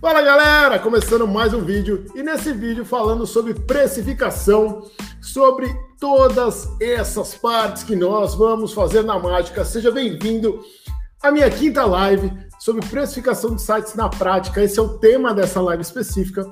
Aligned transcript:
Fala 0.00 0.22
galera, 0.22 0.78
começando 0.78 1.28
mais 1.28 1.52
um 1.52 1.60
vídeo 1.60 2.06
e 2.14 2.22
nesse 2.22 2.54
vídeo 2.54 2.86
falando 2.86 3.26
sobre 3.26 3.52
precificação, 3.52 4.88
sobre 5.20 5.68
todas 5.98 6.66
essas 6.80 7.34
partes 7.34 7.82
que 7.82 7.94
nós 7.94 8.34
vamos 8.34 8.72
fazer 8.72 9.02
na 9.02 9.18
mágica. 9.18 9.62
Seja 9.62 9.90
bem-vindo 9.90 10.64
à 11.22 11.30
minha 11.30 11.50
quinta 11.50 11.84
live 11.84 12.32
sobre 12.58 12.84
precificação 12.86 13.54
de 13.54 13.60
sites 13.60 13.94
na 13.94 14.08
prática. 14.08 14.64
Esse 14.64 14.78
é 14.78 14.82
o 14.82 14.96
tema 14.96 15.34
dessa 15.34 15.60
live 15.60 15.82
específica, 15.82 16.50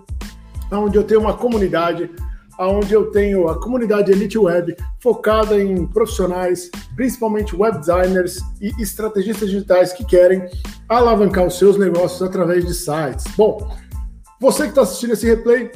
onde 0.70 0.98
eu 0.98 1.04
tenho 1.04 1.20
uma 1.20 1.32
comunidade 1.34 2.10
onde 2.60 2.92
eu 2.92 3.12
tenho 3.12 3.48
a 3.48 3.60
comunidade 3.60 4.10
Elite 4.10 4.36
Web 4.36 4.76
focada 4.98 5.58
em 5.62 5.86
profissionais, 5.86 6.68
principalmente 6.96 7.54
web 7.54 7.78
designers 7.78 8.40
e 8.60 8.72
estrategistas 8.82 9.48
digitais 9.48 9.92
que 9.92 10.04
querem 10.04 10.44
alavancar 10.88 11.46
os 11.46 11.58
seus 11.58 11.76
negócios 11.76 12.22
através 12.22 12.64
de 12.64 12.74
sites. 12.74 13.24
Bom, 13.36 13.70
você 14.40 14.64
que 14.64 14.68
está 14.70 14.82
assistindo 14.82 15.12
esse 15.12 15.26
replay, 15.26 15.70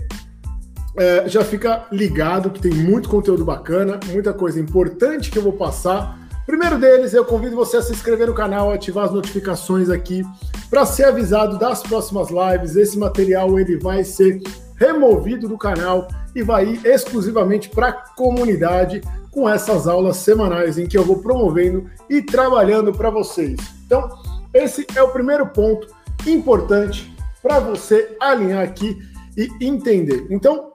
é, 0.97 1.29
já 1.29 1.45
fica 1.45 1.87
ligado 1.91 2.51
que 2.51 2.61
tem 2.61 2.73
muito 2.73 3.09
conteúdo 3.09 3.45
bacana, 3.45 3.99
muita 4.11 4.33
coisa 4.33 4.61
importante 4.61 5.31
que 5.31 5.39
eu 5.39 5.43
vou 5.43 5.53
passar. 5.53 6.19
Primeiro 6.47 6.79
deles, 6.79 7.15
eu 7.15 7.25
convido 7.25 7.57
você 7.57 7.77
a 7.77 7.83
se 7.83 7.93
inscrever 7.93 8.27
no 8.27 8.35
canal, 8.35 8.73
ativar 8.73 9.07
as 9.07 9.13
notificações 9.13 9.89
aqui 9.89 10.25
para 10.69 10.85
ser 10.85 11.05
avisado 11.05 11.59
das 11.59 11.83
próximas 11.83 12.29
lives. 12.31 12.77
Esse 12.77 12.99
material 12.99 13.59
ele 13.59 13.79
vai 13.79 14.05
ser 14.05 14.41
removido 14.77 15.49
do 15.49 15.57
canal 15.57 16.09
e 16.35 16.43
vai 16.43 16.67
ir 16.67 16.87
exclusivamente 16.87 17.69
para 17.69 17.89
a 17.89 17.93
comunidade 17.93 19.01
com 19.31 19.49
essas 19.49 19.89
aulas 19.89 20.19
semanais 20.19 20.79
em 20.79 20.87
que 20.87 20.99
eu 20.99 21.05
vou 21.05 21.21
promovendo 21.21 21.89
e 22.09 22.21
trabalhando 22.21 22.93
para 22.93 23.09
vocês. 23.09 23.59
Então, 23.87 24.11
esse 24.53 24.87
é 24.95 25.03
o 25.03 25.11
primeiro 25.11 25.47
ponto 25.49 25.89
importante 26.27 27.15
para 27.43 27.59
você 27.59 28.17
alinhar 28.21 28.63
aqui 28.63 28.99
e 29.37 29.51
entender. 29.65 30.27
Então, 30.31 30.73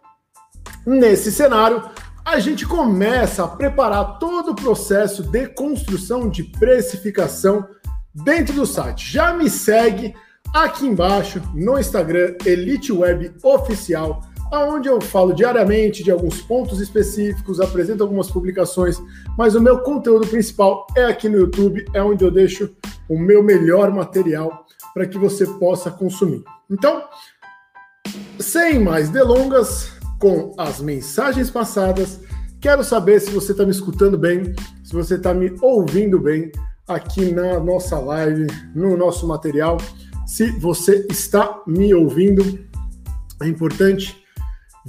nesse 0.86 1.32
cenário, 1.32 1.84
a 2.26 2.40
gente 2.40 2.66
começa 2.66 3.44
a 3.44 3.48
preparar 3.48 4.20
todo 4.20 4.52
o 4.52 4.56
processo 4.56 5.24
de 5.24 5.48
construção 5.48 6.30
de 6.30 6.44
precificação 6.44 7.66
dentro 8.14 8.54
do 8.54 8.66
site. 8.66 9.10
Já 9.12 9.34
me 9.34 9.50
segue 9.50 10.14
aqui 10.54 10.86
embaixo 10.86 11.42
no 11.54 11.80
Instagram 11.80 12.36
Elite 12.46 12.92
Web 12.92 13.34
Oficial, 13.44 14.24
onde 14.52 14.88
eu 14.88 15.02
falo 15.02 15.34
diariamente 15.34 16.04
de 16.04 16.12
alguns 16.12 16.42
pontos 16.42 16.80
específicos, 16.80 17.60
apresento 17.60 18.04
algumas 18.04 18.30
publicações, 18.32 19.02
mas 19.38 19.56
o 19.56 19.62
meu 19.62 19.80
conteúdo 19.80 20.28
principal 20.28 20.88
é 20.96 21.06
aqui 21.06 21.28
no 21.28 21.38
YouTube, 21.38 21.86
é 21.94 22.02
onde 22.02 22.24
eu 22.24 22.32
deixo 22.32 22.76
o 23.10 23.18
meu 23.18 23.44
melhor 23.44 23.92
material 23.92 24.66
para 24.94 25.06
que 25.06 25.18
você 25.18 25.46
possa 25.46 25.92
consumir. 25.92 26.44
Então, 26.70 27.04
sem 28.40 28.80
mais 28.80 29.10
delongas, 29.10 29.98
com 30.20 30.54
as 30.58 30.80
mensagens 30.82 31.50
passadas, 31.50 32.20
quero 32.60 32.84
saber 32.84 33.20
se 33.20 33.30
você 33.30 33.52
está 33.52 33.64
me 33.64 33.72
escutando 33.72 34.18
bem, 34.18 34.54
se 34.84 34.94
você 34.94 35.16
está 35.16 35.34
me 35.34 35.54
ouvindo 35.62 36.20
bem 36.20 36.52
aqui 36.88 37.32
na 37.32 37.60
nossa 37.60 38.00
live, 38.00 38.48
no 38.74 38.98
nosso 38.98 39.28
material. 39.28 39.78
Se 40.26 40.52
você 40.60 41.06
está 41.10 41.62
me 41.68 41.94
ouvindo, 41.94 42.60
é 43.42 43.48
importante 43.48 44.24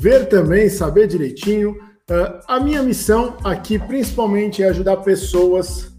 ver 0.00 0.28
também, 0.28 0.68
saber 0.68 1.08
direitinho. 1.08 1.72
Uh, 2.10 2.40
a 2.46 2.60
minha 2.60 2.82
missão 2.82 3.36
aqui, 3.42 3.78
principalmente, 3.78 4.62
é 4.62 4.68
ajudar 4.68 4.98
pessoas 4.98 5.92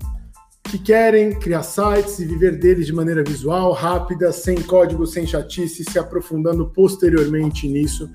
que 0.64 0.78
querem 0.78 1.38
criar 1.38 1.64
sites 1.64 2.20
e 2.20 2.26
viver 2.26 2.58
deles 2.58 2.86
de 2.86 2.94
maneira 2.94 3.24
visual, 3.24 3.74
rápida, 3.74 4.32
sem 4.32 4.62
código, 4.62 5.06
sem 5.06 5.26
chatice, 5.26 5.84
se 5.84 6.00
aprofundando 6.00 6.70
posteriormente 6.70 7.68
nisso. 7.68 8.10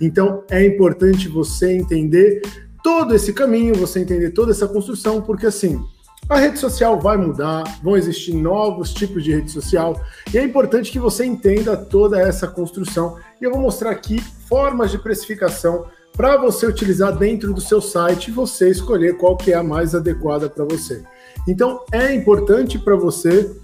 Então, 0.00 0.44
é 0.50 0.64
importante 0.64 1.28
você 1.28 1.72
entender 1.72 2.42
todo 2.82 3.14
esse 3.14 3.32
caminho, 3.32 3.74
você 3.74 4.00
entender 4.00 4.30
toda 4.30 4.52
essa 4.52 4.68
construção, 4.68 5.22
porque 5.22 5.46
assim, 5.46 5.82
a 6.28 6.38
rede 6.38 6.58
social 6.58 6.98
vai 6.98 7.16
mudar, 7.16 7.64
vão 7.82 7.96
existir 7.96 8.32
novos 8.34 8.92
tipos 8.92 9.22
de 9.22 9.32
rede 9.32 9.50
social 9.50 10.00
e 10.32 10.38
é 10.38 10.42
importante 10.42 10.90
que 10.90 10.98
você 10.98 11.24
entenda 11.24 11.76
toda 11.76 12.18
essa 12.18 12.48
construção. 12.48 13.18
E 13.40 13.44
eu 13.44 13.50
vou 13.50 13.60
mostrar 13.60 13.90
aqui 13.90 14.20
formas 14.48 14.90
de 14.90 14.98
precificação 14.98 15.86
para 16.16 16.36
você 16.36 16.66
utilizar 16.66 17.16
dentro 17.16 17.52
do 17.52 17.60
seu 17.60 17.80
site 17.80 18.28
e 18.28 18.32
você 18.32 18.70
escolher 18.70 19.16
qual 19.18 19.36
que 19.36 19.52
é 19.52 19.56
a 19.56 19.62
mais 19.62 19.94
adequada 19.94 20.48
para 20.48 20.64
você. 20.64 21.04
Então 21.46 21.84
é 21.92 22.14
importante 22.14 22.78
para 22.78 22.96
você 22.96 23.54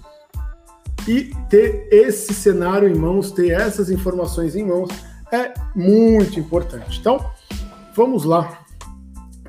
e 1.07 1.31
ter 1.49 1.87
esse 1.91 2.33
cenário 2.33 2.87
em 2.87 2.95
mãos, 2.95 3.31
ter 3.31 3.49
essas 3.49 3.89
informações 3.89 4.55
em 4.55 4.63
mãos 4.63 4.89
é 5.31 5.53
muito 5.75 6.39
importante. 6.39 6.99
Então, 6.99 7.25
vamos 7.95 8.23
lá 8.23 8.60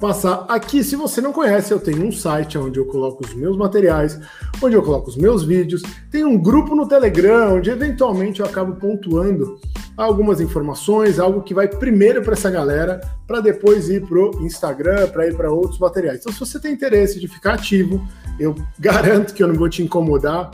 passar 0.03 0.47
aqui. 0.49 0.83
Se 0.83 0.97
você 0.97 1.21
não 1.21 1.33
conhece, 1.33 1.73
eu 1.73 1.79
tenho 1.79 2.05
um 2.05 2.11
site 2.11 2.59
onde 2.59 2.77
eu 2.77 2.85
coloco 2.85 3.25
os 3.25 3.33
meus 3.35 3.57
materiais, 3.57 4.19
onde 4.61 4.75
eu 4.75 4.83
coloco 4.83 5.09
os 5.09 5.17
meus 5.17 5.45
vídeos. 5.45 5.81
Tem 6.11 6.25
um 6.25 6.37
grupo 6.37 6.75
no 6.75 6.89
Telegram, 6.89 7.55
onde 7.55 7.71
eventualmente 7.71 8.41
eu 8.41 8.47
acabo 8.47 8.75
pontuando 8.75 9.61
algumas 9.97 10.41
informações, 10.41 11.21
algo 11.21 11.43
que 11.43 11.55
vai 11.55 11.69
primeiro 11.69 12.21
para 12.21 12.33
essa 12.33 12.51
galera, 12.51 13.01
para 13.29 13.41
depois 13.41 13.89
ir 13.89 14.05
para 14.05 14.19
o 14.19 14.45
Instagram, 14.45 15.07
para 15.07 15.29
ir 15.29 15.37
para 15.37 15.53
outros 15.53 15.79
materiais. 15.79 16.19
Então, 16.19 16.33
se 16.33 16.41
você 16.41 16.59
tem 16.59 16.73
interesse 16.73 17.21
de 17.21 17.29
ficar 17.29 17.55
ativo, 17.55 18.05
eu 18.41 18.57
garanto 18.81 19.33
que 19.33 19.41
eu 19.41 19.47
não 19.47 19.55
vou 19.55 19.69
te 19.69 19.85
incomodar 19.85 20.51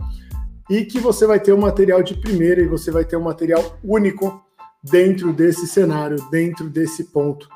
e 0.69 0.85
que 0.85 1.01
você 1.01 1.27
vai 1.27 1.41
ter 1.41 1.55
um 1.55 1.61
material 1.61 2.03
de 2.03 2.13
primeira 2.13 2.61
e 2.61 2.67
você 2.67 2.91
vai 2.91 3.03
ter 3.03 3.17
um 3.17 3.23
material 3.23 3.79
único 3.83 4.43
dentro 4.85 5.33
desse 5.33 5.67
cenário, 5.67 6.19
dentro 6.31 6.69
desse 6.69 7.05
ponto 7.05 7.49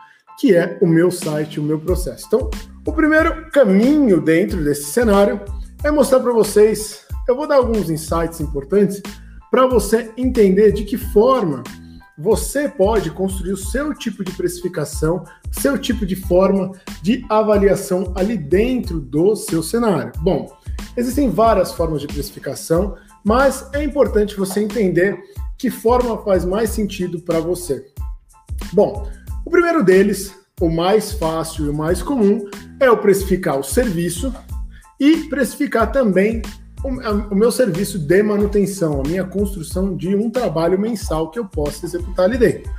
que 0.42 0.56
é 0.56 0.76
o 0.80 0.88
meu 0.88 1.08
site, 1.08 1.60
o 1.60 1.62
meu 1.62 1.78
processo. 1.78 2.25
Então, 2.26 2.50
o 2.84 2.92
primeiro 2.92 3.48
caminho 3.53 4.20
dentro 4.20 4.64
desse 4.64 4.86
cenário 4.86 5.41
é 5.84 5.91
mostrar 5.92 6.19
para 6.19 6.32
vocês, 6.32 7.06
eu 7.28 7.36
vou 7.36 7.47
dar 7.47 7.58
alguns 7.58 7.88
insights 7.88 8.41
importantes 8.41 9.00
para 9.52 9.69
você 9.69 10.10
entender 10.16 10.72
de 10.72 10.82
que 10.82 10.97
forma 10.97 11.62
você 12.19 12.69
pode 12.69 13.08
construir 13.12 13.52
o 13.52 13.56
seu 13.56 13.94
tipo 13.94 14.25
de 14.25 14.32
precificação, 14.32 15.22
seu 15.52 15.78
tipo 15.78 16.04
de 16.04 16.16
forma 16.16 16.72
de 17.00 17.25
avaliação 17.28 18.12
ali 18.16 18.36
dentro 18.36 18.98
do 18.98 19.36
seu 19.36 19.62
cenário. 19.62 20.10
Bom, 20.19 20.52
existem 20.97 21.31
várias 21.31 21.72
formas 21.72 22.00
de 22.00 22.08
precificação, 22.08 22.97
mas 23.22 23.70
é 23.72 23.84
importante 23.84 24.36
você 24.36 24.58
entender 24.58 25.16
que 25.56 25.70
forma 25.70 26.19
faz 26.25 26.44
mais 26.44 26.70
sentido 26.70 27.20
para 27.20 27.38
você. 27.38 27.86
Bom, 28.72 29.08
o 29.44 29.50
primeiro 29.50 29.84
deles, 29.84 30.34
o 30.60 30.69
mais 30.69 31.12
fácil 31.12 31.66
e 31.66 31.69
o 31.69 31.75
mais 31.75 32.03
comum, 32.03 32.48
é 32.78 32.91
o 32.91 32.98
precificar 32.98 33.58
o 33.58 33.64
serviço 33.64 34.32
e 34.98 35.28
precificar 35.28 35.91
também 35.91 36.42
o, 36.84 37.34
meu 37.34 37.52
serviço 37.52 37.98
de 37.98 38.22
manutenção, 38.22 39.00
a 39.00 39.08
minha 39.08 39.25
construção 39.25 39.97
de 39.97 40.14
um 40.14 40.31
trabalho 40.31 40.78
mensal 40.78 41.31
que 41.31 41.38
eu 41.38 41.44
possa 41.44 41.86
executar 41.86 42.25
ali 42.25 42.36
dentro. 42.36 42.70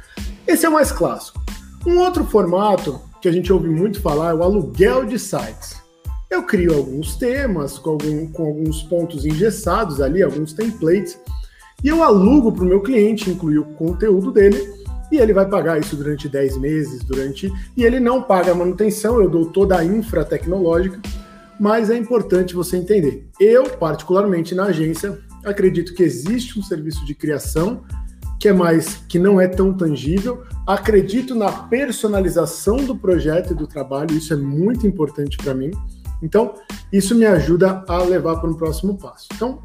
Esse 0.45 0.65
é 0.65 0.69
o 0.69 0.73
mais 0.73 0.91
clássico. 0.91 1.41
Um 1.85 1.99
outro 1.99 2.25
formato 2.25 2.99
que 3.21 3.29
a 3.29 3.31
gente 3.31 3.51
ouve 3.51 3.69
muito 3.69 4.01
falar 4.01 4.31
é 4.31 4.33
o 4.33 4.43
aluguel 4.43 5.05
de 5.05 5.17
sites. 5.17 5.81
Eu 6.29 6.43
crio 6.43 6.75
alguns 6.75 7.15
temas 7.15 7.77
com, 7.77 7.91
algum, 7.91 8.27
com 8.27 8.45
alguns 8.45 8.83
pontos 8.83 9.25
engessados 9.25 10.01
ali, 10.01 10.21
alguns 10.21 10.51
templates, 10.51 11.17
e 11.83 11.87
eu 11.87 12.03
alugo 12.03 12.51
para 12.51 12.63
o 12.63 12.67
meu 12.67 12.81
cliente, 12.81 13.29
incluir 13.29 13.59
o 13.59 13.65
conteúdo 13.65 14.31
dele, 14.31 14.67
e 15.13 15.19
ele 15.19 15.31
vai 15.31 15.47
pagar 15.47 15.79
isso 15.79 15.95
durante 15.95 16.27
10 16.27 16.57
meses, 16.57 17.03
durante 17.03 17.53
e 17.77 17.83
ele 17.83 17.99
não 17.99 18.23
paga 18.23 18.51
a 18.51 18.55
manutenção, 18.55 19.21
eu 19.21 19.29
dou 19.29 19.45
toda 19.45 19.77
a 19.77 19.85
infra 19.85 20.25
tecnológica, 20.25 20.99
mas 21.59 21.91
é 21.91 21.95
importante 21.95 22.55
você 22.55 22.77
entender. 22.77 23.27
Eu, 23.39 23.69
particularmente 23.69 24.55
na 24.55 24.65
agência, 24.65 25.19
acredito 25.45 25.93
que 25.93 26.01
existe 26.01 26.57
um 26.57 26.63
serviço 26.63 27.05
de 27.05 27.13
criação 27.13 27.83
que 28.39 28.47
é 28.49 28.53
mais 28.53 28.95
que 29.07 29.19
não 29.19 29.39
é 29.39 29.47
tão 29.47 29.71
tangível. 29.71 30.43
Acredito 30.67 31.35
na 31.35 31.49
personalização 31.49 32.77
do 32.77 32.93
projeto 32.93 33.53
e 33.53 33.55
do 33.55 33.67
trabalho, 33.67 34.17
isso 34.17 34.33
é 34.33 34.35
muito 34.35 34.87
importante 34.87 35.37
para 35.37 35.53
mim. 35.53 35.71
Então, 36.21 36.55
isso 36.91 37.15
me 37.15 37.25
ajuda 37.25 37.85
a 37.87 38.03
levar 38.03 38.37
para 38.37 38.49
um 38.49 38.55
próximo 38.55 38.97
passo. 38.97 39.27
Então, 39.33 39.61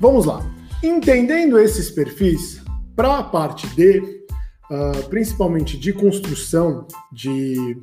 vamos 0.00 0.24
lá. 0.24 0.44
Entendendo 0.82 1.58
esses 1.58 1.90
perfis, 1.90 2.63
para 2.96 3.18
a 3.18 3.22
parte 3.22 3.66
de, 3.74 3.98
uh, 4.70 5.08
principalmente 5.08 5.76
de 5.78 5.92
construção 5.92 6.86
de, 7.12 7.76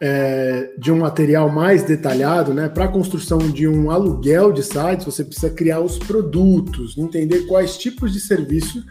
é, 0.00 0.70
de 0.78 0.92
um 0.92 0.98
material 0.98 1.50
mais 1.50 1.82
detalhado, 1.82 2.54
né? 2.54 2.68
Para 2.68 2.84
a 2.84 2.88
construção 2.88 3.38
de 3.38 3.66
um 3.66 3.90
aluguel 3.90 4.52
de 4.52 4.62
sites, 4.62 5.04
você 5.04 5.24
precisa 5.24 5.50
criar 5.50 5.80
os 5.80 5.98
produtos, 5.98 6.96
entender 6.96 7.46
quais 7.46 7.76
tipos 7.76 8.12
de 8.12 8.20
serviço 8.20 8.84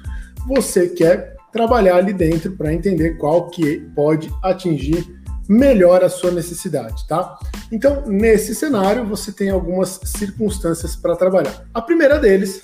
você 0.45 0.89
quer 0.89 1.35
trabalhar 1.51 1.95
ali 1.95 2.13
dentro 2.13 2.51
para 2.51 2.73
entender 2.73 3.17
qual 3.17 3.49
que 3.49 3.79
pode 3.95 4.31
atingir 4.43 5.17
melhor 5.47 6.03
a 6.03 6.09
sua 6.09 6.29
necessidade, 6.29 7.07
tá? 7.07 7.37
Então, 7.71 8.03
nesse 8.05 8.53
cenário, 8.53 9.05
você 9.05 9.31
tem 9.31 9.49
algumas 9.49 9.99
circunstâncias 10.03 10.95
para 10.95 11.15
trabalhar. 11.15 11.65
A 11.73 11.81
primeira 11.81 12.19
deles 12.19 12.61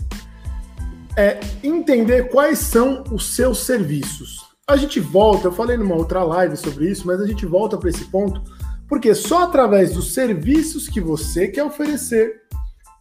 é 1.15 1.39
entender 1.63 2.29
quais 2.29 2.59
são 2.59 3.03
os 3.11 3.35
seus 3.35 3.59
serviços. 3.59 4.37
A 4.67 4.77
gente 4.77 4.99
volta, 4.99 5.47
eu 5.47 5.51
falei 5.51 5.77
numa 5.77 5.95
outra 5.95 6.23
live 6.23 6.55
sobre 6.55 6.89
isso, 6.89 7.05
mas 7.05 7.19
a 7.19 7.27
gente 7.27 7.45
volta 7.45 7.77
para 7.77 7.89
esse 7.89 8.05
ponto, 8.05 8.41
porque 8.87 9.13
só 9.13 9.43
através 9.43 9.93
dos 9.93 10.13
serviços 10.13 10.87
que 10.87 11.01
você 11.01 11.47
quer 11.47 11.63
oferecer, 11.63 12.41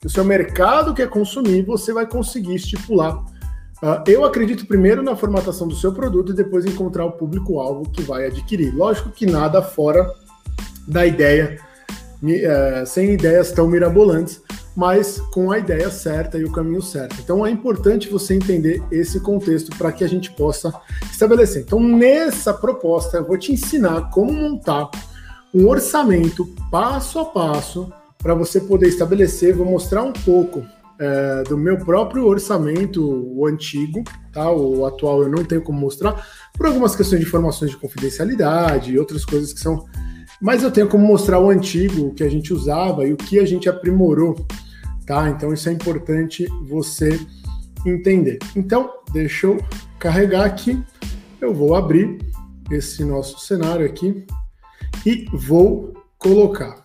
que 0.01 0.07
o 0.07 0.11
seu 0.11 0.25
mercado 0.25 0.93
quer 0.93 1.09
consumir, 1.09 1.63
você 1.65 1.93
vai 1.93 2.07
conseguir 2.07 2.57
estipular. 2.57 3.17
Uh, 3.83 4.03
eu 4.07 4.25
acredito 4.25 4.67
primeiro 4.67 5.03
na 5.03 5.17
formatação 5.17 5.67
do 5.67 5.75
seu 5.75 5.93
produto 5.93 6.33
e 6.33 6.35
depois 6.35 6.65
encontrar 6.65 7.05
o 7.05 7.13
público-alvo 7.13 7.91
que 7.91 8.03
vai 8.03 8.27
adquirir. 8.27 8.75
Lógico 8.75 9.11
que 9.11 9.27
nada 9.27 9.63
fora 9.63 10.09
da 10.87 11.07
ideia, 11.07 11.59
uh, 12.23 12.87
sem 12.87 13.13
ideias 13.13 13.53
tão 13.53 13.69
mirabolantes, 13.69 14.41
mas 14.75 15.21
com 15.33 15.51
a 15.51 15.59
ideia 15.59 15.91
certa 15.91 16.39
e 16.39 16.45
o 16.45 16.53
caminho 16.53 16.83
certo. 16.83 17.17
Então 17.21 17.45
é 17.47 17.51
importante 17.51 18.09
você 18.09 18.35
entender 18.35 18.83
esse 18.91 19.21
contexto 19.21 19.77
para 19.77 19.93
que 19.93 20.05
a 20.05 20.09
gente 20.09 20.31
possa 20.33 20.73
estabelecer. 21.11 21.63
Então, 21.63 21.81
nessa 21.81 22.55
proposta, 22.55 23.19
eu 23.19 23.25
vou 23.25 23.37
te 23.37 23.53
ensinar 23.53 24.11
como 24.11 24.33
montar 24.33 24.91
um 25.55 25.69
orçamento 25.69 26.47
passo 26.71 27.19
a 27.19 27.25
passo 27.25 27.93
para 28.19 28.35
você 28.35 28.61
poder 28.61 28.89
estabelecer. 28.89 29.55
Vou 29.55 29.67
mostrar 29.67 30.03
um 30.03 30.13
pouco 30.13 30.65
é, 30.99 31.43
do 31.49 31.59
meu 31.59 31.79
próprio 31.79 32.27
orçamento, 32.27 33.03
o 33.05 33.47
antigo, 33.47 34.05
tá? 34.33 34.51
O 34.51 34.87
atual 34.87 35.23
eu 35.23 35.29
não 35.29 35.45
tenho 35.45 35.63
como 35.63 35.79
mostrar, 35.79 36.27
por 36.57 36.67
algumas 36.67 36.95
questões 36.95 37.21
de 37.21 37.27
informações 37.27 37.73
de 37.73 37.77
confidencialidade 37.77 38.93
e 38.93 38.99
outras 38.99 39.25
coisas 39.25 39.53
que 39.53 39.61
são. 39.61 39.85
Mas 40.43 40.63
eu 40.63 40.71
tenho 40.71 40.89
como 40.89 41.07
mostrar 41.07 41.39
o 41.39 41.49
antigo, 41.49 42.09
o 42.09 42.15
que 42.15 42.25
a 42.25 42.29
gente 42.29 42.53
usava 42.53 43.07
e 43.07 43.13
o 43.13 43.17
que 43.17 43.39
a 43.39 43.47
gente 43.47 43.69
aprimorou 43.69 44.45
tá? 45.07 45.29
Então 45.29 45.53
isso 45.53 45.69
é 45.69 45.73
importante 45.73 46.47
você 46.63 47.21
entender. 47.85 48.39
Então, 48.57 48.91
deixa 49.13 49.47
eu 49.47 49.59
carregar 49.99 50.45
aqui. 50.45 50.83
Eu 51.41 51.53
vou 51.53 51.75
abrir 51.75 52.19
esse 52.71 53.05
nosso 53.05 53.39
cenário 53.41 53.85
aqui 53.85 54.25
e 55.05 55.27
vou 55.33 55.93
colocar. 56.19 56.85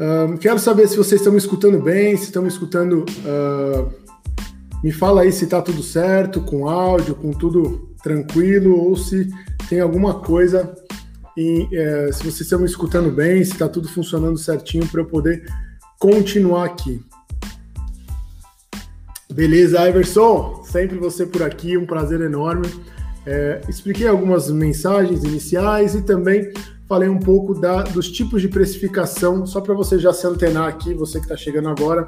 Um, 0.00 0.36
quero 0.36 0.58
saber 0.58 0.88
se 0.88 0.96
vocês 0.96 1.20
estão 1.20 1.32
me 1.32 1.38
escutando 1.38 1.80
bem, 1.80 2.16
se 2.16 2.24
estão 2.24 2.42
me 2.42 2.48
escutando. 2.48 3.04
Uh, 3.20 4.04
me 4.82 4.90
fala 4.90 5.22
aí 5.22 5.32
se 5.32 5.44
está 5.44 5.62
tudo 5.62 5.82
certo, 5.82 6.40
com 6.42 6.68
áudio, 6.68 7.14
com 7.14 7.30
tudo 7.30 7.94
tranquilo, 8.02 8.78
ou 8.78 8.96
se 8.96 9.30
tem 9.68 9.80
alguma 9.80 10.20
coisa. 10.20 10.74
E, 11.36 11.62
uh, 11.62 12.12
se 12.12 12.20
vocês 12.20 12.40
estão 12.42 12.60
me 12.60 12.66
escutando 12.66 13.10
bem, 13.10 13.44
se 13.44 13.52
está 13.52 13.68
tudo 13.68 13.88
funcionando 13.88 14.38
certinho 14.38 14.86
para 14.86 15.00
eu 15.00 15.06
poder 15.06 15.44
continuar 15.98 16.64
aqui. 16.66 17.04
Beleza, 19.32 19.88
Iverson? 19.88 20.62
Sempre 20.64 20.96
você 20.98 21.26
por 21.26 21.42
aqui, 21.42 21.76
um 21.76 21.86
prazer 21.86 22.20
enorme. 22.20 22.68
É, 23.26 23.62
expliquei 23.68 24.06
algumas 24.06 24.50
mensagens 24.50 25.24
iniciais 25.24 25.94
e 25.94 26.02
também 26.02 26.52
falei 26.86 27.08
um 27.08 27.18
pouco 27.18 27.54
da, 27.54 27.82
dos 27.82 28.10
tipos 28.10 28.42
de 28.42 28.48
precificação, 28.48 29.46
só 29.46 29.60
para 29.60 29.72
você 29.74 29.98
já 29.98 30.12
se 30.12 30.26
antenar 30.26 30.68
aqui, 30.68 30.92
você 30.92 31.18
que 31.18 31.24
está 31.24 31.36
chegando 31.36 31.68
agora, 31.68 32.06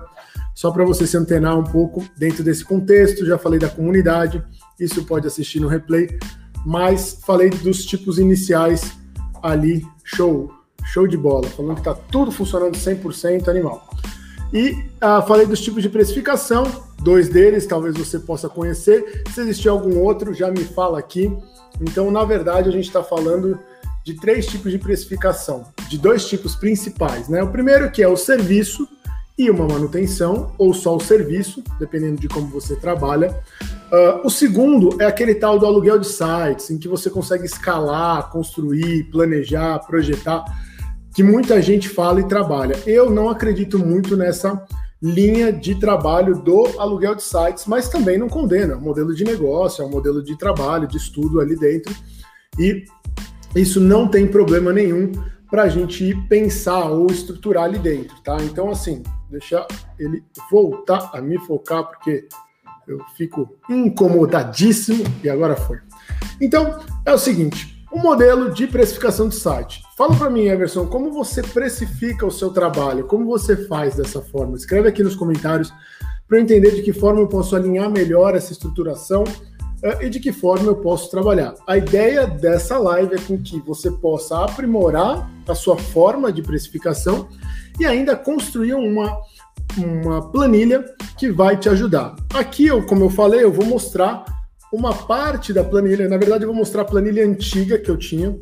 só 0.55 0.71
para 0.71 0.85
você 0.85 1.07
se 1.07 1.17
antenar 1.17 1.59
um 1.59 1.65
pouco 1.65 2.05
dentro 2.17 2.45
desse 2.45 2.65
contexto. 2.65 3.25
Já 3.25 3.39
falei 3.39 3.59
da 3.59 3.69
comunidade, 3.69 4.45
isso 4.79 5.05
pode 5.05 5.27
assistir 5.27 5.59
no 5.59 5.69
replay, 5.69 6.19
mas 6.65 7.19
falei 7.27 7.51
dos 7.51 7.85
tipos 7.85 8.19
iniciais 8.19 8.93
ali, 9.51 9.87
show. 10.05 10.51
Show 10.85 11.07
de 11.07 11.17
bola, 11.17 11.49
falando 11.49 11.75
que 11.75 11.81
está 11.81 11.95
tudo 11.95 12.31
funcionando 12.31 12.77
100% 12.77 13.49
animal. 13.49 13.89
E 14.53 14.71
uh, 14.71 15.27
falei 15.27 15.45
dos 15.47 15.61
tipos 15.61 15.83
de 15.83 15.89
precificação, 15.89 16.65
dois 17.01 17.29
deles 17.29 17.67
talvez 17.67 17.97
você 17.97 18.19
possa 18.19 18.49
conhecer. 18.49 19.23
Se 19.33 19.41
existir 19.41 19.69
algum 19.69 19.99
outro, 20.01 20.33
já 20.33 20.51
me 20.51 20.65
fala 20.65 20.99
aqui. 20.99 21.37
Então, 21.81 22.11
na 22.11 22.25
verdade, 22.25 22.69
a 22.69 22.73
gente 22.73 22.87
está 22.87 23.03
falando 23.03 23.59
de 24.05 24.15
três 24.15 24.47
tipos 24.47 24.71
de 24.71 24.79
precificação, 24.79 25.65
de 25.89 25.99
dois 25.99 26.27
tipos 26.29 26.55
principais. 26.55 27.29
Né? 27.29 27.43
O 27.43 27.49
primeiro 27.49 27.91
que 27.91 28.03
é 28.03 28.09
o 28.09 28.17
serviço 28.17 28.89
e 29.37 29.51
uma 29.51 29.67
manutenção, 29.67 30.53
ou 30.57 30.73
só 30.73 30.97
o 30.97 31.01
serviço, 31.01 31.63
dependendo 31.79 32.21
de 32.21 32.29
como 32.29 32.47
você 32.47 32.77
trabalha. 32.77 33.37
Uh, 33.87 34.27
o 34.27 34.31
segundo 34.31 35.01
é 35.01 35.07
aquele 35.07 35.35
tal 35.35 35.59
do 35.59 35.67
aluguel 35.67 35.99
de 35.99 36.09
sites, 36.09 36.71
em 36.71 36.79
que 36.79 36.89
você 36.89 37.09
consegue 37.09 37.45
escalar, 37.45 38.31
construir, 38.31 39.05
planejar, 39.05 39.79
projetar 39.81 40.45
que 41.15 41.23
muita 41.23 41.63
gente 41.63 41.89
fala 41.89 42.21
e 42.21 42.29
trabalha. 42.29 42.77
Eu 42.85 43.09
não 43.09 43.31
acredito 43.31 43.79
muito 43.79 44.17
nessa 44.17 44.63
linha 45.01 45.53
de 45.53 45.75
trabalho 45.81 46.39
do 46.39 46.79
aluguel 46.79 47.15
de 47.15 47.23
sites, 47.23 47.65
mas 47.67 47.89
também 47.89 48.19
não 48.19 48.29
condena. 48.29 48.75
É 48.75 48.77
um 48.77 48.83
modelo 48.83 49.15
de 49.15 49.25
negócio, 49.25 49.83
é 49.83 49.87
um 49.87 49.91
modelo 49.91 50.23
de 50.23 50.37
trabalho, 50.37 50.87
de 50.87 50.99
estudo 50.99 51.41
ali 51.41 51.57
dentro. 51.57 51.95
E 52.59 52.85
isso 53.55 53.81
não 53.81 54.07
tem 54.09 54.27
problema 54.27 54.75
nenhum 54.75 55.11
para 55.51 55.63
a 55.63 55.69
gente 55.69 56.15
pensar 56.29 56.91
ou 56.91 57.07
estruturar 57.07 57.65
ali 57.65 57.79
dentro, 57.79 58.21
tá? 58.23 58.37
Então, 58.43 58.69
assim, 58.69 59.03
deixar 59.31 59.67
ele 59.99 60.23
voltar 60.51 61.11
a 61.15 61.21
me 61.23 61.39
focar, 61.47 61.85
porque 61.85 62.29
eu 62.87 63.01
fico 63.17 63.49
incomodadíssimo 63.69 65.05
e 65.23 65.29
agora 65.29 65.57
foi. 65.57 65.79
Então, 66.41 66.81
é 67.05 67.13
o 67.13 67.19
seguinte: 67.19 67.85
o 67.91 67.99
um 67.99 68.03
modelo 68.03 68.53
de 68.53 68.67
precificação 68.67 69.29
de 69.29 69.35
site. 69.35 69.83
Fala 69.97 70.15
para 70.15 70.31
mim, 70.31 70.47
Everson, 70.47 70.87
como 70.87 71.13
você 71.13 71.43
precifica 71.43 72.27
o 72.27 72.31
seu 72.31 72.51
trabalho? 72.51 73.07
Como 73.07 73.25
você 73.25 73.57
faz 73.67 73.97
dessa 73.97 74.21
forma? 74.21 74.57
Escreve 74.57 74.89
aqui 74.89 75.03
nos 75.03 75.17
comentários 75.17 75.73
para 76.29 76.39
eu 76.39 76.43
entender 76.43 76.75
de 76.75 76.83
que 76.83 76.93
forma 76.93 77.21
eu 77.21 77.29
posso 77.29 77.55
alinhar 77.55 77.91
melhor 77.91 78.35
essa 78.35 78.53
estruturação 78.53 79.23
uh, 79.23 80.03
e 80.03 80.11
de 80.11 80.21
que 80.21 80.33
forma 80.33 80.67
eu 80.67 80.77
posso 80.77 81.11
trabalhar. 81.11 81.55
A 81.67 81.77
ideia 81.77 82.27
dessa 82.27 82.77
live 82.79 83.15
é 83.15 83.19
com 83.19 83.39
que 83.39 83.61
você 83.61 83.91
possa 83.91 84.45
aprimorar 84.45 85.31
a 85.49 85.55
sua 85.55 85.79
forma 85.79 86.33
de 86.33 86.43
precificação 86.43 87.29
e 87.79 87.85
ainda 87.85 88.17
construir 88.17 88.75
uma, 88.75 89.17
uma 89.77 90.31
planilha 90.31 90.85
que 91.17 91.31
vai 91.31 91.57
te 91.57 91.69
ajudar. 91.69 92.17
Aqui, 92.35 92.67
eu, 92.67 92.85
como 92.85 93.05
eu 93.05 93.11
falei, 93.11 93.43
eu 93.43 93.53
vou 93.53 93.67
mostrar 93.67 94.25
uma 94.73 94.95
parte 94.95 95.53
da 95.53 95.65
planilha. 95.65 96.09
Na 96.09 96.17
verdade, 96.17 96.45
eu 96.45 96.49
vou 96.49 96.57
mostrar 96.57 96.83
a 96.83 96.85
planilha 96.87 97.25
antiga 97.25 97.79
que 97.79 97.91
eu 97.91 97.97
tinha 97.97 98.37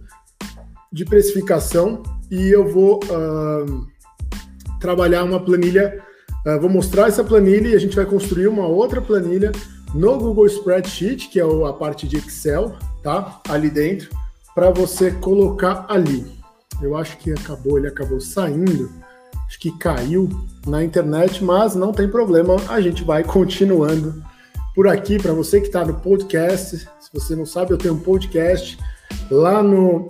de 0.93 1.05
precificação 1.05 2.03
e 2.31 2.49
eu 2.51 2.69
vou 2.69 3.01
uh, 3.05 3.87
trabalhar 4.81 5.25
uma 5.25 5.41
planilha, 5.41 6.03
uh, 6.47 6.61
vou 6.61 6.71
mostrar 6.71 7.09
essa 7.09 7.25
planilha 7.25 7.69
e 7.69 7.75
a 7.75 7.79
gente 7.79 7.97
vai 7.97 8.07
construir 8.07 8.49
uma 8.49 8.67
outra 8.67 9.01
planilha 9.01 9.53
no 9.95 10.19
Google 10.19 10.47
Spreadsheet, 10.47 11.29
que 11.29 11.41
é 11.41 11.43
a 11.43 11.73
parte 11.73 12.07
de 12.09 12.17
Excel, 12.17 12.77
tá? 13.03 13.41
Ali 13.49 13.71
dentro, 13.71 14.11
para 14.55 14.71
você 14.71 15.11
colocar 15.11 15.87
ali. 15.89 16.33
Eu 16.83 16.97
acho 16.97 17.17
que 17.19 17.33
acabou, 17.33 17.79
ele 17.79 17.87
acabou 17.87 18.21
saindo, 18.21 18.91
acho 19.47 19.59
que 19.61 19.77
caiu 19.79 20.29
na 20.67 20.83
internet, 20.83 21.43
mas 21.43 21.75
não 21.75 21.93
tem 21.93 22.09
problema, 22.09 22.57
a 22.69 22.81
gente 22.81 23.05
vai 23.05 23.23
continuando 23.23 24.23
por 24.75 24.89
aqui. 24.89 25.19
Para 25.19 25.33
você 25.33 25.61
que 25.61 25.67
está 25.67 25.85
no 25.85 25.95
podcast, 25.95 26.79
se 26.79 27.11
você 27.13 27.37
não 27.37 27.47
sabe, 27.47 27.73
eu 27.73 27.79
tenho 27.79 27.95
um 27.95 28.01
podcast 28.01 28.79
lá 29.31 29.63
no, 29.63 30.09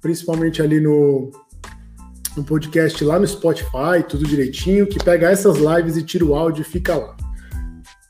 principalmente 0.00 0.62
ali 0.62 0.80
no, 0.80 1.30
no 2.36 2.44
podcast 2.44 3.02
lá 3.04 3.18
no 3.18 3.26
Spotify, 3.26 4.02
tudo 4.08 4.24
direitinho, 4.24 4.86
que 4.86 5.02
pega 5.02 5.30
essas 5.30 5.56
lives 5.58 5.96
e 5.96 6.02
tira 6.02 6.24
o 6.24 6.34
áudio 6.34 6.62
e 6.62 6.64
fica 6.64 6.94
lá. 6.96 7.16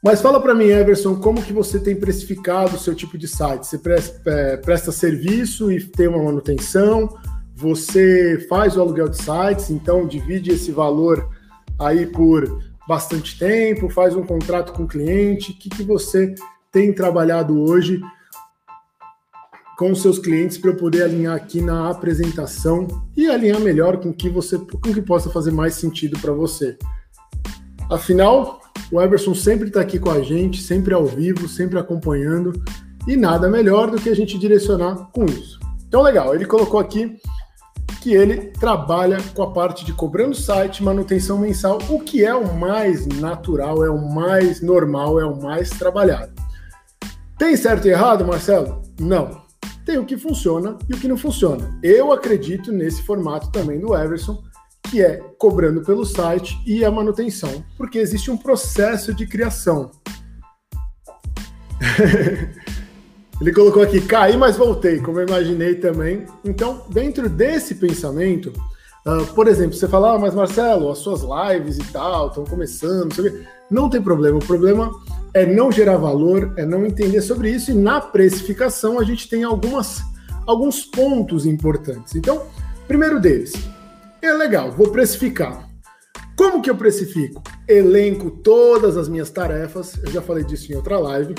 Mas 0.02 0.20
fala 0.20 0.40
para 0.40 0.54
mim, 0.54 0.66
Everson, 0.66 1.16
como 1.16 1.42
que 1.42 1.52
você 1.52 1.80
tem 1.80 1.96
precificado 1.96 2.76
o 2.76 2.78
seu 2.78 2.94
tipo 2.94 3.18
de 3.18 3.26
site? 3.26 3.66
Você 3.66 3.78
presta, 3.78 4.30
é, 4.30 4.56
presta 4.56 4.92
serviço 4.92 5.72
e 5.72 5.82
tem 5.82 6.06
uma 6.06 6.22
manutenção? 6.22 7.08
Você 7.56 8.46
faz 8.50 8.76
o 8.76 8.82
aluguel 8.82 9.08
de 9.08 9.16
sites, 9.16 9.70
então 9.70 10.06
divide 10.06 10.50
esse 10.50 10.70
valor 10.70 11.26
aí 11.78 12.06
por 12.06 12.62
bastante 12.86 13.38
tempo, 13.38 13.88
faz 13.88 14.14
um 14.14 14.22
contrato 14.22 14.74
com 14.74 14.84
o 14.84 14.88
cliente? 14.88 15.52
O 15.52 15.54
que, 15.54 15.70
que 15.70 15.82
você 15.82 16.34
tem 16.70 16.92
trabalhado 16.92 17.58
hoje 17.58 17.98
com 19.78 19.94
seus 19.94 20.18
clientes 20.18 20.58
para 20.58 20.70
eu 20.70 20.76
poder 20.76 21.02
alinhar 21.02 21.34
aqui 21.34 21.62
na 21.62 21.88
apresentação 21.90 22.86
e 23.16 23.26
alinhar 23.26 23.60
melhor 23.60 23.98
com 23.98 24.12
que 24.12 24.28
você 24.28 24.58
com 24.58 24.78
que 24.92 25.00
possa 25.00 25.30
fazer 25.30 25.50
mais 25.50 25.74
sentido 25.74 26.18
para 26.18 26.32
você. 26.32 26.76
Afinal, 27.90 28.60
o 28.92 29.00
Everson 29.00 29.34
sempre 29.34 29.68
está 29.68 29.80
aqui 29.80 29.98
com 29.98 30.10
a 30.10 30.20
gente, 30.20 30.62
sempre 30.62 30.92
ao 30.92 31.06
vivo, 31.06 31.48
sempre 31.48 31.78
acompanhando 31.78 32.52
e 33.06 33.16
nada 33.16 33.48
melhor 33.48 33.90
do 33.90 33.98
que 33.98 34.10
a 34.10 34.14
gente 34.14 34.38
direcionar 34.38 35.10
com 35.12 35.24
isso. 35.24 35.58
Então, 35.86 36.02
legal, 36.02 36.34
ele 36.34 36.44
colocou 36.44 36.80
aqui 36.80 37.16
que 38.06 38.14
ele 38.14 38.52
trabalha 38.52 39.18
com 39.34 39.42
a 39.42 39.50
parte 39.50 39.84
de 39.84 39.92
cobrando 39.92 40.32
site, 40.32 40.80
manutenção 40.80 41.38
mensal, 41.38 41.80
o 41.88 41.98
que 41.98 42.24
é 42.24 42.32
o 42.32 42.54
mais 42.54 43.04
natural, 43.04 43.84
é 43.84 43.90
o 43.90 43.98
mais 43.98 44.60
normal, 44.60 45.18
é 45.18 45.24
o 45.24 45.42
mais 45.42 45.70
trabalhado. 45.70 46.32
Tem 47.36 47.56
certo 47.56 47.88
e 47.88 47.90
errado, 47.90 48.24
Marcelo? 48.24 48.80
Não 49.00 49.44
tem 49.84 49.98
o 49.98 50.06
que 50.06 50.16
funciona 50.16 50.78
e 50.88 50.94
o 50.94 51.00
que 51.00 51.08
não 51.08 51.16
funciona. 51.16 51.76
Eu 51.82 52.12
acredito 52.12 52.70
nesse 52.70 53.02
formato 53.02 53.50
também 53.50 53.80
do 53.80 53.92
Everson, 53.92 54.40
que 54.88 55.02
é 55.02 55.16
cobrando 55.36 55.82
pelo 55.82 56.06
site 56.06 56.56
e 56.64 56.84
a 56.84 56.90
manutenção, 56.92 57.64
porque 57.76 57.98
existe 57.98 58.30
um 58.30 58.36
processo 58.36 59.12
de 59.12 59.26
criação. 59.26 59.90
Ele 63.38 63.52
colocou 63.52 63.82
aqui, 63.82 64.00
caí, 64.00 64.34
mas 64.34 64.56
voltei, 64.56 64.98
como 64.98 65.20
eu 65.20 65.26
imaginei 65.26 65.74
também. 65.74 66.24
Então, 66.42 66.82
dentro 66.88 67.28
desse 67.28 67.74
pensamento, 67.74 68.50
uh, 69.06 69.26
por 69.34 69.46
exemplo, 69.46 69.74
você 69.74 69.86
fala, 69.86 70.14
ah, 70.14 70.18
mas 70.18 70.34
Marcelo, 70.34 70.90
as 70.90 70.98
suas 70.98 71.20
lives 71.20 71.76
e 71.76 71.92
tal 71.92 72.28
estão 72.28 72.44
começando, 72.44 73.14
não 73.70 73.90
tem 73.90 74.00
problema. 74.00 74.38
O 74.38 74.44
problema 74.44 74.90
é 75.34 75.44
não 75.44 75.70
gerar 75.70 75.98
valor, 75.98 76.54
é 76.56 76.64
não 76.64 76.86
entender 76.86 77.20
sobre 77.20 77.50
isso, 77.50 77.70
e 77.70 77.74
na 77.74 78.00
precificação 78.00 78.98
a 78.98 79.04
gente 79.04 79.28
tem 79.28 79.44
algumas, 79.44 80.00
alguns 80.46 80.86
pontos 80.86 81.44
importantes. 81.44 82.14
Então, 82.14 82.42
primeiro 82.88 83.20
deles, 83.20 83.52
é 84.22 84.32
legal, 84.32 84.72
vou 84.72 84.88
precificar. 84.88 85.68
Como 86.34 86.62
que 86.62 86.70
eu 86.70 86.76
precifico? 86.76 87.42
Elenco 87.68 88.30
todas 88.30 88.96
as 88.96 89.10
minhas 89.10 89.28
tarefas, 89.28 89.92
eu 90.02 90.10
já 90.10 90.22
falei 90.22 90.42
disso 90.42 90.72
em 90.72 90.76
outra 90.76 90.98
live 90.98 91.34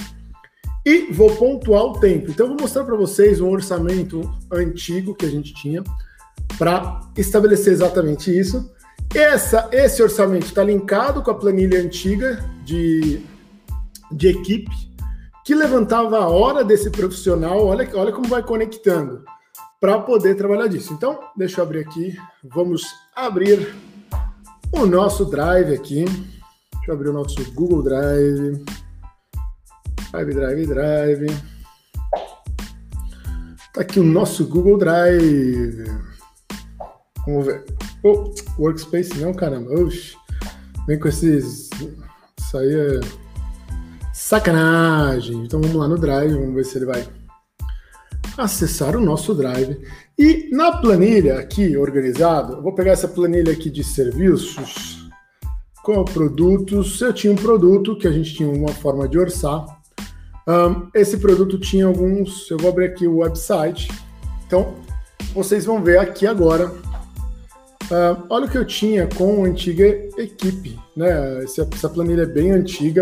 e 0.88 1.12
vou 1.12 1.36
pontuar 1.36 1.84
o 1.84 2.00
tempo. 2.00 2.32
Então, 2.32 2.48
vou 2.48 2.56
mostrar 2.62 2.86
para 2.86 2.96
vocês 2.96 3.42
um 3.42 3.50
orçamento 3.50 4.22
antigo 4.50 5.14
que 5.14 5.26
a 5.26 5.30
gente 5.30 5.54
tinha 5.54 5.84
para 6.58 7.02
estabelecer 7.18 7.74
exatamente 7.74 8.32
isso. 8.32 8.74
Essa, 9.14 9.68
esse 9.74 10.02
orçamento 10.02 10.46
está 10.46 10.64
linkado 10.64 11.22
com 11.22 11.30
a 11.30 11.34
planilha 11.34 11.82
antiga 11.82 12.42
de, 12.64 13.22
de 14.10 14.30
equipe, 14.30 14.72
que 15.44 15.54
levantava 15.54 16.20
a 16.20 16.30
hora 16.30 16.64
desse 16.64 16.90
profissional. 16.90 17.66
Olha, 17.66 17.90
olha 17.94 18.14
como 18.14 18.30
vai 18.30 18.42
conectando 18.42 19.26
para 19.82 20.00
poder 20.00 20.36
trabalhar 20.36 20.68
disso. 20.68 20.94
Então, 20.94 21.20
deixa 21.36 21.60
eu 21.60 21.66
abrir 21.66 21.80
aqui. 21.80 22.16
Vamos 22.42 22.86
abrir 23.14 23.76
o 24.72 24.86
nosso 24.86 25.26
Drive 25.26 25.74
aqui. 25.74 26.06
Deixa 26.06 26.88
eu 26.88 26.94
abrir 26.94 27.10
o 27.10 27.14
nosso 27.14 27.44
Google 27.52 27.84
Drive. 27.84 28.64
Drive, 30.12 30.34
Drive, 30.34 30.66
Drive. 30.68 31.28
Tá 33.74 33.82
aqui 33.82 34.00
o 34.00 34.04
nosso 34.04 34.46
Google 34.48 34.78
Drive. 34.78 35.86
Vamos 37.26 37.46
ver. 37.46 37.66
Oh, 38.04 38.34
workspace 38.58 39.18
não, 39.20 39.34
caramba. 39.34 39.72
Oxi. 39.80 40.16
Vem 40.88 41.00
com 41.00 41.08
esses. 41.08 41.70
Isso 42.40 42.58
aí 42.58 42.74
é 42.74 43.00
sacanagem. 44.14 45.44
Então 45.44 45.62
vamos 45.62 45.76
lá 45.76 45.88
no 45.88 45.98
Drive, 45.98 46.34
vamos 46.34 46.56
ver 46.56 46.66
se 46.66 46.78
ele 46.78 46.86
vai 46.86 47.08
acessar 48.38 48.96
o 48.96 49.02
nosso 49.02 49.34
Drive. 49.34 49.80
E 50.18 50.50
na 50.52 50.78
planilha 50.78 51.40
aqui, 51.40 51.78
organizado, 51.78 52.54
eu 52.54 52.62
vou 52.62 52.74
pegar 52.74 52.92
essa 52.92 53.08
planilha 53.08 53.52
aqui 53.52 53.70
de 53.70 53.84
serviços. 53.84 55.10
Qual 55.84 56.04
produtos? 56.04 57.00
Eu 57.00 57.14
tinha 57.14 57.32
um 57.32 57.36
produto 57.36 57.98
que 57.98 58.08
a 58.08 58.12
gente 58.12 58.34
tinha 58.34 58.50
uma 58.50 58.74
forma 58.74 59.08
de 59.08 59.18
orçar. 59.18 59.77
Um, 60.48 60.88
esse 60.94 61.18
produto 61.18 61.60
tinha 61.60 61.86
alguns. 61.86 62.50
Eu 62.50 62.58
vou 62.58 62.70
abrir 62.70 62.86
aqui 62.86 63.06
o 63.06 63.18
website. 63.18 63.92
Então, 64.46 64.76
vocês 65.34 65.66
vão 65.66 65.84
ver 65.84 66.00
aqui 66.00 66.26
agora. 66.26 66.68
Uh, 67.90 68.24
olha 68.30 68.46
o 68.46 68.50
que 68.50 68.58
eu 68.58 68.66
tinha 68.66 69.08
com 69.08 69.44
a 69.44 69.48
antiga 69.48 69.86
equipe. 70.18 70.80
Né? 70.96 71.44
Essa, 71.44 71.68
essa 71.72 71.90
planilha 71.90 72.24
é 72.24 72.26
bem 72.26 72.52
antiga. 72.52 73.02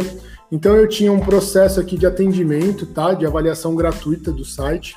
Então, 0.51 0.75
eu 0.75 0.87
tinha 0.87 1.11
um 1.11 1.19
processo 1.19 1.79
aqui 1.79 1.97
de 1.97 2.05
atendimento, 2.05 2.85
tá? 2.87 3.13
De 3.13 3.25
avaliação 3.25 3.75
gratuita 3.75 4.31
do 4.31 4.43
site. 4.43 4.95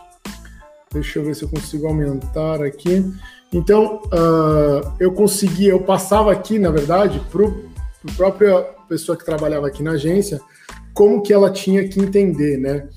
Deixa 0.92 1.18
eu 1.18 1.24
ver 1.24 1.34
se 1.34 1.42
eu 1.42 1.48
consigo 1.48 1.86
aumentar 1.86 2.62
aqui. 2.62 3.04
Então, 3.52 4.02
uh, 4.06 4.92
eu 4.98 5.12
conseguia, 5.12 5.70
eu 5.70 5.80
passava 5.80 6.32
aqui, 6.32 6.58
na 6.58 6.70
verdade, 6.70 7.20
para 7.30 7.46
a 7.46 8.16
própria 8.16 8.62
pessoa 8.88 9.16
que 9.16 9.24
trabalhava 9.24 9.66
aqui 9.66 9.82
na 9.82 9.92
agência, 9.92 10.40
como 10.98 11.22
que 11.22 11.32
ela 11.32 11.48
tinha 11.48 11.86
que 11.86 12.00
entender, 12.00 12.58
né? 12.58 12.88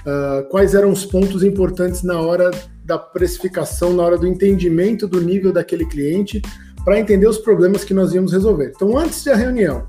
Uh, 0.00 0.48
quais 0.48 0.74
eram 0.74 0.90
os 0.90 1.04
pontos 1.04 1.42
importantes 1.42 2.02
na 2.02 2.18
hora 2.18 2.50
da 2.82 2.98
precificação, 2.98 3.92
na 3.92 4.02
hora 4.02 4.16
do 4.16 4.26
entendimento 4.26 5.06
do 5.06 5.20
nível 5.20 5.52
daquele 5.52 5.84
cliente, 5.84 6.40
para 6.86 6.98
entender 6.98 7.26
os 7.26 7.36
problemas 7.36 7.84
que 7.84 7.92
nós 7.92 8.14
íamos 8.14 8.32
resolver. 8.32 8.72
Então, 8.74 8.96
antes 8.96 9.22
da 9.24 9.34
reunião, 9.34 9.86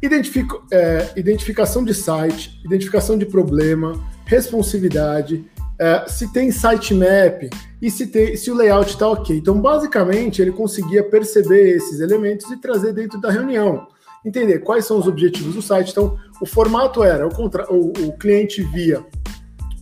identifico, 0.00 0.64
é, 0.70 1.10
identificação 1.16 1.84
de 1.84 1.92
site, 1.92 2.60
identificação 2.64 3.18
de 3.18 3.26
problema, 3.26 4.00
responsividade, 4.24 5.44
é, 5.76 6.04
se 6.06 6.32
tem 6.32 6.52
sitemap 6.52 7.50
e 7.82 7.90
se, 7.90 8.06
tem, 8.06 8.36
se 8.36 8.52
o 8.52 8.54
layout 8.54 8.90
está 8.90 9.08
ok. 9.08 9.36
Então, 9.36 9.60
basicamente, 9.60 10.40
ele 10.40 10.52
conseguia 10.52 11.02
perceber 11.02 11.74
esses 11.74 11.98
elementos 11.98 12.48
e 12.52 12.56
trazer 12.56 12.92
dentro 12.92 13.20
da 13.20 13.32
reunião 13.32 13.84
entender 14.24 14.60
quais 14.60 14.86
são 14.86 14.98
os 14.98 15.06
objetivos 15.06 15.54
do 15.54 15.62
site. 15.62 15.90
Então, 15.90 16.18
o 16.40 16.46
formato 16.46 17.02
era: 17.02 17.26
o, 17.26 17.34
contra... 17.34 17.70
o, 17.72 17.90
o 17.90 18.12
cliente 18.16 18.62
via 18.62 19.04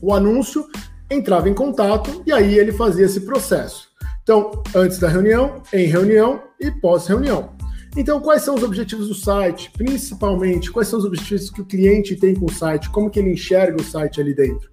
o 0.01 0.13
anúncio, 0.13 0.67
entrava 1.11 1.49
em 1.49 1.55
contato 1.55 2.23
e 2.27 2.33
aí 2.33 2.59
ele 2.59 2.73
fazia 2.73 3.07
esse 3.07 3.21
processo. 3.21 3.89
Então, 4.23 4.63
antes 4.75 4.99
da 4.99 5.09
reunião, 5.09 5.63
em 5.73 5.87
reunião 5.87 6.43
e 6.61 6.71
pós-reunião. 6.71 7.51
Então, 7.97 8.21
quais 8.21 8.43
são 8.43 8.55
os 8.55 8.63
objetivos 8.63 9.09
do 9.09 9.15
site? 9.15 9.71
Principalmente, 9.77 10.71
quais 10.71 10.89
são 10.89 10.99
os 10.99 11.05
objetivos 11.05 11.51
que 11.51 11.61
o 11.61 11.65
cliente 11.65 12.17
tem 12.17 12.35
com 12.35 12.47
o 12.47 12.53
site? 12.53 12.89
Como 12.91 13.11
que 13.11 13.19
ele 13.19 13.33
enxerga 13.33 13.81
o 13.81 13.85
site 13.85 14.21
ali 14.21 14.35
dentro? 14.35 14.71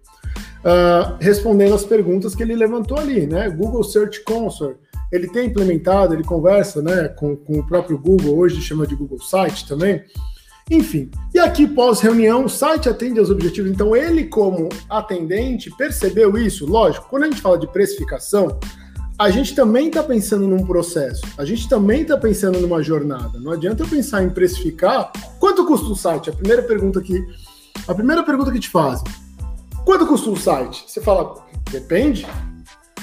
Uh, 0.59 1.17
respondendo 1.19 1.73
as 1.73 1.83
perguntas 1.83 2.33
que 2.33 2.43
ele 2.43 2.55
levantou 2.55 2.97
ali, 2.97 3.27
né? 3.27 3.49
Google 3.49 3.83
Search 3.83 4.23
Console 4.23 4.75
ele 5.11 5.27
tem 5.27 5.47
implementado, 5.47 6.13
ele 6.13 6.23
conversa 6.23 6.81
né, 6.81 7.07
com, 7.09 7.35
com 7.35 7.59
o 7.59 7.65
próprio 7.65 7.97
Google, 7.97 8.37
hoje 8.37 8.61
chama 8.61 8.85
de 8.85 8.95
Google 8.95 9.19
Site 9.19 9.67
também. 9.67 10.03
Enfim, 10.71 11.09
e 11.33 11.39
aqui 11.39 11.65
pós-reunião, 11.65 12.45
o 12.45 12.49
site 12.49 12.87
atende 12.87 13.19
aos 13.19 13.31
objetivos. 13.31 13.71
Então, 13.71 13.95
ele, 13.95 14.25
como 14.25 14.69
atendente, 14.87 15.71
percebeu 15.71 16.37
isso. 16.37 16.67
Lógico, 16.67 17.07
quando 17.09 17.23
a 17.23 17.25
gente 17.25 17.41
fala 17.41 17.57
de 17.57 17.65
precificação, 17.67 18.59
a 19.17 19.31
gente 19.31 19.55
também 19.55 19.87
está 19.87 20.03
pensando 20.03 20.47
num 20.47 20.63
processo, 20.63 21.21
a 21.37 21.43
gente 21.43 21.67
também 21.67 22.03
está 22.03 22.15
pensando 22.15 22.59
numa 22.59 22.83
jornada. 22.83 23.39
Não 23.39 23.51
adianta 23.51 23.81
eu 23.81 23.87
pensar 23.87 24.23
em 24.23 24.29
precificar. 24.29 25.11
Quanto 25.39 25.65
custa 25.65 25.87
um 25.87 25.95
site? 25.95 26.29
A 26.29 26.33
primeira 26.33 26.61
pergunta 26.61 27.01
que, 27.01 27.19
a 27.87 27.95
primeira 27.95 28.21
pergunta 28.21 28.51
que 28.51 28.59
te 28.59 28.69
fazem. 28.69 29.03
Quanto 29.83 30.05
custa 30.05 30.29
um 30.29 30.35
site? 30.35 30.85
Você 30.87 31.01
fala, 31.01 31.35
depende. 31.71 32.27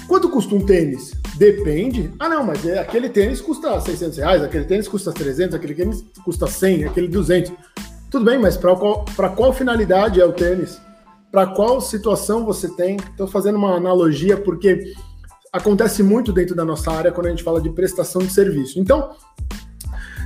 Quanto 0.07 0.31
custa 0.31 0.55
um 0.55 0.65
tênis? 0.65 1.11
Depende. 1.37 2.11
Ah, 2.19 2.29
não, 2.29 2.45
mas 2.45 2.65
é, 2.67 2.79
aquele 2.79 3.11
tênis 3.11 3.41
custa 3.41 3.79
600 3.81 4.19
reais, 4.19 4.43
aquele 4.43 4.65
tênis 4.65 4.89
custa 4.89 5.13
300, 5.13 5.55
aquele 5.55 5.75
tênis 5.75 6.05
custa 6.25 6.47
100, 6.47 6.85
aquele 6.85 7.09
200. 7.09 7.53
Tudo 8.11 8.25
bem, 8.25 8.39
mas 8.39 8.57
para 8.57 8.75
qual, 8.75 9.05
qual 9.37 9.53
finalidade 9.53 10.21
é 10.21 10.25
o 10.25 10.33
tênis? 10.33 10.81
Para 11.31 11.49
qual 11.49 11.81
situação 11.81 12.45
você 12.45 12.69
tem? 12.75 12.97
Estou 12.97 13.27
fazendo 13.27 13.57
uma 13.57 13.77
analogia 13.77 14.37
porque 14.37 14.95
acontece 15.53 16.03
muito 16.03 16.33
dentro 16.33 16.55
da 16.55 16.65
nossa 16.65 16.91
área 16.91 17.13
quando 17.13 17.27
a 17.27 17.31
gente 17.31 17.43
fala 17.43 17.61
de 17.61 17.69
prestação 17.69 18.23
de 18.23 18.33
serviço. 18.33 18.79
Então, 18.79 19.11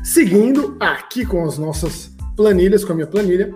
seguindo 0.04 0.76
aqui 0.78 1.26
com 1.26 1.44
as 1.44 1.58
nossas 1.58 2.14
planilhas, 2.36 2.84
com 2.84 2.92
a 2.92 2.94
minha 2.94 3.06
planilha, 3.06 3.52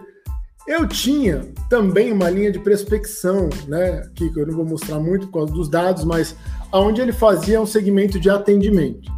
eu 0.67 0.89
tinha 0.89 1.53
também 1.69 2.11
uma 2.11 2.31
linha 2.31 2.51
de 2.51 2.59
prospecção, 2.59 3.51
né? 3.69 4.03
Que 4.15 4.33
eu 4.35 4.47
não 4.47 4.55
vou 4.55 4.65
mostrar 4.65 4.99
muito 4.99 5.27
por 5.27 5.41
causa 5.41 5.53
dos 5.53 5.69
dados, 5.69 6.05
mas 6.05 6.35
onde 6.73 7.01
ele 7.01 7.13
fazia 7.13 7.61
um 7.61 7.67
segmento 7.67 8.19
de 8.19 8.31
atendimento. 8.31 9.13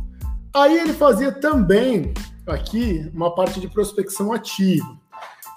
Aí 0.54 0.76
ele 0.78 0.92
fazia 0.92 1.30
também 1.30 2.12
aqui 2.46 3.10
uma 3.14 3.34
parte 3.34 3.60
de 3.60 3.68
prospecção 3.68 4.32
ativa. 4.32 4.86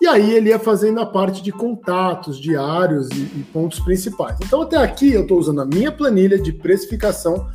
E 0.02 0.08
aí 0.08 0.32
ele 0.32 0.50
ia 0.50 0.60
fazendo 0.60 1.00
a 1.00 1.06
parte 1.06 1.42
de 1.42 1.52
contatos 1.52 2.40
diários 2.40 3.10
e, 3.10 3.22
e 3.22 3.46
pontos 3.52 3.80
principais. 3.80 4.38
Então 4.42 4.62
até 4.62 4.78
aqui 4.78 5.12
eu 5.12 5.24
estou 5.24 5.40
usando 5.40 5.62
a 5.62 5.66
minha 5.66 5.92
planilha 5.92 6.40
de 6.40 6.54
precificação 6.54 7.50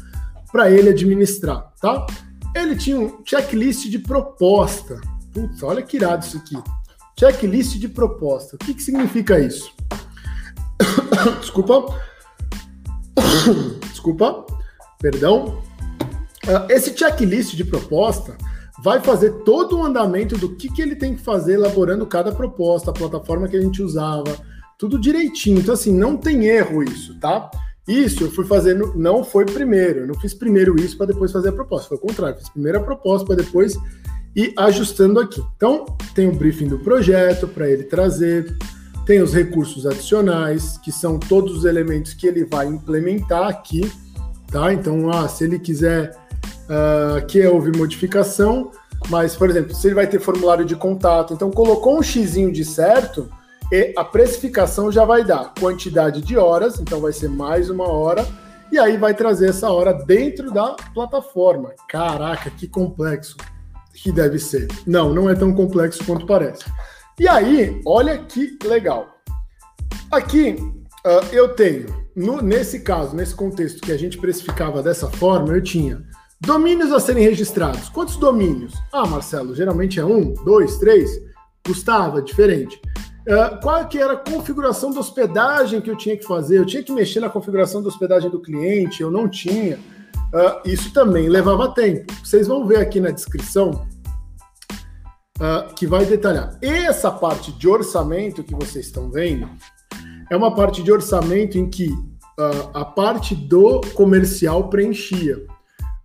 para 0.53 0.71
ele 0.71 0.91
administrar, 0.91 1.73
tá? 1.81 2.07
Ele 2.55 2.77
tinha 2.77 2.99
um 2.99 3.21
checklist 3.25 3.89
de 3.89 3.99
proposta. 3.99 5.01
Putz, 5.33 5.63
olha 5.63 5.83
que 5.83 5.97
irado 5.97 6.25
isso 6.25 6.37
aqui. 6.37 6.57
Checklist 7.19 7.79
de 7.79 7.89
proposta. 7.89 8.57
O 8.57 8.59
que, 8.59 8.75
que 8.75 8.83
significa 8.83 9.39
isso? 9.39 9.73
Desculpa. 11.41 12.01
Desculpa. 13.91 14.47
Perdão. 15.01 15.63
Ah, 16.47 16.67
esse 16.69 16.97
checklist 16.97 17.55
de 17.55 17.65
proposta 17.65 18.37
vai 18.83 19.01
fazer 19.01 19.31
todo 19.45 19.79
o 19.79 19.85
andamento 19.85 20.37
do 20.37 20.57
que, 20.57 20.69
que 20.69 20.83
ele 20.83 20.97
tem 20.97 21.15
que 21.15 21.23
fazer 21.23 21.55
elaborando 21.55 22.07
cada 22.07 22.33
proposta, 22.33 22.91
a 22.91 22.95
plataforma 22.95 23.49
que 23.49 23.57
a 23.57 23.61
gente 23.61 23.83
usava, 23.83 24.37
tudo 24.79 24.99
direitinho. 24.99 25.61
Então, 25.61 25.75
assim, 25.75 25.93
não 25.93 26.17
tem 26.17 26.47
erro 26.47 26.83
isso, 26.83 27.19
tá? 27.19 27.51
Isso 27.87 28.25
eu 28.25 28.31
fui 28.31 28.45
fazendo, 28.45 28.95
não 28.97 29.23
foi 29.23 29.45
primeiro. 29.45 30.01
Eu 30.01 30.07
não 30.07 30.15
fiz 30.15 30.35
primeiro 30.35 30.79
isso 30.81 30.97
para 30.97 31.07
depois 31.07 31.31
fazer 31.31 31.51
a 31.51 31.53
proposta. 31.53 31.89
Foi 31.89 31.97
o 31.97 32.01
contrário, 32.01 32.39
fiz 32.39 32.49
primeiro 32.49 32.79
a 32.79 32.83
proposta 32.83 33.27
para 33.27 33.37
depois 33.37 33.79
e 34.35 34.53
ajustando 34.57 35.21
aqui. 35.21 35.43
Então, 35.57 35.87
tem 36.15 36.29
o 36.29 36.33
briefing 36.33 36.69
do 36.69 36.79
projeto 36.79 37.47
para 37.47 37.69
ele 37.69 37.85
trazer, 37.85 38.57
tem 39.07 39.23
os 39.23 39.33
recursos 39.33 39.87
adicionais, 39.87 40.79
que 40.79 40.91
são 40.91 41.19
todos 41.19 41.59
os 41.59 41.65
elementos 41.65 42.15
que 42.15 42.27
ele 42.27 42.45
vai 42.45 42.67
implementar 42.67 43.49
aqui, 43.49 43.91
tá? 44.51 44.73
Então, 44.73 45.11
ah, 45.11 45.29
se 45.29 45.45
ele 45.45 45.59
quiser 45.59 46.17
uh, 46.65 47.25
que 47.27 47.47
houve 47.47 47.77
modificação, 47.77 48.71
mas, 49.09 49.37
por 49.37 49.51
exemplo, 49.51 49.75
se 49.75 49.87
ele 49.87 49.95
vai 49.95 50.07
ter 50.07 50.19
formulário 50.19 50.65
de 50.65 50.75
contato, 50.75 51.35
então 51.35 51.51
colocou 51.51 51.99
um 51.99 52.03
xizinho 52.03 52.51
de 52.51 52.65
certo, 52.65 53.29
e 53.71 53.93
a 53.97 54.05
precificação 54.05 54.91
já 54.91 55.05
vai 55.05 55.25
dar 55.25 55.53
quantidade 55.59 56.23
de 56.23 56.37
horas, 56.37 56.81
então 56.81 57.01
vai 57.01 57.13
ser 57.13 57.29
mais 57.29 57.69
uma 57.69 57.89
hora, 57.89 58.27
e 58.73 58.79
aí 58.79 58.97
vai 58.97 59.15
trazer 59.15 59.51
essa 59.51 59.71
hora 59.71 59.93
dentro 59.93 60.51
da 60.51 60.75
plataforma. 60.95 61.73
Caraca, 61.89 62.51
que 62.51 62.67
complexo 62.67 63.37
que 63.95 64.13
deve 64.13 64.39
ser. 64.39 64.69
Não, 64.87 65.13
não 65.13 65.31
é 65.31 65.35
tão 65.35 65.55
complexo 65.55 66.05
quanto 66.05 66.27
parece. 66.27 66.65
E 67.19 67.29
aí, 67.29 67.81
olha 67.87 68.19
que 68.19 68.59
legal. 68.65 69.09
Aqui 70.11 70.57
uh, 71.07 71.27
eu 71.33 71.55
tenho, 71.55 71.87
no, 72.15 72.43
nesse 72.43 72.81
caso, 72.81 73.15
nesse 73.15 73.35
contexto 73.35 73.81
que 73.81 73.93
a 73.93 73.97
gente 73.97 74.19
precificava 74.19 74.83
dessa 74.83 75.09
forma, 75.09 75.55
eu 75.55 75.63
tinha 75.63 76.03
domínios 76.41 76.93
a 76.93 77.01
serem 77.01 77.25
registrados. 77.25 77.89
Quantos 77.89 78.17
domínios? 78.17 78.75
Ah, 78.93 79.07
Marcelo, 79.07 79.55
geralmente 79.55 80.01
é 80.01 80.05
um, 80.05 80.35
dois, 80.45 80.77
três. 80.79 81.11
Gustavo, 81.67 82.19
é 82.19 82.21
diferente. 82.21 82.81
Uh, 83.27 83.59
qual 83.63 83.87
que 83.89 83.99
era 83.99 84.13
a 84.13 84.17
configuração 84.17 84.91
da 84.91 85.01
hospedagem 85.01 85.81
que 85.81 85.91
eu 85.91 85.97
tinha 85.97 86.17
que 86.17 86.25
fazer? 86.25 86.59
Eu 86.59 86.67
tinha 86.67 86.83
que 86.83 86.93
mexer 86.93 87.21
na 87.21 87.31
configuração 87.31 87.81
da 87.81 87.89
hospedagem 87.89 88.29
do 88.29 88.41
cliente, 88.41 89.03
eu 89.03 89.11
não 89.11 89.29
tinha. 89.29 89.79
Uh, 90.35 90.69
isso 90.69 90.93
também 90.93 91.29
levava 91.29 91.73
tempo. 91.73 92.13
Vocês 92.25 92.49
vão 92.49 92.67
ver 92.67 92.79
aqui 92.79 92.99
na 92.99 93.11
descrição 93.11 93.87
uh, 95.39 95.73
que 95.77 95.87
vai 95.87 96.05
detalhar. 96.05 96.59
Essa 96.61 97.09
parte 97.09 97.53
de 97.53 97.69
orçamento 97.69 98.43
que 98.43 98.55
vocês 98.55 98.87
estão 98.87 99.09
vendo 99.13 99.49
é 100.29 100.37
uma 100.37 100.53
parte 100.53 100.83
de 100.83 100.91
orçamento 100.91 101.57
em 101.57 101.71
que 101.71 101.95
a 102.73 102.85
parte 102.85 103.33
do 103.33 103.81
comercial 103.95 104.69
preenchia. 104.69 105.47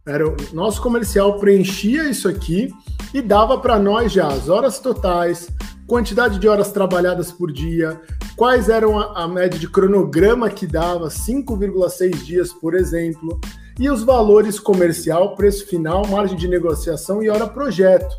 Era 0.06 0.28
o 0.28 0.36
nosso 0.54 0.82
comercial 0.82 1.40
preenchia 1.40 2.08
isso 2.08 2.28
aqui 2.28 2.72
e 3.14 3.22
dava 3.22 3.58
para 3.58 3.80
nós 3.80 4.12
já 4.12 4.28
as 4.28 4.48
horas 4.48 4.80
totais, 4.80 5.50
quantidade 5.88 6.38
de 6.38 6.48
horas 6.48 6.72
trabalhadas 6.72 7.32
por 7.32 7.52
dia, 7.52 8.00
quais 8.36 8.70
eram 8.70 9.00
a, 9.00 9.24
a 9.24 9.28
média 9.28 9.60
de 9.60 9.68
cronograma 9.68 10.50
que 10.50 10.68
dava, 10.68 11.08
5,6 11.08 12.24
dias, 12.24 12.54
por 12.54 12.76
exemplo, 12.76 13.40
e 13.80 13.90
os 13.90 14.04
valores 14.04 14.60
comercial, 14.60 15.36
preço 15.36 15.66
final, 15.66 16.06
margem 16.06 16.38
de 16.38 16.48
negociação 16.48 17.24
e 17.24 17.30
hora 17.30 17.48
projeto, 17.48 18.14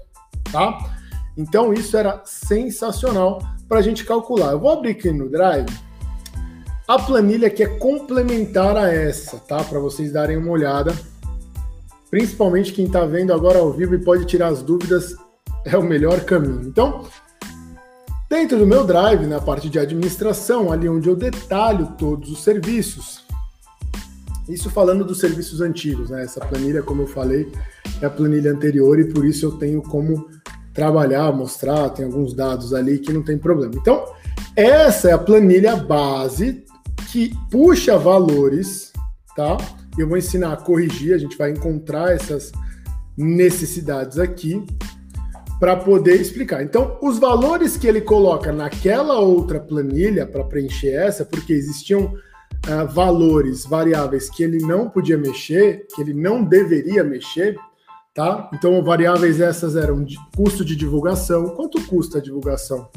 tá? 0.50 0.96
Então 1.36 1.72
isso 1.72 1.96
era 1.96 2.22
sensacional 2.24 3.40
para 3.68 3.78
a 3.78 3.82
gente 3.82 4.04
calcular. 4.04 4.52
Eu 4.52 4.60
vou 4.60 4.72
abrir 4.72 4.92
aqui 4.92 5.12
no 5.12 5.28
Drive 5.28 5.68
a 6.88 6.98
planilha 6.98 7.50
que 7.50 7.62
é 7.62 7.66
complementar 7.66 8.76
a 8.76 8.92
essa, 8.92 9.36
tá? 9.36 9.62
Para 9.62 9.78
vocês 9.78 10.10
darem 10.10 10.36
uma 10.36 10.50
olhada. 10.50 10.92
Principalmente 12.10 12.72
quem 12.72 12.86
está 12.86 13.04
vendo 13.04 13.32
agora 13.32 13.58
ao 13.60 13.70
vivo 13.70 13.94
e 13.94 13.98
pode 13.98 14.24
tirar 14.24 14.48
as 14.48 14.62
dúvidas, 14.62 15.14
é 15.64 15.76
o 15.76 15.82
melhor 15.82 16.20
caminho. 16.22 16.62
Então, 16.66 17.04
Dentro 18.30 18.58
do 18.58 18.64
meu 18.64 18.84
Drive, 18.84 19.26
na 19.26 19.40
parte 19.40 19.68
de 19.68 19.76
administração, 19.76 20.70
ali 20.70 20.88
onde 20.88 21.08
eu 21.08 21.16
detalho 21.16 21.94
todos 21.98 22.30
os 22.30 22.44
serviços, 22.44 23.24
isso 24.48 24.70
falando 24.70 25.04
dos 25.04 25.20
serviços 25.20 25.60
antigos, 25.60 26.10
né? 26.10 26.22
Essa 26.22 26.40
planilha, 26.40 26.82
como 26.82 27.02
eu 27.02 27.06
falei, 27.06 27.50
é 28.00 28.06
a 28.06 28.10
planilha 28.10 28.52
anterior 28.52 28.98
e 28.98 29.12
por 29.12 29.24
isso 29.24 29.46
eu 29.46 29.52
tenho 29.52 29.82
como 29.82 30.28
trabalhar, 30.72 31.32
mostrar, 31.32 31.90
tem 31.90 32.04
alguns 32.04 32.34
dados 32.34 32.72
ali 32.72 32.98
que 32.98 33.12
não 33.12 33.22
tem 33.22 33.38
problema. 33.38 33.74
Então, 33.76 34.04
essa 34.56 35.10
é 35.10 35.12
a 35.12 35.18
planilha 35.18 35.76
base 35.76 36.64
que 37.10 37.32
puxa 37.50 37.98
valores, 37.98 38.92
tá? 39.36 39.56
Eu 39.98 40.08
vou 40.08 40.16
ensinar 40.16 40.52
a 40.52 40.56
corrigir, 40.56 41.14
a 41.14 41.18
gente 41.18 41.36
vai 41.36 41.50
encontrar 41.50 42.12
essas 42.12 42.52
necessidades 43.16 44.18
aqui 44.18 44.64
para 45.58 45.76
poder 45.76 46.18
explicar. 46.20 46.62
Então, 46.62 46.98
os 47.02 47.18
valores 47.18 47.76
que 47.76 47.86
ele 47.86 48.00
coloca 48.00 48.50
naquela 48.50 49.18
outra 49.18 49.60
planilha 49.60 50.26
para 50.26 50.44
preencher 50.44 50.94
essa, 50.94 51.24
porque 51.24 51.52
existiam 51.52 52.14
uh, 52.68 52.86
valores 52.92 53.64
variáveis 53.64 54.28
que 54.28 54.42
ele 54.42 54.58
não 54.58 54.88
podia 54.88 55.16
mexer, 55.16 55.86
que 55.94 56.00
ele 56.00 56.14
não 56.14 56.44
deveria 56.44 57.04
mexer, 57.04 57.56
tá? 58.14 58.50
Então, 58.52 58.82
variáveis 58.82 59.40
essas 59.40 59.76
eram 59.76 60.02
de 60.02 60.16
custo 60.36 60.64
de 60.64 60.76
divulgação. 60.76 61.50
Quanto 61.50 61.80
custa 61.86 62.18
a 62.18 62.22
divulgação? 62.22 62.88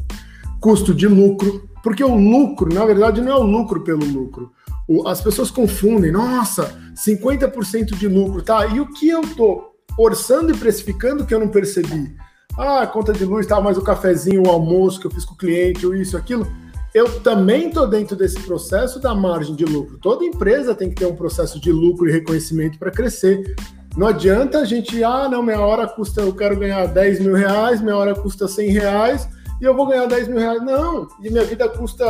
Custo 0.59 0.93
de 0.93 1.07
lucro, 1.07 1.69
porque 1.83 2.03
o 2.03 2.15
lucro, 2.15 2.73
na 2.73 2.85
verdade, 2.85 3.21
não 3.21 3.31
é 3.31 3.35
o 3.35 3.43
lucro 3.43 3.81
pelo 3.83 4.05
lucro. 4.05 4.51
O, 4.87 5.07
as 5.07 5.21
pessoas 5.21 5.51
confundem, 5.51 6.11
nossa, 6.11 6.77
50% 6.95 7.95
de 7.95 8.07
lucro, 8.07 8.41
tá? 8.41 8.65
E 8.67 8.79
o 8.79 8.91
que 8.91 9.09
eu 9.09 9.21
tô 9.35 9.73
orçando 9.97 10.51
e 10.51 10.57
precificando 10.57 11.25
que 11.25 11.33
eu 11.33 11.39
não 11.39 11.47
percebi? 11.47 12.15
ah, 12.57 12.85
conta 12.85 13.13
de 13.13 13.25
luz, 13.25 13.45
tal, 13.45 13.61
mas 13.61 13.77
o 13.77 13.81
cafezinho, 13.81 14.43
o 14.43 14.49
almoço 14.49 14.99
que 14.99 15.07
eu 15.07 15.11
fiz 15.11 15.25
com 15.25 15.33
o 15.33 15.37
cliente, 15.37 15.85
ou 15.85 15.95
isso, 15.95 16.15
aquilo. 16.15 16.47
Eu 16.93 17.19
também 17.21 17.69
estou 17.69 17.87
dentro 17.87 18.15
desse 18.15 18.39
processo 18.41 18.99
da 18.99 19.15
margem 19.15 19.55
de 19.55 19.65
lucro. 19.65 19.97
Toda 19.97 20.23
empresa 20.23 20.75
tem 20.75 20.89
que 20.89 20.95
ter 20.95 21.07
um 21.07 21.15
processo 21.15 21.59
de 21.59 21.71
lucro 21.71 22.07
e 22.07 22.11
reconhecimento 22.11 22.77
para 22.77 22.91
crescer. 22.91 23.55
Não 23.97 24.07
adianta 24.07 24.59
a 24.59 24.65
gente, 24.65 25.03
ah, 25.03 25.27
não, 25.27 25.41
minha 25.41 25.59
hora 25.59 25.87
custa, 25.87 26.21
eu 26.21 26.33
quero 26.33 26.55
ganhar 26.55 26.85
10 26.85 27.19
mil 27.19 27.35
reais, 27.35 27.81
minha 27.81 27.97
hora 27.97 28.13
custa 28.13 28.47
100 28.47 28.69
reais 28.69 29.27
e 29.59 29.65
eu 29.65 29.75
vou 29.75 29.87
ganhar 29.87 30.05
10 30.05 30.27
mil 30.27 30.37
reais. 30.37 30.61
Não, 30.61 31.07
e 31.23 31.29
minha 31.31 31.43
vida 31.45 31.67
custa 31.67 32.05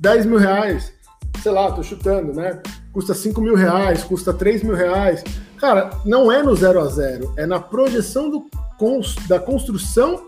10 0.00 0.26
mil 0.26 0.38
reais. 0.38 0.92
Sei 1.42 1.52
lá, 1.52 1.70
tô 1.70 1.82
chutando, 1.82 2.32
né? 2.32 2.60
Custa 2.92 3.14
5 3.14 3.40
mil 3.40 3.54
reais, 3.54 4.02
custa 4.02 4.32
3 4.32 4.64
mil 4.64 4.74
reais. 4.74 5.22
Cara, 5.56 5.90
não 6.04 6.32
é 6.32 6.42
no 6.42 6.54
zero 6.54 6.80
a 6.80 6.86
zero, 6.86 7.32
é 7.36 7.46
na 7.46 7.60
projeção 7.60 8.28
do 8.28 8.46
da 9.26 9.40
construção 9.40 10.26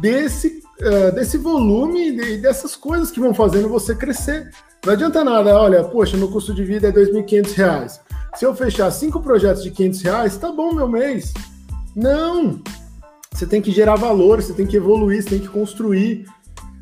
desse, 0.00 0.62
uh, 0.82 1.14
desse 1.14 1.38
volume 1.38 2.08
e 2.08 2.36
dessas 2.38 2.76
coisas 2.76 3.10
que 3.10 3.20
vão 3.20 3.34
fazendo 3.34 3.68
você 3.68 3.94
crescer. 3.94 4.50
Não 4.84 4.94
adianta 4.94 5.22
nada, 5.22 5.58
olha, 5.58 5.84
poxa, 5.84 6.16
meu 6.16 6.30
custo 6.30 6.54
de 6.54 6.64
vida 6.64 6.88
é 6.88 6.90
R$ 6.90 7.06
2.500. 7.06 8.00
Se 8.34 8.46
eu 8.46 8.54
fechar 8.54 8.90
cinco 8.90 9.20
projetos 9.20 9.62
de 9.62 9.70
500 9.70 10.02
reais, 10.02 10.36
tá 10.36 10.50
bom 10.50 10.72
meu 10.72 10.88
mês. 10.88 11.34
Não! 11.94 12.60
Você 13.32 13.46
tem 13.46 13.60
que 13.60 13.70
gerar 13.70 13.96
valor, 13.96 14.42
você 14.42 14.52
tem 14.52 14.66
que 14.66 14.76
evoluir, 14.76 15.22
você 15.22 15.30
tem 15.30 15.38
que 15.38 15.48
construir, 15.48 16.26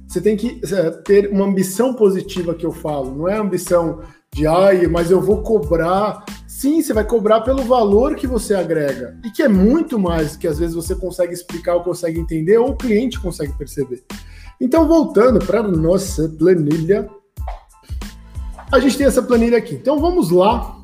você 0.06 0.20
tem 0.20 0.36
que 0.36 0.60
é, 0.72 0.90
ter 0.90 1.28
uma 1.30 1.44
ambição 1.44 1.94
positiva 1.94 2.54
que 2.54 2.64
eu 2.64 2.72
falo. 2.72 3.14
Não 3.14 3.28
é 3.28 3.36
ambição 3.36 4.00
de, 4.32 4.46
ai, 4.46 4.86
mas 4.86 5.10
eu 5.10 5.20
vou 5.20 5.42
cobrar 5.42 6.24
Sim, 6.58 6.82
você 6.82 6.92
vai 6.92 7.04
cobrar 7.04 7.42
pelo 7.42 7.62
valor 7.62 8.16
que 8.16 8.26
você 8.26 8.52
agrega. 8.52 9.16
E 9.24 9.30
que 9.30 9.44
é 9.44 9.48
muito 9.48 9.96
mais 9.96 10.36
que 10.36 10.48
às 10.48 10.58
vezes 10.58 10.74
você 10.74 10.92
consegue 10.92 11.32
explicar 11.32 11.76
ou 11.76 11.84
consegue 11.84 12.18
entender, 12.18 12.58
ou 12.58 12.70
o 12.70 12.76
cliente 12.76 13.20
consegue 13.20 13.56
perceber. 13.56 14.02
Então, 14.60 14.88
voltando 14.88 15.38
para 15.38 15.62
nossa 15.62 16.28
planilha, 16.28 17.08
a 18.72 18.80
gente 18.80 18.98
tem 18.98 19.06
essa 19.06 19.22
planilha 19.22 19.56
aqui. 19.56 19.76
Então, 19.76 20.00
vamos 20.00 20.32
lá 20.32 20.76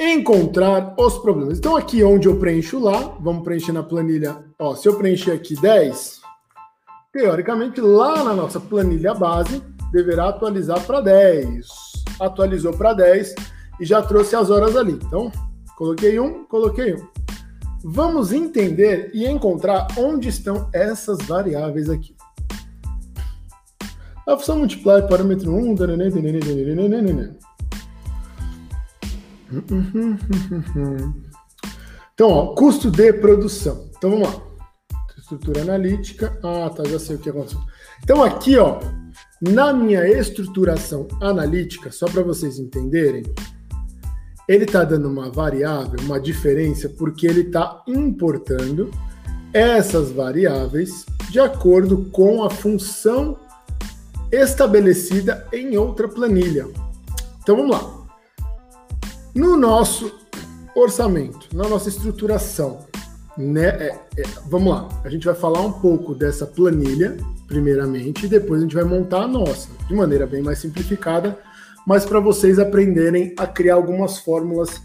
encontrar 0.00 0.96
os 0.98 1.16
problemas. 1.18 1.60
Então, 1.60 1.76
aqui 1.76 2.02
onde 2.02 2.26
eu 2.26 2.36
preencho 2.36 2.80
lá, 2.80 3.16
vamos 3.20 3.44
preencher 3.44 3.70
na 3.70 3.84
planilha. 3.84 4.36
Ó, 4.58 4.74
se 4.74 4.88
eu 4.88 4.96
preencher 4.96 5.30
aqui 5.30 5.54
10, 5.60 6.20
teoricamente, 7.12 7.80
lá 7.80 8.24
na 8.24 8.34
nossa 8.34 8.58
planilha 8.58 9.14
base, 9.14 9.62
deverá 9.92 10.30
atualizar 10.30 10.84
para 10.84 11.00
10. 11.00 11.68
Atualizou 12.18 12.72
para 12.76 12.94
10 12.94 13.57
e 13.80 13.84
já 13.84 14.02
trouxe 14.02 14.36
as 14.36 14.50
horas 14.50 14.76
ali. 14.76 14.92
Então, 14.92 15.30
coloquei 15.76 16.18
um, 16.18 16.44
coloquei 16.44 16.94
um. 16.94 17.06
Vamos 17.84 18.32
entender 18.32 19.10
e 19.14 19.26
encontrar 19.26 19.86
onde 19.96 20.28
estão 20.28 20.68
essas 20.72 21.18
variáveis 21.18 21.88
aqui. 21.88 22.14
A 24.26 24.36
função 24.36 24.58
multiply 24.58 25.00
parâmetro 25.08 25.54
1. 25.54 25.74
Então, 32.12 32.30
ó, 32.30 32.46
custo 32.54 32.90
de 32.90 33.12
produção. 33.14 33.88
Então 33.96 34.10
vamos 34.10 34.28
lá. 34.28 34.42
Estrutura 35.16 35.62
analítica. 35.62 36.38
Ah, 36.42 36.68
tá, 36.68 36.84
já 36.84 36.98
sei 36.98 37.16
o 37.16 37.18
que 37.18 37.30
aconteceu. 37.30 37.60
Então 38.02 38.22
aqui, 38.22 38.58
ó, 38.58 38.80
na 39.40 39.72
minha 39.72 40.06
estruturação 40.06 41.06
analítica, 41.22 41.90
só 41.90 42.06
para 42.06 42.22
vocês 42.22 42.58
entenderem, 42.58 43.22
ele 44.48 44.64
está 44.64 44.82
dando 44.82 45.08
uma 45.08 45.30
variável, 45.30 46.00
uma 46.02 46.18
diferença, 46.18 46.88
porque 46.88 47.26
ele 47.26 47.42
está 47.42 47.82
importando 47.86 48.90
essas 49.52 50.10
variáveis 50.10 51.04
de 51.30 51.38
acordo 51.38 52.06
com 52.10 52.42
a 52.42 52.48
função 52.48 53.36
estabelecida 54.32 55.46
em 55.52 55.76
outra 55.76 56.08
planilha. 56.08 56.66
Então 57.42 57.56
vamos 57.56 57.70
lá. 57.70 57.98
No 59.34 59.56
nosso 59.56 60.10
orçamento, 60.74 61.54
na 61.54 61.68
nossa 61.68 61.90
estruturação, 61.90 62.86
né, 63.36 63.68
é, 63.68 63.98
é, 64.16 64.22
vamos 64.46 64.70
lá, 64.70 64.88
a 65.04 65.08
gente 65.10 65.26
vai 65.26 65.34
falar 65.34 65.60
um 65.60 65.72
pouco 65.72 66.14
dessa 66.14 66.46
planilha, 66.46 67.16
primeiramente, 67.46 68.26
e 68.26 68.28
depois 68.28 68.60
a 68.60 68.64
gente 68.64 68.74
vai 68.74 68.84
montar 68.84 69.22
a 69.22 69.28
nossa, 69.28 69.68
de 69.86 69.94
maneira 69.94 70.26
bem 70.26 70.42
mais 70.42 70.58
simplificada, 70.58 71.38
mas 71.88 72.04
para 72.04 72.20
vocês 72.20 72.58
aprenderem 72.58 73.34
a 73.38 73.46
criar 73.46 73.76
algumas 73.76 74.18
fórmulas 74.18 74.82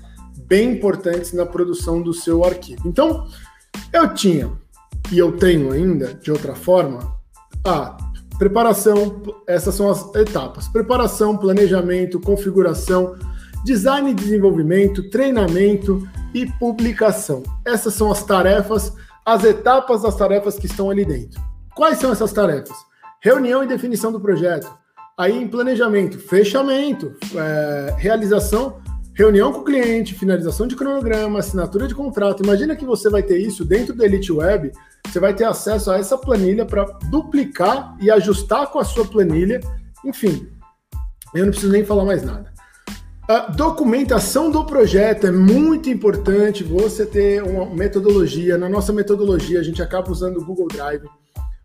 bem 0.48 0.72
importantes 0.72 1.34
na 1.34 1.46
produção 1.46 2.02
do 2.02 2.14
seu 2.14 2.46
arquivo. 2.46 2.88
Então, 2.88 3.28
eu 3.92 4.14
tinha 4.14 4.50
e 5.12 5.20
eu 5.20 5.34
tenho 5.34 5.74
ainda, 5.74 6.14
de 6.14 6.32
outra 6.32 6.56
forma, 6.56 7.14
a 7.66 7.98
preparação, 8.40 9.22
essas 9.46 9.76
são 9.76 9.92
as 9.92 10.16
etapas: 10.16 10.70
preparação, 10.70 11.38
planejamento, 11.38 12.22
configuração, 12.22 13.18
design 13.66 14.12
e 14.12 14.14
desenvolvimento, 14.14 15.10
treinamento 15.10 16.08
e 16.34 16.50
publicação. 16.54 17.44
Essas 17.66 17.96
são 17.96 18.14
as 18.14 18.24
tarefas, 18.24 18.94
as 19.26 19.44
etapas 19.44 20.04
das 20.04 20.16
tarefas 20.16 20.58
que 20.58 20.68
estão 20.68 20.90
ali 20.90 21.04
dentro. 21.04 21.42
Quais 21.76 21.98
são 21.98 22.14
essas 22.14 22.32
tarefas? 22.32 22.78
Reunião 23.20 23.62
e 23.62 23.68
definição 23.68 24.10
do 24.10 24.22
projeto. 24.22 24.83
Aí 25.18 25.38
em 25.38 25.48
planejamento, 25.48 26.18
fechamento, 26.18 27.14
é, 27.36 27.96
realização, 27.98 28.82
reunião 29.14 29.54
com 29.54 29.60
o 29.60 29.64
cliente, 29.64 30.16
finalização 30.16 30.66
de 30.66 30.76
cronograma, 30.76 31.38
assinatura 31.38 31.88
de 31.88 31.94
contrato. 31.94 32.44
Imagina 32.44 32.76
que 32.76 32.84
você 32.84 33.10
vai 33.12 33.22
ter 33.22 33.38
isso 33.38 33.64
dentro 33.64 33.94
do 33.94 34.04
Elite 34.04 34.32
Web, 34.32 34.72
você 35.06 35.20
vai 35.20 35.36
ter 35.36 35.44
acesso 35.44 35.92
a 35.92 36.00
essa 36.00 36.18
planilha 36.18 36.66
para 36.66 36.86
duplicar 37.12 37.96
e 38.02 38.10
ajustar 38.10 38.72
com 38.72 38.80
a 38.80 38.84
sua 38.84 39.06
planilha. 39.06 39.60
Enfim, 40.04 40.50
eu 41.36 41.44
não 41.44 41.52
preciso 41.52 41.72
nem 41.72 41.86
falar 41.86 42.06
mais 42.06 42.24
nada. 42.24 42.52
A 43.30 43.52
documentação 43.52 44.50
do 44.50 44.66
projeto 44.66 45.28
é 45.28 45.32
muito 45.32 45.90
importante 45.90 46.64
você 46.64 47.06
ter 47.06 47.44
uma 47.44 47.68
metodologia. 47.68 48.58
Na 48.58 48.68
nossa 48.68 48.92
metodologia, 48.92 49.60
a 49.60 49.64
gente 49.64 49.82
acaba 49.82 50.12
usando 50.12 50.38
o 50.38 50.46
Google 50.46 50.68
Drive 50.68 51.04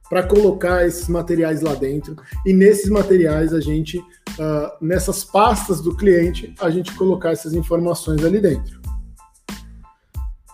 para 0.09 0.23
colocar 0.23 0.87
esses 0.87 1.09
materiais 1.09 1.61
lá 1.61 1.75
dentro. 1.75 2.17
E 2.47 2.53
nesses 2.53 2.89
materiais, 2.89 3.53
a 3.53 3.61
gente, 3.61 3.99
uh, 3.99 4.05
nessas 4.81 5.25
pastas 5.25 5.81
do 5.81 5.95
cliente, 5.95 6.55
a 6.61 6.71
gente 6.71 6.95
colocar 6.95 7.33
essas 7.33 7.53
informações 7.53 8.25
ali 8.25 8.41
dentro. 8.41 8.81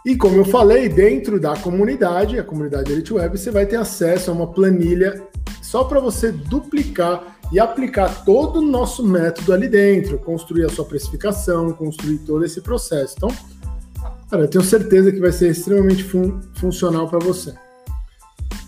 E 0.05 0.17
como 0.17 0.37
eu 0.37 0.45
falei, 0.45 0.88
dentro 0.88 1.40
da 1.40 1.57
comunidade, 1.57 2.38
a 2.38 2.45
comunidade 2.45 2.93
Elite 2.93 3.14
Web, 3.14 3.38
você 3.38 3.51
vai 3.51 3.64
ter 3.64 3.77
acesso 3.77 4.31
a 4.31 4.35
uma 4.35 4.47
planilha 4.47 5.27
só 5.62 5.85
para 5.85 5.99
você 5.99 6.31
duplicar 6.31 7.38
e 7.51 7.59
aplicar 7.59 8.25
todo 8.25 8.59
o 8.59 8.62
nosso 8.62 9.03
método 9.03 9.53
ali 9.53 9.67
dentro, 9.67 10.19
construir 10.19 10.64
a 10.67 10.69
sua 10.69 10.85
precificação, 10.85 11.73
construir 11.73 12.19
todo 12.19 12.45
esse 12.45 12.61
processo. 12.61 13.14
Então, 13.17 13.31
cara, 14.31 14.43
eu 14.43 14.49
tenho 14.49 14.64
certeza 14.64 15.11
que 15.11 15.21
vai 15.21 15.33
ser 15.33 15.51
extremamente 15.51 16.05
fun 16.05 16.40
funcional 16.55 17.09
para 17.09 17.19
você. 17.19 17.55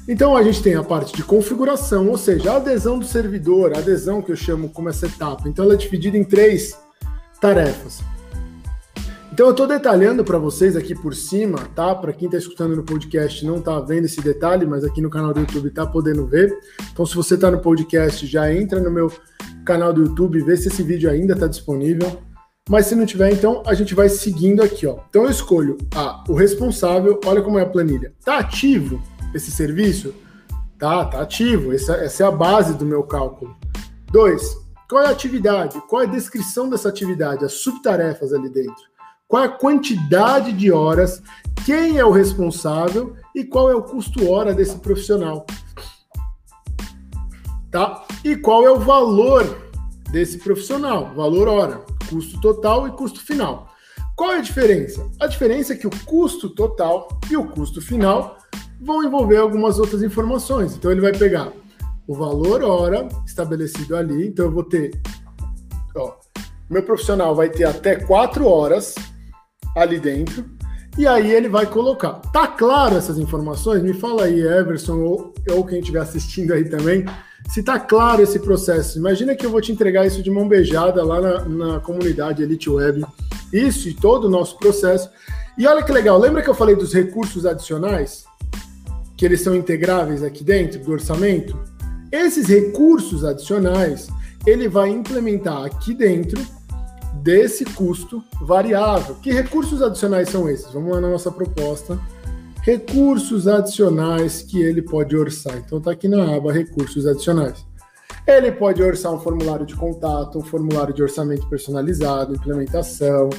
Então 0.09 0.37
a 0.37 0.42
gente 0.42 0.62
tem 0.62 0.75
a 0.75 0.85
parte 0.85 1.12
de 1.12 1.25
configuração, 1.25 2.09
ou 2.09 2.16
seja, 2.16 2.53
a 2.53 2.57
adesão 2.57 2.99
do 2.99 3.05
servidor, 3.05 3.75
a 3.75 3.79
adesão 3.79 4.23
que 4.23 4.31
eu 4.31 4.37
chamo 4.37 4.69
como 4.69 4.88
essa 4.88 5.07
etapa. 5.07 5.49
Então 5.49 5.64
ela 5.64 5.75
é 5.75 5.77
dividida 5.77 6.16
em 6.16 6.23
três 6.23 6.79
tarefas. 7.40 8.01
Então 9.33 9.47
eu 9.47 9.51
estou 9.51 9.66
detalhando 9.66 10.25
para 10.25 10.38
vocês 10.38 10.77
aqui 10.77 10.95
por 10.95 11.14
cima, 11.14 11.59
tá? 11.75 11.95
Para 11.95 12.12
quem 12.12 12.27
está 12.27 12.38
escutando 12.38 12.77
no 12.77 12.85
podcast 12.85 13.45
não 13.45 13.57
está 13.57 13.79
vendo 13.81 14.05
esse 14.05 14.21
detalhe, 14.21 14.64
mas 14.64 14.85
aqui 14.85 15.03
no 15.03 15.11
canal 15.11 15.35
do 15.35 15.40
YouTube 15.40 15.69
está 15.69 15.85
podendo 15.85 16.25
ver. 16.27 16.57
Então 16.92 17.05
se 17.05 17.14
você 17.14 17.35
está 17.35 17.51
no 17.51 17.59
podcast, 17.59 18.25
já 18.27 18.51
entra 18.51 18.81
no 18.81 18.90
meu 18.90 19.12
canal 19.64 19.92
do 19.92 20.05
YouTube, 20.05 20.40
vê 20.40 20.57
se 20.57 20.69
esse 20.69 20.83
vídeo 20.83 21.11
ainda 21.11 21.35
está 21.35 21.49
disponível. 21.49 22.23
Mas 22.68 22.87
se 22.87 22.96
não 22.96 23.07
tiver, 23.07 23.33
então 23.33 23.62
a 23.64 23.74
gente 23.74 23.94
vai 23.94 24.09
seguindo 24.09 24.61
aqui, 24.61 24.87
ó. 24.87 24.98
Então 25.09 25.22
eu 25.22 25.31
escolho 25.31 25.79
a, 25.94 26.24
o 26.29 26.35
responsável, 26.35 27.20
olha 27.24 27.40
como 27.40 27.59
é 27.59 27.62
a 27.62 27.68
planilha. 27.68 28.12
Tá 28.24 28.38
ativo 28.38 29.00
esse 29.33 29.52
serviço? 29.52 30.12
Tá, 30.76 31.05
tá 31.05 31.22
ativo. 31.22 31.72
Essa, 31.72 31.94
essa 31.94 32.24
é 32.24 32.26
a 32.26 32.31
base 32.33 32.74
do 32.74 32.85
meu 32.85 33.05
cálculo. 33.05 33.57
Dois, 34.11 34.57
qual 34.88 35.05
é 35.05 35.07
a 35.07 35.11
atividade? 35.11 35.81
Qual 35.88 36.02
é 36.02 36.07
a 36.07 36.11
descrição 36.11 36.68
dessa 36.68 36.88
atividade? 36.88 37.44
As 37.44 37.52
subtarefas 37.52 38.33
ali 38.33 38.48
dentro. 38.48 38.85
Qual 39.29 39.42
é 39.44 39.46
a 39.46 39.50
quantidade 39.50 40.52
de 40.52 40.72
horas? 40.72 41.22
Quem 41.64 41.98
é 41.98 42.05
o 42.05 42.11
responsável? 42.11 43.14
E 43.35 43.44
qual 43.44 43.70
é 43.70 43.76
o 43.76 43.83
custo 43.83 44.29
hora 44.29 44.52
desse 44.52 44.76
profissional? 44.79 45.46
Tá? 47.70 48.05
E 48.24 48.35
qual 48.37 48.64
é 48.64 48.70
o 48.70 48.79
valor 48.79 49.70
desse 50.11 50.38
profissional? 50.38 51.12
Valor 51.14 51.48
hora, 51.48 51.85
custo 52.09 52.40
total 52.40 52.87
e 52.88 52.90
custo 52.92 53.21
final. 53.21 53.69
Qual 54.16 54.33
é 54.33 54.38
a 54.38 54.42
diferença? 54.42 55.07
A 55.21 55.27
diferença 55.27 55.75
é 55.75 55.77
que 55.77 55.87
o 55.87 55.90
custo 56.05 56.49
total 56.49 57.09
e 57.31 57.37
o 57.37 57.47
custo 57.47 57.83
final 57.83 58.38
vão 58.81 59.05
envolver 59.05 59.37
algumas 59.37 59.79
outras 59.79 60.03
informações. 60.03 60.75
Então 60.75 60.90
ele 60.90 61.01
vai 61.01 61.12
pegar 61.12 61.53
o 62.07 62.14
valor 62.14 62.62
hora 62.62 63.09
estabelecido 63.27 63.97
ali. 63.97 64.29
Então 64.29 64.47
eu 64.47 64.53
vou 64.53 64.64
ter, 64.64 64.99
ó, 65.97 66.14
meu 66.71 66.83
profissional 66.83 67.35
vai 67.35 67.49
ter 67.51 67.64
até 67.64 67.97
quatro 67.97 68.47
horas 68.47 68.95
ali 69.77 70.01
dentro. 70.01 70.45
E 70.99 71.07
aí 71.07 71.31
ele 71.31 71.49
vai 71.49 71.66
colocar. 71.66 72.14
Tá 72.33 72.47
claro 72.47 72.97
essas 72.97 73.19
informações? 73.19 73.83
Me 73.83 73.92
fala 73.92 74.25
aí, 74.25 74.40
Everson, 74.40 74.99
ou, 74.99 75.35
ou 75.51 75.64
quem 75.64 75.81
estiver 75.81 76.01
assistindo 76.01 76.55
aí 76.55 76.64
também, 76.64 77.05
se 77.48 77.62
tá 77.62 77.78
claro 77.78 78.22
esse 78.22 78.38
processo. 78.38 78.98
Imagina 78.98 79.35
que 79.35 79.46
eu 79.46 79.50
vou 79.50 79.61
te 79.61 79.72
entregar 79.72 80.06
isso 80.06 80.22
de 80.22 80.30
mão 80.30 80.48
beijada 80.48 81.04
lá 81.04 81.20
na, 81.20 81.44
na 81.44 81.80
comunidade 81.80 82.42
Elite 82.42 82.68
Web. 82.68 83.04
Isso 83.52 83.88
e 83.88 83.94
todo 83.94 84.24
o 84.24 84.30
nosso 84.30 84.59
processo. 84.59 85.09
E 85.56 85.66
olha 85.66 85.82
que 85.82 85.92
legal, 85.92 86.18
lembra 86.18 86.42
que 86.42 86.50
eu 86.50 86.54
falei 86.54 86.76
dos 86.76 86.92
recursos 86.92 87.46
adicionais? 87.46 88.24
Que 89.16 89.24
eles 89.24 89.40
são 89.40 89.54
integráveis 89.54 90.22
aqui 90.22 90.44
dentro 90.44 90.80
do 90.80 90.92
orçamento? 90.92 91.59
Esses 92.12 92.48
recursos 92.48 93.24
adicionais, 93.24 94.09
ele 94.46 94.68
vai 94.68 94.90
implementar 94.90 95.64
aqui 95.64 95.94
dentro 95.94 96.40
desse 97.22 97.64
custo 97.64 98.22
variável. 98.42 99.16
Que 99.16 99.32
recursos 99.32 99.82
adicionais 99.82 100.28
são 100.28 100.48
esses? 100.48 100.70
Vamos 100.72 100.92
lá 100.92 101.00
na 101.00 101.11
nossa 101.11 101.30
proposta. 101.30 101.98
Recursos 102.66 103.46
adicionais 103.46 104.42
que 104.42 104.61
ele 104.61 104.83
pode 104.83 105.16
orçar. 105.16 105.57
Então 105.57 105.79
está 105.79 105.92
aqui 105.92 106.09
na 106.09 106.35
aba 106.35 106.52
Recursos 106.52 107.07
Adicionais. 107.07 107.64
Ele 108.26 108.50
pode 108.50 108.83
orçar 108.83 109.14
um 109.14 109.20
formulário 109.20 109.64
de 109.64 109.76
contato, 109.76 110.37
um 110.37 110.42
formulário 110.42 110.92
de 110.92 111.00
orçamento 111.00 111.48
personalizado, 111.48 112.35
implementação, 112.35 113.31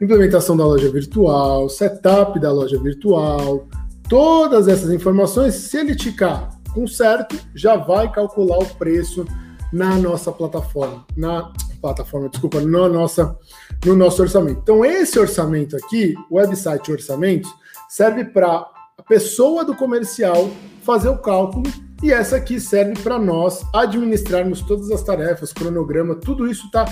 implementação 0.00 0.56
da 0.56 0.66
loja 0.66 0.90
virtual, 0.90 1.68
setup 1.68 2.40
da 2.40 2.50
loja 2.50 2.76
virtual. 2.82 3.68
Todas 4.08 4.66
essas 4.66 4.90
informações, 4.90 5.54
se 5.54 5.76
ele 5.76 5.94
ticar 5.94 6.50
com 6.74 6.84
certo, 6.84 7.38
já 7.54 7.76
vai 7.76 8.10
calcular 8.10 8.58
o 8.58 8.66
preço 8.74 9.24
na 9.72 9.96
nossa 9.96 10.32
plataforma, 10.32 11.06
na 11.16 11.52
plataforma, 11.80 12.28
desculpa, 12.28 12.60
no, 12.60 12.88
nossa, 12.88 13.38
no 13.86 13.94
nosso 13.94 14.22
orçamento. 14.22 14.58
Então, 14.60 14.84
esse 14.84 15.20
orçamento 15.20 15.76
aqui, 15.76 16.16
o 16.28 16.34
website 16.34 16.90
orçamentos, 16.90 17.48
serve 17.88 18.24
para 18.24 18.71
a 19.02 19.04
pessoa 19.04 19.64
do 19.64 19.74
comercial 19.74 20.48
fazer 20.84 21.08
o 21.08 21.18
cálculo 21.18 21.68
e 22.00 22.12
essa 22.12 22.36
aqui 22.36 22.60
serve 22.60 22.94
para 23.02 23.18
nós 23.18 23.66
administrarmos 23.74 24.62
todas 24.62 24.92
as 24.92 25.02
tarefas, 25.02 25.52
cronograma, 25.52 26.14
tudo 26.14 26.46
isso 26.46 26.66
está 26.66 26.84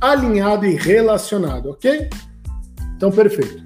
alinhado 0.00 0.64
e 0.64 0.76
relacionado, 0.76 1.70
ok? 1.70 2.08
Então, 2.96 3.10
perfeito. 3.10 3.64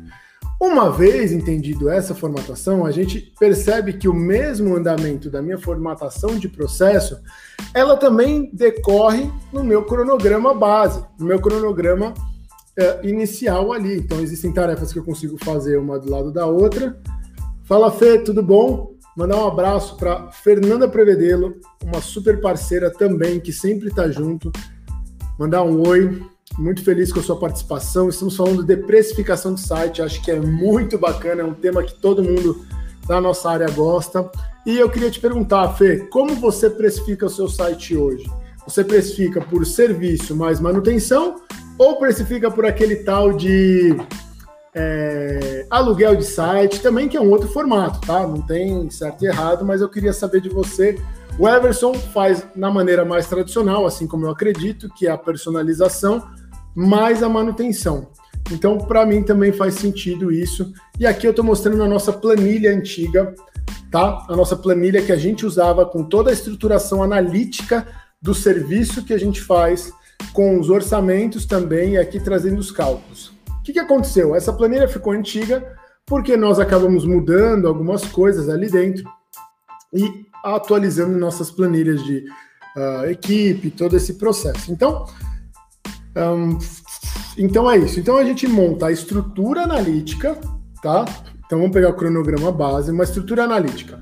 Uma 0.59 0.91
vez 0.91 1.31
entendido 1.31 1.91
essa 1.91 2.15
formatação, 2.15 2.87
a 2.87 2.91
gente 2.91 3.35
percebe 3.39 3.93
que 3.93 4.09
o 4.09 4.15
mesmo 4.15 4.77
andamento 4.77 5.31
da 5.31 5.43
minha 5.43 5.59
formatação 5.59 6.39
de 6.39 6.49
processo, 6.49 7.21
ela 7.75 7.97
também 7.99 8.51
decorre 8.53 9.31
no 9.53 9.63
meu 9.63 9.85
cronograma 9.85 10.55
base, 10.55 11.05
no 11.19 11.27
meu 11.27 11.41
cronograma 11.41 12.15
é, 12.79 13.07
inicial 13.07 13.73
ali. 13.73 13.99
Então, 13.99 14.21
existem 14.21 14.53
tarefas 14.53 14.91
que 14.91 14.99
eu 14.99 15.05
consigo 15.05 15.37
fazer 15.43 15.79
uma 15.79 15.99
do 15.99 16.11
lado 16.11 16.33
da 16.33 16.47
outra. 16.47 16.99
Fala, 17.71 17.89
Fê, 17.89 18.19
tudo 18.19 18.43
bom? 18.43 18.97
Mandar 19.17 19.37
um 19.37 19.47
abraço 19.47 19.97
para 19.97 20.29
Fernanda 20.33 20.89
Prevedelo, 20.89 21.55
uma 21.85 22.01
super 22.01 22.41
parceira 22.41 22.91
também, 22.91 23.39
que 23.39 23.53
sempre 23.53 23.91
está 23.91 24.11
junto. 24.11 24.51
Mandar 25.39 25.63
um 25.63 25.87
oi. 25.87 26.21
Muito 26.59 26.83
feliz 26.83 27.13
com 27.13 27.21
a 27.21 27.23
sua 27.23 27.39
participação. 27.39 28.09
Estamos 28.09 28.35
falando 28.35 28.65
de 28.65 28.77
precificação 28.77 29.55
de 29.55 29.61
site, 29.61 30.03
acho 30.03 30.21
que 30.21 30.33
é 30.33 30.41
muito 30.41 30.99
bacana, 30.99 31.43
é 31.43 31.45
um 31.45 31.55
tema 31.55 31.85
que 31.85 31.95
todo 31.95 32.25
mundo 32.25 32.67
da 33.07 33.21
nossa 33.21 33.49
área 33.49 33.71
gosta. 33.71 34.29
E 34.67 34.77
eu 34.77 34.91
queria 34.91 35.09
te 35.09 35.21
perguntar, 35.21 35.73
Fê, 35.75 35.99
como 36.11 36.35
você 36.35 36.69
precifica 36.69 37.27
o 37.27 37.31
seu 37.31 37.49
site 37.49 37.97
hoje? 37.97 38.29
Você 38.67 38.83
precifica 38.83 39.41
por 39.41 39.65
serviço 39.65 40.35
mais 40.35 40.59
manutenção 40.59 41.37
ou 41.79 42.01
precifica 42.01 42.51
por 42.51 42.67
aquele 42.67 42.97
tal 42.97 43.33
de 43.33 43.97
é, 44.75 45.67
aluguel 45.71 46.17
de 46.17 46.25
site, 46.25 46.81
também 46.81 47.09
que 47.09 47.17
é 47.17 47.21
um 47.21 47.31
outro 47.31 47.49
formato, 47.49 48.01
tá? 48.07 48.27
Não 48.27 48.41
tem 48.41 48.89
certo 48.91 49.25
e 49.25 49.29
errado, 49.29 49.65
mas 49.65 49.81
eu 49.81 49.89
queria 49.89 50.13
saber 50.13 50.41
de 50.41 50.49
você. 50.49 51.01
O 51.39 51.49
Everson 51.49 51.95
faz 51.95 52.47
na 52.55 52.71
maneira 52.71 53.05
mais 53.05 53.27
tradicional, 53.27 53.87
assim 53.87 54.07
como 54.07 54.27
eu 54.27 54.31
acredito, 54.31 54.89
que 54.95 55.07
é 55.07 55.11
a 55.11 55.19
personalização 55.19 56.23
mais 56.75 57.23
a 57.23 57.29
manutenção. 57.29 58.09
Então, 58.51 58.79
para 58.79 59.07
mim 59.07 59.23
também 59.23 59.53
faz 59.53 59.75
sentido 59.75 60.33
isso. 60.33 60.73
E 60.99 61.07
aqui 61.07 61.27
eu 61.27 61.31
estou 61.31 61.45
mostrando 61.45 61.83
a 61.83 61.89
nossa 61.89 62.13
planilha 62.13 62.75
antiga, 62.75 63.35
tá? 63.91 64.25
A 64.29 64.37
nossa 64.37 64.57
planilha 64.57 65.03
que 65.03 65.13
a 65.13 65.17
gente 65.17 65.47
usava 65.47 65.85
com 65.85 66.05
toda 66.05 66.31
a 66.31 66.33
estruturação 66.33 67.03
analítica 67.03 67.87
do 68.21 68.35
serviço 68.35 69.05
que 69.05 69.15
a 69.15 69.19
gente 69.19 69.41
faz, 69.41 69.93
com 70.33 70.59
os 70.61 70.69
orçamentos 70.69 71.47
também, 71.47 71.93
e 71.93 71.99
aqui 71.99 72.21
trazendo 72.21 72.59
os 72.59 72.71
cálculos. 72.71 73.40
O 73.61 73.63
que, 73.63 73.75
que 73.75 73.79
aconteceu? 73.79 74.35
Essa 74.35 74.53
planilha 74.53 74.89
ficou 74.89 75.13
antiga 75.13 75.77
porque 76.07 76.37
nós 76.37 76.59
acabamos 76.59 77.05
mudando 77.05 77.69
algumas 77.69 78.05
coisas 78.05 78.49
ali 78.49 78.69
dentro 78.69 79.05
e 79.93 80.27
atualizando 80.43 81.17
nossas 81.17 81.51
planilhas 81.51 82.03
de 82.03 82.25
uh, 82.77 83.05
equipe, 83.11 83.71
todo 83.71 83.97
esse 83.97 84.15
processo. 84.15 84.73
Então, 84.73 85.05
um, 86.17 86.59
então 87.37 87.71
é 87.71 87.77
isso. 87.77 88.01
Então 88.01 88.17
a 88.17 88.25
gente 88.25 88.49
monta 88.49 88.87
a 88.87 88.93
estrutura 88.93 89.63
analítica, 89.63 90.39
tá? 90.83 91.05
Então 91.45 91.59
vamos 91.59 91.73
pegar 91.73 91.91
o 91.91 91.97
cronograma 91.97 92.51
base, 92.51 92.91
uma 92.91 93.05
estrutura 93.05 93.45
analítica. 93.45 94.01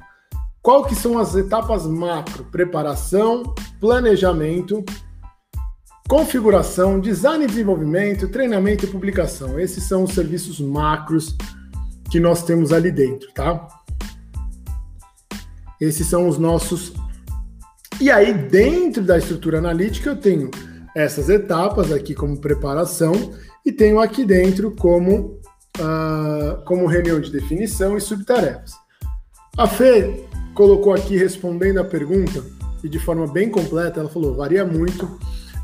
Qual 0.62 0.84
que 0.84 0.94
são 0.94 1.18
as 1.18 1.34
etapas 1.34 1.86
macro? 1.86 2.44
Preparação, 2.44 3.54
planejamento, 3.80 4.84
configuração, 6.08 6.98
design 6.98 7.44
e 7.44 7.46
desenvolvimento, 7.46 8.28
treinamento 8.28 8.86
e 8.86 8.88
publicação. 8.88 9.60
Esses 9.60 9.84
são 9.84 10.04
os 10.04 10.14
serviços 10.14 10.58
macros 10.58 11.36
que 12.10 12.18
nós 12.18 12.42
temos 12.42 12.72
ali 12.72 12.90
dentro, 12.90 13.30
tá? 13.34 13.68
Esses 15.78 16.06
são 16.06 16.26
os 16.26 16.38
nossos. 16.38 16.94
E 18.00 18.10
aí, 18.10 18.32
dentro 18.32 19.02
da 19.02 19.18
estrutura 19.18 19.58
analítica, 19.58 20.10
eu 20.10 20.16
tenho 20.16 20.50
essas 20.96 21.28
etapas 21.28 21.92
aqui 21.92 22.14
como 22.14 22.40
preparação 22.40 23.12
e 23.64 23.70
tenho 23.70 24.00
aqui 24.00 24.24
dentro 24.24 24.70
como, 24.70 25.38
uh, 25.78 26.64
como 26.64 26.86
reunião 26.86 27.20
de 27.20 27.30
definição 27.30 27.98
e 27.98 28.00
subtarefas. 28.00 28.72
A 29.56 29.68
Fê 29.68 30.24
colocou 30.54 30.94
aqui 30.94 31.18
respondendo 31.18 31.78
a 31.78 31.84
pergunta 31.84 32.42
e 32.82 32.88
de 32.88 32.98
forma 32.98 33.26
bem 33.26 33.50
completa, 33.50 34.00
ela 34.00 34.08
falou: 34.08 34.34
varia 34.34 34.64
muito. 34.64 35.18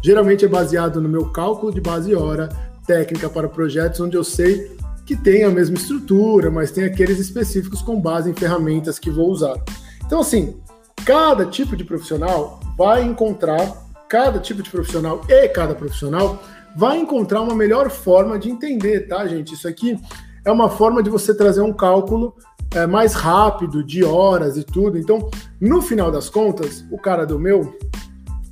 Geralmente 0.04 0.44
é 0.44 0.48
baseado 0.48 1.00
no 1.00 1.08
meu 1.08 1.30
cálculo 1.30 1.72
de 1.72 1.80
base 1.80 2.10
e 2.10 2.14
hora, 2.14 2.50
técnica 2.86 3.26
para 3.30 3.48
projetos 3.48 4.00
onde 4.00 4.14
eu 4.14 4.22
sei 4.22 4.76
que 5.06 5.16
tem 5.16 5.44
a 5.44 5.50
mesma 5.50 5.76
estrutura, 5.76 6.50
mas 6.50 6.70
tem 6.70 6.84
aqueles 6.84 7.18
específicos 7.18 7.80
com 7.80 7.98
base 7.98 8.30
em 8.30 8.34
ferramentas 8.34 8.98
que 8.98 9.10
vou 9.10 9.30
usar. 9.30 9.56
Então, 10.04 10.20
assim, 10.20 10.60
cada 11.06 11.46
tipo 11.46 11.74
de 11.74 11.84
profissional 11.84 12.60
vai 12.76 13.02
encontrar, 13.02 13.66
cada 14.06 14.38
tipo 14.38 14.62
de 14.62 14.68
profissional 14.68 15.22
e 15.26 15.48
cada 15.48 15.74
profissional 15.74 16.38
vai 16.76 16.98
encontrar 16.98 17.40
uma 17.40 17.54
melhor 17.54 17.88
forma 17.88 18.38
de 18.38 18.50
entender, 18.50 19.08
tá, 19.08 19.26
gente? 19.26 19.54
Isso 19.54 19.66
aqui 19.66 19.98
é 20.44 20.52
uma 20.52 20.68
forma 20.68 21.02
de 21.02 21.08
você 21.08 21.34
trazer 21.34 21.62
um 21.62 21.72
cálculo 21.72 22.36
é, 22.74 22.86
mais 22.86 23.14
rápido, 23.14 23.82
de 23.82 24.04
horas 24.04 24.58
e 24.58 24.64
tudo. 24.64 24.98
Então, 24.98 25.30
no 25.58 25.80
final 25.80 26.10
das 26.10 26.28
contas, 26.28 26.84
o 26.90 26.98
cara 26.98 27.24
do 27.24 27.38
meu 27.38 27.74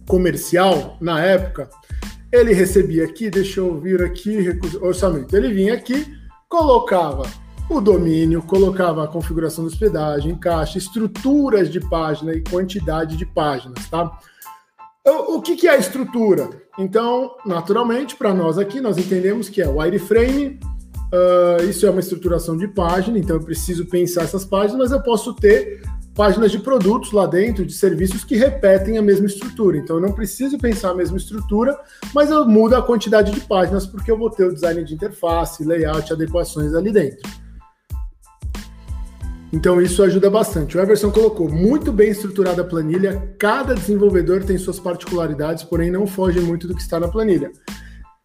comercial, 0.07 0.97
na 1.01 1.21
época, 1.21 1.69
ele 2.31 2.53
recebia 2.53 3.05
aqui, 3.05 3.31
deixa 3.31 3.61
eu 3.61 3.79
vir 3.79 4.03
aqui, 4.03 4.59
orçamento. 4.81 5.37
Ele 5.37 5.53
vinha 5.53 5.75
aqui, 5.75 6.07
colocava 6.49 7.25
o 7.69 7.81
domínio, 7.81 8.43
colocava 8.43 9.05
a 9.05 9.09
configuração 9.09 9.65
da 9.65 9.71
hospedagem, 9.71 10.35
caixa, 10.37 10.79
estruturas 10.79 11.71
de 11.71 11.81
página 11.81 12.33
e 12.33 12.43
quantidade 12.43 13.17
de 13.17 13.27
páginas, 13.27 13.89
tá? 13.89 14.19
O, 15.07 15.37
o 15.37 15.43
que, 15.43 15.57
que 15.57 15.67
é 15.67 15.73
a 15.73 15.79
estrutura? 15.79 16.49
Então, 16.79 17.37
naturalmente, 17.45 18.17
para 18.17 18.33
nós 18.33 18.59
aqui, 18.59 18.81
nós 18.81 18.99
entendemos 18.99 19.49
que 19.49 19.61
é 19.61 19.69
wireframe, 19.69 20.59
Uh, 21.13 21.69
isso 21.69 21.85
é 21.85 21.91
uma 21.91 22.01
estruturação 22.01 22.57
de 22.57 22.67
página, 22.67 23.19
então 23.19 23.37
eu 23.37 23.43
preciso 23.43 23.85
pensar 23.85 24.23
essas 24.23 24.47
páginas, 24.47 24.79
mas 24.79 24.93
eu 24.93 25.03
posso 25.03 25.35
ter 25.35 25.83
páginas 26.15 26.51
de 26.51 26.59
produtos 26.59 27.13
lá 27.13 27.27
dentro, 27.27 27.65
de 27.65 27.73
serviços 27.73 28.25
que 28.25 28.37
repetem 28.37 28.99
a 28.99 29.03
mesma 29.03 29.27
estrutura. 29.27 29.79
Então 29.79 29.97
eu 29.97 30.03
não 30.03 30.13
preciso 30.13 30.59
pensar 30.59 30.91
a 30.91 30.95
mesma 30.95 31.17
estrutura, 31.17 31.79
mas 32.15 32.31
eu 32.31 32.47
mudo 32.47 32.75
a 32.75 32.83
quantidade 32.83 33.33
de 33.33 33.41
páginas 33.41 33.87
porque 33.87 34.11
eu 34.11 34.19
vou 34.19 34.31
ter 34.31 34.45
o 34.45 34.53
design 34.53 34.85
de 34.85 34.95
interface, 34.95 35.65
layout, 35.65 36.13
adequações 36.13 36.75
ali 36.75 36.93
dentro. 36.93 37.31
Então 39.53 39.81
isso 39.83 40.03
ajuda 40.03 40.31
bastante. 40.31 40.77
O 40.77 40.81
Everson 40.81 41.11
colocou 41.11 41.49
muito 41.49 41.93
bem 41.93 42.11
estruturada 42.11 42.63
a 42.63 42.65
planilha, 42.65 43.35
cada 43.39 43.75
desenvolvedor 43.75 44.45
tem 44.45 44.57
suas 44.57 44.81
particularidades, 44.81 45.63
porém 45.63 45.91
não 45.91 46.07
foge 46.07 46.41
muito 46.41 46.67
do 46.67 46.75
que 46.75 46.81
está 46.81 46.99
na 46.99 47.09
planilha. 47.09 47.53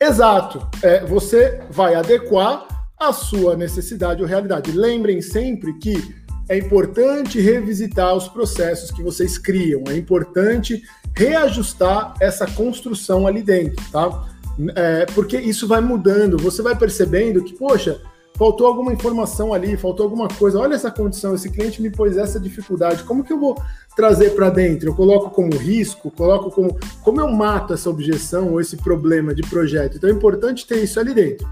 Exato. 0.01 0.65
É, 0.81 1.03
você 1.05 1.61
vai 1.69 1.95
adequar 1.95 2.65
a 2.97 3.11
sua 3.11 3.55
necessidade 3.55 4.21
ou 4.21 4.27
realidade. 4.27 4.71
Lembrem 4.71 5.21
sempre 5.21 5.77
que 5.79 6.15
é 6.49 6.57
importante 6.57 7.39
revisitar 7.39 8.15
os 8.15 8.27
processos 8.27 8.91
que 8.91 9.03
vocês 9.03 9.37
criam, 9.37 9.83
é 9.87 9.95
importante 9.95 10.81
reajustar 11.15 12.13
essa 12.21 12.45
construção 12.45 13.25
ali 13.25 13.41
dentro, 13.41 13.83
tá? 13.91 14.27
É, 14.75 15.05
porque 15.07 15.37
isso 15.37 15.67
vai 15.67 15.81
mudando, 15.81 16.37
você 16.37 16.61
vai 16.61 16.75
percebendo 16.75 17.43
que, 17.43 17.53
poxa, 17.53 17.99
faltou 18.37 18.67
alguma 18.67 18.93
informação 18.93 19.53
ali, 19.53 19.75
faltou 19.75 20.03
alguma 20.03 20.27
coisa. 20.27 20.59
Olha 20.59 20.75
essa 20.75 20.91
condição, 20.91 21.35
esse 21.35 21.49
cliente 21.49 21.81
me 21.81 21.89
pôs 21.89 22.17
essa 22.17 22.39
dificuldade. 22.39 23.03
Como 23.03 23.23
que 23.23 23.33
eu 23.33 23.39
vou 23.39 23.59
trazer 23.95 24.31
para 24.31 24.49
dentro? 24.49 24.89
Eu 24.89 24.95
coloco 24.95 25.29
como 25.31 25.55
risco, 25.55 26.11
coloco 26.11 26.51
como 26.51 26.77
como 27.03 27.19
eu 27.19 27.29
mato 27.29 27.73
essa 27.73 27.89
objeção 27.89 28.51
ou 28.51 28.61
esse 28.61 28.77
problema 28.77 29.33
de 29.33 29.41
projeto. 29.41 29.97
Então 29.97 30.09
é 30.09 30.13
importante 30.13 30.67
ter 30.67 30.83
isso 30.83 30.99
ali 30.99 31.13
dentro. 31.13 31.47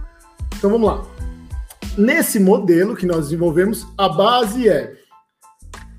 Então 0.57 0.69
vamos 0.69 0.87
lá. 0.87 1.03
Nesse 1.97 2.39
modelo 2.39 2.95
que 2.95 3.05
nós 3.05 3.25
desenvolvemos, 3.25 3.87
a 3.97 4.09
base 4.09 4.67
é. 4.67 4.93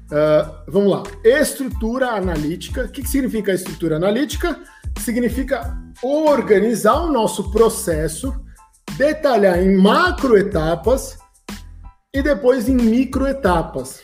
Uh, 0.07 0.71
vamos 0.71 0.91
lá. 0.91 1.03
Estrutura 1.25 2.11
analítica. 2.11 2.85
O 2.85 2.89
que, 2.89 3.03
que 3.03 3.09
significa 3.09 3.53
estrutura 3.53 3.97
analítica? 3.97 4.59
Significa 4.99 5.77
organizar 6.03 7.03
o 7.03 7.11
nosso 7.11 7.51
processo, 7.51 8.35
detalhar 8.97 9.59
em 9.63 9.77
macro 9.77 10.37
etapas 10.37 11.19
e 12.15 12.23
depois 12.23 12.69
em 12.69 12.77
micro 12.77 13.27
etapas. 13.27 14.03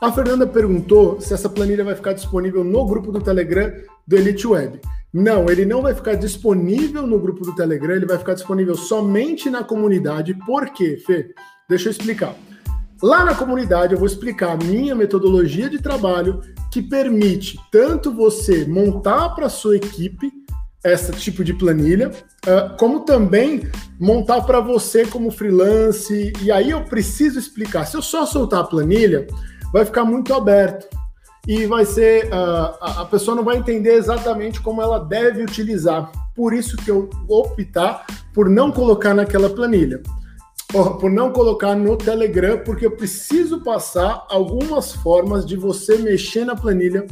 A 0.00 0.10
Fernanda 0.10 0.46
perguntou 0.46 1.20
se 1.20 1.32
essa 1.32 1.48
planilha 1.48 1.84
vai 1.84 1.94
ficar 1.94 2.12
disponível 2.12 2.64
no 2.64 2.84
grupo 2.84 3.12
do 3.12 3.20
Telegram 3.20 3.72
do 4.06 4.16
Elite 4.16 4.46
Web. 4.46 4.80
Não, 5.12 5.50
ele 5.50 5.66
não 5.66 5.82
vai 5.82 5.94
ficar 5.94 6.14
disponível 6.14 7.06
no 7.06 7.18
grupo 7.18 7.44
do 7.44 7.54
Telegram, 7.54 7.94
ele 7.94 8.06
vai 8.06 8.16
ficar 8.16 8.32
disponível 8.32 8.74
somente 8.74 9.50
na 9.50 9.62
comunidade. 9.62 10.32
Por 10.46 10.70
quê, 10.70 10.96
Fê? 11.06 11.34
Deixa 11.68 11.88
eu 11.88 11.90
explicar. 11.90 12.34
Lá 13.02 13.22
na 13.24 13.34
comunidade 13.34 13.92
eu 13.92 13.98
vou 13.98 14.06
explicar 14.06 14.52
a 14.52 14.56
minha 14.56 14.94
metodologia 14.94 15.68
de 15.68 15.82
trabalho 15.82 16.40
que 16.72 16.80
permite 16.80 17.58
tanto 17.70 18.10
você 18.10 18.64
montar 18.64 19.30
para 19.30 19.50
sua 19.50 19.76
equipe 19.76 20.32
esse 20.84 21.12
tipo 21.12 21.44
de 21.44 21.52
planilha, 21.52 22.10
ah, 22.46 22.74
como 22.78 23.00
também 23.00 23.68
montar 24.00 24.40
para 24.42 24.60
você 24.60 25.06
como 25.06 25.30
freelance. 25.30 26.32
E 26.42 26.50
aí 26.50 26.70
eu 26.70 26.84
preciso 26.84 27.38
explicar. 27.38 27.86
Se 27.86 27.96
eu 27.96 28.02
só 28.02 28.24
soltar 28.24 28.60
a 28.60 28.64
planilha, 28.64 29.26
vai 29.72 29.84
ficar 29.84 30.04
muito 30.04 30.32
aberto 30.32 30.88
e 31.46 31.66
vai 31.66 31.84
ser 31.84 32.26
uh, 32.26 32.76
a 32.80 33.04
pessoa 33.04 33.36
não 33.36 33.44
vai 33.44 33.56
entender 33.56 33.94
exatamente 33.94 34.60
como 34.60 34.80
ela 34.80 34.98
deve 34.98 35.42
utilizar. 35.42 36.10
Por 36.34 36.52
isso 36.52 36.76
que 36.76 36.90
eu 36.90 37.10
vou 37.26 37.46
optar 37.46 38.06
por 38.32 38.48
não 38.48 38.70
colocar 38.70 39.12
naquela 39.12 39.50
planilha, 39.50 40.00
por 40.70 41.10
não 41.10 41.32
colocar 41.32 41.74
no 41.74 41.96
Telegram, 41.96 42.58
porque 42.58 42.86
eu 42.86 42.92
preciso 42.92 43.60
passar 43.60 44.24
algumas 44.30 44.92
formas 44.92 45.44
de 45.44 45.56
você 45.56 45.98
mexer 45.98 46.44
na 46.44 46.54
planilha 46.54 47.06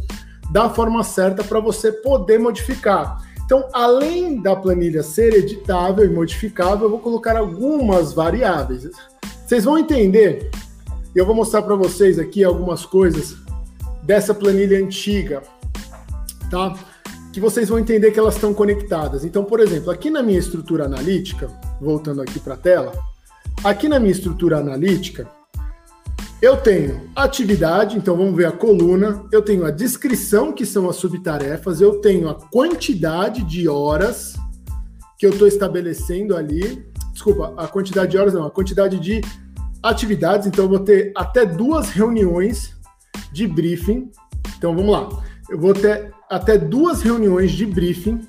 da 0.53 0.71
forma 0.71 1.03
certa 1.03 1.45
para 1.45 1.61
você 1.61 1.93
poder 1.93 2.39
modificar. 2.39 3.19
Então, 3.45 3.69
além 3.73 4.41
da 4.41 4.55
planilha 4.55 5.03
ser 5.03 5.35
editável 5.35 6.05
e 6.05 6.09
modificável, 6.09 6.87
eu 6.87 6.91
vou 6.91 7.01
colocar 7.01 7.37
algumas 7.37 8.13
variáveis. 8.13 8.89
Vocês 9.45 9.65
vão 9.65 9.77
entender. 9.77 10.49
Eu 11.15 11.27
vou 11.27 11.35
mostrar 11.35 11.63
para 11.63 11.75
vocês 11.75 12.21
aqui 12.21 12.45
algumas 12.45 12.87
coisas 12.87 13.37
dessa 14.11 14.35
planilha 14.35 14.77
antiga, 14.77 15.41
tá? 16.51 16.77
Que 17.33 17.39
vocês 17.39 17.69
vão 17.69 17.79
entender 17.79 18.11
que 18.11 18.19
elas 18.19 18.35
estão 18.35 18.53
conectadas. 18.53 19.25
Então, 19.25 19.45
por 19.45 19.61
exemplo, 19.61 19.89
aqui 19.89 20.11
na 20.11 20.21
minha 20.21 20.41
estrutura 20.41 20.87
analítica, 20.87 21.47
voltando 21.81 22.21
aqui 22.21 22.41
para 22.41 22.55
a 22.55 22.57
tela, 22.57 22.93
aqui 23.63 23.89
na 23.89 24.01
minha 24.01 24.11
estrutura 24.11 24.59
analítica, 24.59 25.29
eu 26.43 26.57
tenho 26.57 27.09
atividade, 27.15 27.97
então 27.97 28.17
vamos 28.17 28.35
ver 28.35 28.47
a 28.47 28.51
coluna, 28.51 29.25
eu 29.31 29.43
tenho 29.43 29.65
a 29.65 29.71
descrição, 29.71 30.53
que 30.53 30.67
são 30.67 30.91
as 30.91 30.97
subtarefas, 30.97 31.81
eu 31.81 32.01
tenho 32.01 32.29
a 32.29 32.35
quantidade 32.35 33.45
de 33.45 33.69
horas 33.69 34.35
que 35.21 35.25
eu 35.25 35.31
estou 35.31 35.47
estabelecendo 35.47 36.37
ali. 36.37 36.85
Desculpa, 37.13 37.55
a 37.57 37.69
quantidade 37.69 38.11
de 38.11 38.19
horas 38.19 38.35
não, 38.35 38.45
a 38.45 38.51
quantidade 38.51 38.99
de 38.99 39.21
atividades, 39.81 40.49
então 40.49 40.65
eu 40.65 40.69
vou 40.69 40.81
ter 40.81 41.13
até 41.15 41.47
duas 41.47 41.91
reuniões 41.91 42.80
de 43.33 43.47
briefing. 43.47 44.11
Então 44.57 44.75
vamos 44.75 44.91
lá. 44.91 45.09
Eu 45.49 45.59
vou 45.59 45.75
ter 45.75 46.13
até 46.29 46.57
duas 46.57 47.03
reuniões 47.03 47.51
de 47.53 47.67
briefing 47.67 48.21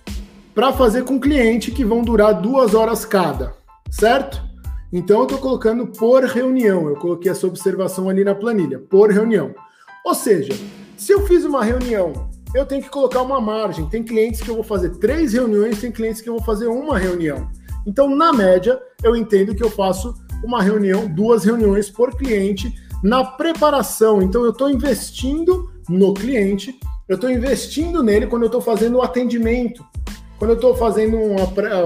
para 0.54 0.74
fazer 0.74 1.04
com 1.04 1.16
o 1.16 1.20
cliente 1.20 1.72
que 1.72 1.86
vão 1.86 2.02
durar 2.02 2.42
duas 2.42 2.74
horas 2.74 3.06
cada, 3.06 3.54
certo? 3.90 4.42
Então 4.92 5.20
eu 5.20 5.24
estou 5.24 5.40
colocando 5.40 5.88
por 5.88 6.24
reunião. 6.24 6.90
Eu 6.90 6.96
coloquei 6.96 7.32
essa 7.32 7.48
observação 7.48 8.10
ali 8.10 8.24
na 8.24 8.36
planilha, 8.36 8.80
por 8.80 9.10
reunião. 9.10 9.54
Ou 10.06 10.14
seja, 10.14 10.54
se 10.98 11.14
eu 11.14 11.26
fiz 11.26 11.46
uma 11.46 11.64
reunião, 11.64 12.30
eu 12.54 12.66
tenho 12.66 12.84
que 12.84 12.90
colocar 12.90 13.22
uma 13.22 13.40
margem. 13.40 13.88
Tem 13.88 14.04
clientes 14.04 14.42
que 14.42 14.50
eu 14.50 14.56
vou 14.56 14.64
fazer 14.64 14.90
três 14.98 15.34
reuniões, 15.34 15.80
tem 15.80 15.92
clientes 15.92 16.22
que 16.22 16.28
eu 16.28 16.36
vou 16.36 16.44
fazer 16.44 16.68
uma 16.68 16.98
reunião. 16.98 17.50
Então, 17.86 18.14
na 18.14 18.34
média, 18.34 18.80
eu 19.04 19.16
entendo 19.16 19.56
que 19.56 19.64
eu 19.64 19.70
faço 19.70 20.14
uma 20.44 20.62
reunião, 20.62 21.08
duas 21.08 21.44
reuniões 21.44 21.90
por 21.90 22.16
cliente 22.16 22.74
na 23.04 23.24
preparação. 23.24 24.22
Então, 24.22 24.44
eu 24.44 24.52
estou 24.52 24.70
investindo 24.70 25.72
no 25.90 26.14
cliente, 26.14 26.80
eu 27.08 27.16
estou 27.16 27.30
investindo 27.30 28.04
nele 28.04 28.28
quando 28.28 28.44
eu 28.44 28.48
estou 28.48 28.62
fazendo 28.62 28.98
o 28.98 29.02
atendimento, 29.02 29.86
quando 30.38 30.52
eu 30.52 30.56
estou 30.56 30.76
fazendo 30.76 31.18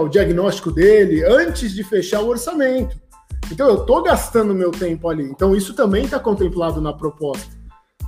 o 0.02 0.08
diagnóstico 0.08 0.72
dele, 0.72 1.24
antes 1.24 1.74
de 1.74 1.84
fechar 1.84 2.22
o 2.22 2.28
orçamento. 2.28 2.98
Então, 3.52 3.68
eu 3.68 3.82
estou 3.82 4.02
gastando 4.02 4.56
meu 4.56 4.72
tempo 4.72 5.08
ali. 5.08 5.24
Então, 5.24 5.56
isso 5.56 5.74
também 5.74 6.06
está 6.06 6.20
contemplado 6.20 6.82
na 6.82 6.94
proposta. 6.94 7.54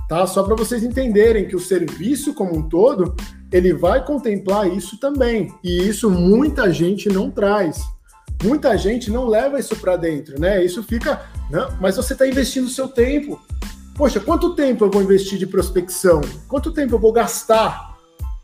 Tá? 0.08 0.26
Só 0.26 0.42
para 0.42 0.56
vocês 0.56 0.82
entenderem 0.82 1.46
que 1.46 1.54
o 1.54 1.60
serviço 1.60 2.32
como 2.32 2.56
um 2.56 2.66
todo, 2.66 3.14
ele 3.52 3.74
vai 3.74 4.04
contemplar 4.04 4.66
isso 4.66 4.98
também. 4.98 5.52
E 5.62 5.86
isso 5.86 6.10
muita 6.10 6.72
gente 6.72 7.10
não 7.10 7.30
traz. 7.30 7.82
Muita 8.42 8.76
gente 8.76 9.10
não 9.10 9.26
leva 9.26 9.58
isso 9.58 9.74
para 9.76 9.96
dentro, 9.96 10.40
né? 10.40 10.64
Isso 10.64 10.82
fica, 10.82 11.22
né? 11.50 11.66
mas 11.80 11.96
você 11.96 12.12
está 12.12 12.26
investindo 12.26 12.68
seu 12.68 12.88
tempo. 12.88 13.40
Poxa, 13.96 14.20
quanto 14.20 14.54
tempo 14.54 14.84
eu 14.84 14.90
vou 14.90 15.02
investir 15.02 15.38
de 15.38 15.46
prospecção? 15.46 16.20
Quanto 16.46 16.70
tempo 16.70 16.94
eu 16.94 16.98
vou 17.00 17.12
gastar? 17.12 17.96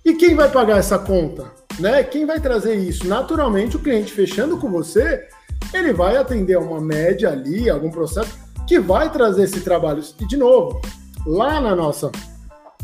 E 0.04 0.14
quem 0.14 0.35
vai 0.35 0.50
pagar 0.50 0.78
essa 0.78 0.98
conta? 0.98 1.52
Né? 1.78 2.02
Quem 2.02 2.26
vai 2.26 2.40
trazer 2.40 2.74
isso? 2.74 3.07
Naturalmente, 3.07 3.76
o 3.76 3.80
cliente 3.80 4.12
fechando 4.12 4.59
com 4.59 4.68
você, 4.68 5.28
ele 5.72 5.92
vai 5.92 6.16
atender 6.16 6.54
a 6.54 6.61
uma 6.61 6.80
média 6.80 7.30
ali, 7.30 7.70
algum 7.70 7.90
processo 7.90 8.37
que 8.66 8.80
vai 8.80 9.11
trazer 9.12 9.44
esse 9.44 9.61
trabalho. 9.61 10.02
E 10.20 10.26
de 10.26 10.37
novo, 10.37 10.80
lá 11.24 11.61
na 11.61 11.74
nossa 11.74 12.11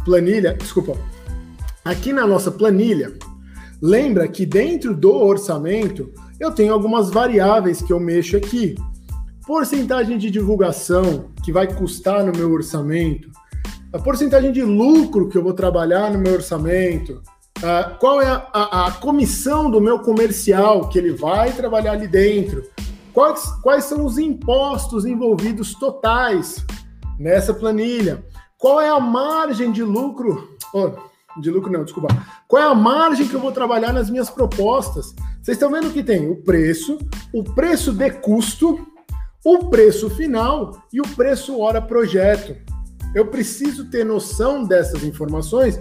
planilha, 0.05 0.55
desculpa, 0.55 0.97
aqui 1.85 2.13
na 2.13 2.27
nossa 2.27 2.51
planilha, 2.51 3.13
lembra 3.83 4.29
que 4.29 4.47
dentro 4.47 4.95
do 4.95 5.13
orçamento 5.13 6.13
eu 6.41 6.51
tenho 6.51 6.73
algumas 6.73 7.11
variáveis 7.11 7.83
que 7.83 7.93
eu 7.93 8.01
mexo 8.01 8.37
aqui. 8.37 8.75
Porcentagem 9.47 10.17
de 10.17 10.31
divulgação 10.31 11.27
que 11.45 11.53
vai 11.53 11.67
custar 11.73 12.25
no 12.25 12.33
meu 12.33 12.51
orçamento, 12.51 13.29
a 13.93 13.99
porcentagem 13.99 14.53
de 14.53 14.63
lucro 14.63 15.29
que 15.29 15.37
eu 15.37 15.43
vou 15.43 15.53
trabalhar 15.53 16.11
no 16.13 16.19
meu 16.19 16.35
orçamento, 16.35 17.23
uh, 17.59 17.99
qual 17.99 18.23
é 18.23 18.27
a, 18.27 18.47
a, 18.53 18.87
a, 18.87 18.93
comissão 18.93 19.71
do 19.71 19.81
meu 19.81 19.99
comercial 19.99 20.89
que 20.89 20.97
ele 20.97 21.13
vai 21.13 21.53
trabalhar 21.53 21.93
ali 21.93 22.07
dentro, 22.07 22.63
quais, 23.13 23.45
quais 23.63 23.85
são 23.85 24.05
os 24.05 24.17
impostos 24.17 25.05
envolvidos 25.05 25.75
totais 25.75 26.65
nessa 27.19 27.53
planilha, 27.53 28.25
qual 28.57 28.81
é 28.81 28.89
a 28.89 29.01
margem 29.01 29.73
de 29.73 29.83
lucro. 29.83 30.57
Oh, 30.73 30.93
de 31.39 31.51
lucro 31.51 31.71
não, 31.71 31.85
desculpa. 31.85 32.09
Qual 32.49 32.63
é 32.63 32.67
a 32.67 32.75
margem 32.75 33.29
que 33.29 33.35
eu 33.35 33.41
vou 33.41 33.53
trabalhar 33.53 33.93
nas 33.93 34.11
minhas 34.11 34.31
propostas? 34.31 35.15
Vocês 35.43 35.57
estão 35.57 35.71
vendo 35.71 35.93
que 35.93 36.03
tem 36.03 36.29
o 36.29 36.37
preço, 36.37 36.99
o 37.33 37.45
preço 37.45 37.93
de 37.93 38.11
custo, 38.11 38.87
o 39.45 39.67
preço 39.67 40.11
final 40.11 40.83
e 40.93 41.01
o 41.01 41.09
preço 41.09 41.59
hora 41.59 41.81
projeto. 41.81 42.57
Eu 43.15 43.27
preciso 43.27 43.91
ter 43.91 44.05
noção 44.05 44.65
dessas 44.65 45.03
informações 45.03 45.81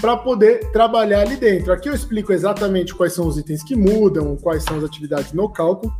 para 0.00 0.16
poder 0.16 0.70
trabalhar 0.72 1.20
ali 1.20 1.36
dentro. 1.36 1.72
Aqui 1.72 1.88
eu 1.88 1.94
explico 1.94 2.32
exatamente 2.32 2.94
quais 2.94 3.12
são 3.12 3.26
os 3.26 3.36
itens 3.36 3.62
que 3.62 3.76
mudam, 3.76 4.36
quais 4.36 4.62
são 4.62 4.78
as 4.78 4.84
atividades 4.84 5.32
no 5.32 5.48
cálculo. 5.48 5.92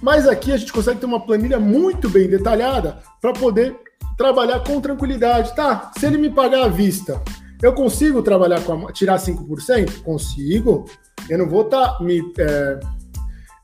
Mas 0.00 0.28
aqui 0.28 0.52
a 0.52 0.56
gente 0.56 0.72
consegue 0.72 1.00
ter 1.00 1.06
uma 1.06 1.20
planilha 1.20 1.58
muito 1.58 2.08
bem 2.08 2.28
detalhada 2.28 2.98
para 3.20 3.32
poder 3.32 3.76
trabalhar 4.16 4.60
com 4.60 4.80
tranquilidade. 4.80 5.54
Tá, 5.54 5.90
se 5.98 6.06
ele 6.06 6.16
me 6.16 6.30
pagar 6.30 6.64
à 6.64 6.68
vista, 6.68 7.20
eu 7.62 7.72
consigo 7.72 8.22
trabalhar 8.22 8.62
com 8.62 8.86
a, 8.86 8.92
tirar 8.92 9.16
5%? 9.16 10.02
Consigo. 10.02 10.84
Eu 11.28 11.38
não 11.38 11.48
vou 11.48 11.62
estar 11.62 11.96
tá 11.96 12.04
me. 12.04 12.20
É, 12.38 12.80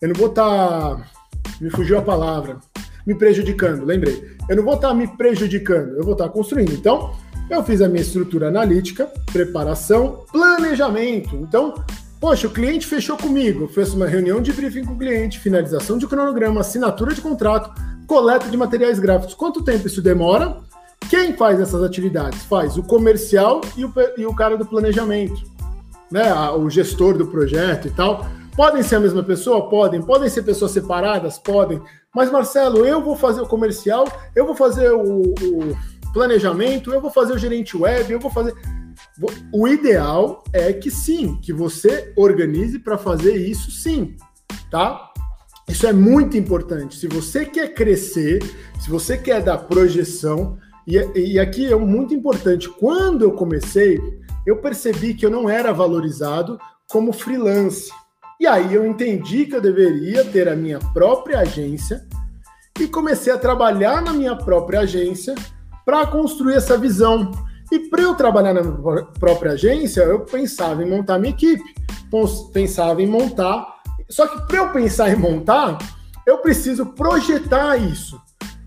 eu 0.00 0.08
não 0.08 0.14
vou 0.14 0.28
estar. 0.28 0.96
Tá, 0.96 1.04
me 1.60 1.70
fugiu 1.70 1.98
a 1.98 2.02
palavra. 2.02 2.58
Me 3.06 3.14
prejudicando, 3.14 3.84
lembrei. 3.84 4.36
Eu 4.48 4.56
não 4.56 4.64
vou 4.64 4.74
estar 4.74 4.88
tá 4.88 4.94
me 4.94 5.08
prejudicando, 5.08 5.96
eu 5.96 6.04
vou 6.04 6.12
estar 6.12 6.28
tá 6.28 6.30
construindo. 6.30 6.72
Então, 6.72 7.14
eu 7.50 7.62
fiz 7.64 7.80
a 7.80 7.88
minha 7.88 8.02
estrutura 8.02 8.48
analítica, 8.48 9.10
preparação, 9.32 10.24
planejamento. 10.30 11.36
Então, 11.36 11.74
poxa, 12.20 12.46
o 12.46 12.50
cliente 12.50 12.86
fechou 12.86 13.16
comigo, 13.16 13.66
fez 13.68 13.92
uma 13.92 14.06
reunião 14.06 14.40
de 14.40 14.52
briefing 14.52 14.84
com 14.84 14.94
o 14.94 14.98
cliente, 14.98 15.40
finalização 15.40 15.98
de 15.98 16.06
cronograma, 16.06 16.60
assinatura 16.60 17.12
de 17.12 17.20
contrato, 17.20 17.74
coleta 18.06 18.48
de 18.48 18.56
materiais 18.56 18.98
gráficos. 18.98 19.34
Quanto 19.34 19.64
tempo 19.64 19.86
isso 19.86 20.00
demora? 20.00 20.60
Quem 21.08 21.36
faz 21.36 21.60
essas 21.60 21.82
atividades? 21.82 22.42
Faz 22.44 22.76
o 22.76 22.82
comercial 22.82 23.60
e 23.76 23.84
o, 23.84 23.92
e 24.16 24.26
o 24.26 24.34
cara 24.34 24.56
do 24.56 24.66
planejamento, 24.66 25.42
né? 26.10 26.32
O 26.52 26.68
gestor 26.70 27.16
do 27.16 27.26
projeto 27.26 27.88
e 27.88 27.90
tal. 27.90 28.26
Podem 28.56 28.82
ser 28.82 28.96
a 28.96 29.00
mesma 29.00 29.22
pessoa? 29.22 29.68
Podem. 29.68 30.02
Podem 30.02 30.28
ser 30.28 30.42
pessoas 30.42 30.72
separadas? 30.72 31.38
Podem. 31.38 31.80
Mas, 32.14 32.30
Marcelo, 32.30 32.84
eu 32.84 33.02
vou 33.02 33.16
fazer 33.16 33.40
o 33.40 33.46
comercial, 33.46 34.06
eu 34.36 34.44
vou 34.44 34.54
fazer 34.54 34.90
o, 34.92 35.32
o 35.32 35.76
planejamento, 36.12 36.92
eu 36.92 37.00
vou 37.00 37.10
fazer 37.10 37.32
o 37.32 37.38
gerente 37.38 37.76
web, 37.76 38.12
eu 38.12 38.20
vou 38.20 38.30
fazer. 38.30 38.54
O 39.52 39.66
ideal 39.66 40.44
é 40.52 40.72
que 40.72 40.90
sim, 40.90 41.38
que 41.40 41.52
você 41.52 42.12
organize 42.16 42.78
para 42.78 42.98
fazer 42.98 43.36
isso 43.36 43.70
sim, 43.70 44.16
tá? 44.70 45.10
Isso 45.68 45.86
é 45.86 45.92
muito 45.92 46.36
importante. 46.36 46.96
Se 46.96 47.06
você 47.08 47.46
quer 47.46 47.72
crescer, 47.72 48.42
se 48.78 48.90
você 48.90 49.16
quer 49.16 49.42
dar 49.42 49.56
projeção, 49.58 50.58
e, 50.86 50.98
e 51.14 51.38
aqui 51.38 51.72
é 51.72 51.76
muito 51.76 52.14
importante, 52.14 52.68
quando 52.68 53.22
eu 53.22 53.32
comecei, 53.32 54.00
eu 54.46 54.56
percebi 54.56 55.14
que 55.14 55.24
eu 55.24 55.30
não 55.30 55.48
era 55.48 55.72
valorizado 55.72 56.58
como 56.90 57.12
freelance. 57.12 57.90
E 58.40 58.46
aí 58.46 58.74
eu 58.74 58.84
entendi 58.84 59.46
que 59.46 59.54
eu 59.54 59.60
deveria 59.60 60.24
ter 60.24 60.48
a 60.48 60.56
minha 60.56 60.78
própria 60.92 61.40
agência 61.40 62.04
e 62.80 62.88
comecei 62.88 63.32
a 63.32 63.38
trabalhar 63.38 64.02
na 64.02 64.12
minha 64.12 64.34
própria 64.34 64.80
agência 64.80 65.34
para 65.84 66.06
construir 66.06 66.54
essa 66.54 66.76
visão. 66.76 67.30
E 67.70 67.78
para 67.78 68.02
eu 68.02 68.14
trabalhar 68.14 68.52
na 68.52 68.62
minha 68.62 69.04
própria 69.18 69.52
agência, 69.52 70.02
eu 70.02 70.20
pensava 70.20 70.82
em 70.82 70.90
montar 70.90 71.18
minha 71.18 71.32
equipe, 71.32 71.62
pensava 72.52 73.00
em 73.00 73.06
montar. 73.06 73.66
Só 74.10 74.26
que 74.26 74.46
para 74.46 74.58
eu 74.58 74.72
pensar 74.72 75.10
em 75.10 75.16
montar, 75.16 75.78
eu 76.26 76.38
preciso 76.38 76.86
projetar 76.86 77.76
isso. 77.76 78.20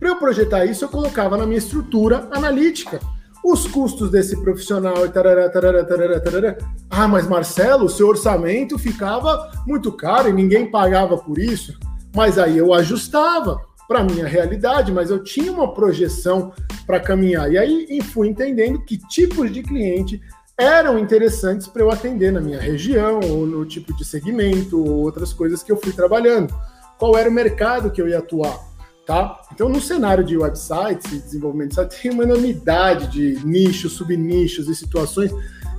Para 0.06 0.12
eu 0.12 0.18
projetar 0.18 0.66
isso, 0.68 0.86
eu 0.86 0.90
colocava 0.90 1.36
na 1.36 1.48
minha 1.48 1.58
estrutura 1.58 2.30
analítica 2.32 3.00
os 3.44 3.66
custos 3.66 4.12
desse 4.12 4.40
profissional 4.40 5.04
e 5.04 5.10
tarará, 5.10 5.50
tarará, 5.50 5.84
tarará, 5.84 6.20
tarará. 6.20 6.58
Ah, 6.92 7.08
mas 7.08 7.28
Marcelo, 7.28 7.90
seu 7.90 8.08
orçamento 8.08 8.78
ficava 8.78 9.52
muito 9.66 9.92
caro 9.92 10.30
e 10.30 10.32
ninguém 10.34 10.70
pagava 10.70 11.18
por 11.18 11.40
isso. 11.40 11.74
Mas 12.16 12.38
aí 12.38 12.56
eu 12.56 12.72
ajustava 12.72 13.60
para 13.88 14.04
minha 14.04 14.28
realidade, 14.28 14.92
mas 14.92 15.10
eu 15.10 15.24
tinha 15.24 15.52
uma 15.52 15.74
projeção 15.74 16.54
para 16.86 17.00
caminhar. 17.00 17.52
E 17.52 17.58
aí 17.58 18.00
fui 18.04 18.28
entendendo 18.28 18.86
que 18.86 19.00
tipos 19.08 19.52
de 19.52 19.64
cliente 19.64 20.22
eram 20.56 21.00
interessantes 21.00 21.66
para 21.66 21.82
eu 21.82 21.90
atender 21.90 22.32
na 22.32 22.42
minha 22.42 22.62
região, 22.62 23.22
ou 23.24 23.48
no 23.48 23.66
tipo 23.66 23.92
de 23.98 24.06
segmento, 24.06 24.80
ou 24.80 25.00
outras 25.00 25.34
coisas 25.34 25.64
que 25.64 25.72
eu 25.72 25.78
fui 25.78 25.92
trabalhando. 25.92 26.54
Qual 27.00 27.18
era 27.18 27.28
o 27.28 27.34
mercado 27.34 27.90
que 27.90 28.00
eu 28.00 28.08
ia 28.08 28.20
atuar? 28.20 28.75
Tá? 29.06 29.40
Então, 29.54 29.70
no 29.70 29.80
cenário 29.80 30.24
de 30.24 30.36
websites 30.36 31.12
e 31.12 31.20
desenvolvimento 31.20 31.70
de 31.70 31.76
sites, 31.76 32.02
tem 32.02 32.12
uma 32.12 32.24
enormidade 32.24 33.08
de 33.08 33.46
nichos, 33.46 33.94
subnichos 33.94 34.68
e 34.68 34.76
situações 34.76 35.32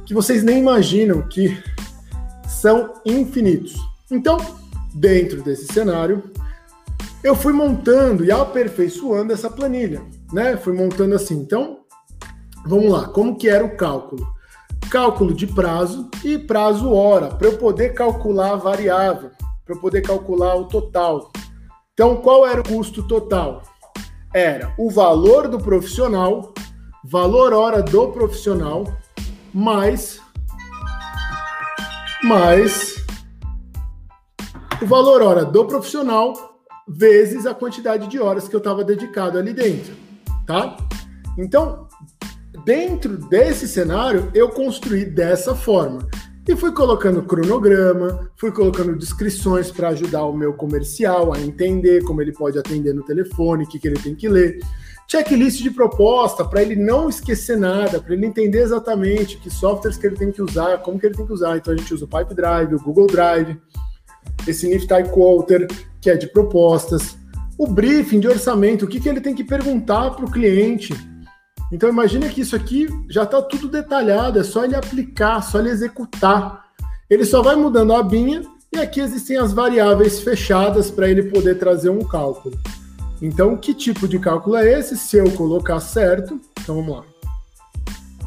que 0.05 0.15
vocês 0.15 0.45
nem 0.45 0.61
imaginam 0.61 1.23
que 1.23 1.59
são 2.47 2.95
infinitos. 3.05 3.75
Então, 4.11 4.39
dentro 4.95 5.43
desse 5.43 5.67
cenário, 5.73 6.23
eu 7.23 7.35
fui 7.35 7.53
montando 7.53 8.25
e 8.25 8.31
aperfeiçoando 8.31 9.33
essa 9.33 9.51
planilha, 9.51 10.01
né? 10.33 10.57
Fui 10.57 10.73
montando 10.73 11.17
assim. 11.17 11.35
Então, 11.35 11.81
vamos 12.65 12.91
lá, 12.91 13.09
como 13.09 13.37
que 13.37 13.49
era 13.49 13.65
o 13.65 13.77
cálculo? 13.77 14.25
Cálculo 14.89 15.35
de 15.35 15.49
prazo 15.49 16.09
e 16.25 16.39
prazo 16.39 16.93
hora, 16.93 17.29
para 17.35 17.49
eu 17.49 17.59
poder 17.59 17.95
calcular 17.95 18.53
a 18.53 18.57
variável, 18.57 19.31
para 19.64 19.74
eu 19.74 19.81
poder 19.81 20.03
calcular 20.03 20.55
o 20.55 20.66
total. 20.66 21.33
Então, 21.99 22.14
qual 22.16 22.47
era 22.47 22.61
o 22.61 22.62
custo 22.62 23.03
total? 23.03 23.62
Era 24.34 24.74
o 24.76 24.90
valor 24.90 25.49
do 25.49 25.59
profissional, 25.59 26.53
valor 27.03 27.55
hora 27.55 27.82
do 27.82 28.09
profissional, 28.09 28.84
mais 29.51 30.20
mais 32.22 33.03
o 34.82 34.86
valor 34.86 35.22
hora 35.22 35.42
do 35.42 35.64
profissional 35.64 36.34
vezes 36.86 37.47
a 37.47 37.55
quantidade 37.55 38.09
de 38.09 38.20
horas 38.20 38.47
que 38.47 38.55
eu 38.55 38.59
estava 38.59 38.84
dedicado 38.84 39.38
ali 39.38 39.55
dentro, 39.55 39.94
tá? 40.47 40.76
Então, 41.38 41.88
dentro 42.62 43.16
desse 43.16 43.66
cenário, 43.66 44.30
eu 44.34 44.51
construí 44.51 45.07
dessa 45.07 45.55
forma. 45.55 46.07
E 46.49 46.55
fui 46.55 46.70
colocando 46.70 47.24
cronograma, 47.24 48.30
fui 48.36 48.53
colocando 48.53 48.94
descrições 48.94 49.72
para 49.72 49.88
ajudar 49.88 50.24
o 50.26 50.36
meu 50.36 50.53
comercial 50.53 51.34
a 51.34 51.40
entender 51.40 52.05
como 52.05 52.22
ele 52.22 52.32
pode 52.32 52.57
atender 52.57 52.94
no 52.94 53.03
telefone, 53.03 53.64
o 53.64 53.66
que, 53.66 53.80
que 53.80 53.88
ele 53.88 53.99
tem 53.99 54.14
que 54.14 54.28
ler. 54.28 54.61
Checklist 55.09 55.61
de 55.61 55.70
proposta 55.70 56.44
para 56.44 56.62
ele 56.62 56.76
não 56.76 57.09
esquecer 57.09 57.57
nada, 57.57 58.01
para 58.01 58.14
ele 58.14 58.26
entender 58.26 58.61
exatamente 58.61 59.38
que 59.38 59.51
softwares 59.51 59.99
que 59.99 60.07
ele 60.07 60.16
tem 60.16 60.30
que 60.30 60.40
usar, 60.40 60.78
como 60.78 61.01
que 61.01 61.07
ele 61.07 61.16
tem 61.16 61.26
que 61.26 61.32
usar. 61.32 61.57
Então 61.57 61.74
a 61.74 61.76
gente 61.76 61.92
usa 61.92 62.05
o 62.05 62.09
Pipe 62.09 62.34
Drive, 62.34 62.74
o 62.74 62.80
Google 62.80 63.09
Drive. 63.09 63.61
esse 64.47 64.68
Nifty 64.68 65.03
Quoter, 65.12 65.66
que 66.01 66.11
é 66.11 66.16
de 66.16 66.28
propostas, 66.28 67.16
o 67.59 67.66
briefing 67.66 68.20
de 68.20 68.28
orçamento, 68.28 68.84
o 68.84 68.88
que, 68.88 69.01
que 69.01 69.09
ele 69.09 69.20
tem 69.20 69.34
que 69.34 69.42
perguntar 69.42 70.11
para 70.11 70.24
o 70.24 70.30
cliente. 70.30 70.94
Então 71.73 71.89
imagine 71.89 72.29
que 72.29 72.43
isso 72.43 72.55
aqui 72.55 72.89
já 73.09 73.25
está 73.25 73.43
tudo 73.43 73.69
detalhado, 73.69 74.39
é 74.39 74.45
só 74.45 74.64
ele 74.64 74.77
aplicar, 74.77 75.43
só 75.43 75.59
ele 75.59 75.71
executar. 75.71 76.64
Ele 77.11 77.25
só 77.25 77.43
vai 77.43 77.57
mudando 77.57 77.93
a 77.93 78.01
abinha 78.01 78.43
e 78.73 78.79
aqui 78.79 79.01
existem 79.01 79.37
as 79.37 79.53
variáveis 79.53 80.21
fechadas 80.21 80.91
para 80.91 81.09
ele 81.09 81.25
poder 81.25 81.59
trazer 81.59 81.91
um 81.91 82.05
cálculo. 82.05 82.59
Então, 83.21 83.57
que 83.57 83.73
tipo 83.73 84.07
de 84.07 84.19
cálculo 84.19 84.57
é 84.57 84.79
esse? 84.79 84.97
Se 84.97 85.17
eu 85.17 85.31
colocar 85.33 85.81
certo, 85.81 86.39
então 86.61 86.77
vamos 86.77 86.97
lá. 86.97 87.05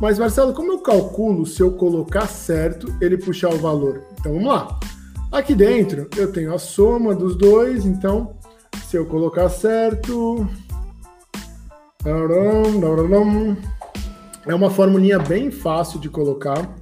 Mas 0.01 0.17
Marcelo, 0.17 0.53
como 0.53 0.71
eu 0.71 0.79
calculo 0.79 1.45
se 1.45 1.61
eu 1.61 1.73
colocar 1.73 2.25
certo, 2.27 2.93
ele 3.01 3.17
puxar 3.17 3.49
o 3.49 3.57
valor? 3.57 4.01
Então 4.17 4.33
vamos 4.33 4.47
lá. 4.47 4.79
Aqui 5.31 5.53
dentro 5.53 6.07
eu 6.17 6.31
tenho 6.31 6.53
a 6.53 6.57
soma 6.57 7.13
dos 7.13 7.35
dois, 7.35 7.85
então 7.85 8.35
se 8.87 8.97
eu 8.97 9.05
colocar 9.05 9.49
certo. 9.49 10.47
É 14.47 14.55
uma 14.55 14.69
formulinha 14.69 15.19
bem 15.19 15.51
fácil 15.51 15.99
de 15.99 16.09
colocar, 16.09 16.73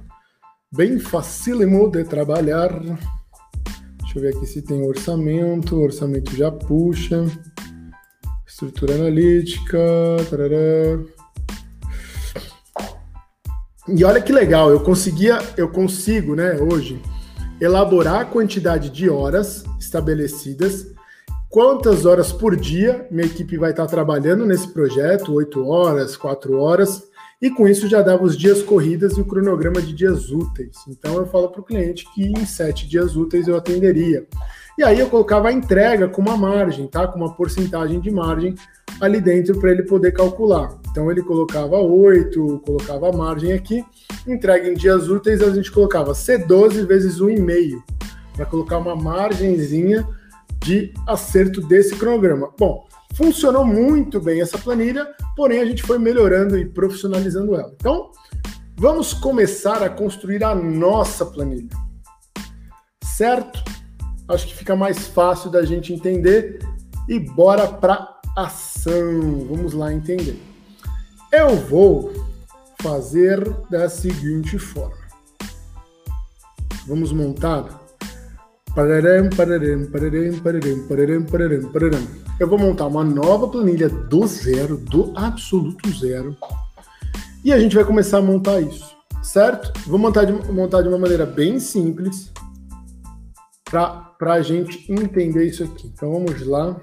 bem 0.72 1.00
facílimo 1.00 1.90
de 1.90 2.04
trabalhar. 2.04 2.70
Deixa 2.78 4.16
eu 4.16 4.22
ver 4.22 4.36
aqui 4.36 4.46
se 4.46 4.62
tem 4.62 4.80
orçamento. 4.86 5.76
Orçamento 5.76 6.36
já 6.36 6.52
puxa. 6.52 7.24
Estrutura 8.46 8.94
analítica. 8.94 9.78
Tarará. 10.30 11.02
E 13.88 14.04
olha 14.04 14.20
que 14.20 14.32
legal, 14.32 14.70
eu 14.70 14.80
conseguia, 14.80 15.38
eu 15.56 15.68
consigo, 15.68 16.36
né, 16.36 16.58
hoje, 16.60 17.02
elaborar 17.60 18.20
a 18.20 18.24
quantidade 18.24 18.90
de 18.90 19.08
horas 19.08 19.64
estabelecidas, 19.80 20.86
quantas 21.48 22.06
horas 22.06 22.32
por 22.32 22.56
dia 22.56 23.06
minha 23.10 23.26
equipe 23.26 23.56
vai 23.56 23.70
estar 23.70 23.86
trabalhando 23.86 24.46
nesse 24.46 24.68
projeto, 24.68 25.32
8 25.32 25.66
horas, 25.66 26.16
4 26.16 26.58
horas, 26.58 27.08
e 27.40 27.50
com 27.50 27.68
isso 27.68 27.88
já 27.88 28.02
dava 28.02 28.24
os 28.24 28.36
dias 28.36 28.62
corridas 28.62 29.16
e 29.16 29.20
o 29.20 29.24
cronograma 29.24 29.80
de 29.80 29.92
dias 29.92 30.30
úteis. 30.30 30.76
Então 30.88 31.16
eu 31.16 31.26
falo 31.26 31.48
para 31.48 31.60
o 31.60 31.64
cliente 31.64 32.04
que 32.12 32.26
em 32.26 32.44
7 32.44 32.88
dias 32.88 33.16
úteis 33.16 33.46
eu 33.46 33.56
atenderia. 33.56 34.26
E 34.76 34.82
aí 34.82 34.98
eu 34.98 35.08
colocava 35.08 35.48
a 35.48 35.52
entrega 35.52 36.08
com 36.08 36.20
uma 36.20 36.36
margem, 36.36 36.86
tá? 36.86 37.06
Com 37.06 37.18
uma 37.18 37.34
porcentagem 37.34 38.00
de 38.00 38.10
margem 38.10 38.54
ali 39.00 39.20
dentro 39.20 39.58
para 39.58 39.70
ele 39.70 39.82
poder 39.82 40.12
calcular. 40.12 40.76
Então 40.90 41.10
ele 41.10 41.22
colocava 41.22 41.76
8, 41.76 42.62
colocava 42.64 43.08
a 43.08 43.12
margem 43.12 43.52
aqui, 43.52 43.84
entrega 44.26 44.68
em 44.68 44.74
dias 44.74 45.08
úteis, 45.08 45.42
a 45.42 45.50
gente 45.50 45.70
colocava 45.70 46.12
C12 46.12 46.84
vezes 46.86 47.20
1,5 47.20 47.82
para 48.34 48.46
colocar 48.46 48.78
uma 48.78 48.94
margenzinha 48.94 50.06
de 50.60 50.92
acerto 51.06 51.60
desse 51.60 51.96
cronograma. 51.96 52.52
Bom, 52.58 52.86
funcionou 53.14 53.64
muito 53.64 54.20
bem 54.20 54.40
essa 54.40 54.58
planilha, 54.58 55.06
porém 55.36 55.60
a 55.60 55.64
gente 55.64 55.82
foi 55.82 55.98
melhorando 55.98 56.58
e 56.58 56.64
profissionalizando 56.64 57.54
ela. 57.54 57.72
Então, 57.74 58.10
vamos 58.76 59.12
começar 59.12 59.82
a 59.82 59.90
construir 59.90 60.44
a 60.44 60.54
nossa 60.54 61.24
planilha. 61.26 61.76
Certo? 63.02 63.62
Acho 64.28 64.46
que 64.46 64.54
fica 64.54 64.76
mais 64.76 65.08
fácil 65.08 65.50
da 65.50 65.64
gente 65.64 65.92
entender 65.92 66.58
e 67.08 67.18
bora 67.18 67.66
para 67.66 68.20
ação. 68.36 69.46
Vamos 69.48 69.72
lá 69.72 69.92
entender. 69.92 70.38
Eu 71.32 71.56
vou 71.56 72.12
fazer 72.80 73.42
da 73.70 73.88
seguinte 73.88 74.58
forma. 74.58 74.96
Vamos 76.86 77.12
montar. 77.12 77.77
Eu 82.38 82.48
vou 82.48 82.58
montar 82.58 82.86
uma 82.86 83.02
nova 83.02 83.48
planilha 83.48 83.88
do 83.88 84.26
zero, 84.26 84.76
do 84.76 85.12
absoluto 85.16 85.90
zero. 85.90 86.36
E 87.44 87.52
a 87.52 87.58
gente 87.58 87.74
vai 87.74 87.84
começar 87.84 88.18
a 88.18 88.22
montar 88.22 88.60
isso, 88.60 88.96
certo? 89.22 89.72
Vou 89.86 89.98
montar 89.98 90.24
de, 90.24 90.32
montar 90.52 90.82
de 90.82 90.88
uma 90.88 90.98
maneira 90.98 91.26
bem 91.26 91.58
simples 91.58 92.32
para 93.64 94.34
a 94.34 94.42
gente 94.42 94.90
entender 94.90 95.46
isso 95.46 95.64
aqui. 95.64 95.88
Então 95.88 96.12
vamos 96.12 96.46
lá. 96.46 96.76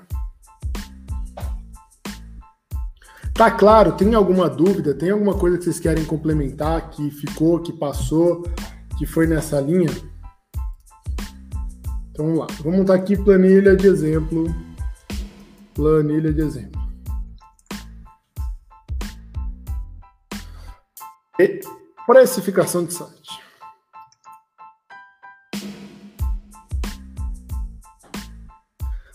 Tá 3.34 3.52
claro? 3.52 3.92
Tem 3.92 4.14
alguma 4.14 4.50
dúvida? 4.50 4.94
Tem 4.94 5.10
alguma 5.10 5.34
coisa 5.34 5.58
que 5.58 5.66
vocês 5.66 5.80
querem 5.80 6.06
complementar 6.06 6.90
que 6.90 7.12
ficou, 7.12 7.60
que 7.60 7.74
passou, 7.74 8.44
que 8.98 9.06
foi 9.06 9.28
nessa 9.28 9.60
linha? 9.60 9.90
Então 12.16 12.28
vamos 12.28 12.40
lá. 12.40 12.48
Vou 12.62 12.72
montar 12.72 12.94
aqui 12.94 13.18
planilha 13.18 13.76
de 13.76 13.88
exemplo. 13.88 14.46
Planilha 15.74 16.32
de 16.32 16.42
exemplo. 16.42 16.82
E 21.38 21.60
precificação 22.08 22.86
de 22.86 22.94
site. 22.94 23.44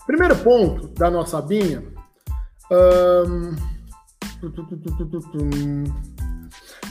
Primeiro 0.05 0.35
ponto 0.43 0.89
da 0.89 1.09
nossa 1.09 1.39
abinha. 1.39 1.83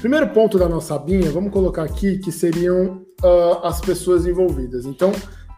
Primeiro 0.01 0.29
ponto 0.31 0.59
da 0.59 0.69
nossa 0.69 0.97
abinha, 0.97 1.31
vamos 1.31 1.53
colocar 1.53 1.85
aqui 1.85 2.19
que 2.19 2.33
seriam 2.33 3.07
uh, 3.23 3.65
as 3.65 3.81
pessoas 3.81 4.27
envolvidas. 4.27 4.87
Então, 4.87 5.13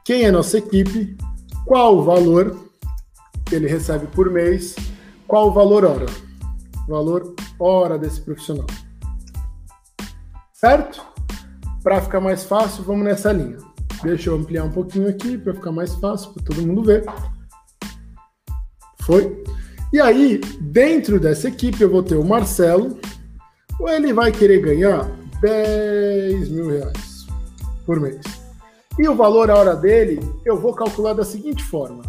quem 0.05 0.25
é 0.25 0.31
nossa 0.31 0.59
equipe, 0.59 1.17
qual 1.65 1.99
o 1.99 2.03
valor 2.03 2.59
que 3.47 3.55
ele 3.55 3.69
recebe 3.69 4.07
por 4.09 4.31
mês, 4.31 4.75
qual 5.27 5.49
o 5.49 5.53
valor 5.53 5.85
hora, 5.85 6.07
valor 6.89 7.35
hora 7.59 7.99
desse 7.99 8.21
profissional. 8.21 8.67
Certo? 10.53 11.05
Para 11.83 12.01
ficar 12.01 12.21
mais 12.21 12.45
fácil, 12.45 12.85
vamos 12.85 13.05
nessa 13.05 13.33
linha. 13.33 13.59
Deixa 14.03 14.31
eu 14.31 14.37
ampliar 14.37 14.65
um 14.65 14.71
pouquinho 14.71 15.09
aqui 15.09 15.39
para 15.39 15.55
ficar 15.55 15.73
mais 15.73 15.95
fácil 15.95 16.33
para 16.33 16.43
todo 16.45 16.67
mundo 16.67 16.83
ver. 16.83 17.05
Foi? 19.03 19.43
E 19.93 20.01
aí, 20.01 20.39
dentro 20.61 21.21
dessa 21.21 21.49
equipe, 21.49 21.81
eu 21.81 21.91
vou 21.91 22.03
ter 22.03 22.17
o 22.17 22.25
Marcelo, 22.25 22.99
ou 23.79 23.89
ele 23.89 24.13
vai 24.13 24.33
querer 24.33 24.61
ganhar 24.61 25.11
10 25.41 26.49
mil 26.49 26.71
reais 26.71 27.27
por 27.85 28.01
mês. 28.01 28.42
E 28.99 29.09
o 29.09 29.15
valor 29.15 29.51
a 29.51 29.57
hora 29.57 29.75
dele, 29.75 30.21
eu 30.45 30.59
vou 30.59 30.75
calcular 30.75 31.15
da 31.15 31.25
seguinte 31.25 31.65
forma. 31.65 32.03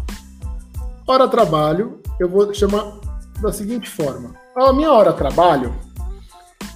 Hora 1.06 1.26
trabalho, 1.28 2.00
eu 2.20 2.28
vou 2.28 2.52
chamar 2.52 2.98
da 3.40 3.52
seguinte 3.52 3.88
forma. 3.88 4.34
A 4.54 4.72
minha 4.72 4.92
hora 4.92 5.12
trabalho, 5.12 5.74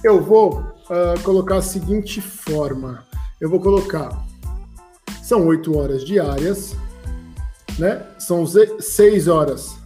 eu 0.03 0.21
vou 0.21 0.59
uh, 0.59 1.19
colocar 1.23 1.57
a 1.57 1.61
seguinte 1.61 2.21
forma. 2.21 3.03
Eu 3.39 3.49
vou 3.49 3.59
colocar, 3.59 4.25
são 5.21 5.45
8 5.45 5.77
horas 5.77 6.03
diárias, 6.03 6.75
né? 7.77 8.05
São 8.17 8.45
6 8.45 9.27
horas 9.27 9.77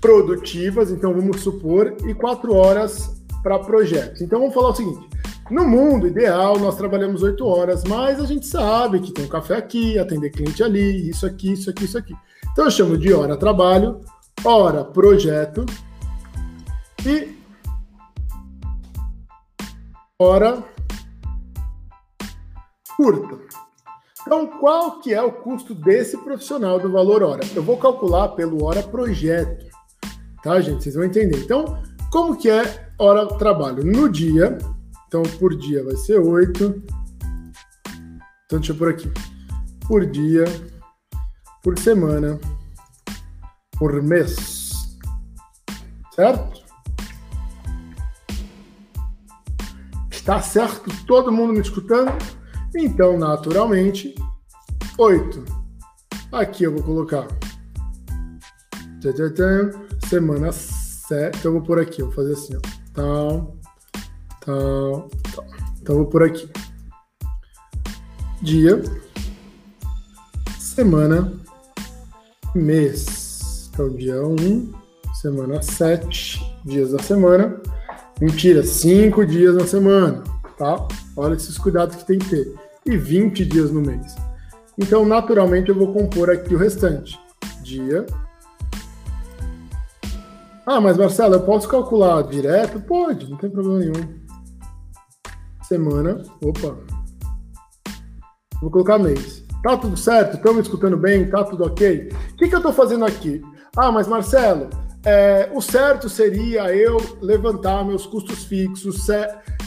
produtivas, 0.00 0.90
então 0.90 1.14
vamos 1.14 1.40
supor, 1.40 1.96
e 2.04 2.12
quatro 2.12 2.54
horas 2.54 3.22
para 3.42 3.58
projetos. 3.58 4.20
Então 4.20 4.40
vamos 4.40 4.54
falar 4.54 4.70
o 4.70 4.74
seguinte: 4.74 5.08
no 5.52 5.68
mundo 5.68 6.06
ideal, 6.06 6.58
nós 6.58 6.76
trabalhamos 6.76 7.22
oito 7.22 7.46
horas, 7.46 7.84
mas 7.84 8.18
a 8.18 8.24
gente 8.24 8.46
sabe 8.46 9.00
que 9.00 9.12
tem 9.12 9.26
um 9.26 9.28
café 9.28 9.56
aqui, 9.56 9.98
atender 9.98 10.30
cliente 10.30 10.62
ali, 10.62 11.10
isso 11.10 11.26
aqui, 11.26 11.52
isso 11.52 11.68
aqui, 11.68 11.84
isso 11.84 11.98
aqui. 11.98 12.14
Então 12.52 12.64
eu 12.64 12.70
chamo 12.70 12.96
de 12.96 13.12
hora 13.12 13.36
trabalho, 13.36 14.00
hora 14.42 14.82
projeto 14.82 15.66
e 17.04 17.36
hora 20.18 20.64
curta. 22.96 23.38
Então, 24.22 24.46
qual 24.46 25.00
que 25.00 25.12
é 25.12 25.20
o 25.20 25.32
custo 25.32 25.74
desse 25.74 26.16
profissional 26.16 26.78
do 26.78 26.90
valor 26.90 27.22
hora? 27.22 27.40
Eu 27.54 27.62
vou 27.62 27.76
calcular 27.76 28.28
pelo 28.28 28.64
hora 28.64 28.82
projeto. 28.82 29.66
Tá, 30.42 30.60
gente? 30.60 30.84
Vocês 30.84 30.94
vão 30.94 31.04
entender. 31.04 31.38
Então, 31.38 31.82
como 32.10 32.36
que 32.36 32.48
é 32.48 32.90
hora 32.98 33.26
trabalho? 33.26 33.84
No 33.84 34.08
dia, 34.08 34.58
então 35.12 35.22
por 35.38 35.54
dia 35.54 35.84
vai 35.84 35.94
ser 35.94 36.18
8. 36.18 36.82
Então, 38.46 38.58
deixa 38.58 38.72
eu 38.72 38.76
por 38.76 38.88
aqui. 38.88 39.12
Por 39.86 40.06
dia, 40.06 40.44
por 41.62 41.78
semana, 41.78 42.40
por 43.78 44.02
mês. 44.02 44.96
Certo? 46.14 46.62
Está 50.10 50.40
certo? 50.40 50.90
Todo 51.06 51.30
mundo 51.30 51.52
me 51.52 51.60
escutando? 51.60 52.10
Então, 52.74 53.18
naturalmente, 53.18 54.14
8. 54.96 55.44
Aqui 56.32 56.64
eu 56.64 56.72
vou 56.72 56.82
colocar. 56.82 57.28
Semana 60.08 60.52
7. 60.52 61.36
Então 61.38 61.50
eu 61.50 61.58
vou 61.58 61.62
por 61.66 61.78
aqui, 61.78 62.02
vou 62.02 62.12
fazer 62.12 62.32
assim, 62.32 62.56
ó. 62.56 62.60
Tal, 62.94 63.61
tal. 64.44 65.08
Então 65.80 65.96
vou 65.96 66.06
por 66.06 66.22
aqui. 66.22 66.48
Dia, 68.40 68.82
semana, 70.58 71.32
mês. 72.54 73.70
Então, 73.72 73.88
dia 73.88 74.20
1, 74.20 74.72
semana 75.20 75.62
7, 75.62 76.40
dias 76.64 76.92
da 76.92 76.98
semana. 76.98 77.60
Mentira, 78.20 78.62
5 78.62 79.24
dias 79.26 79.54
na 79.54 79.66
semana, 79.66 80.22
tá? 80.58 80.86
Olha 81.16 81.34
esses 81.34 81.58
cuidados 81.58 81.96
que 81.96 82.04
tem 82.04 82.18
que 82.18 82.28
ter. 82.28 82.54
E 82.84 82.96
20 82.96 83.44
dias 83.44 83.70
no 83.70 83.80
mês. 83.80 84.14
Então, 84.78 85.04
naturalmente, 85.04 85.68
eu 85.68 85.74
vou 85.74 85.92
compor 85.92 86.30
aqui 86.30 86.54
o 86.54 86.58
restante. 86.58 87.18
Dia. 87.62 88.06
Ah, 90.66 90.80
mas 90.80 90.96
Marcelo, 90.96 91.34
eu 91.34 91.42
posso 91.42 91.68
calcular 91.68 92.22
direto? 92.22 92.80
Pode, 92.80 93.28
não 93.28 93.36
tem 93.36 93.50
problema 93.50 93.78
nenhum. 93.78 94.21
Semana. 95.72 96.22
Opa. 96.44 96.76
Vou 98.60 98.70
colocar 98.70 98.98
mês. 98.98 99.42
Tá 99.62 99.74
tudo 99.74 99.96
certo? 99.96 100.36
Estão 100.36 100.52
me 100.52 100.60
escutando 100.60 100.98
bem? 100.98 101.30
Tá 101.30 101.42
tudo 101.44 101.64
ok? 101.64 102.10
O 102.32 102.36
que, 102.36 102.46
que 102.46 102.54
eu 102.54 102.58
estou 102.58 102.74
fazendo 102.74 103.06
aqui? 103.06 103.40
Ah, 103.74 103.90
mas 103.90 104.06
Marcelo, 104.06 104.68
é, 105.02 105.50
o 105.54 105.62
certo 105.62 106.10
seria 106.10 106.76
eu 106.76 106.98
levantar 107.22 107.86
meus 107.86 108.04
custos 108.04 108.44
fixos. 108.44 109.06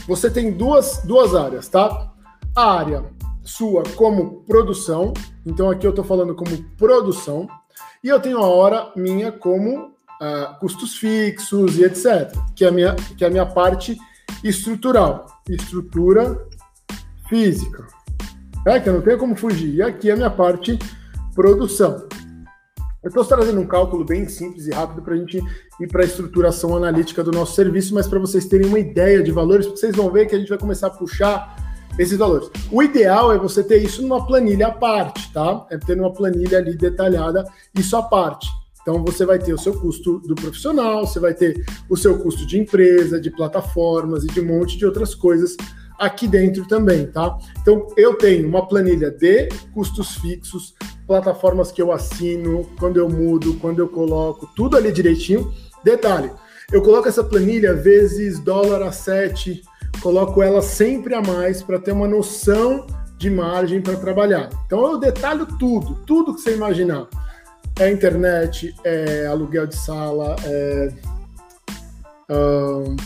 Você 0.06 0.30
tem 0.30 0.52
duas, 0.52 1.02
duas 1.02 1.34
áreas, 1.34 1.66
tá? 1.66 2.12
A 2.54 2.78
área 2.78 3.02
sua 3.42 3.82
como 3.96 4.44
produção, 4.44 5.12
então 5.44 5.68
aqui 5.68 5.88
eu 5.88 5.90
estou 5.90 6.04
falando 6.04 6.36
como 6.36 6.62
produção, 6.76 7.48
e 8.02 8.08
eu 8.08 8.20
tenho 8.20 8.38
a 8.38 8.46
hora 8.46 8.92
minha 8.94 9.32
como 9.32 9.86
uh, 9.86 10.56
custos 10.60 10.94
fixos 10.98 11.76
e 11.78 11.84
etc., 11.84 12.32
que 12.54 12.64
é, 12.64 12.68
a 12.68 12.70
minha, 12.70 12.94
que 12.94 13.24
é 13.24 13.26
a 13.26 13.30
minha 13.30 13.46
parte 13.46 13.98
estrutural, 14.48 15.26
estrutura 15.48 16.46
física. 17.28 17.86
É 18.66 18.80
que 18.80 18.88
eu 18.88 18.94
não 18.94 19.00
tenho 19.00 19.18
como 19.18 19.36
fugir. 19.36 19.74
E 19.74 19.82
aqui 19.82 20.10
é 20.10 20.12
a 20.12 20.16
minha 20.16 20.30
parte 20.30 20.78
produção. 21.34 22.06
Eu 23.02 23.08
estou 23.08 23.24
trazendo 23.24 23.60
um 23.60 23.66
cálculo 23.66 24.04
bem 24.04 24.28
simples 24.28 24.66
e 24.66 24.72
rápido 24.72 25.00
para 25.00 25.14
a 25.14 25.16
gente 25.16 25.40
ir 25.80 25.86
para 25.86 26.02
a 26.02 26.04
estruturação 26.04 26.76
analítica 26.76 27.22
do 27.22 27.30
nosso 27.30 27.54
serviço, 27.54 27.94
mas 27.94 28.08
para 28.08 28.18
vocês 28.18 28.46
terem 28.46 28.66
uma 28.66 28.80
ideia 28.80 29.22
de 29.22 29.30
valores, 29.30 29.66
vocês 29.66 29.94
vão 29.94 30.10
ver 30.10 30.26
que 30.26 30.34
a 30.34 30.38
gente 30.38 30.48
vai 30.48 30.58
começar 30.58 30.88
a 30.88 30.90
puxar 30.90 31.54
esses 31.96 32.18
valores. 32.18 32.50
O 32.70 32.82
ideal 32.82 33.32
é 33.32 33.38
você 33.38 33.62
ter 33.62 33.80
isso 33.80 34.02
numa 34.02 34.26
planilha 34.26 34.66
à 34.66 34.72
parte, 34.72 35.32
tá? 35.32 35.64
É 35.70 35.78
ter 35.78 35.98
uma 36.00 36.12
planilha 36.12 36.58
ali 36.58 36.76
detalhada, 36.76 37.44
isso 37.74 37.96
à 37.96 38.02
parte. 38.02 38.48
Então 38.86 39.04
você 39.04 39.26
vai 39.26 39.36
ter 39.36 39.52
o 39.52 39.58
seu 39.58 39.74
custo 39.74 40.20
do 40.20 40.36
profissional, 40.36 41.04
você 41.04 41.18
vai 41.18 41.34
ter 41.34 41.66
o 41.90 41.96
seu 41.96 42.20
custo 42.20 42.46
de 42.46 42.56
empresa, 42.56 43.20
de 43.20 43.32
plataformas 43.32 44.22
e 44.22 44.28
de 44.28 44.40
um 44.40 44.46
monte 44.46 44.78
de 44.78 44.86
outras 44.86 45.12
coisas 45.12 45.56
aqui 45.98 46.28
dentro 46.28 46.68
também, 46.68 47.04
tá? 47.08 47.36
Então 47.60 47.88
eu 47.96 48.14
tenho 48.14 48.48
uma 48.48 48.64
planilha 48.64 49.10
de 49.10 49.48
custos 49.74 50.14
fixos, 50.18 50.72
plataformas 51.04 51.72
que 51.72 51.82
eu 51.82 51.90
assino, 51.90 52.64
quando 52.78 52.98
eu 52.98 53.08
mudo, 53.08 53.54
quando 53.54 53.80
eu 53.80 53.88
coloco, 53.88 54.48
tudo 54.54 54.76
ali 54.76 54.92
direitinho. 54.92 55.52
Detalhe, 55.82 56.30
eu 56.70 56.80
coloco 56.80 57.08
essa 57.08 57.24
planilha 57.24 57.74
vezes 57.74 58.38
dólar 58.38 58.82
a 58.82 58.92
7 58.92 59.62
coloco 60.00 60.40
ela 60.40 60.62
sempre 60.62 61.12
a 61.14 61.22
mais 61.22 61.60
para 61.60 61.80
ter 61.80 61.90
uma 61.90 62.06
noção 62.06 62.86
de 63.18 63.30
margem 63.30 63.80
para 63.80 63.96
trabalhar. 63.96 64.50
Então 64.64 64.92
eu 64.92 64.98
detalho 64.98 65.44
tudo, 65.58 65.96
tudo 66.06 66.34
que 66.34 66.40
você 66.40 66.54
imaginar. 66.54 67.08
É 67.78 67.90
internet, 67.90 68.74
é 68.84 69.26
aluguel 69.26 69.66
de 69.66 69.76
sala, 69.76 70.34
é 70.44 70.92
um, 72.30 72.96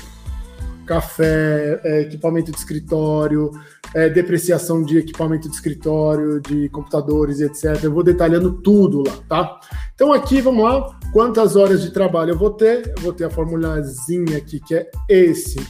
café, 0.86 1.80
é 1.84 2.00
equipamento 2.02 2.50
de 2.50 2.58
escritório, 2.58 3.50
é 3.94 4.08
depreciação 4.08 4.82
de 4.82 4.98
equipamento 4.98 5.48
de 5.48 5.54
escritório, 5.54 6.40
de 6.40 6.68
computadores, 6.68 7.40
etc. 7.40 7.82
Eu 7.82 7.92
vou 7.92 8.02
detalhando 8.02 8.52
tudo 8.60 9.02
lá, 9.06 9.16
tá? 9.28 9.60
Então 9.94 10.12
aqui, 10.12 10.40
vamos 10.40 10.64
lá, 10.64 10.98
quantas 11.12 11.56
horas 11.56 11.82
de 11.82 11.90
trabalho 11.90 12.30
eu 12.32 12.38
vou 12.38 12.50
ter? 12.50 12.92
Eu 12.96 13.02
vou 13.02 13.12
ter 13.12 13.24
a 13.24 13.30
formulazinha 13.30 14.36
aqui, 14.36 14.58
que 14.60 14.74
é 14.74 14.90
esse 15.08 15.64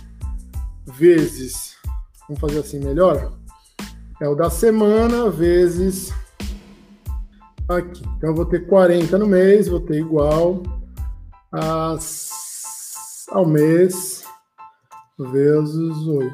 vezes, 0.87 1.77
vamos 2.29 2.41
fazer 2.41 2.61
assim 2.61 2.81
melhor? 2.81 3.33
É 4.21 4.29
o 4.29 4.35
da 4.35 4.51
semana 4.51 5.31
vezes 5.31 6.13
aqui. 7.77 8.03
Então 8.17 8.31
eu 8.31 8.35
vou 8.35 8.45
ter 8.45 8.67
40 8.67 9.19
no 9.19 9.27
mês, 9.27 9.69
vou 9.69 9.81
ter 9.81 9.99
igual 9.99 10.63
ao 13.31 13.47
mês 13.47 14.25
vezes 15.19 16.07
8. 16.07 16.31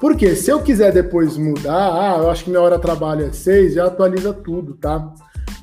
Porque 0.00 0.34
se 0.34 0.50
eu 0.50 0.60
quiser 0.60 0.92
depois 0.92 1.36
mudar, 1.36 1.92
ah, 1.92 2.18
eu 2.18 2.30
acho 2.30 2.44
que 2.44 2.50
minha 2.50 2.60
hora 2.60 2.76
de 2.76 2.82
trabalho 2.82 3.24
é 3.24 3.32
6, 3.32 3.74
já 3.74 3.86
atualiza 3.86 4.32
tudo, 4.32 4.74
tá? 4.74 5.14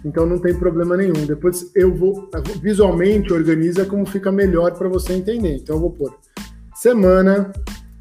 Então 0.04 0.26
não 0.26 0.40
tem 0.40 0.58
problema 0.58 0.96
nenhum. 0.96 1.26
Depois 1.26 1.72
eu 1.76 1.94
vou 1.94 2.30
visualmente 2.62 3.34
organiza 3.34 3.86
como 3.86 4.06
fica 4.06 4.32
melhor 4.32 4.72
para 4.78 4.88
você 4.88 5.14
entender. 5.14 5.58
Então 5.58 5.76
eu 5.76 5.82
vou 5.82 5.92
pôr 5.92 6.18
semana 6.74 7.52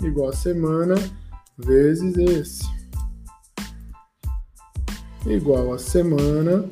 igual 0.02 0.28
a 0.28 0.32
semana 0.32 0.94
vezes 1.56 2.16
esse. 2.16 2.78
Igual 5.29 5.74
a 5.74 5.79
semana 5.79 6.64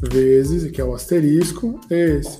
vezes, 0.00 0.70
que 0.70 0.80
é 0.80 0.84
o 0.84 0.94
asterisco, 0.94 1.80
esse. 1.90 2.38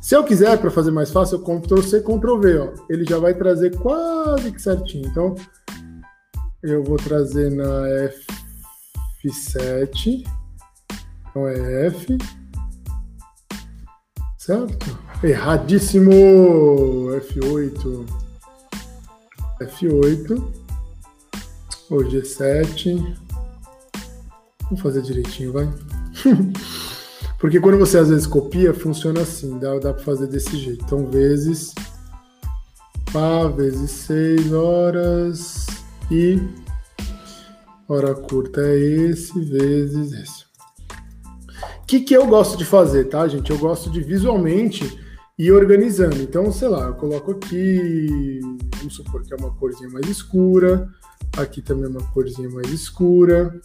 Se 0.00 0.14
eu 0.14 0.22
quiser, 0.22 0.58
para 0.58 0.70
fazer 0.70 0.90
mais 0.90 1.10
fácil, 1.10 1.38
eu 1.38 1.60
Ctrl 1.60 1.80
C, 1.80 2.00
Ctrl 2.00 2.38
V, 2.38 2.58
ó. 2.58 2.72
Ele 2.90 3.04
já 3.08 3.18
vai 3.18 3.32
trazer 3.32 3.74
quase 3.78 4.52
que 4.52 4.60
certinho. 4.60 5.06
Então, 5.08 5.34
eu 6.62 6.84
vou 6.84 6.96
trazer 6.96 7.50
na 7.50 7.84
F7. 9.24 10.26
Então 11.30 11.48
é 11.48 11.86
F. 11.86 12.18
Certo? 14.36 14.98
Erradíssimo! 15.22 16.10
F8. 17.10 18.06
F8. 19.62 20.52
Ou 21.90 21.98
G7. 22.00 23.23
Vamos 24.74 24.80
fazer 24.80 25.02
direitinho, 25.02 25.52
vai. 25.52 25.72
Porque 27.38 27.60
quando 27.60 27.78
você 27.78 27.98
às 27.98 28.08
vezes 28.08 28.26
copia, 28.26 28.74
funciona 28.74 29.20
assim, 29.20 29.58
dá, 29.58 29.78
dá 29.78 29.94
para 29.94 30.02
fazer 30.02 30.26
desse 30.26 30.56
jeito. 30.56 30.84
Então, 30.84 31.06
vezes 31.06 31.72
Pá, 33.14 33.46
vezes 33.46 33.92
6 33.92 34.52
horas 34.52 35.66
e 36.10 36.40
hora 37.88 38.12
curta 38.12 38.60
é 38.60 38.76
esse, 38.76 39.38
vezes 39.38 40.12
esse. 40.12 40.44
O 41.80 41.86
que, 41.86 42.00
que 42.00 42.12
eu 42.12 42.26
gosto 42.26 42.58
de 42.58 42.64
fazer, 42.64 43.04
tá, 43.04 43.28
gente? 43.28 43.52
Eu 43.52 43.58
gosto 43.58 43.88
de 43.88 44.00
visualmente 44.00 44.98
e 45.38 45.52
organizando. 45.52 46.20
Então, 46.20 46.50
sei 46.50 46.66
lá, 46.66 46.86
eu 46.86 46.94
coloco 46.94 47.30
aqui, 47.30 48.40
vamos 48.78 48.96
supor 48.96 49.22
que 49.22 49.32
é 49.32 49.36
uma 49.36 49.54
corzinha 49.54 49.88
mais 49.90 50.08
escura, 50.08 50.88
aqui 51.36 51.62
também 51.62 51.84
é 51.84 51.88
uma 51.88 52.02
corzinha 52.10 52.50
mais 52.50 52.68
escura, 52.72 53.60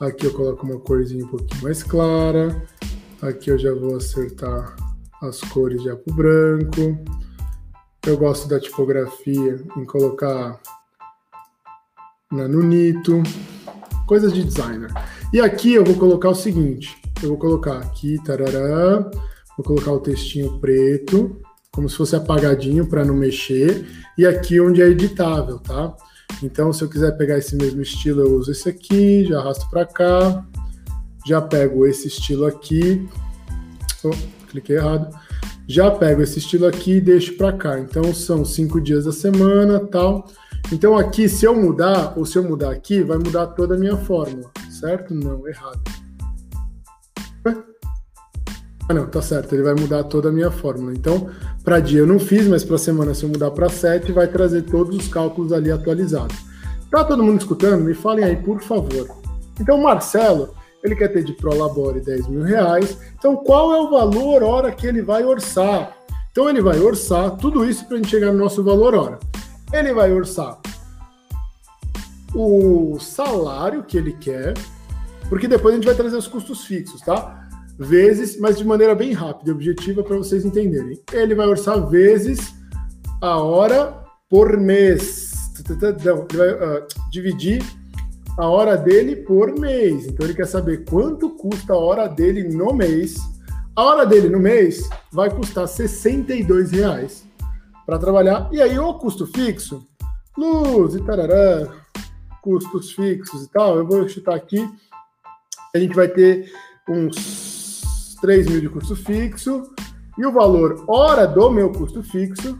aqui 0.00 0.26
eu 0.26 0.32
coloco 0.32 0.64
uma 0.64 0.78
corzinha 0.80 1.24
um 1.24 1.28
pouquinho 1.28 1.62
mais 1.62 1.82
clara, 1.82 2.62
aqui 3.20 3.50
eu 3.50 3.58
já 3.58 3.72
vou 3.74 3.96
acertar 3.96 4.74
as 5.22 5.40
cores 5.40 5.82
já 5.82 5.94
pro 5.94 6.14
branco. 6.14 6.98
Eu 8.06 8.16
gosto 8.16 8.48
da 8.48 8.58
tipografia 8.58 9.62
em 9.76 9.84
colocar 9.84 10.58
na 12.32 12.48
Nunito, 12.48 13.22
coisas 14.06 14.32
de 14.32 14.42
designer. 14.42 14.90
E 15.32 15.40
aqui 15.40 15.74
eu 15.74 15.84
vou 15.84 15.96
colocar 15.96 16.30
o 16.30 16.34
seguinte, 16.34 16.96
eu 17.22 17.28
vou 17.28 17.38
colocar 17.38 17.78
aqui, 17.78 18.16
tarará, 18.24 19.10
Vou 19.60 19.64
colocar 19.64 19.92
o 19.92 20.00
textinho 20.00 20.58
preto, 20.58 21.38
como 21.70 21.86
se 21.86 21.94
fosse 21.94 22.16
apagadinho 22.16 22.86
para 22.86 23.04
não 23.04 23.14
mexer, 23.14 23.86
e 24.16 24.26
aqui 24.26 24.58
onde 24.58 24.80
é 24.80 24.86
editável, 24.86 25.58
tá? 25.58 25.94
Então, 26.42 26.72
se 26.72 26.82
eu 26.82 26.88
quiser 26.88 27.16
pegar 27.16 27.38
esse 27.38 27.54
mesmo 27.54 27.82
estilo, 27.82 28.22
eu 28.22 28.34
uso 28.34 28.50
esse 28.50 28.68
aqui, 28.68 29.24
já 29.26 29.38
arrasto 29.40 29.68
para 29.68 29.84
cá, 29.84 30.46
já 31.26 31.40
pego 31.40 31.86
esse 31.86 32.08
estilo 32.08 32.46
aqui, 32.46 33.06
oh, 34.02 34.10
cliquei 34.48 34.76
errado, 34.76 35.14
já 35.68 35.90
pego 35.90 36.22
esse 36.22 36.38
estilo 36.38 36.66
aqui 36.66 36.94
e 36.94 37.00
deixo 37.00 37.36
para 37.36 37.52
cá. 37.52 37.78
Então, 37.78 38.14
são 38.14 38.44
cinco 38.44 38.80
dias 38.80 39.04
da 39.04 39.12
semana, 39.12 39.78
tal. 39.80 40.26
Então, 40.72 40.96
aqui, 40.96 41.28
se 41.28 41.44
eu 41.44 41.54
mudar, 41.54 42.14
ou 42.16 42.24
se 42.24 42.38
eu 42.38 42.44
mudar 42.44 42.70
aqui, 42.70 43.02
vai 43.02 43.18
mudar 43.18 43.48
toda 43.48 43.74
a 43.74 43.78
minha 43.78 43.96
fórmula, 43.96 44.50
certo? 44.70 45.14
Não, 45.14 45.46
errado. 45.46 45.80
Ah, 48.90 48.92
não, 48.92 49.06
tá 49.06 49.22
certo, 49.22 49.54
ele 49.54 49.62
vai 49.62 49.74
mudar 49.74 50.02
toda 50.02 50.30
a 50.30 50.32
minha 50.32 50.50
fórmula. 50.50 50.92
Então, 50.92 51.30
para 51.62 51.78
dia 51.78 52.00
eu 52.00 52.08
não 52.08 52.18
fiz, 52.18 52.48
mas 52.48 52.64
para 52.64 52.76
semana, 52.76 53.14
se 53.14 53.22
eu 53.22 53.28
mudar 53.28 53.52
para 53.52 53.68
7, 53.68 54.10
vai 54.10 54.26
trazer 54.26 54.62
todos 54.62 54.96
os 54.96 55.06
cálculos 55.06 55.52
ali 55.52 55.70
atualizados. 55.70 56.36
Tá 56.90 57.04
todo 57.04 57.22
mundo 57.22 57.38
escutando? 57.38 57.84
Me 57.84 57.94
falem 57.94 58.24
aí, 58.24 58.34
por 58.34 58.60
favor. 58.60 59.08
Então, 59.60 59.80
Marcelo, 59.80 60.56
ele 60.82 60.96
quer 60.96 61.06
ter 61.06 61.22
de 61.22 61.32
Prolabore 61.34 62.00
10 62.00 62.26
mil 62.26 62.42
reais. 62.42 62.98
Então, 63.16 63.36
qual 63.36 63.72
é 63.72 63.80
o 63.80 63.90
valor 63.90 64.42
hora 64.42 64.72
que 64.72 64.88
ele 64.88 65.02
vai 65.02 65.24
orçar? 65.24 65.96
Então, 66.32 66.50
ele 66.50 66.60
vai 66.60 66.80
orçar 66.80 67.36
tudo 67.36 67.64
isso 67.64 67.86
para 67.86 67.94
a 67.94 67.98
gente 67.98 68.10
chegar 68.10 68.32
no 68.32 68.38
nosso 68.40 68.64
valor 68.64 68.92
hora. 68.96 69.20
Ele 69.72 69.94
vai 69.94 70.12
orçar 70.12 70.58
o 72.34 72.98
salário 72.98 73.84
que 73.84 73.96
ele 73.96 74.14
quer, 74.14 74.54
porque 75.28 75.46
depois 75.46 75.74
a 75.74 75.76
gente 75.76 75.86
vai 75.86 75.94
trazer 75.94 76.16
os 76.16 76.26
custos 76.26 76.64
fixos, 76.64 77.00
tá? 77.02 77.39
Vezes, 77.82 78.38
mas 78.38 78.58
de 78.58 78.64
maneira 78.64 78.94
bem 78.94 79.14
rápida 79.14 79.48
e 79.48 79.54
objetiva 79.54 80.02
para 80.02 80.18
vocês 80.18 80.44
entenderem. 80.44 81.00
Ele 81.14 81.34
vai 81.34 81.46
orçar 81.46 81.88
vezes 81.88 82.54
a 83.22 83.38
hora 83.38 84.04
por 84.28 84.54
mês. 84.58 85.32
Ele 85.58 86.36
vai 86.36 86.52
uh, 86.52 86.86
dividir 87.10 87.64
a 88.36 88.46
hora 88.46 88.76
dele 88.76 89.16
por 89.16 89.58
mês. 89.58 90.06
Então 90.06 90.26
ele 90.26 90.34
quer 90.34 90.46
saber 90.46 90.84
quanto 90.84 91.30
custa 91.30 91.72
a 91.72 91.78
hora 91.78 92.06
dele 92.06 92.54
no 92.54 92.74
mês. 92.74 93.16
A 93.74 93.82
hora 93.82 94.04
dele 94.04 94.28
no 94.28 94.38
mês 94.38 94.86
vai 95.10 95.30
custar 95.30 95.66
62 95.66 96.72
reais 96.72 97.24
para 97.86 97.98
trabalhar. 97.98 98.50
E 98.52 98.60
aí 98.60 98.78
o 98.78 98.92
custo 98.92 99.26
fixo, 99.26 99.86
luz 100.36 100.94
e 100.94 101.02
tarará, 101.02 101.66
custos 102.42 102.92
fixos 102.92 103.44
e 103.44 103.50
tal, 103.50 103.78
eu 103.78 103.86
vou 103.86 104.06
chutar 104.06 104.34
aqui. 104.34 104.68
A 105.74 105.78
gente 105.78 105.94
vai 105.94 106.08
ter 106.08 106.52
uns 106.86 107.59
3 108.20 108.48
mil 108.48 108.60
de 108.60 108.68
custo 108.68 108.94
fixo 108.94 109.70
e 110.18 110.26
o 110.26 110.32
valor 110.32 110.84
hora 110.86 111.26
do 111.26 111.50
meu 111.50 111.72
custo 111.72 112.02
fixo. 112.02 112.58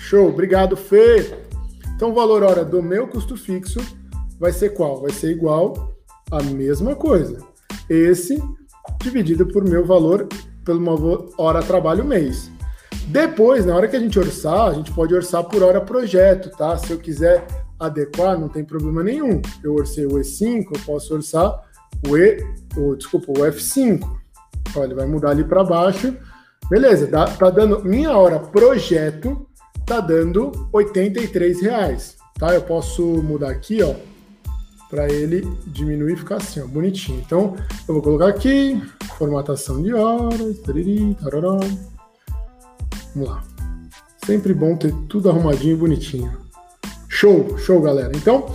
Show, 0.00 0.28
obrigado, 0.28 0.76
Fê. 0.76 1.38
Então, 1.94 2.10
o 2.10 2.14
valor 2.14 2.42
hora 2.42 2.64
do 2.64 2.82
meu 2.82 3.08
custo 3.08 3.36
fixo 3.36 3.80
vai 4.38 4.52
ser 4.52 4.70
qual? 4.70 5.00
Vai 5.00 5.10
ser 5.10 5.30
igual 5.30 5.94
a 6.30 6.42
mesma 6.42 6.94
coisa. 6.94 7.38
Esse 7.88 8.42
dividido 9.02 9.46
por 9.46 9.64
meu 9.64 9.84
valor 9.84 10.28
pelo 10.64 10.78
uma 10.78 11.26
hora 11.38 11.62
trabalho 11.62 12.04
mês. 12.04 12.50
Depois, 13.08 13.64
na 13.64 13.74
hora 13.74 13.88
que 13.88 13.96
a 13.96 14.00
gente 14.00 14.18
orçar, 14.18 14.68
a 14.68 14.74
gente 14.74 14.92
pode 14.92 15.14
orçar 15.14 15.42
por 15.44 15.62
hora 15.62 15.80
projeto, 15.80 16.50
tá? 16.50 16.76
Se 16.76 16.90
eu 16.90 16.98
quiser 16.98 17.46
adequar, 17.80 18.38
não 18.38 18.48
tem 18.48 18.64
problema 18.64 19.02
nenhum. 19.02 19.40
Eu 19.64 19.74
orcei 19.74 20.04
o 20.04 20.10
E5, 20.10 20.66
eu 20.74 20.80
posso 20.84 21.14
orçar 21.14 21.67
o 22.08 22.16
E, 22.16 22.44
o, 22.76 22.94
desculpa, 22.96 23.32
o 23.32 23.34
F5. 23.34 24.02
Olha, 24.76 24.84
ele 24.84 24.94
vai 24.94 25.06
mudar 25.06 25.30
ali 25.30 25.44
para 25.44 25.64
baixo. 25.64 26.16
Beleza, 26.70 27.06
tá, 27.06 27.26
tá 27.26 27.50
dando 27.50 27.84
minha 27.84 28.16
hora 28.16 28.38
projeto 28.38 29.48
tá 29.88 30.00
dando 30.00 30.52
83 30.70 31.62
reais, 31.62 32.16
tá? 32.38 32.54
Eu 32.54 32.60
posso 32.60 33.02
mudar 33.02 33.50
aqui, 33.50 33.82
ó, 33.82 33.94
para 34.90 35.10
ele 35.10 35.48
diminuir 35.66 36.12
e 36.12 36.16
ficar 36.16 36.36
assim, 36.36 36.60
ó, 36.60 36.66
bonitinho. 36.66 37.22
Então, 37.24 37.56
eu 37.88 37.94
vou 37.94 38.02
colocar 38.02 38.28
aqui, 38.28 38.80
formatação 39.16 39.82
de 39.82 39.94
horas, 39.94 40.58
tariri. 40.58 41.16
Vamos 43.14 43.28
lá. 43.30 43.42
Sempre 44.26 44.52
bom 44.52 44.76
ter 44.76 44.92
tudo 45.08 45.30
arrumadinho 45.30 45.74
e 45.74 45.78
bonitinho. 45.78 46.38
Show, 47.08 47.56
show, 47.56 47.80
galera. 47.80 48.12
Então, 48.14 48.54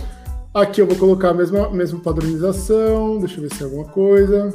aqui 0.54 0.80
eu 0.80 0.86
vou 0.86 0.96
colocar 0.96 1.30
a 1.30 1.34
mesma, 1.34 1.68
mesma 1.70 1.98
padronização, 1.98 3.18
deixa 3.18 3.36
eu 3.36 3.42
ver 3.42 3.52
se 3.52 3.58
tem 3.58 3.66
alguma 3.66 3.86
coisa. 3.86 4.54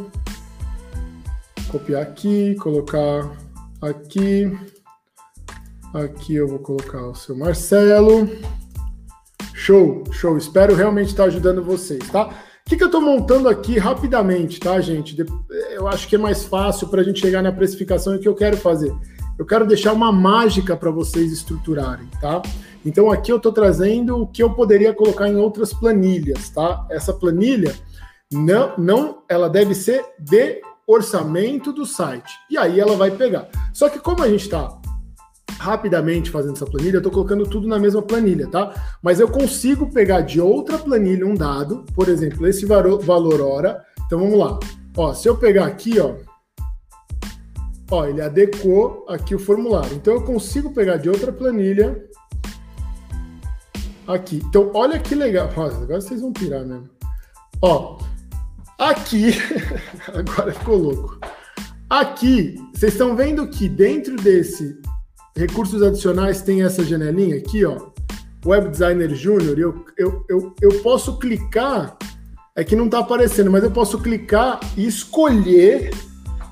Copiar 1.70 2.02
aqui, 2.02 2.56
colocar 2.56 3.30
aqui. 3.82 4.58
Aqui 5.94 6.36
eu 6.36 6.48
vou 6.48 6.60
colocar 6.60 7.06
o 7.08 7.16
seu 7.16 7.36
Marcelo. 7.36 8.30
Show, 9.54 10.04
show. 10.12 10.38
Espero 10.38 10.74
realmente 10.74 11.10
estar 11.10 11.26
ajudando 11.26 11.64
vocês, 11.64 12.08
tá? 12.10 12.28
O 12.28 12.70
que, 12.70 12.78
que 12.78 12.84
eu 12.84 12.88
estou 12.88 13.02
montando 13.02 13.50
aqui 13.50 13.78
rapidamente, 13.78 14.60
tá, 14.60 14.80
gente? 14.80 15.18
Eu 15.72 15.88
acho 15.88 16.08
que 16.08 16.16
é 16.16 16.20
mais 16.20 16.44
fácil 16.44 16.88
para 16.88 17.02
a 17.02 17.04
gente 17.04 17.20
chegar 17.20 17.42
na 17.42 17.52
precificação 17.52 18.14
e 18.14 18.18
o 18.18 18.20
que 18.20 18.28
eu 18.28 18.36
quero 18.36 18.56
fazer. 18.58 18.96
Eu 19.38 19.46
quero 19.46 19.66
deixar 19.66 19.94
uma 19.94 20.12
mágica 20.12 20.78
para 20.78 20.92
vocês 20.92 21.32
estruturarem, 21.32 22.08
tá? 22.22 22.42
Então 22.86 23.12
aqui 23.12 23.32
eu 23.32 23.38
estou 23.38 23.52
trazendo 23.52 24.22
o 24.22 24.28
que 24.28 24.42
eu 24.42 24.54
poderia 24.54 24.94
colocar 24.94 25.28
em 25.28 25.36
outras 25.36 25.74
planilhas, 25.74 26.50
tá? 26.50 26.86
Essa 26.90 27.14
planilha 27.14 27.74
não, 28.32 28.78
não, 28.78 29.24
ela 29.28 29.50
deve 29.50 29.74
ser 29.74 30.06
de 30.20 30.62
orçamento 30.88 31.72
do 31.72 31.86
site. 31.86 32.32
E 32.50 32.58
aí 32.58 32.80
ela 32.80 32.96
vai 32.96 33.12
pegar. 33.12 33.48
Só 33.74 33.90
que 33.90 34.00
como 34.00 34.24
a 34.24 34.30
gente 34.30 34.44
está 34.44 34.80
rapidamente 35.60 36.32
fazendo 36.32 36.54
essa 36.54 36.66
planilha, 36.66 36.96
eu 36.96 37.00
estou 37.00 37.12
colocando 37.12 37.46
tudo 37.46 37.68
na 37.68 37.78
mesma 37.78 38.02
planilha, 38.02 38.48
tá? 38.48 38.74
Mas 39.02 39.20
eu 39.20 39.28
consigo 39.28 39.92
pegar 39.92 40.22
de 40.22 40.40
outra 40.40 40.78
planilha 40.78 41.28
um 41.28 41.36
dado, 41.36 41.86
por 41.94 42.08
exemplo, 42.08 42.48
esse 42.48 42.66
valor 42.66 43.42
hora. 43.42 43.84
Então 44.06 44.20
vamos 44.20 44.40
lá. 44.40 44.58
Ó, 44.96 45.14
se 45.14 45.28
eu 45.28 45.38
pegar 45.38 45.66
aqui, 45.66 46.00
ó, 46.00 46.16
ó, 47.92 48.06
ele 48.06 48.22
adequou 48.22 49.06
aqui 49.08 49.36
o 49.36 49.40
formulário. 49.40 49.96
Então 49.96 50.14
eu 50.14 50.24
consigo 50.24 50.74
pegar 50.74 50.98
de 50.98 51.10
outra 51.10 51.32
planilha 51.32 52.09
aqui. 54.14 54.42
Então 54.46 54.72
olha 54.74 55.00
que 55.00 55.16
legal. 55.16 55.50
Nossa, 55.56 55.78
agora 55.78 56.02
vocês 56.02 56.22
vão 56.22 56.34
pirar 56.34 56.66
mesmo. 56.66 56.90
Ó, 57.62 58.00
aqui 58.78 59.34
agora 60.14 60.52
ficou 60.52 60.78
louco. 60.78 61.20
Aqui, 61.90 62.56
vocês 62.74 62.94
estão 62.94 63.16
vendo 63.16 63.48
que 63.48 63.68
dentro 63.68 64.16
desse 64.16 64.80
recursos 65.36 65.82
adicionais 65.82 66.42
tem 66.42 66.64
essa 66.64 66.84
janelinha 66.84 67.38
aqui, 67.38 67.66
ó. 67.66 67.90
Web 68.46 68.70
Designer 68.70 69.14
Júnior, 69.16 69.58
eu, 69.58 69.86
eu, 69.98 70.26
eu, 70.30 70.56
eu 70.62 70.82
posso 70.82 71.18
clicar, 71.18 71.98
é 72.56 72.64
que 72.64 72.76
não 72.76 72.86
está 72.86 73.00
aparecendo, 73.00 73.52
mas 73.52 73.64
eu 73.64 73.72
posso 73.72 74.00
clicar 74.00 74.60
e 74.78 74.88
escolher, 74.88 75.92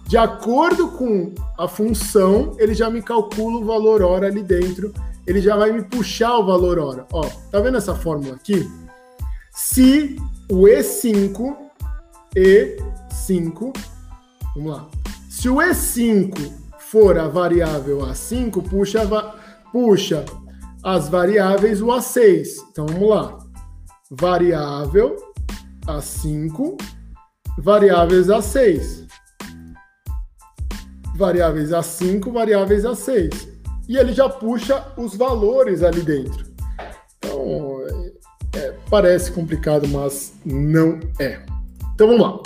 de 0.08 0.18
acordo 0.18 0.90
com 0.90 1.34
a 1.58 1.68
função, 1.68 2.56
ele 2.60 2.74
já 2.74 2.90
me 2.90 3.02
calcula 3.02 3.58
o 3.58 3.66
valor 3.66 4.02
hora 4.02 4.28
ali 4.28 4.42
dentro, 4.42 4.94
ele 5.28 5.42
já 5.42 5.56
vai 5.56 5.72
me 5.72 5.84
puxar 5.84 6.38
o 6.38 6.46
valor 6.46 6.80
hora. 6.80 7.06
Ó, 7.12 7.28
tá 7.52 7.60
vendo 7.60 7.78
essa 7.78 7.94
fórmula 7.94 8.36
aqui? 8.36 8.68
Se 9.52 10.16
o 10.50 10.64
E5, 10.64 11.56
E5, 12.36 13.78
vamos 14.56 14.72
lá, 14.72 14.88
se 15.30 15.50
o 15.50 15.56
E5 15.56 16.52
for 16.80 17.18
a 17.18 17.28
variável 17.28 18.00
A5, 18.00 18.68
puxa, 18.70 19.02
puxa 19.72 20.26
as 20.84 21.10
variáveis 21.10 21.82
o 21.82 21.88
A6. 21.88 22.48
Então 22.72 22.86
vamos 22.86 23.10
lá. 23.10 23.38
Variável 24.10 25.18
A5, 25.86 26.82
variáveis 27.58 28.28
A6. 28.28 29.06
Variáveis 31.16 31.72
A5, 31.72 32.32
variáveis 32.32 32.84
A6. 32.84 33.57
E 33.88 33.98
ele 33.98 34.14
já 34.14 34.28
puxa 34.28 34.86
os 34.98 35.16
valores 35.16 35.82
ali 35.82 36.02
dentro. 36.02 36.46
Então, 37.18 37.84
é, 38.54 38.58
é 38.58 38.76
parece 38.90 39.32
complicado, 39.32 39.88
mas 39.88 40.34
não 40.46 41.00
é. 41.20 41.40
Então 41.94 42.08
vamos 42.08 42.22
lá. 42.22 42.40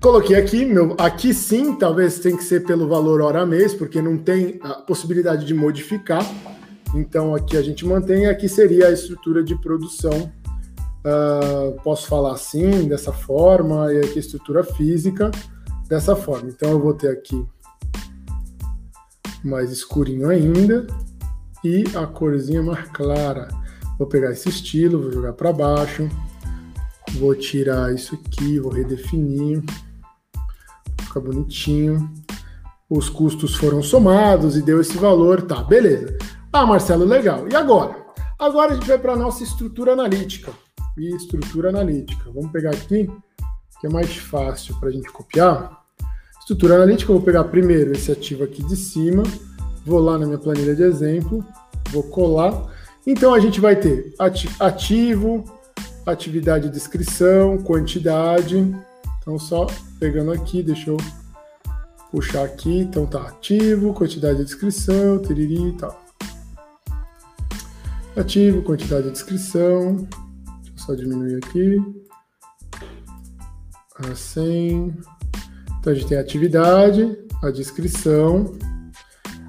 Coloquei 0.00 0.36
aqui, 0.36 0.64
meu, 0.64 0.96
aqui 0.98 1.34
sim, 1.34 1.74
talvez 1.74 2.18
tenha 2.18 2.34
que 2.34 2.44
ser 2.44 2.64
pelo 2.64 2.88
valor 2.88 3.20
hora 3.20 3.44
mês, 3.44 3.74
porque 3.74 4.00
não 4.00 4.16
tem 4.16 4.58
a 4.62 4.74
possibilidade 4.74 5.44
de 5.44 5.52
modificar. 5.52 6.24
Então 6.94 7.34
aqui 7.34 7.56
a 7.56 7.62
gente 7.62 7.84
mantém, 7.84 8.26
aqui 8.26 8.48
seria 8.48 8.88
a 8.88 8.92
estrutura 8.92 9.44
de 9.44 9.54
produção. 9.60 10.32
Uh, 11.04 11.80
posso 11.82 12.06
falar 12.06 12.32
assim, 12.32 12.88
dessa 12.88 13.12
forma, 13.12 13.92
e 13.92 13.98
aqui 13.98 14.16
a 14.16 14.20
estrutura 14.20 14.64
física 14.64 15.30
dessa 15.86 16.16
forma. 16.16 16.48
Então 16.48 16.70
eu 16.70 16.80
vou 16.80 16.94
ter 16.94 17.10
aqui 17.10 17.46
mais 19.44 19.70
escurinho 19.70 20.28
ainda 20.28 20.86
e 21.64 21.84
a 21.94 22.06
corzinha 22.06 22.62
mais 22.62 22.88
clara. 22.90 23.48
Vou 23.98 24.06
pegar 24.06 24.30
esse 24.30 24.48
estilo, 24.48 25.02
vou 25.02 25.12
jogar 25.12 25.32
para 25.34 25.52
baixo, 25.52 26.08
vou 27.12 27.34
tirar 27.34 27.94
isso 27.94 28.14
aqui, 28.14 28.58
vou 28.58 28.72
redefinir 28.72 29.62
fica 31.10 31.20
bonitinho. 31.20 32.08
Os 32.88 33.08
custos 33.08 33.56
foram 33.56 33.82
somados 33.82 34.56
e 34.56 34.62
deu 34.62 34.80
esse 34.80 34.96
valor, 34.96 35.42
tá, 35.42 35.62
beleza. 35.62 36.16
Ah, 36.52 36.64
Marcelo, 36.64 37.04
legal. 37.04 37.48
E 37.48 37.54
agora? 37.54 37.96
Agora 38.38 38.72
a 38.72 38.74
gente 38.74 38.86
vai 38.86 38.98
para 38.98 39.12
a 39.12 39.16
nossa 39.16 39.42
estrutura 39.42 39.92
analítica. 39.92 40.52
E 40.96 41.14
estrutura 41.14 41.68
analítica. 41.70 42.30
Vamos 42.32 42.50
pegar 42.50 42.70
aqui, 42.70 43.10
que 43.80 43.86
é 43.86 43.90
mais 43.90 44.16
fácil 44.16 44.78
para 44.78 44.88
a 44.88 44.92
gente 44.92 45.10
copiar. 45.10 45.79
Estrutura 46.50 46.74
analítica, 46.74 47.12
eu 47.12 47.16
vou 47.16 47.24
pegar 47.24 47.44
primeiro 47.44 47.92
esse 47.92 48.10
ativo 48.10 48.42
aqui 48.42 48.60
de 48.64 48.74
cima, 48.74 49.22
vou 49.86 50.00
lá 50.00 50.18
na 50.18 50.26
minha 50.26 50.36
planilha 50.36 50.74
de 50.74 50.82
exemplo, 50.82 51.46
vou 51.90 52.02
colar. 52.02 52.74
Então 53.06 53.32
a 53.32 53.38
gente 53.38 53.60
vai 53.60 53.76
ter 53.76 54.12
ativo, 54.58 55.44
atividade 56.04 56.66
de 56.66 56.74
descrição, 56.74 57.56
quantidade. 57.58 58.58
Então 59.20 59.38
só 59.38 59.68
pegando 60.00 60.32
aqui, 60.32 60.60
deixa 60.60 60.90
eu 60.90 60.96
puxar 62.10 62.42
aqui, 62.42 62.80
então 62.80 63.06
tá 63.06 63.20
ativo, 63.28 63.94
quantidade 63.94 64.38
de 64.38 64.44
descrição, 64.44 65.22
tiriri 65.22 65.68
e 65.68 65.72
tal. 65.74 66.04
Ativo, 68.16 68.60
quantidade 68.62 69.04
de 69.04 69.12
descrição, 69.12 69.98
deixa 70.62 70.72
eu 70.72 70.78
só 70.78 70.94
diminuir 70.96 71.36
aqui, 71.36 71.80
assim. 74.10 74.92
Então 75.80 75.92
a 75.92 75.96
gente 75.96 76.06
tem 76.06 76.18
a 76.18 76.20
atividade, 76.20 77.18
a 77.42 77.50
descrição, 77.50 78.52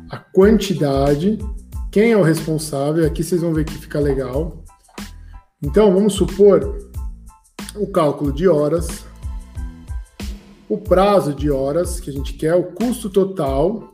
a 0.10 0.18
quantidade 0.18 1.38
quem 1.92 2.14
é 2.14 2.18
o 2.18 2.24
responsável. 2.24 3.06
Aqui 3.06 3.22
vocês 3.22 3.42
vão 3.42 3.54
ver 3.54 3.66
que 3.66 3.74
fica 3.74 4.00
legal. 4.00 4.64
Então, 5.62 5.94
vamos 5.94 6.14
supor 6.14 6.90
o 7.76 7.86
cálculo 7.92 8.32
de 8.32 8.48
horas, 8.48 9.06
o 10.70 10.78
prazo 10.78 11.34
de 11.34 11.52
horas 11.52 12.00
que 12.00 12.10
a 12.10 12.14
gente 12.14 12.34
quer, 12.34 12.56
o 12.56 12.72
custo 12.72 13.10
total 13.10 13.94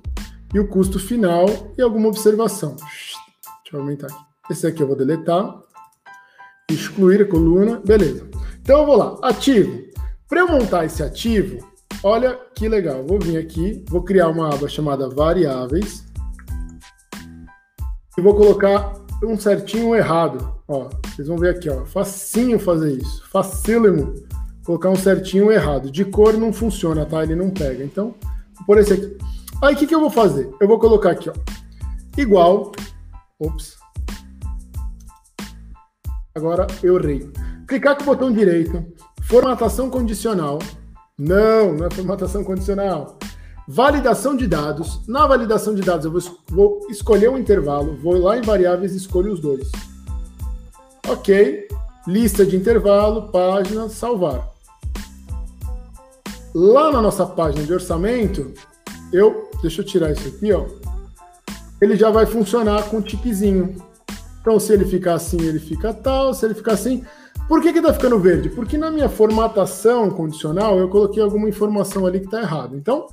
e 0.53 0.59
o 0.59 0.67
custo 0.67 0.99
final 0.99 1.47
e 1.75 1.81
alguma 1.81 2.07
observação. 2.07 2.75
Deixa 2.75 3.17
eu 3.73 3.79
aumentar 3.79 4.07
aqui. 4.07 4.25
Esse 4.51 4.67
aqui 4.67 4.81
eu 4.81 4.87
vou 4.87 4.95
deletar, 4.95 5.59
excluir 6.69 7.21
a 7.21 7.25
coluna, 7.25 7.81
beleza. 7.83 8.29
Então 8.61 8.79
eu 8.79 8.85
vou 8.85 8.95
lá, 8.95 9.17
ativo. 9.23 9.87
Para 10.29 10.41
eu 10.41 10.47
montar 10.47 10.85
esse 10.85 11.01
ativo, 11.01 11.66
olha 12.03 12.39
que 12.55 12.67
legal. 12.67 13.05
Vou 13.05 13.19
vir 13.19 13.37
aqui, 13.37 13.83
vou 13.89 14.03
criar 14.03 14.29
uma 14.29 14.53
aba 14.53 14.67
chamada 14.67 15.09
variáveis 15.09 16.05
e 18.17 18.21
vou 18.21 18.35
colocar 18.35 18.93
um 19.23 19.37
certinho 19.37 19.95
errado. 19.95 20.55
Ó, 20.67 20.89
vocês 21.05 21.27
vão 21.27 21.37
ver 21.37 21.55
aqui, 21.55 21.69
ó, 21.69 21.85
facinho 21.85 22.59
fazer 22.59 22.93
isso, 22.93 23.23
facílimo 23.29 24.13
colocar 24.65 24.89
um 24.89 24.95
certinho 24.95 25.51
errado. 25.51 25.89
De 25.89 26.03
cor 26.03 26.33
não 26.33 26.51
funciona, 26.51 27.05
tá? 27.05 27.23
Ele 27.23 27.35
não 27.35 27.49
pega. 27.49 27.83
Então, 27.83 28.13
por 28.65 28.77
esse 28.77 28.93
aqui. 28.93 29.17
Aí 29.63 29.73
o 29.73 29.77
que, 29.77 29.87
que 29.87 29.95
eu 29.95 30.01
vou 30.01 30.09
fazer? 30.09 30.49
Eu 30.59 30.67
vou 30.67 30.77
colocar 30.77 31.11
aqui, 31.11 31.29
ó, 31.29 31.33
igual. 32.17 32.71
Ops. 33.39 33.77
Agora 36.35 36.67
eu 36.83 36.99
errei. 36.99 37.31
Clicar 37.67 37.95
com 37.95 38.03
o 38.03 38.05
botão 38.05 38.31
direito, 38.31 38.85
formatação 39.23 39.89
condicional. 39.89 40.59
Não, 41.17 41.73
não 41.73 41.87
é 41.87 41.89
formatação 41.89 42.43
condicional. 42.43 43.17
Validação 43.67 44.35
de 44.35 44.45
dados. 44.45 45.01
Na 45.07 45.25
validação 45.25 45.73
de 45.73 45.81
dados, 45.81 46.05
eu 46.05 46.11
vou, 46.11 46.21
vou 46.47 46.87
escolher 46.91 47.27
um 47.29 47.37
intervalo, 47.39 47.97
vou 47.97 48.19
lá 48.19 48.37
em 48.37 48.41
variáveis 48.41 48.93
e 48.93 48.97
escolho 48.97 49.33
os 49.33 49.39
dois. 49.39 49.71
Ok. 51.07 51.67
Lista 52.07 52.45
de 52.45 52.55
intervalo, 52.55 53.29
página, 53.29 53.89
salvar. 53.89 54.53
Lá 56.53 56.91
na 56.91 57.01
nossa 57.01 57.25
página 57.25 57.65
de 57.65 57.73
orçamento, 57.73 58.53
eu, 59.11 59.49
deixa 59.61 59.81
eu 59.81 59.85
tirar 59.85 60.11
isso 60.11 60.27
aqui, 60.27 60.53
ó. 60.53 60.65
Ele 61.81 61.95
já 61.95 62.11
vai 62.11 62.27
funcionar 62.27 62.83
com 62.89 62.97
um 62.97 63.01
tiquezinho. 63.01 63.75
Então, 64.39 64.59
se 64.59 64.71
ele 64.71 64.85
ficar 64.85 65.15
assim, 65.15 65.41
ele 65.41 65.59
fica 65.59 65.93
tal. 65.93 66.33
Se 66.33 66.45
ele 66.45 66.53
ficar 66.53 66.73
assim, 66.73 67.03
por 67.47 67.61
que 67.61 67.71
que 67.71 67.81
tá 67.81 67.93
ficando 67.93 68.19
verde? 68.19 68.49
Porque 68.49 68.77
na 68.77 68.91
minha 68.91 69.07
formatação 69.07 70.09
condicional 70.09 70.77
eu 70.77 70.89
coloquei 70.89 71.23
alguma 71.23 71.47
informação 71.47 72.05
ali 72.05 72.19
que 72.19 72.29
tá 72.29 72.41
errado. 72.41 72.75
Então, 72.75 73.07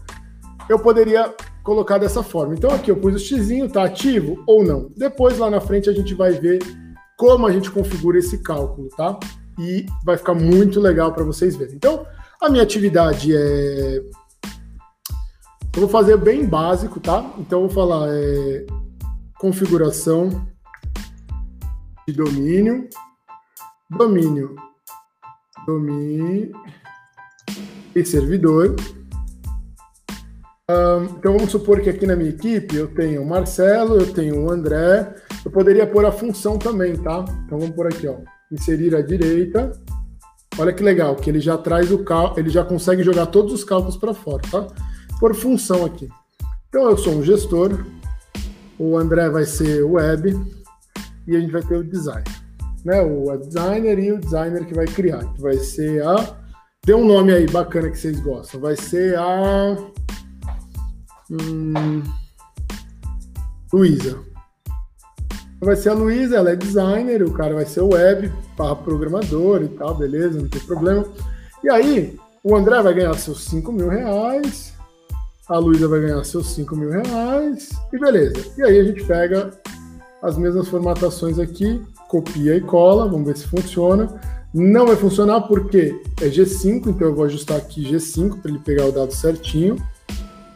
eu 0.68 0.78
poderia 0.78 1.32
colocar 1.62 1.99
dessa 1.99 2.22
forma. 2.22 2.55
Então, 2.55 2.70
aqui 2.70 2.91
eu 2.91 2.97
pus 2.97 3.14
o 3.14 3.18
xizinho, 3.18 3.68
tá 3.68 3.85
ativo 3.85 4.43
ou 4.47 4.64
não. 4.64 4.91
Depois, 4.97 5.39
lá 5.39 5.51
na 5.51 5.61
frente, 5.61 5.89
a 5.89 5.93
gente 5.93 6.14
vai 6.14 6.32
ver 6.32 6.59
como 7.16 7.47
a 7.47 7.53
gente 7.53 7.70
configura 7.70 8.18
esse 8.18 8.39
cálculo, 8.39 8.89
tá? 8.97 9.18
E 9.59 9.87
vai 10.05 10.16
ficar 10.16 10.35
muito 10.35 10.80
legal 10.80 11.12
para 11.12 11.24
vocês 11.24 11.55
verem. 11.57 11.74
Então, 11.74 12.07
a 12.41 12.49
minha 12.49 12.62
atividade 12.62 13.35
é. 13.35 14.03
Eu 15.74 15.80
vou 15.80 15.89
fazer 15.89 16.16
bem 16.16 16.45
básico, 16.45 17.01
tá? 17.01 17.24
Então, 17.39 17.62
eu 17.62 17.68
vou 17.68 17.74
falar 17.74 18.09
é... 18.09 18.66
configuração 19.39 20.28
de 22.07 22.14
domínio, 22.14 22.89
domínio, 23.97 24.57
domínio 25.67 26.53
e 27.95 28.05
servidor. 28.05 28.75
Um, 30.71 31.05
então 31.05 31.35
vamos 31.37 31.51
supor 31.51 31.81
que 31.81 31.91
aqui 31.91 32.07
na 32.07 32.17
minha 32.17 32.31
equipe 32.31 32.75
eu 32.75 32.89
tenho 32.89 33.23
o 33.23 33.29
Marcelo, 33.29 33.97
eu 33.97 34.13
tenho 34.13 34.45
o 34.45 34.51
André, 34.51 35.15
eu 35.45 35.51
poderia 35.51 35.87
pôr 35.87 36.07
a 36.07 36.13
função 36.13 36.59
também, 36.59 36.97
tá? 36.97 37.25
Então 37.45 37.59
vamos 37.59 37.75
por 37.75 37.87
aqui, 37.87 38.09
ó, 38.09 38.17
inserir 38.51 38.95
à 38.97 39.03
direita. 39.03 39.73
Olha 40.59 40.73
que 40.73 40.83
legal, 40.83 41.17
que 41.17 41.29
ele 41.29 41.41
já 41.41 41.59
traz 41.59 41.91
o 41.91 42.03
cal, 42.05 42.35
ele 42.39 42.49
já 42.49 42.65
consegue 42.65 43.03
jogar 43.03 43.27
todos 43.27 43.53
os 43.53 43.65
cálculos 43.65 43.97
para 43.97 44.15
fora, 44.15 44.43
tá? 44.51 44.67
Por 45.21 45.35
função 45.35 45.85
aqui. 45.85 46.09
Então 46.69 46.89
eu 46.89 46.97
sou 46.97 47.15
um 47.15 47.23
gestor, 47.23 47.85
o 48.79 48.97
André 48.97 49.29
vai 49.29 49.45
ser 49.45 49.83
web, 49.83 50.35
e 51.27 51.37
a 51.37 51.41
gente 51.41 51.53
vai 51.53 51.63
ter 51.63 51.77
o 51.77 51.85
design. 51.85 52.25
Né? 52.85 53.01
O 53.01 53.28
web 53.28 53.47
designer 53.47 53.99
e 53.99 54.12
o 54.12 54.20
designer 54.20 54.64
que 54.66 54.74
vai 54.74 54.87
criar. 54.87 55.24
Que 55.35 55.41
vai 55.41 55.57
ser 55.57 56.05
a. 56.05 56.37
Dê 56.85 56.95
um 56.95 57.05
nome 57.05 57.32
aí 57.32 57.47
bacana 57.47 57.91
que 57.91 57.99
vocês 57.99 58.20
gostam. 58.20 58.61
Vai 58.61 58.76
ser 58.76 59.18
a. 59.18 59.76
Hum, 61.30 62.03
Luísa. 63.72 64.18
Vai 65.61 65.76
ser 65.76 65.89
a 65.89 65.95
Luísa, 65.95 66.37
ela 66.37 66.51
é 66.51 66.57
designer, 66.57 67.22
o 67.22 67.32
cara 67.32 67.55
vai 67.55 67.64
ser 67.64 67.80
web, 67.80 68.30
programador 68.85 69.62
e 69.62 69.68
tal, 69.68 69.95
beleza, 69.95 70.39
não 70.39 70.49
tem 70.49 70.61
problema. 70.61 71.07
E 71.62 71.70
aí, 71.70 72.18
o 72.43 72.55
André 72.55 72.82
vai 72.82 72.93
ganhar 72.93 73.14
seus 73.14 73.45
5 73.45 73.72
mil 73.72 73.89
reais, 73.89 74.74
a 75.49 75.59
Luísa 75.59 75.89
vai 75.89 76.01
ganhar 76.01 76.22
seus 76.24 76.49
5 76.55 76.76
mil 76.76 76.91
reais, 76.91 77.70
e 77.93 77.99
beleza. 77.99 78.35
E 78.59 78.62
aí 78.62 78.78
a 78.78 78.85
gente 78.85 79.03
pega 79.05 79.51
as 80.22 80.37
mesmas 80.37 80.68
formatações 80.68 81.39
aqui, 81.39 81.82
copia 82.15 82.57
e 82.57 82.61
cola, 82.61 83.09
vamos 83.09 83.27
ver 83.27 83.37
se 83.37 83.45
funciona. 83.49 84.21
Não 84.55 84.87
vai 84.87 84.95
funcionar 84.95 85.41
porque 85.43 86.01
é 86.21 86.27
G5, 86.27 86.87
então 86.87 87.09
eu 87.09 87.15
vou 87.15 87.25
ajustar 87.25 87.57
aqui 87.57 87.83
G5 87.83 88.41
para 88.41 88.53
ele 88.53 88.61
pegar 88.61 88.87
o 88.87 88.93
dado 88.93 89.12
certinho. 89.12 89.77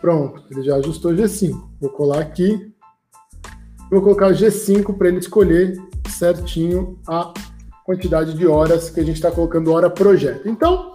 Pronto, 0.01 0.41
ele 0.53 0.63
já 0.63 0.77
ajustou 0.77 1.13
G5. 1.13 1.61
Vou 1.81 1.91
colar 1.91 2.21
aqui. 2.21 2.73
Vou 3.91 4.01
colocar 4.01 4.31
G5 4.31 4.97
para 4.97 5.09
ele 5.09 5.19
escolher 5.19 5.77
certinho 6.09 6.97
a 7.09 7.35
quantidade 7.85 8.35
de 8.35 8.47
horas 8.47 8.89
que 8.89 9.01
a 9.01 9.05
gente 9.05 9.17
está 9.17 9.33
colocando 9.33 9.73
hora 9.73 9.91
projeto. 9.91 10.49
Então, 10.49 10.93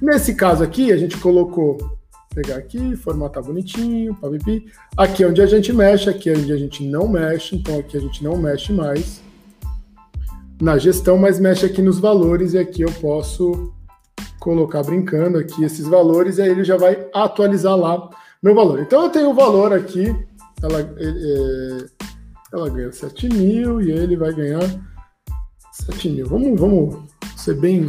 nesse 0.00 0.36
caso 0.36 0.62
aqui, 0.62 0.92
a 0.92 0.96
gente 0.96 1.16
colocou 1.16 1.76
pegar 2.32 2.56
aqui, 2.56 2.94
formatar 2.94 3.42
bonitinho, 3.42 4.14
papipi. 4.14 4.66
Aqui 4.96 5.24
é 5.24 5.26
onde 5.26 5.42
a 5.42 5.46
gente 5.46 5.72
mexe, 5.72 6.08
aqui 6.08 6.30
é 6.30 6.36
onde 6.36 6.52
a 6.52 6.56
gente 6.56 6.86
não 6.86 7.08
mexe, 7.08 7.56
então 7.56 7.80
aqui 7.80 7.96
a 7.96 8.00
gente 8.00 8.22
não 8.22 8.36
mexe 8.36 8.72
mais 8.72 9.23
na 10.60 10.78
gestão, 10.78 11.18
mas 11.18 11.38
mexe 11.38 11.66
aqui 11.66 11.82
nos 11.82 11.98
valores 11.98 12.54
e 12.54 12.58
aqui 12.58 12.82
eu 12.82 12.92
posso 13.00 13.72
colocar 14.38 14.82
brincando 14.82 15.38
aqui 15.38 15.64
esses 15.64 15.86
valores 15.86 16.38
e 16.38 16.42
aí 16.42 16.50
ele 16.50 16.64
já 16.64 16.76
vai 16.76 17.08
atualizar 17.14 17.76
lá 17.76 18.10
meu 18.42 18.54
valor. 18.54 18.80
Então 18.80 19.04
eu 19.04 19.10
tenho 19.10 19.30
o 19.30 19.34
valor 19.34 19.72
aqui, 19.72 20.14
ela, 20.62 20.80
é, 20.80 21.86
ela 22.52 22.68
ganha 22.68 22.92
7 22.92 23.28
mil 23.30 23.80
e 23.80 23.90
ele 23.90 24.16
vai 24.16 24.34
ganhar 24.34 24.62
7 25.72 26.10
mil. 26.10 26.26
Vamos, 26.28 26.60
vamos 26.60 26.96
ser 27.36 27.54
bem. 27.54 27.86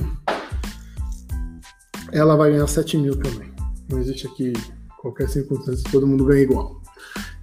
Ela 2.13 2.37
vai 2.37 2.51
ganhar 2.51 2.67
7 2.67 2.97
mil 2.97 3.17
também. 3.17 3.53
Não 3.89 3.99
existe 3.99 4.27
aqui 4.27 4.53
qualquer 5.01 5.27
circunstância, 5.27 5.91
todo 5.91 6.07
mundo 6.07 6.25
ganha 6.25 6.43
igual. 6.43 6.81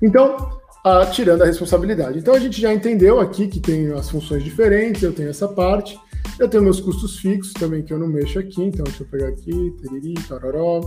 Então, 0.01 0.62
ah, 0.85 1.07
tirando 1.07 1.43
a 1.43 1.47
responsabilidade. 1.47 2.19
Então, 2.19 2.35
a 2.35 2.39
gente 2.39 2.61
já 2.61 2.73
entendeu 2.73 3.21
aqui 3.21 3.47
que 3.47 3.61
tem 3.61 3.93
as 3.93 4.11
funções 4.11 4.43
diferentes, 4.43 5.03
eu 5.03 5.13
tenho 5.13 5.31
essa 5.31 5.49
parte, 5.49 5.99
eu 6.39 6.49
tenho 6.49 6.63
meus 6.63 6.81
custos 6.81 7.19
fixos 7.19 7.53
também, 7.53 7.83
que 7.83 7.93
eu 7.93 7.99
não 7.99 8.09
mexo 8.09 8.39
aqui, 8.39 8.63
então 8.63 8.85
deixa 8.85 9.03
eu 9.03 9.07
pegar 9.07 9.29
aqui, 9.29 9.75
teriri, 9.81 10.15
tararó. 10.29 10.81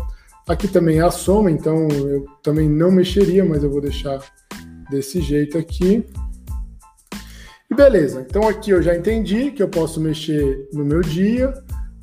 Aqui 0.47 0.67
também 0.67 0.99
é 0.99 1.01
a 1.01 1.11
soma, 1.11 1.49
então 1.49 1.87
eu 1.89 2.25
também 2.43 2.69
não 2.69 2.91
mexeria, 2.91 3.43
mas 3.43 3.63
eu 3.63 3.69
vou 3.69 3.81
deixar 3.81 4.21
desse 4.89 5.21
jeito 5.21 5.57
aqui. 5.57 6.05
E 7.69 7.73
beleza, 7.73 8.25
então 8.29 8.47
aqui 8.47 8.71
eu 8.71 8.81
já 8.81 8.95
entendi 8.95 9.51
que 9.51 9.63
eu 9.63 9.67
posso 9.67 9.99
mexer 9.99 10.69
no 10.71 10.85
meu 10.85 11.01
dia, 11.01 11.51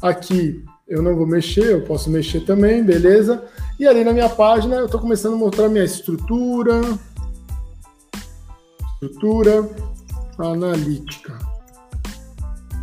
aqui 0.00 0.64
eu 0.88 1.00
não 1.00 1.14
vou 1.14 1.26
mexer, 1.26 1.72
eu 1.72 1.82
posso 1.82 2.10
mexer 2.10 2.40
também, 2.40 2.82
beleza? 2.82 3.44
E 3.78 3.86
ali 3.86 4.02
na 4.02 4.12
minha 4.12 4.28
página 4.28 4.76
eu 4.76 4.86
estou 4.86 5.00
começando 5.00 5.34
a 5.34 5.38
mostrar 5.38 5.68
minha 5.68 5.84
estrutura, 5.84 6.80
estrutura 9.02 9.68
analítica. 10.38 11.36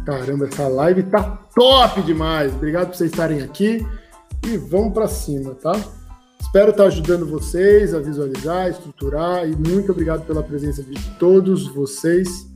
Caramba, 0.05 0.47
essa 0.47 0.67
live 0.67 1.03
tá 1.03 1.21
top 1.55 2.01
demais. 2.01 2.53
Obrigado 2.53 2.87
por 2.87 2.95
vocês 2.95 3.11
estarem 3.11 3.41
aqui 3.41 3.85
e 4.45 4.57
vamos 4.57 4.93
para 4.93 5.07
cima, 5.07 5.55
tá? 5.55 5.71
Espero 6.41 6.71
estar 6.71 6.85
ajudando 6.85 7.25
vocês 7.25 7.93
a 7.93 7.99
visualizar, 7.99 8.69
estruturar 8.69 9.47
e 9.47 9.55
muito 9.55 9.91
obrigado 9.91 10.25
pela 10.25 10.43
presença 10.43 10.83
de 10.83 10.99
todos 11.17 11.67
vocês. 11.67 12.47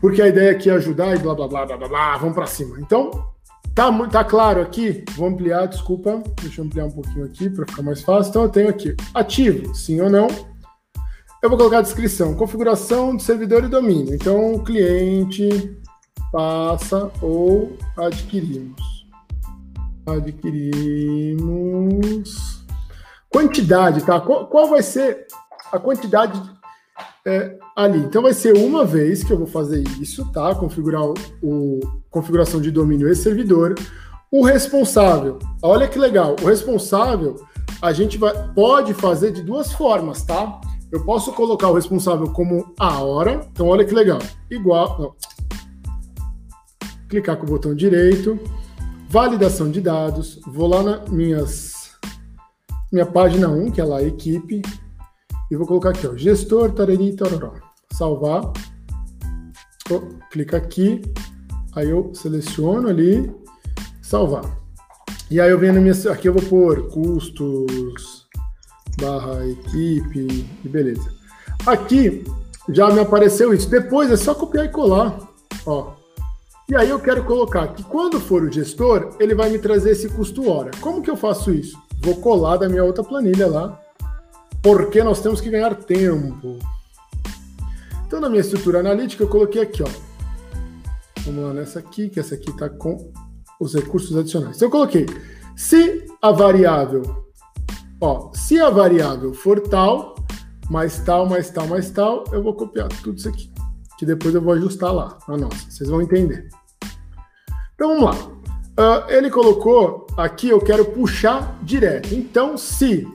Porque 0.00 0.22
a 0.22 0.28
ideia 0.28 0.52
aqui 0.52 0.70
é 0.70 0.74
ajudar 0.74 1.16
e 1.16 1.18
blá 1.18 1.34
blá 1.34 1.48
blá 1.48 1.66
blá 1.66 1.76
blá, 1.76 1.88
blá 1.88 2.16
vamos 2.16 2.34
para 2.34 2.46
cima. 2.46 2.80
Então, 2.80 3.10
Tá, 3.74 3.92
tá 4.08 4.24
claro 4.24 4.60
aqui? 4.60 5.04
Vou 5.14 5.28
ampliar, 5.28 5.66
desculpa. 5.66 6.20
Deixa 6.42 6.60
eu 6.60 6.64
ampliar 6.64 6.86
um 6.86 6.90
pouquinho 6.90 7.24
aqui 7.24 7.48
para 7.48 7.64
ficar 7.64 7.82
mais 7.82 8.02
fácil. 8.02 8.30
Então 8.30 8.42
eu 8.42 8.48
tenho 8.48 8.68
aqui 8.68 8.96
ativo, 9.14 9.72
sim 9.72 10.00
ou 10.00 10.10
não. 10.10 10.26
Eu 11.42 11.48
vou 11.48 11.56
colocar 11.56 11.78
a 11.78 11.82
descrição, 11.82 12.34
configuração 12.34 13.16
de 13.16 13.22
servidor 13.22 13.62
e 13.64 13.68
domínio. 13.68 14.14
Então 14.14 14.54
o 14.54 14.64
cliente 14.64 15.78
passa 16.32 17.10
ou 17.22 17.76
adquirimos. 17.96 19.06
Adquirimos. 20.06 21.38
Quantidade, 23.28 24.02
tá? 24.04 24.20
Qual, 24.20 24.48
qual 24.48 24.68
vai 24.68 24.82
ser 24.82 25.26
a 25.70 25.78
quantidade 25.78 26.40
é, 27.24 27.56
ali. 27.76 27.98
Então 28.00 28.22
vai 28.22 28.32
ser 28.32 28.56
uma 28.56 28.84
vez 28.84 29.22
que 29.22 29.32
eu 29.32 29.38
vou 29.38 29.46
fazer 29.46 29.82
isso, 30.00 30.24
tá? 30.32 30.54
Configurar 30.54 31.02
o, 31.04 31.14
o 31.42 31.80
configuração 32.10 32.60
de 32.60 32.70
domínio 32.70 33.08
e 33.08 33.14
servidor. 33.14 33.74
O 34.30 34.44
responsável, 34.44 35.38
olha 35.62 35.88
que 35.88 35.98
legal, 35.98 36.36
o 36.42 36.46
responsável 36.46 37.36
a 37.80 37.92
gente 37.92 38.18
vai, 38.18 38.34
pode 38.54 38.92
fazer 38.92 39.30
de 39.30 39.42
duas 39.42 39.72
formas, 39.72 40.22
tá? 40.22 40.60
Eu 40.90 41.04
posso 41.04 41.32
colocar 41.32 41.68
o 41.68 41.74
responsável 41.74 42.30
como 42.32 42.72
a 42.78 43.02
hora, 43.02 43.46
então 43.52 43.68
olha 43.68 43.84
que 43.84 43.94
legal, 43.94 44.18
igual, 44.50 45.16
clicar 47.08 47.36
com 47.36 47.44
o 47.44 47.48
botão 47.48 47.74
direito, 47.74 48.38
validação 49.08 49.70
de 49.70 49.80
dados, 49.80 50.40
vou 50.46 50.66
lá 50.66 50.82
na 50.82 51.04
minhas, 51.10 51.92
minha 52.92 53.06
página 53.06 53.48
1, 53.48 53.70
que 53.70 53.80
é 53.80 53.84
lá, 53.84 54.02
equipe, 54.02 54.62
e 55.50 55.56
vou 55.56 55.66
colocar 55.66 55.90
aqui, 55.90 56.06
ó, 56.06 56.14
gestor, 56.14 56.72
tarari, 56.72 57.16
tararó. 57.16 57.54
Salvar. 57.92 58.52
Oh, 59.90 60.00
clica 60.30 60.58
aqui. 60.58 61.00
Aí 61.74 61.88
eu 61.88 62.12
seleciono 62.14 62.88
ali, 62.88 63.32
salvar. 64.02 64.44
E 65.30 65.40
aí 65.40 65.50
eu 65.50 65.58
venho 65.58 65.72
na 65.72 65.80
minha. 65.80 65.94
Aqui 66.12 66.28
eu 66.28 66.34
vou 66.34 66.42
pôr 66.42 66.88
custos, 66.88 68.17
barra 69.00 69.46
equipe, 69.46 70.46
e 70.64 70.68
beleza. 70.68 71.12
Aqui 71.66 72.24
já 72.68 72.90
me 72.90 73.00
apareceu 73.00 73.52
isso. 73.54 73.68
Depois 73.68 74.10
é 74.10 74.16
só 74.16 74.34
copiar 74.34 74.66
e 74.66 74.68
colar. 74.68 75.18
Ó. 75.66 75.92
E 76.68 76.76
aí 76.76 76.90
eu 76.90 77.00
quero 77.00 77.24
colocar 77.24 77.68
que 77.68 77.82
quando 77.82 78.20
for 78.20 78.42
o 78.42 78.52
gestor, 78.52 79.16
ele 79.18 79.34
vai 79.34 79.48
me 79.50 79.58
trazer 79.58 79.90
esse 79.90 80.08
custo 80.08 80.50
hora. 80.50 80.70
Como 80.80 81.02
que 81.02 81.10
eu 81.10 81.16
faço 81.16 81.50
isso? 81.50 81.78
Vou 82.02 82.16
colar 82.16 82.58
da 82.58 82.68
minha 82.68 82.84
outra 82.84 83.02
planilha 83.02 83.46
lá 83.46 83.80
porque 84.62 85.02
nós 85.02 85.20
temos 85.20 85.40
que 85.40 85.50
ganhar 85.50 85.74
tempo. 85.74 86.58
Então, 88.06 88.20
na 88.20 88.28
minha 88.28 88.40
estrutura 88.40 88.80
analítica, 88.80 89.22
eu 89.22 89.28
coloquei 89.28 89.62
aqui, 89.62 89.82
ó. 89.82 89.88
Vamos 91.24 91.44
lá 91.44 91.52
nessa 91.52 91.78
aqui, 91.78 92.08
que 92.08 92.18
essa 92.18 92.34
aqui 92.34 92.50
está 92.50 92.68
com 92.68 93.12
os 93.60 93.74
recursos 93.74 94.16
adicionais. 94.16 94.56
Então, 94.56 94.66
eu 94.66 94.72
coloquei, 94.72 95.06
se 95.56 96.06
a 96.20 96.32
variável, 96.32 97.27
ó, 98.00 98.30
se 98.32 98.60
a 98.60 98.70
variável 98.70 99.32
for 99.32 99.60
tal, 99.60 100.14
mais 100.70 100.98
tal, 101.00 101.26
mais 101.26 101.50
tal, 101.50 101.66
mais 101.66 101.90
tal, 101.90 102.24
eu 102.32 102.42
vou 102.42 102.54
copiar 102.54 102.88
tudo 102.88 103.16
isso 103.16 103.28
aqui, 103.28 103.50
que 103.98 104.06
depois 104.06 104.34
eu 104.34 104.42
vou 104.42 104.52
ajustar 104.54 104.92
lá, 104.92 105.18
a 105.26 105.36
nossa, 105.36 105.70
vocês 105.70 105.88
vão 105.88 106.02
entender. 106.02 106.48
Então, 107.74 107.88
vamos 107.88 108.04
lá. 108.04 108.38
Uh, 108.78 109.10
ele 109.10 109.30
colocou 109.30 110.06
aqui, 110.16 110.48
eu 110.48 110.60
quero 110.60 110.84
puxar 110.84 111.58
direto. 111.62 112.14
Então, 112.14 112.56
se 112.56 113.06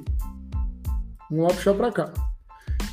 Vamos 1.34 1.48
lá 1.48 1.56
puxar 1.56 1.74
para 1.74 1.92
cá. 1.92 2.14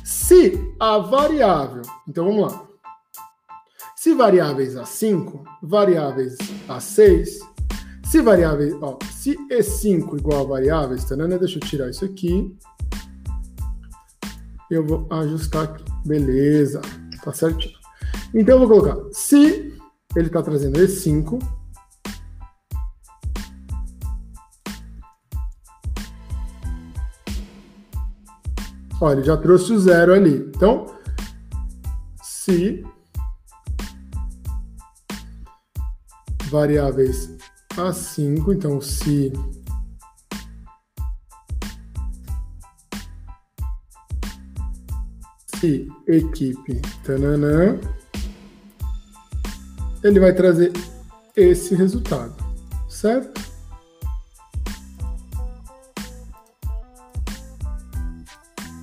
Se 0.03 0.73
a 0.79 0.97
variável, 0.97 1.83
então 2.07 2.25
vamos 2.25 2.51
lá. 2.51 2.67
Se 3.95 4.15
variáveis 4.15 4.75
a 4.75 4.83
5, 4.83 5.43
variáveis 5.61 6.37
a 6.67 6.79
6, 6.79 7.39
se 8.11 8.21
variáveis, 8.21 8.75
ó, 8.81 8.99
se 9.09 9.37
E5 9.47 10.19
igual 10.19 10.41
a 10.41 10.49
variáveis, 10.49 11.05
tá, 11.05 11.15
né? 11.15 11.37
deixa 11.37 11.57
eu 11.57 11.61
tirar 11.61 11.89
isso 11.89 12.03
aqui. 12.03 12.53
Eu 14.69 14.85
vou 14.85 15.07
ajustar 15.09 15.63
aqui. 15.63 15.85
Beleza, 16.05 16.81
tá 17.23 17.31
certinho. 17.31 17.73
Então 18.33 18.59
eu 18.59 18.67
vou 18.67 18.81
colocar, 18.81 19.01
se 19.13 19.73
ele 20.13 20.27
está 20.27 20.41
trazendo 20.41 20.77
E5, 20.77 21.41
Olha, 28.99 29.13
ele 29.13 29.23
já 29.23 29.37
trouxe 29.37 29.71
o 29.71 29.79
zero 29.79 30.13
ali. 30.13 30.51
Então, 30.53 30.85
se 32.21 32.85
variáveis 36.51 37.40
a 37.77 37.93
5, 37.93 38.53
então 38.53 38.81
se 38.81 39.31
se 45.55 45.87
equipe 46.07 46.81
tananã, 47.03 47.79
ele 50.03 50.19
vai 50.19 50.33
trazer 50.33 50.73
esse 51.35 51.75
resultado, 51.75 52.35
certo? 52.89 53.39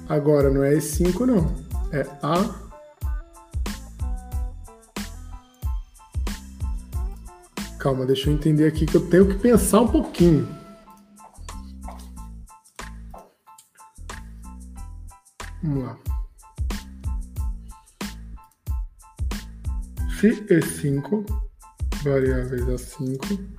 Agora 0.09 0.51
não 0.51 0.64
é 0.64 0.74
E5 0.74 1.26
não, 1.26 1.55
é 1.93 2.07
A. 2.22 2.67
Calma, 7.79 8.05
deixa 8.05 8.29
eu 8.29 8.35
entender 8.35 8.66
aqui 8.66 8.85
que 8.85 8.97
eu 8.97 9.09
tenho 9.09 9.29
que 9.29 9.37
pensar 9.37 9.83
um 9.83 9.89
pouquinho. 9.89 10.49
Vamos 15.62 15.85
lá. 15.85 15.99
Se 20.18 20.31
E5, 20.47 21.24
variáveis 22.03 22.62
A5. 22.62 23.59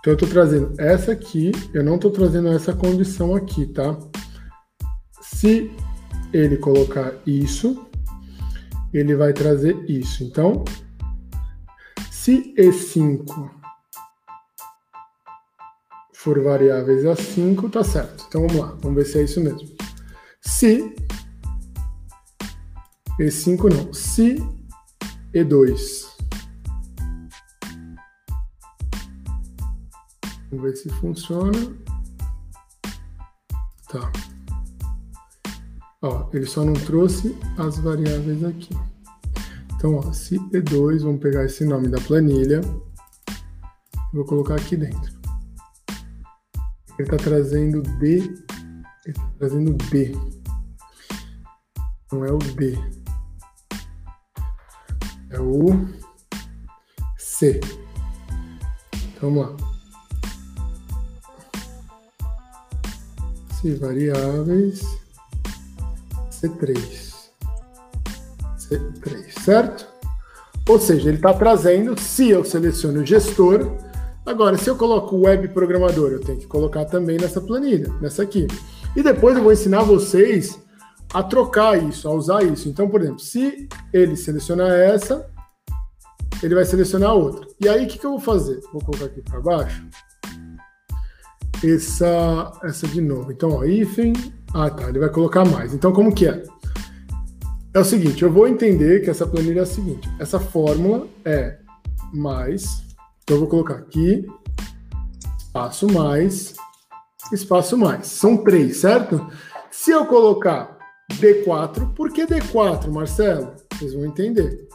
Então 0.00 0.12
eu 0.12 0.12
estou 0.12 0.28
trazendo 0.28 0.74
essa 0.78 1.12
aqui, 1.12 1.50
eu 1.72 1.82
não 1.82 1.96
estou 1.96 2.10
trazendo 2.10 2.48
essa 2.48 2.74
condição 2.74 3.34
aqui, 3.34 3.66
tá? 3.66 3.98
Se 5.22 5.70
ele 6.32 6.58
colocar 6.58 7.14
isso, 7.26 7.86
ele 8.92 9.16
vai 9.16 9.32
trazer 9.32 9.74
isso. 9.88 10.22
Então, 10.22 10.64
se 12.28 12.54
E5 12.58 13.50
for 16.12 16.38
variáveis 16.42 17.06
a 17.06 17.16
5, 17.16 17.70
tá 17.70 17.82
certo. 17.82 18.26
Então 18.28 18.46
vamos 18.46 18.56
lá, 18.56 18.66
vamos 18.82 18.96
ver 18.96 19.06
se 19.06 19.18
é 19.18 19.22
isso 19.22 19.40
mesmo. 19.40 19.66
Se 20.42 20.94
E5 23.18 23.74
não, 23.74 23.94
se 23.94 24.46
E2. 25.34 26.06
Vamos 30.50 30.64
ver 30.64 30.76
se 30.76 30.90
funciona. 31.00 31.58
Tá. 33.88 34.12
Ó, 36.02 36.28
ele 36.34 36.44
só 36.44 36.62
não 36.62 36.74
trouxe 36.74 37.34
as 37.56 37.78
variáveis 37.78 38.44
aqui. 38.44 38.87
Então, 39.78 39.94
ó, 39.94 40.12
se 40.12 40.40
E2, 40.50 41.04
vamos 41.04 41.20
pegar 41.20 41.44
esse 41.44 41.64
nome 41.64 41.86
da 41.86 42.00
planilha, 42.00 42.60
vou 44.12 44.24
colocar 44.24 44.56
aqui 44.56 44.76
dentro. 44.76 45.16
Ele 46.98 47.04
está 47.04 47.16
trazendo 47.16 47.80
D, 47.80 48.16
ele 48.16 48.34
está 49.06 49.30
trazendo 49.38 49.74
D. 49.74 50.16
Não 52.10 52.24
é 52.24 52.32
o 52.32 52.38
D. 52.38 52.76
É 55.30 55.38
o 55.38 55.68
C. 57.16 57.60
Então, 59.14 59.32
vamos 59.32 59.46
lá. 59.46 59.56
Se 63.60 63.76
variáveis 63.76 64.82
C3. 66.32 67.07
C3, 68.68 69.42
certo? 69.42 69.86
Ou 70.68 70.78
seja, 70.78 71.08
ele 71.08 71.16
está 71.16 71.32
trazendo, 71.32 71.98
se 71.98 72.28
eu 72.28 72.44
seleciono 72.44 73.00
o 73.00 73.06
gestor, 73.06 73.72
agora 74.26 74.58
se 74.58 74.68
eu 74.68 74.76
coloco 74.76 75.16
o 75.16 75.22
web 75.22 75.48
programador, 75.48 76.10
eu 76.10 76.20
tenho 76.20 76.38
que 76.38 76.46
colocar 76.46 76.84
também 76.84 77.16
nessa 77.16 77.40
planilha, 77.40 77.90
nessa 78.00 78.22
aqui. 78.22 78.46
E 78.94 79.02
depois 79.02 79.36
eu 79.36 79.42
vou 79.42 79.52
ensinar 79.52 79.82
vocês 79.82 80.58
a 81.12 81.22
trocar 81.22 81.82
isso, 81.82 82.06
a 82.08 82.12
usar 82.12 82.42
isso. 82.42 82.68
Então, 82.68 82.88
por 82.88 83.00
exemplo, 83.00 83.20
se 83.20 83.66
ele 83.92 84.16
selecionar 84.16 84.70
essa, 84.70 85.26
ele 86.42 86.54
vai 86.54 86.64
selecionar 86.64 87.14
outra. 87.14 87.46
E 87.60 87.68
aí, 87.68 87.84
o 87.84 87.88
que, 87.88 87.98
que 87.98 88.06
eu 88.06 88.10
vou 88.10 88.20
fazer? 88.20 88.60
Vou 88.72 88.82
colocar 88.82 89.06
aqui 89.06 89.22
para 89.22 89.40
baixo. 89.40 89.86
Essa, 91.64 92.52
essa 92.62 92.86
de 92.86 93.00
novo. 93.00 93.32
Então, 93.32 93.50
ó, 93.50 93.64
hífen, 93.64 94.12
ah, 94.54 94.70
tá. 94.70 94.88
Ele 94.88 94.98
vai 94.98 95.08
colocar 95.08 95.44
mais. 95.44 95.74
Então, 95.74 95.92
como 95.92 96.14
que 96.14 96.26
é? 96.26 96.42
É 97.74 97.78
o 97.78 97.84
seguinte, 97.84 98.22
eu 98.22 98.32
vou 98.32 98.48
entender 98.48 99.02
que 99.02 99.10
essa 99.10 99.26
planilha 99.26 99.60
é 99.60 99.62
a 99.62 99.66
seguinte. 99.66 100.08
Essa 100.18 100.40
fórmula 100.40 101.06
é 101.24 101.58
mais. 102.12 102.82
Então, 103.22 103.36
eu 103.36 103.40
vou 103.40 103.48
colocar 103.48 103.74
aqui, 103.74 104.26
espaço 105.38 105.86
mais, 105.92 106.54
espaço 107.30 107.76
mais. 107.76 108.06
São 108.06 108.38
três, 108.38 108.78
certo? 108.78 109.30
Se 109.70 109.90
eu 109.90 110.06
colocar 110.06 110.78
D4, 111.12 111.92
por 111.94 112.10
que 112.10 112.26
D4, 112.26 112.88
Marcelo? 112.88 113.54
Vocês 113.74 113.92
vão 113.92 114.06
entender. 114.06 114.66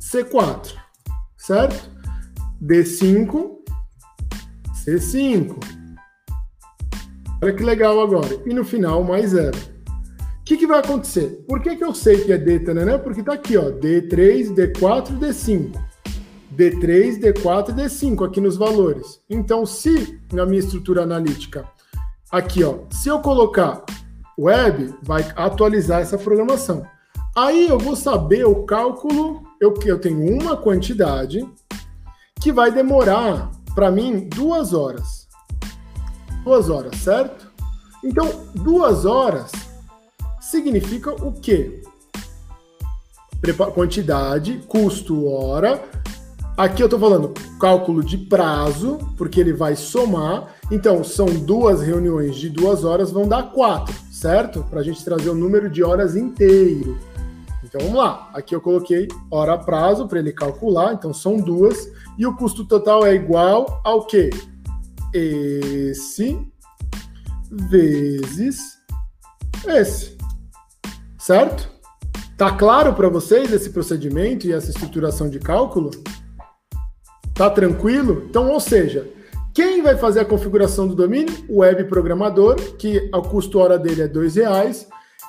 C4, 0.00 0.74
certo? 1.36 1.90
D5, 2.62 3.50
C5. 4.72 5.56
Olha 7.42 7.52
que 7.52 7.62
legal 7.62 8.00
agora. 8.00 8.40
E 8.46 8.54
no 8.54 8.64
final, 8.64 9.04
mais 9.04 9.30
zero. 9.30 9.75
Que, 10.46 10.56
que 10.56 10.66
vai 10.66 10.78
acontecer? 10.78 11.44
Por 11.48 11.60
que, 11.60 11.74
que 11.74 11.82
eu 11.82 11.92
sei 11.92 12.24
que 12.24 12.32
é 12.32 12.38
D, 12.38 12.60
né? 12.72 12.96
Porque 12.98 13.20
tá 13.20 13.32
aqui, 13.32 13.56
ó, 13.56 13.64
D3, 13.64 14.54
D4 14.54 15.18
D5. 15.18 15.72
D3, 16.56 17.20
D4 17.20 17.70
e 17.70 17.72
D5 17.72 18.24
aqui 18.24 18.40
nos 18.40 18.56
valores. 18.56 19.20
Então, 19.28 19.66
se 19.66 20.20
na 20.32 20.46
minha 20.46 20.60
estrutura 20.60 21.02
analítica, 21.02 21.68
aqui, 22.30 22.62
ó, 22.62 22.78
se 22.92 23.08
eu 23.08 23.18
colocar 23.18 23.84
web, 24.38 24.94
vai 25.02 25.26
atualizar 25.34 26.00
essa 26.00 26.16
programação. 26.16 26.86
Aí 27.36 27.68
eu 27.68 27.76
vou 27.76 27.96
saber 27.96 28.46
o 28.46 28.62
cálculo, 28.62 29.42
eu, 29.60 29.74
eu 29.84 29.98
tenho 29.98 30.40
uma 30.40 30.56
quantidade 30.56 31.44
que 32.40 32.52
vai 32.52 32.70
demorar 32.70 33.50
para 33.74 33.90
mim 33.90 34.28
duas 34.28 34.72
horas. 34.72 35.26
Duas 36.44 36.70
horas, 36.70 36.96
certo? 36.98 37.50
Então, 38.04 38.46
duas 38.54 39.04
horas 39.04 39.65
significa 40.56 41.10
o 41.12 41.32
quê? 41.32 41.82
Quantidade, 43.74 44.64
custo, 44.66 45.26
hora. 45.28 45.82
Aqui 46.56 46.82
eu 46.82 46.86
estou 46.86 46.98
falando 46.98 47.34
cálculo 47.60 48.02
de 48.02 48.16
prazo, 48.16 48.98
porque 49.18 49.38
ele 49.38 49.52
vai 49.52 49.76
somar. 49.76 50.54
Então, 50.72 51.04
são 51.04 51.26
duas 51.26 51.82
reuniões 51.82 52.36
de 52.36 52.48
duas 52.48 52.82
horas, 52.84 53.10
vão 53.10 53.28
dar 53.28 53.52
quatro, 53.52 53.94
certo? 54.10 54.64
Para 54.64 54.80
a 54.80 54.82
gente 54.82 55.04
trazer 55.04 55.28
o 55.28 55.34
número 55.34 55.70
de 55.70 55.84
horas 55.84 56.16
inteiro. 56.16 56.98
Então, 57.62 57.82
vamos 57.82 57.98
lá. 57.98 58.30
Aqui 58.32 58.54
eu 58.54 58.60
coloquei 58.60 59.06
hora 59.30 59.58
prazo 59.58 60.08
para 60.08 60.18
ele 60.18 60.32
calcular. 60.32 60.94
Então, 60.94 61.12
são 61.12 61.36
duas. 61.36 61.92
E 62.16 62.26
o 62.26 62.34
custo 62.34 62.64
total 62.64 63.04
é 63.04 63.14
igual 63.14 63.82
ao 63.84 64.06
quê? 64.06 64.30
Esse 65.12 66.38
vezes 67.50 68.76
esse 69.68 70.15
certo? 71.26 71.68
Tá 72.38 72.52
claro 72.52 72.94
para 72.94 73.08
vocês 73.08 73.52
esse 73.52 73.70
procedimento 73.70 74.46
e 74.46 74.52
essa 74.52 74.70
estruturação 74.70 75.28
de 75.28 75.40
cálculo? 75.40 75.90
Tá 77.34 77.50
tranquilo? 77.50 78.26
Então, 78.30 78.48
ou 78.48 78.60
seja, 78.60 79.10
quem 79.52 79.82
vai 79.82 79.96
fazer 79.96 80.20
a 80.20 80.24
configuração 80.24 80.86
do 80.86 80.94
domínio? 80.94 81.34
O 81.48 81.58
web 81.58 81.82
programador, 81.86 82.54
que 82.78 83.10
o 83.12 83.22
custo 83.22 83.58
hora 83.58 83.76
dele 83.76 84.02
é 84.02 84.08
dois 84.08 84.36
reais, 84.36 84.86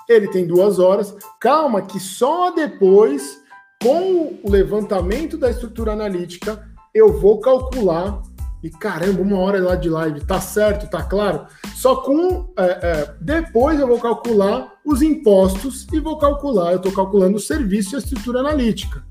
ele 0.08 0.28
tem 0.28 0.46
duas 0.46 0.78
horas. 0.78 1.16
Calma, 1.40 1.82
que 1.82 2.00
só 2.00 2.52
depois, 2.52 3.42
com 3.82 4.40
o 4.44 4.52
levantamento 4.52 5.36
da 5.36 5.50
estrutura 5.50 5.94
analítica, 5.94 6.64
eu 6.94 7.12
vou 7.12 7.40
calcular 7.40 8.22
e 8.64 8.70
caramba, 8.70 9.22
uma 9.22 9.38
hora 9.38 9.62
lá 9.62 9.76
de 9.76 9.90
live, 9.90 10.22
tá 10.22 10.42
certo, 10.42 10.90
tá 10.90 11.04
claro? 11.04 11.46
Só 11.76 11.98
com. 11.98 12.52
É, 12.58 12.64
é, 12.64 13.16
depois 13.22 13.80
eu 13.80 13.88
vou 13.88 14.00
calcular 14.00 14.74
os 14.84 15.02
impostos 15.02 15.88
e 15.94 16.00
vou 16.00 16.18
calcular, 16.18 16.72
eu 16.72 16.78
estou 16.78 16.92
calculando 16.92 17.38
o 17.38 17.42
serviço 17.42 17.94
e 17.94 17.96
a 17.96 18.00
estrutura 18.00 18.40
analítica, 18.40 19.04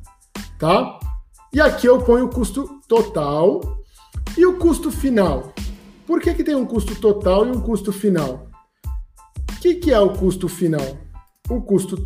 tá? 0.59 0.99
E 1.53 1.61
aqui 1.61 1.87
eu 1.87 2.03
ponho 2.03 2.27
o 2.27 2.31
custo 2.31 2.81
total 2.89 3.61
e 4.37 4.45
o 4.45 4.59
custo 4.59 4.91
final. 4.91 5.55
Por 6.07 6.21
que, 6.21 6.35
que 6.35 6.45
tem 6.45 6.55
um 6.55 6.67
custo 6.67 6.95
total 6.97 7.47
e 7.47 7.51
um 7.51 7.61
custo 7.61 7.93
final? 7.93 8.49
O 9.51 9.61
que, 9.61 9.75
que 9.77 9.93
é 9.93 9.99
o 9.99 10.13
custo 10.13 10.49
final? 10.49 10.97
O 11.49 11.61
custo, 11.63 12.05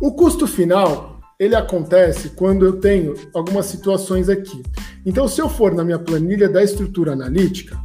o 0.00 0.12
custo 0.12 0.46
final 0.46 1.11
ele 1.42 1.56
acontece 1.56 2.28
quando 2.28 2.64
eu 2.64 2.74
tenho 2.74 3.16
algumas 3.34 3.66
situações 3.66 4.28
aqui. 4.28 4.62
Então, 5.04 5.26
se 5.26 5.42
eu 5.42 5.48
for 5.48 5.74
na 5.74 5.82
minha 5.82 5.98
planilha 5.98 6.48
da 6.48 6.62
estrutura 6.62 7.14
analítica, 7.14 7.76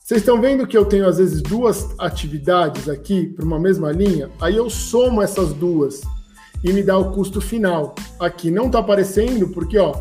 vocês 0.00 0.22
estão 0.22 0.40
vendo 0.40 0.66
que 0.66 0.76
eu 0.76 0.86
tenho 0.86 1.06
às 1.06 1.18
vezes 1.18 1.42
duas 1.42 1.86
atividades 1.98 2.88
aqui 2.88 3.26
para 3.26 3.44
uma 3.44 3.60
mesma 3.60 3.92
linha? 3.92 4.30
Aí 4.40 4.56
eu 4.56 4.70
somo 4.70 5.20
essas 5.20 5.52
duas 5.52 6.00
e 6.64 6.72
me 6.72 6.82
dá 6.82 6.96
o 6.96 7.12
custo 7.12 7.42
final. 7.42 7.94
Aqui 8.18 8.50
não 8.50 8.68
está 8.68 8.78
aparecendo 8.78 9.48
porque 9.48 9.76
ó, 9.76 9.94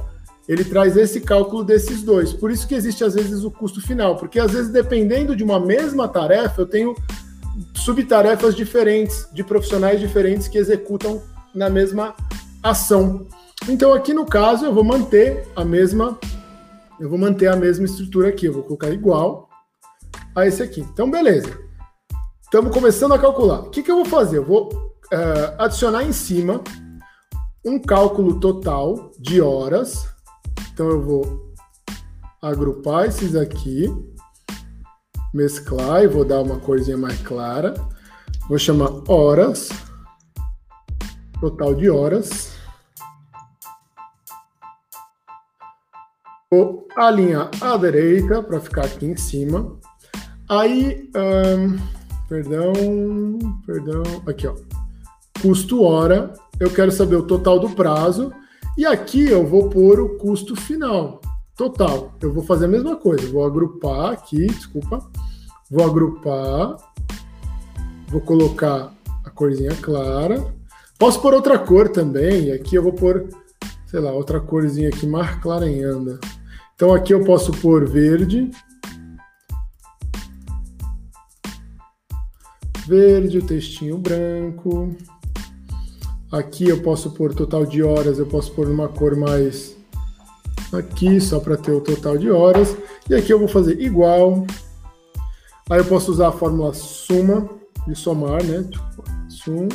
ele 0.47 0.63
traz 0.63 0.95
esse 0.95 1.19
cálculo 1.19 1.65
desses 1.65 2.01
dois. 2.03 2.31
Por 2.31 2.49
isso 2.51 2.65
que 2.65 2.73
existe 2.73 3.03
às 3.03 3.15
vezes 3.15 3.43
o 3.43 3.51
custo 3.51 3.81
final, 3.81 4.15
porque 4.15 4.39
às 4.39 4.53
vezes 4.53 4.71
dependendo 4.71 5.35
de 5.35 5.43
uma 5.43 5.59
mesma 5.59 6.07
tarefa, 6.07 6.61
eu 6.61 6.65
tenho 6.65 6.95
subtarefas 7.73 8.55
diferentes 8.55 9.27
de 9.33 9.43
profissionais 9.43 9.99
diferentes 9.99 10.47
que 10.47 10.57
executam 10.57 11.21
na 11.53 11.69
mesma 11.69 12.15
ação. 12.61 13.27
Então 13.67 13.93
aqui 13.93 14.13
no 14.13 14.25
caso 14.25 14.65
eu 14.65 14.73
vou 14.73 14.83
manter 14.83 15.47
a 15.55 15.63
mesma 15.65 16.17
eu 16.99 17.09
vou 17.09 17.19
manter 17.19 17.47
a 17.47 17.55
mesma 17.55 17.85
estrutura 17.85 18.29
aqui, 18.29 18.47
eu 18.47 18.53
vou 18.53 18.63
colocar 18.63 18.89
igual 18.89 19.49
a 20.35 20.47
esse 20.47 20.63
aqui. 20.63 20.81
Então, 20.81 21.09
beleza. 21.09 21.59
Estamos 22.41 22.73
começando 22.73 23.13
a 23.13 23.19
calcular. 23.19 23.59
O 23.59 23.69
que, 23.69 23.83
que 23.83 23.91
eu 23.91 23.97
vou 23.97 24.05
fazer? 24.05 24.37
Eu 24.37 24.45
vou 24.45 24.69
uh, 25.13 25.55
adicionar 25.59 26.03
em 26.03 26.11
cima 26.11 26.61
um 27.63 27.79
cálculo 27.79 28.39
total 28.39 29.11
de 29.19 29.39
horas. 29.41 30.07
Então, 30.73 30.89
eu 30.89 31.01
vou 31.01 31.53
agrupar 32.41 33.05
esses 33.05 33.35
aqui, 33.35 33.93
mesclar 35.31 36.03
e 36.03 36.07
vou 36.07 36.25
dar 36.25 36.41
uma 36.41 36.59
corzinha 36.59 36.97
mais 36.97 37.19
clara. 37.21 37.75
Vou 38.49 38.57
chamar 38.57 38.89
horas, 39.07 39.69
total 41.39 41.73
de 41.75 41.89
horas. 41.89 42.55
Vou 46.49 46.87
alinhar 46.95 47.49
à 47.59 47.75
direita 47.77 48.41
para 48.41 48.59
ficar 48.61 48.85
aqui 48.85 49.05
em 49.05 49.17
cima. 49.17 49.77
Aí, 50.49 51.11
perdão, 52.29 52.73
perdão, 53.65 54.03
aqui 54.25 54.47
ó, 54.47 54.55
custo 55.41 55.83
hora. 55.83 56.33
Eu 56.59 56.69
quero 56.71 56.91
saber 56.91 57.17
o 57.17 57.27
total 57.27 57.59
do 57.59 57.69
prazo 57.69 58.33
e 58.77 58.85
aqui 58.85 59.29
eu 59.29 59.45
vou 59.45 59.69
pôr 59.69 59.99
o 59.99 60.17
custo 60.17 60.55
final 60.55 61.21
total. 61.57 62.13
Eu 62.21 62.31
vou 62.33 62.43
fazer 62.43 62.65
a 62.65 62.69
mesma 62.69 62.95
coisa. 62.95 63.29
Vou 63.29 63.45
agrupar 63.45 64.13
aqui, 64.13 64.47
desculpa. 64.47 65.05
Vou 65.69 65.85
agrupar. 65.85 66.77
Vou 68.07 68.21
colocar 68.21 68.93
a 69.25 69.29
corzinha 69.29 69.75
clara. 69.81 70.55
Posso 70.97 71.21
pôr 71.21 71.33
outra 71.33 71.59
cor 71.59 71.89
também. 71.89 72.51
Aqui 72.51 72.75
eu 72.75 72.83
vou 72.83 72.93
pôr, 72.93 73.29
sei 73.85 73.99
lá, 73.99 74.11
outra 74.11 74.39
corzinha 74.39 74.89
aqui 74.89 75.05
mais 75.05 75.35
clara 75.41 75.65
ainda. 75.65 76.19
Então 76.75 76.93
aqui 76.93 77.13
eu 77.13 77.23
posso 77.23 77.51
pôr 77.51 77.87
verde. 77.87 78.49
Verde, 82.87 83.37
o 83.37 83.45
textinho 83.45 83.97
branco. 83.97 84.95
Aqui 86.31 86.67
eu 86.67 86.81
posso 86.81 87.11
pôr 87.11 87.33
total 87.33 87.65
de 87.65 87.83
horas, 87.83 88.17
eu 88.17 88.25
posso 88.25 88.51
pôr 88.51 88.67
uma 88.67 88.87
cor 88.87 89.15
mais 89.15 89.77
aqui, 90.73 91.21
só 91.21 91.39
para 91.39 91.57
ter 91.57 91.71
o 91.71 91.81
total 91.81 92.17
de 92.17 92.29
horas. 92.29 92.75
E 93.09 93.15
aqui 93.15 93.31
eu 93.31 93.39
vou 93.39 93.47
fazer 93.47 93.79
igual. 93.79 94.45
Aí 95.69 95.79
eu 95.79 95.85
posso 95.85 96.11
usar 96.11 96.29
a 96.29 96.31
fórmula 96.31 96.73
suma 96.73 97.49
e 97.87 97.95
somar, 97.95 98.43
né? 98.43 98.63
Tipo, 98.63 99.03
sum, 99.29 99.67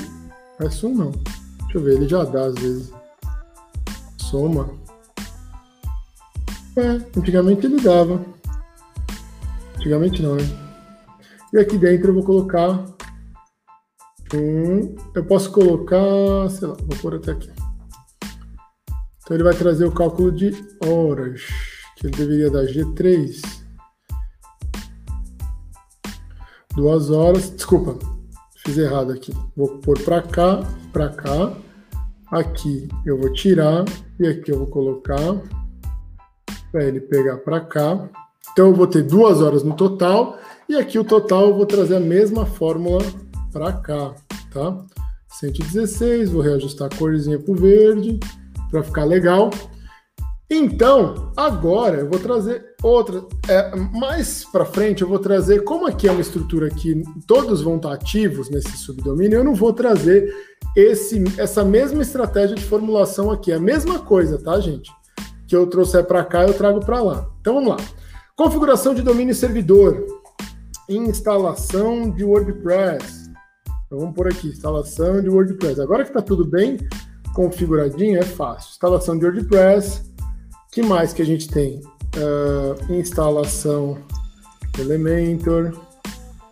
é 0.66 0.70
sum 0.70 0.94
não. 0.94 1.10
Deixa 1.10 1.78
eu 1.78 1.82
ver, 1.82 1.94
ele 1.94 2.08
já 2.08 2.24
dá 2.24 2.46
às 2.46 2.54
vezes. 2.54 2.92
Soma. 4.18 4.70
É, 6.76 7.18
antigamente 7.18 7.66
ele 7.66 7.80
dava. 7.80 8.24
Antigamente 9.76 10.22
não, 10.22 10.36
né? 10.36 10.44
E 11.52 11.58
aqui 11.58 11.76
dentro 11.76 12.10
eu 12.10 12.14
vou 12.14 12.24
colocar 12.24 12.84
um. 14.34 14.94
Eu 15.14 15.24
posso 15.26 15.50
colocar, 15.50 16.48
sei 16.50 16.68
lá, 16.68 16.74
vou 16.74 16.98
pôr 17.00 17.16
até 17.16 17.32
aqui. 17.32 17.50
Então 19.18 19.36
ele 19.36 19.44
vai 19.44 19.54
trazer 19.54 19.84
o 19.84 19.92
cálculo 19.92 20.32
de 20.32 20.52
horas, 20.86 21.42
que 21.96 22.06
ele 22.06 22.16
deveria 22.16 22.50
dar 22.50 22.64
G3. 22.64 23.62
Duas 26.74 27.10
horas, 27.10 27.50
desculpa, 27.50 27.98
fiz 28.64 28.78
errado 28.78 29.12
aqui. 29.12 29.32
Vou 29.56 29.78
pôr 29.78 29.98
para 30.00 30.22
cá, 30.22 30.62
para 30.92 31.08
cá. 31.08 31.52
Aqui 32.30 32.88
eu 33.04 33.18
vou 33.18 33.32
tirar 33.32 33.84
e 34.18 34.26
aqui 34.26 34.50
eu 34.50 34.58
vou 34.58 34.66
colocar 34.66 35.40
para 36.70 36.84
ele 36.84 37.00
pegar 37.00 37.38
para 37.38 37.60
cá. 37.60 38.08
Então 38.52 38.68
eu 38.68 38.74
vou 38.74 38.86
ter 38.86 39.02
duas 39.02 39.40
horas 39.40 39.62
no 39.62 39.74
total 39.74 40.38
e 40.68 40.76
aqui 40.76 40.98
o 40.98 41.04
total 41.04 41.48
eu 41.48 41.56
vou 41.56 41.66
trazer 41.66 41.96
a 41.96 42.00
mesma 42.00 42.46
fórmula 42.46 43.00
para 43.52 43.72
cá, 43.72 44.14
tá? 44.52 44.78
116, 45.28 46.30
vou 46.30 46.42
reajustar 46.42 46.88
a 46.92 46.96
corzinha 46.96 47.38
para 47.38 47.52
o 47.52 47.56
verde 47.56 48.18
para 48.70 48.82
ficar 48.82 49.04
legal. 49.04 49.50
Então, 50.55 51.32
agora 51.36 52.00
eu 52.00 52.09
vou 52.11 52.18
trazer 52.18 52.74
outra. 52.82 53.24
É, 53.48 53.74
mais 53.76 54.44
para 54.44 54.64
frente 54.64 55.03
eu 55.03 55.09
vou 55.09 55.18
trazer, 55.18 55.64
como 55.64 55.86
aqui 55.86 56.07
é 56.07 56.12
uma 56.12 56.20
estrutura 56.20 56.68
que 56.68 57.03
todos 57.26 57.62
vão 57.62 57.76
estar 57.76 57.94
ativos 57.94 58.50
nesse 58.50 58.76
subdomínio, 58.76 59.38
eu 59.38 59.44
não 59.44 59.55
vou 59.55 59.72
trazer 59.72 60.30
esse, 60.76 61.22
essa 61.38 61.64
mesma 61.64 62.03
estratégia 62.03 62.55
de 62.55 62.64
formulação 62.64 63.30
aqui. 63.30 63.50
É 63.50 63.55
a 63.55 63.61
mesma 63.61 63.98
coisa, 63.98 64.38
tá, 64.38 64.61
gente? 64.61 64.90
que 65.53 65.57
eu 65.57 65.66
trouxer 65.66 66.03
para 66.07 66.24
cá, 66.24 66.44
eu 66.44 66.55
trago 66.55 66.80
para 66.80 67.03
lá. 67.03 67.28
Então 67.42 67.53
vamos 67.53 67.68
lá. 67.68 67.76
Configuração 68.34 68.94
de 68.94 69.03
domínio 69.03 69.34
servidor. 69.34 70.07
Instalação 70.88 72.11
de 72.11 72.24
WordPress. 72.24 73.30
Então 73.84 73.98
vamos 73.98 74.14
por 74.14 74.26
aqui, 74.26 74.48
instalação 74.48 75.20
de 75.20 75.28
WordPress. 75.28 75.78
Agora 75.78 76.05
que 76.05 76.09
está 76.09 76.22
tudo 76.22 76.46
bem 76.46 76.78
configuradinho, 77.34 78.18
é 78.18 78.22
fácil. 78.22 78.70
Instalação 78.70 79.18
de 79.18 79.26
WordPress. 79.26 80.11
Que 80.72 80.82
mais 80.82 81.12
que 81.12 81.20
a 81.20 81.26
gente 81.26 81.48
tem? 81.48 81.80
Uh, 82.16 82.92
instalação 82.94 83.98
Elementor. 84.78 85.72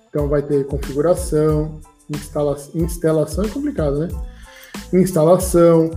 Então 0.08 0.28
vai 0.28 0.42
ter 0.42 0.66
configuração, 0.66 1.80
instala 2.10 2.56
instalação 2.74 3.44
é 3.44 3.48
complicado, 3.48 4.00
né? 4.00 4.08
Instalação, 4.92 5.90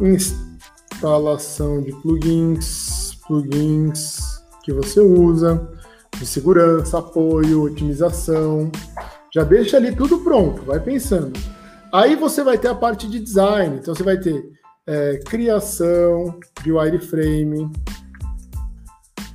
instalação 0.00 1.82
de 1.82 1.92
plugins, 2.00 3.14
plugins 3.26 4.20
que 4.62 4.72
você 4.72 5.00
usa, 5.00 5.68
de 6.16 6.24
segurança, 6.24 6.98
apoio, 6.98 7.62
otimização. 7.62 8.70
Já 9.34 9.44
deixa 9.44 9.76
ali 9.76 9.94
tudo 9.94 10.20
pronto, 10.20 10.62
vai 10.62 10.80
pensando. 10.80 11.38
Aí 11.92 12.16
você 12.16 12.42
vai 12.42 12.56
ter 12.56 12.68
a 12.68 12.74
parte 12.74 13.08
de 13.08 13.18
design, 13.18 13.76
então 13.76 13.94
você 13.94 14.02
vai 14.02 14.18
ter 14.18 14.55
é, 14.86 15.18
criação 15.24 16.38
de 16.62 16.72
wireframe, 16.72 17.70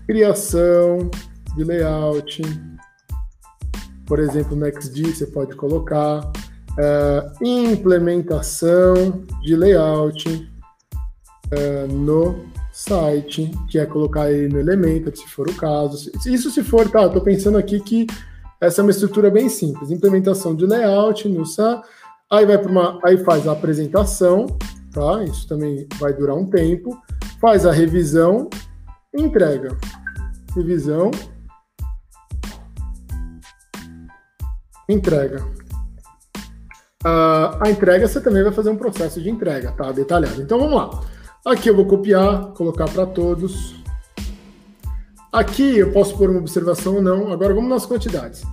criação 0.08 1.10
de 1.56 1.64
layout, 1.64 2.42
por 4.06 4.20
exemplo, 4.20 4.56
no 4.56 4.66
XD 4.66 5.14
você 5.14 5.28
pode 5.28 5.56
colocar 5.56 6.20
uh, 6.72 7.46
implementação 7.46 9.24
de 9.42 9.56
layout 9.56 10.50
uh, 11.48 11.94
no 11.94 12.46
site, 12.72 13.52
que 13.70 13.80
é 13.80 13.86
colocar 13.86 14.32
ele 14.32 14.54
no 14.54 14.60
Elementor, 14.60 15.16
se 15.16 15.28
for 15.28 15.50
o 15.50 15.54
caso. 15.54 16.12
Isso 16.26 16.50
se 16.50 16.64
for, 16.64 16.90
tá, 16.90 17.06
estou 17.06 17.22
pensando 17.22 17.58
aqui 17.58 17.80
que 17.80 18.08
essa 18.60 18.82
é 18.82 18.84
uma 18.84 18.92
estrutura 18.92 19.30
bem 19.30 19.50
simples. 19.50 19.92
Implementação 19.92 20.56
de 20.56 20.66
layout 20.66 21.28
no 21.28 21.46
site, 21.46 21.82
aí 22.30 22.46
vai 22.46 22.58
para 22.58 22.72
uma, 22.72 23.00
aí 23.04 23.18
faz 23.18 23.48
a 23.48 23.52
apresentação, 23.52 24.46
tá? 24.92 25.24
Isso 25.24 25.48
também 25.48 25.88
vai 25.98 26.14
durar 26.14 26.36
um 26.36 26.46
tempo. 26.46 27.02
Faz 27.40 27.66
a 27.66 27.72
revisão, 27.72 28.50
entrega. 29.14 29.78
Revisão, 30.56 31.12
Entrega. 34.92 35.42
Uh, 37.04 37.58
a 37.62 37.72
entrega 37.72 38.08
você 38.08 38.20
também 38.20 38.44
vai 38.44 38.52
fazer 38.52 38.70
um 38.70 38.76
processo 38.76 39.22
de 39.22 39.30
entrega, 39.30 39.72
tá? 39.72 39.92
Detalhado. 39.92 40.42
Então 40.42 40.60
vamos 40.60 40.76
lá. 40.76 41.02
Aqui 41.46 41.70
eu 41.70 41.76
vou 41.76 41.86
copiar, 41.86 42.48
colocar 42.54 42.86
para 42.90 43.06
todos. 43.06 43.82
Aqui 45.32 45.78
eu 45.78 45.92
posso 45.94 46.18
pôr 46.18 46.30
uma 46.30 46.40
observação 46.40 46.96
ou 46.96 47.02
não. 47.02 47.32
Agora 47.32 47.54
vamos 47.54 47.70
nas 47.70 47.86
quantidades. 47.86 48.44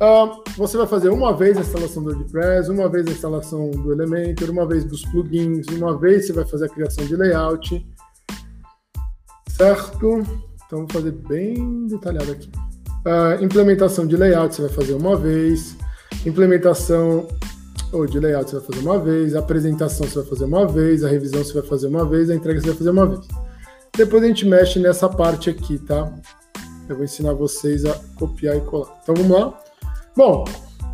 Uh, 0.00 0.44
você 0.56 0.76
vai 0.76 0.86
fazer 0.86 1.08
uma 1.08 1.36
vez 1.36 1.56
a 1.56 1.60
instalação 1.60 2.04
do 2.04 2.10
WordPress, 2.10 2.70
uma 2.70 2.88
vez 2.88 3.06
a 3.08 3.10
instalação 3.10 3.70
do 3.70 3.92
Elementor, 3.92 4.48
uma 4.50 4.64
vez 4.64 4.84
dos 4.84 5.04
plugins, 5.06 5.66
uma 5.72 5.98
vez 5.98 6.26
você 6.26 6.32
vai 6.32 6.44
fazer 6.44 6.66
a 6.66 6.68
criação 6.68 7.04
de 7.04 7.16
layout. 7.16 7.84
Certo? 9.50 10.22
Então 10.66 10.80
vou 10.80 10.88
fazer 10.88 11.10
bem 11.10 11.88
detalhado 11.88 12.30
aqui. 12.30 12.48
Uh, 13.04 13.42
implementação 13.42 14.06
de 14.06 14.16
layout 14.16 14.54
você 14.54 14.62
vai 14.62 14.70
fazer 14.70 14.92
uma 14.94 15.16
vez. 15.16 15.76
Implementação 16.24 17.26
ou 17.92 18.06
de 18.06 18.20
layout 18.20 18.50
você 18.50 18.56
vai 18.58 18.66
fazer 18.66 18.80
uma 18.80 18.98
vez. 19.00 19.34
Apresentação 19.34 20.06
você 20.06 20.20
vai 20.20 20.28
fazer 20.28 20.44
uma 20.44 20.68
vez. 20.68 21.02
A 21.02 21.08
revisão 21.08 21.42
você 21.42 21.54
vai 21.54 21.62
fazer 21.62 21.88
uma 21.88 22.04
vez. 22.04 22.30
A 22.30 22.36
entrega 22.36 22.60
você 22.60 22.68
vai 22.68 22.76
fazer 22.76 22.90
uma 22.90 23.06
vez. 23.06 23.26
Depois 23.96 24.22
a 24.22 24.26
gente 24.28 24.46
mexe 24.46 24.78
nessa 24.78 25.08
parte 25.08 25.50
aqui, 25.50 25.76
tá? 25.76 26.12
Eu 26.88 26.94
vou 26.94 27.04
ensinar 27.04 27.32
vocês 27.32 27.84
a 27.84 27.98
copiar 28.16 28.56
e 28.56 28.60
colar. 28.60 28.96
Então 29.02 29.14
vamos 29.16 29.36
lá. 29.36 29.67
Bom, 30.18 30.42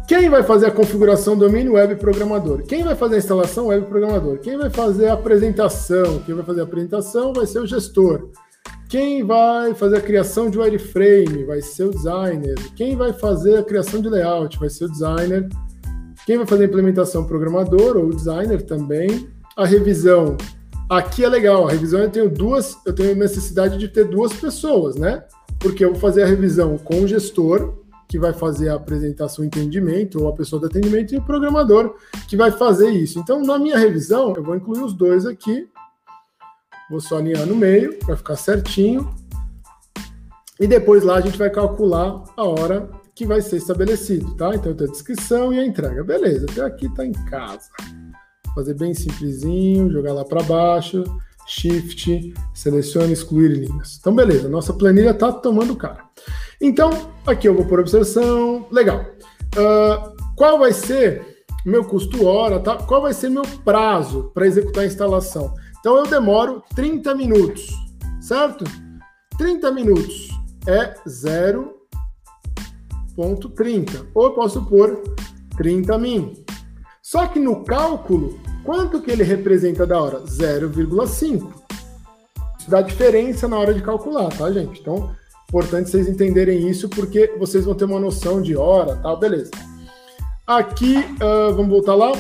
quem 0.07 0.29
vai 0.29 0.43
fazer 0.43 0.67
a 0.67 0.71
configuração 0.71 1.35
domínio 1.35 1.73
web 1.73 1.97
programador? 1.97 2.63
Quem 2.65 2.85
vai 2.85 2.95
fazer 2.95 3.15
a 3.15 3.19
instalação 3.21 3.69
web 3.69 3.87
programador? 3.87 4.37
Quem 4.37 4.59
vai 4.59 4.69
fazer 4.69 5.07
a 5.07 5.15
apresentação? 5.15 6.19
Quem 6.27 6.35
vai 6.35 6.45
fazer 6.45 6.61
a 6.61 6.65
apresentação 6.65 7.33
vai 7.33 7.47
ser 7.47 7.61
o 7.61 7.67
gestor. 7.67 8.29
Quem 8.87 9.25
vai 9.25 9.73
fazer 9.73 9.97
a 9.97 10.01
criação 10.03 10.51
de 10.51 10.59
wireframe 10.59 11.45
vai 11.45 11.63
ser 11.63 11.85
o 11.85 11.91
designer. 11.91 12.55
Quem 12.77 12.97
vai 12.97 13.15
fazer 13.15 13.57
a 13.57 13.63
criação 13.63 14.03
de 14.03 14.11
layout 14.11 14.59
vai 14.59 14.69
ser 14.69 14.85
o 14.85 14.91
designer. 14.91 15.49
Quem 16.27 16.37
vai 16.37 16.47
fazer 16.47 16.65
a 16.65 16.67
implementação 16.67 17.25
programador 17.25 17.97
ou 17.97 18.11
designer 18.11 18.61
também. 18.61 19.27
A 19.57 19.65
revisão. 19.65 20.37
Aqui 20.91 21.25
é 21.25 21.29
legal, 21.31 21.67
a 21.67 21.71
revisão 21.71 22.01
eu 22.01 22.11
tenho 22.11 22.29
duas, 22.29 22.77
eu 22.85 22.95
tenho 22.95 23.17
necessidade 23.17 23.79
de 23.79 23.89
ter 23.89 24.05
duas 24.05 24.35
pessoas, 24.35 24.97
né? 24.97 25.25
Porque 25.59 25.83
eu 25.83 25.93
vou 25.93 25.99
fazer 25.99 26.25
a 26.25 26.27
revisão 26.27 26.77
com 26.77 27.01
o 27.01 27.09
gestor, 27.09 27.84
que 28.15 28.19
vai 28.21 28.33
fazer 28.33 28.69
a 28.69 28.77
apresentação 28.77 29.43
o 29.43 29.47
entendimento, 29.47 30.23
ou 30.23 30.29
a 30.29 30.33
pessoa 30.33 30.61
do 30.61 30.67
atendimento, 30.67 31.13
e 31.13 31.19
o 31.19 31.23
programador, 31.23 31.97
que 32.29 32.37
vai 32.37 32.53
fazer 32.53 32.91
isso. 32.91 33.19
Então, 33.19 33.43
na 33.43 33.59
minha 33.59 33.77
revisão, 33.77 34.33
eu 34.37 34.43
vou 34.45 34.55
incluir 34.55 34.85
os 34.85 34.95
dois 34.95 35.27
aqui, 35.27 35.69
Vou 36.89 37.01
só 37.01 37.19
alinhar 37.19 37.45
no 37.45 37.57
meio 37.57 37.99
para 37.99 38.17
ficar 38.17 38.37
certinho. 38.37 39.13
E 40.61 40.67
depois 40.69 41.03
lá 41.03 41.17
a 41.17 41.21
gente 41.21 41.37
vai 41.37 41.51
calcular 41.51 42.23
a 42.37 42.45
hora 42.45 42.89
que 43.17 43.27
vai 43.27 43.43
ser 43.43 43.57
estabelecido, 43.57 44.37
tá? 44.37 44.55
Então 44.55 44.73
tem 44.75 44.87
a 44.87 44.91
descrição 44.91 45.53
e 45.53 45.59
a 45.59 45.67
entrega. 45.67 46.05
Beleza, 46.05 46.47
até 46.49 46.63
aqui 46.63 46.89
tá 46.95 47.05
em 47.05 47.11
casa. 47.11 47.69
Fazer 48.55 48.75
bem 48.75 48.95
simplesinho, 48.95 49.91
jogar 49.91 50.13
lá 50.13 50.25
para 50.25 50.43
baixo, 50.45 51.03
shift, 51.49 52.33
selecione, 52.55 53.13
excluir 53.13 53.49
linhas. 53.49 53.97
Então 53.99 54.15
beleza, 54.15 54.49
nossa 54.49 54.73
planilha 54.73 55.15
tá 55.15 55.33
tomando 55.33 55.75
cara. 55.75 56.05
Então, 56.61 56.91
aqui 57.27 57.49
eu 57.49 57.55
vou 57.55 57.65
por 57.67 57.81
observação, 57.81 58.67
legal. 58.71 59.05
Uh, 59.57 60.15
qual 60.37 60.59
vai 60.59 60.73
ser 60.73 61.35
meu 61.65 61.85
custo 61.85 62.27
hora, 62.27 62.61
tá? 62.61 62.77
Qual 62.77 63.03
vai 63.03 63.13
ser 63.13 63.31
meu 63.31 63.43
prazo 63.65 64.31
para 64.35 64.47
executar 64.47 64.85
a 64.85 64.87
instalação? 64.87 65.53
Então 65.81 65.97
eu 65.97 66.07
demoro 66.07 66.63
30 66.75 67.15
minutos, 67.15 67.69
certo? 68.21 68.65
30 69.39 69.71
minutos 69.71 70.29
é 70.67 70.95
0.30. 71.07 74.07
Ou 74.15 74.25
eu 74.25 74.33
posso 74.33 74.65
pôr 74.65 75.03
30 75.57 75.99
min. 75.99 76.33
Só 77.03 77.27
que 77.27 77.39
no 77.39 77.63
cálculo, 77.65 78.41
quanto 78.65 79.03
que 79.03 79.11
ele 79.11 79.23
representa 79.23 79.87
da 79.87 80.01
hora? 80.01 80.23
0,5. 80.23 81.53
Isso 82.59 82.71
dá 82.71 82.81
diferença 82.81 83.47
na 83.47 83.59
hora 83.59 83.75
de 83.75 83.83
calcular, 83.83 84.31
tá, 84.31 84.51
gente? 84.51 84.81
Então, 84.81 85.15
importante 85.55 85.89
vocês 85.89 86.09
entenderem 86.09 86.69
isso, 86.69 86.89
porque 86.89 87.33
vocês 87.39 87.65
vão 87.65 87.75
ter 87.75 87.85
uma 87.85 88.01
noção 88.01 88.43
de 88.43 88.57
hora, 88.57 88.97
tá? 88.97 89.15
Beleza. 89.15 89.53
Aqui, 90.45 90.97
uh, 90.97 91.55
vamos 91.55 91.69
voltar 91.69 91.95
lá. 91.95 92.11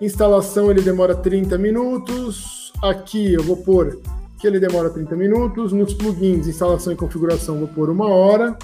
Instalação 0.00 0.70
ele 0.70 0.80
demora 0.80 1.14
30 1.14 1.58
minutos. 1.58 2.72
Aqui 2.82 3.34
eu 3.34 3.42
vou 3.42 3.58
pôr 3.58 4.00
que 4.40 4.46
ele 4.46 4.58
demora 4.58 4.88
30 4.88 5.14
minutos. 5.16 5.70
Nos 5.70 5.92
plugins, 5.92 6.46
instalação 6.46 6.90
e 6.90 6.96
configuração, 6.96 7.58
vou 7.58 7.68
pôr 7.68 7.90
uma 7.90 8.08
hora. 8.08 8.56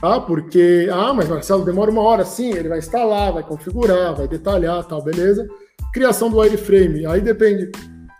Tá? 0.00 0.18
Porque, 0.20 0.88
ah, 0.90 1.12
mas 1.12 1.28
Marcelo, 1.28 1.66
demora 1.66 1.90
uma 1.90 2.02
hora. 2.02 2.24
Sim, 2.24 2.52
ele 2.52 2.70
vai 2.70 2.78
instalar, 2.78 3.34
vai 3.34 3.42
configurar, 3.42 4.14
vai 4.14 4.26
detalhar, 4.26 4.82
tal, 4.84 5.02
beleza. 5.02 5.46
Criação 5.92 6.30
do 6.30 6.38
wireframe, 6.38 7.04
aí 7.04 7.20
depende. 7.20 7.70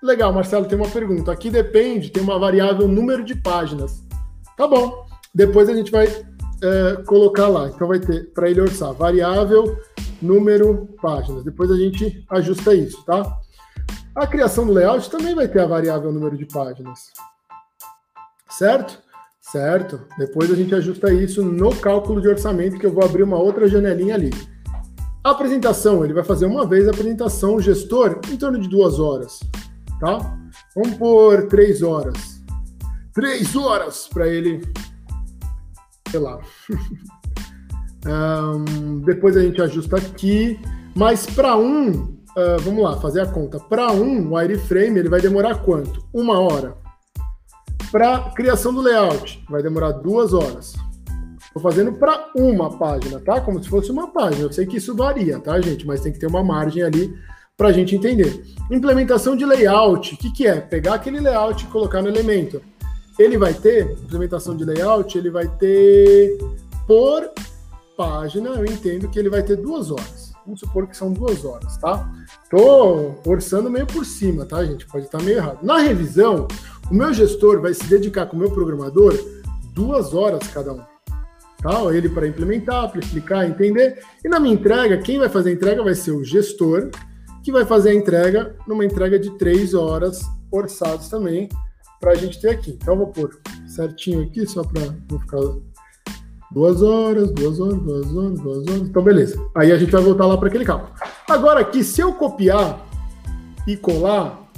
Legal, 0.02 0.30
Marcelo, 0.30 0.66
tem 0.66 0.76
uma 0.76 0.88
pergunta. 0.88 1.32
Aqui 1.32 1.48
depende, 1.48 2.10
tem 2.10 2.22
uma 2.22 2.38
variável 2.38 2.86
número 2.86 3.24
de 3.24 3.34
páginas. 3.34 4.06
Tá 4.58 4.66
bom. 4.66 5.06
Depois 5.32 5.68
a 5.68 5.74
gente 5.74 5.92
vai 5.92 6.08
é, 6.08 7.02
colocar 7.06 7.46
lá. 7.46 7.68
Então 7.68 7.86
vai 7.86 8.00
ter, 8.00 8.32
para 8.32 8.50
ele 8.50 8.60
orçar, 8.60 8.92
variável 8.92 9.78
número 10.20 10.88
páginas. 11.00 11.44
Depois 11.44 11.70
a 11.70 11.76
gente 11.76 12.24
ajusta 12.28 12.74
isso, 12.74 13.04
tá? 13.04 13.38
A 14.16 14.26
criação 14.26 14.66
do 14.66 14.72
layout 14.72 15.08
também 15.08 15.32
vai 15.32 15.46
ter 15.46 15.60
a 15.60 15.66
variável 15.66 16.12
número 16.12 16.36
de 16.36 16.44
páginas. 16.44 17.12
Certo? 18.50 19.00
Certo. 19.40 20.00
Depois 20.18 20.50
a 20.50 20.56
gente 20.56 20.74
ajusta 20.74 21.12
isso 21.12 21.44
no 21.44 21.74
cálculo 21.76 22.20
de 22.20 22.26
orçamento, 22.26 22.78
que 22.78 22.84
eu 22.84 22.92
vou 22.92 23.04
abrir 23.04 23.22
uma 23.22 23.38
outra 23.38 23.68
janelinha 23.68 24.16
ali. 24.16 24.30
A 25.22 25.30
apresentação, 25.30 26.04
ele 26.04 26.14
vai 26.14 26.24
fazer 26.24 26.46
uma 26.46 26.66
vez 26.66 26.88
a 26.88 26.90
apresentação, 26.90 27.54
o 27.54 27.60
gestor, 27.60 28.20
em 28.28 28.36
torno 28.36 28.58
de 28.58 28.68
duas 28.68 28.98
horas. 28.98 29.38
Tá? 30.00 30.18
Vamos 30.74 30.98
por 30.98 31.46
três 31.46 31.80
horas. 31.80 32.37
Três 33.18 33.56
horas 33.56 34.06
para 34.06 34.28
ele. 34.28 34.62
Sei 36.08 36.20
lá. 36.20 36.38
um, 38.06 39.00
depois 39.00 39.36
a 39.36 39.42
gente 39.42 39.60
ajusta 39.60 39.96
aqui. 39.96 40.56
Mas 40.94 41.26
para 41.26 41.56
um, 41.56 41.90
uh, 41.90 42.60
vamos 42.60 42.80
lá, 42.80 42.96
fazer 43.00 43.20
a 43.22 43.26
conta. 43.26 43.58
Para 43.58 43.90
um 43.90 44.32
wireframe, 44.32 45.00
ele 45.00 45.08
vai 45.08 45.20
demorar 45.20 45.56
quanto? 45.64 46.00
Uma 46.14 46.38
hora. 46.38 46.76
Para 47.90 48.20
criação 48.36 48.72
do 48.72 48.80
layout, 48.80 49.44
vai 49.50 49.64
demorar 49.64 49.90
duas 49.90 50.32
horas. 50.32 50.76
Estou 51.44 51.60
fazendo 51.60 51.94
para 51.94 52.30
uma 52.36 52.78
página, 52.78 53.18
tá? 53.18 53.40
Como 53.40 53.60
se 53.60 53.68
fosse 53.68 53.90
uma 53.90 54.12
página. 54.12 54.44
Eu 54.44 54.52
sei 54.52 54.64
que 54.64 54.76
isso 54.76 54.94
varia, 54.94 55.40
tá, 55.40 55.60
gente? 55.60 55.84
Mas 55.84 56.02
tem 56.02 56.12
que 56.12 56.20
ter 56.20 56.28
uma 56.28 56.44
margem 56.44 56.84
ali 56.84 57.18
para 57.56 57.70
a 57.70 57.72
gente 57.72 57.96
entender. 57.96 58.44
Implementação 58.70 59.34
de 59.34 59.44
layout, 59.44 60.14
o 60.14 60.16
que, 60.16 60.30
que 60.30 60.46
é? 60.46 60.60
Pegar 60.60 60.94
aquele 60.94 61.18
layout 61.18 61.64
e 61.64 61.66
colocar 61.66 62.00
no 62.00 62.06
Elementor. 62.06 62.60
Ele 63.18 63.36
vai 63.36 63.54
ter, 63.54 63.92
implementação 63.92 64.56
de 64.56 64.64
layout, 64.64 65.16
ele 65.18 65.30
vai 65.30 65.48
ter 65.48 66.38
por 66.86 67.30
página, 67.96 68.50
eu 68.50 68.64
entendo 68.64 69.08
que 69.08 69.18
ele 69.18 69.28
vai 69.28 69.42
ter 69.42 69.56
duas 69.56 69.90
horas 69.90 70.28
Vamos 70.48 70.60
supor 70.60 70.86
que 70.86 70.96
são 70.96 71.12
duas 71.12 71.44
horas, 71.44 71.76
tá? 71.76 72.10
Tô 72.50 73.12
orçando 73.26 73.68
meio 73.68 73.86
por 73.86 74.06
cima, 74.06 74.46
tá, 74.46 74.64
gente? 74.64 74.86
Pode 74.86 75.04
estar 75.04 75.22
meio 75.22 75.36
errado. 75.36 75.58
Na 75.62 75.76
revisão, 75.76 76.48
o 76.90 76.94
meu 76.94 77.12
gestor 77.12 77.60
vai 77.60 77.74
se 77.74 77.84
dedicar 77.84 78.24
com 78.24 78.34
o 78.34 78.38
meu 78.38 78.50
programador 78.50 79.12
duas 79.74 80.14
horas 80.14 80.48
cada 80.48 80.72
um. 80.72 80.80
Tá? 81.62 81.94
Ele 81.94 82.08
para 82.08 82.26
implementar, 82.26 82.90
para 82.90 82.98
explicar, 82.98 83.46
entender. 83.46 84.02
E 84.24 84.28
na 84.28 84.40
minha 84.40 84.54
entrega, 84.54 84.96
quem 84.96 85.18
vai 85.18 85.28
fazer 85.28 85.50
a 85.50 85.52
entrega 85.52 85.84
vai 85.84 85.94
ser 85.94 86.12
o 86.12 86.24
gestor, 86.24 86.88
que 87.44 87.52
vai 87.52 87.66
fazer 87.66 87.90
a 87.90 87.94
entrega 87.94 88.56
numa 88.66 88.86
entrega 88.86 89.18
de 89.18 89.36
três 89.36 89.74
horas 89.74 90.22
orçados 90.50 91.10
também 91.10 91.46
para 92.00 92.12
a 92.12 92.14
gente 92.14 92.40
ter 92.40 92.50
aqui. 92.50 92.70
Então, 92.70 92.94
eu 92.94 92.98
vou 92.98 93.08
pôr 93.08 93.40
certinho 93.66 94.22
aqui, 94.22 94.46
só 94.46 94.62
para 94.62 94.82
não 95.10 95.18
ficar 95.20 95.40
duas 96.50 96.82
horas, 96.82 97.30
duas 97.32 97.60
horas, 97.60 97.78
duas 97.82 98.16
horas, 98.16 98.40
duas 98.40 98.68
horas. 98.68 98.80
Então, 98.82 99.02
beleza. 99.02 99.50
Aí 99.54 99.72
a 99.72 99.76
gente 99.76 99.92
vai 99.92 100.02
voltar 100.02 100.26
lá 100.26 100.36
para 100.36 100.48
aquele 100.48 100.64
cálculo. 100.64 100.92
Agora 101.28 101.60
aqui, 101.60 101.82
se 101.84 102.00
eu 102.00 102.12
copiar 102.12 102.86
e 103.66 103.76
colar, 103.76 104.50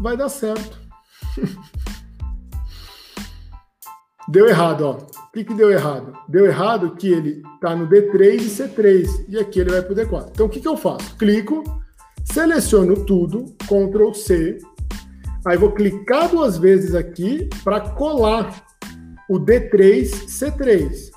vai 0.00 0.16
dar 0.16 0.28
certo. 0.28 0.78
deu 4.28 4.48
errado, 4.48 4.82
ó. 4.82 4.92
O 4.92 5.32
que, 5.34 5.44
que 5.44 5.54
deu 5.54 5.70
errado? 5.70 6.12
Deu 6.28 6.46
errado 6.46 6.94
que 6.94 7.08
ele 7.08 7.42
está 7.56 7.74
no 7.74 7.88
D3 7.88 8.34
e 8.34 8.46
C3, 8.46 9.24
e 9.28 9.38
aqui 9.38 9.58
ele 9.58 9.70
vai 9.70 9.82
para 9.82 9.92
o 9.92 9.96
D4. 9.96 10.28
Então, 10.30 10.46
o 10.46 10.48
que, 10.48 10.60
que 10.60 10.68
eu 10.68 10.76
faço? 10.76 11.16
Clico, 11.16 11.64
seleciono 12.24 13.04
tudo, 13.04 13.46
Ctrl 13.66 14.12
C, 14.14 14.58
Aí 15.46 15.58
vou 15.58 15.72
clicar 15.72 16.30
duas 16.30 16.56
vezes 16.56 16.94
aqui 16.94 17.48
para 17.62 17.80
colar 17.80 18.64
o 19.28 19.38
D3, 19.38 20.26
C3. 20.26 21.10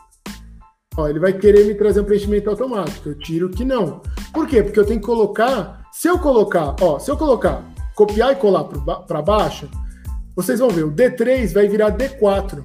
Ó, 0.98 1.08
ele 1.08 1.20
vai 1.20 1.34
querer 1.34 1.66
me 1.66 1.76
trazer 1.76 2.02
um 2.02 2.04
preenchimento 2.04 2.50
automático. 2.50 3.10
Eu 3.10 3.18
tiro 3.18 3.50
que 3.50 3.64
não. 3.64 4.02
Por 4.34 4.48
quê? 4.48 4.64
Porque 4.64 4.80
eu 4.80 4.86
tenho 4.86 5.00
que 5.00 5.06
colocar. 5.06 5.88
Se 5.94 6.08
eu 6.08 6.20
colocar, 6.20 6.76
ó, 6.82 7.00
se 7.00 7.10
eu 7.10 7.18
colocar 7.18 7.64
copiar 7.96 8.34
e 8.34 8.36
colar 8.36 8.66
para 8.66 9.22
baixo, 9.24 9.68
vocês 10.36 10.60
vão 10.60 10.70
ver, 10.70 10.84
o 10.84 10.92
D3 10.92 11.52
vai 11.54 11.68
virar 11.68 11.98
D4. 11.98 12.64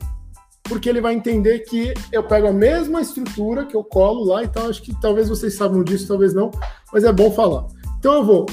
Porque 0.65 0.89
ele 0.89 1.01
vai 1.01 1.15
entender 1.15 1.61
que 1.61 1.95
eu 2.11 2.23
pego 2.23 2.49
a 2.49 2.53
mesma 2.53 3.01
estrutura 3.01 3.67
que 3.67 3.75
eu 3.75 3.85
colo 3.85 4.25
lá 4.25 4.43
e 4.43 4.49
tal. 4.49 4.69
Acho 4.69 4.83
que 4.83 4.99
talvez 5.01 5.29
vocês 5.29 5.55
saibam 5.55 5.83
disso, 5.83 6.09
talvez 6.09 6.35
não, 6.35 6.51
mas 6.93 7.05
é 7.05 7.13
bom 7.13 7.31
falar. 7.31 7.67
Então 7.99 8.15
eu 8.15 8.25
vou 8.25 8.47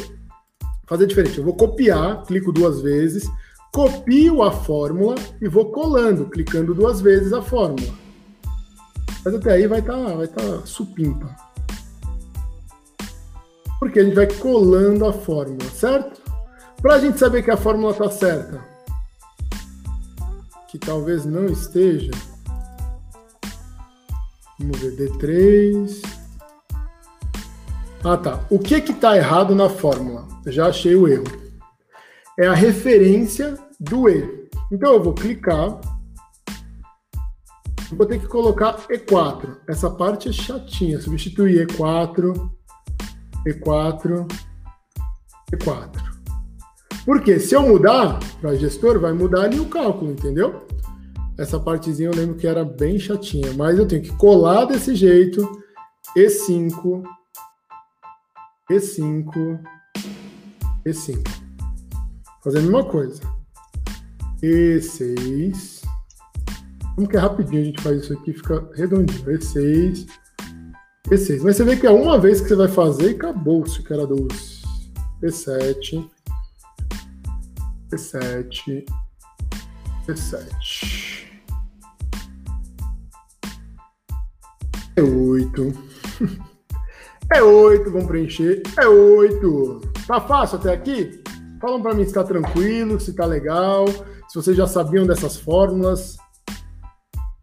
fazer 0.90 1.06
diferente. 1.06 1.38
Eu 1.38 1.44
vou 1.45 1.56
copiar, 1.56 2.24
clico 2.26 2.52
duas 2.52 2.82
vezes, 2.82 3.30
copio 3.72 4.41
a 4.41 4.52
fórmula 4.52 5.16
e 5.40 5.48
vou 5.48 5.72
colando, 5.72 6.26
clicando 6.26 6.74
duas 6.74 6.99
vezes 6.99 7.32
a 7.32 7.41
fórmula. 7.41 7.94
Mas 9.24 9.36
até 9.36 9.53
aí 9.53 9.68
vai 9.68 9.80
estar 9.80 9.94
tá, 9.94 10.16
vai 10.16 10.28
tá 10.28 10.66
supimpa. 10.66 11.34
Porque 13.80 13.99
a 13.99 14.03
gente 14.03 14.16
vai 14.16 14.28
colando 14.28 15.06
a 15.06 15.14
fórmula, 15.14 15.70
certo? 15.70 16.22
Para 16.82 16.95
a 16.95 16.99
gente 16.99 17.20
saber 17.20 17.44
que 17.44 17.52
a 17.52 17.57
fórmula 17.57 17.91
está 17.91 18.10
certa, 18.10 18.66
que 20.70 20.80
talvez 20.80 21.26
não 21.26 21.45
esteja, 21.45 22.11
vamos 24.57 24.80
ver, 24.80 24.95
D3, 24.95 26.19
ah, 28.04 28.16
tá. 28.16 28.46
O 28.50 28.58
que 28.58 28.80
que 28.82 28.92
está 28.92 29.18
errado 29.18 29.54
na 29.54 29.70
fórmula? 29.70 30.28
já 30.48 30.68
achei 30.68 30.96
o 30.96 31.08
erro. 31.08 31.26
É 32.40 32.48
a 32.48 32.54
referência 32.54 33.58
do 33.80 34.10
E. 34.10 34.48
Então 34.72 34.94
eu 34.94 35.04
vou 35.04 35.14
clicar. 35.14 35.80
Vou 37.92 38.06
ter 38.06 38.20
que 38.20 38.28
colocar 38.28 38.78
E4. 38.88 39.58
Essa 39.68 39.90
parte 39.90 40.30
é 40.30 40.32
chatinha. 40.32 41.02
Substituir 41.02 41.68
E4, 41.68 42.50
E4, 43.46 44.28
E4. 45.52 46.10
Porque 47.06 47.40
se 47.40 47.56
eu 47.56 47.64
mudar 47.64 48.20
para 48.40 48.56
gestor, 48.56 49.00
vai 49.00 49.12
mudar 49.12 49.44
ali 49.44 49.60
o 49.60 49.66
cálculo, 49.66 50.12
entendeu? 50.12 50.66
Essa 51.38 51.60
partezinha 51.60 52.10
eu 52.10 52.16
lembro 52.16 52.36
que 52.36 52.46
era 52.46 52.64
bem 52.64 53.00
chatinha, 53.00 53.54
mas 53.54 53.78
eu 53.78 53.88
tenho 53.88 54.02
que 54.02 54.16
colar 54.18 54.66
desse 54.66 54.94
jeito, 54.94 55.50
E5, 56.16 57.04
e5, 58.70 59.60
E5. 60.86 61.28
Fazer 62.44 62.60
a 62.60 62.62
mesma 62.62 62.84
coisa. 62.84 63.22
E6. 64.41 65.84
Como 66.96 67.08
que 67.08 67.18
é 67.18 67.20
rapidinho 67.20 67.62
a 67.62 67.66
gente 67.66 67.82
faz 67.82 68.04
isso 68.04 68.14
aqui, 68.14 68.34
fica 68.34 68.70
redondinho. 68.76 69.26
E6, 69.26 70.08
E6. 71.10 71.41
Mas 71.44 71.56
você 71.56 71.64
vê 71.64 71.76
que 71.76 71.88
é 71.88 71.91
uma 71.91 72.20
vez 72.20 72.41
que 72.41 72.48
você 72.48 72.56
vai 72.56 72.68
fazer 72.68 73.12
e 73.12 73.16
acabou-se, 73.16 73.82
que 73.82 73.91
era 73.91 74.06
doce. 74.06 74.60
E7, 75.24 76.10
E7, 77.91 78.86
E7. 80.08 81.30
E8. 84.96 86.40
É 87.32 87.44
oito, 87.44 87.92
vamos 87.92 88.08
preencher. 88.08 88.64
É 88.78 88.88
oito. 88.88 89.82
Tá 90.08 90.20
fácil 90.20 90.58
até 90.58 90.74
aqui? 90.74 91.22
Falam 91.62 91.82
para 91.82 91.94
mim 91.94 92.06
se 92.06 92.14
tá 92.14 92.24
tranquilo, 92.24 93.00
se 93.00 93.14
tá 93.14 93.26
legal, 93.26 93.86
se 94.28 94.36
vocês 94.36 94.56
já 94.56 94.66
sabiam 94.66 95.06
dessas 95.06 95.38
fórmulas, 95.38 96.18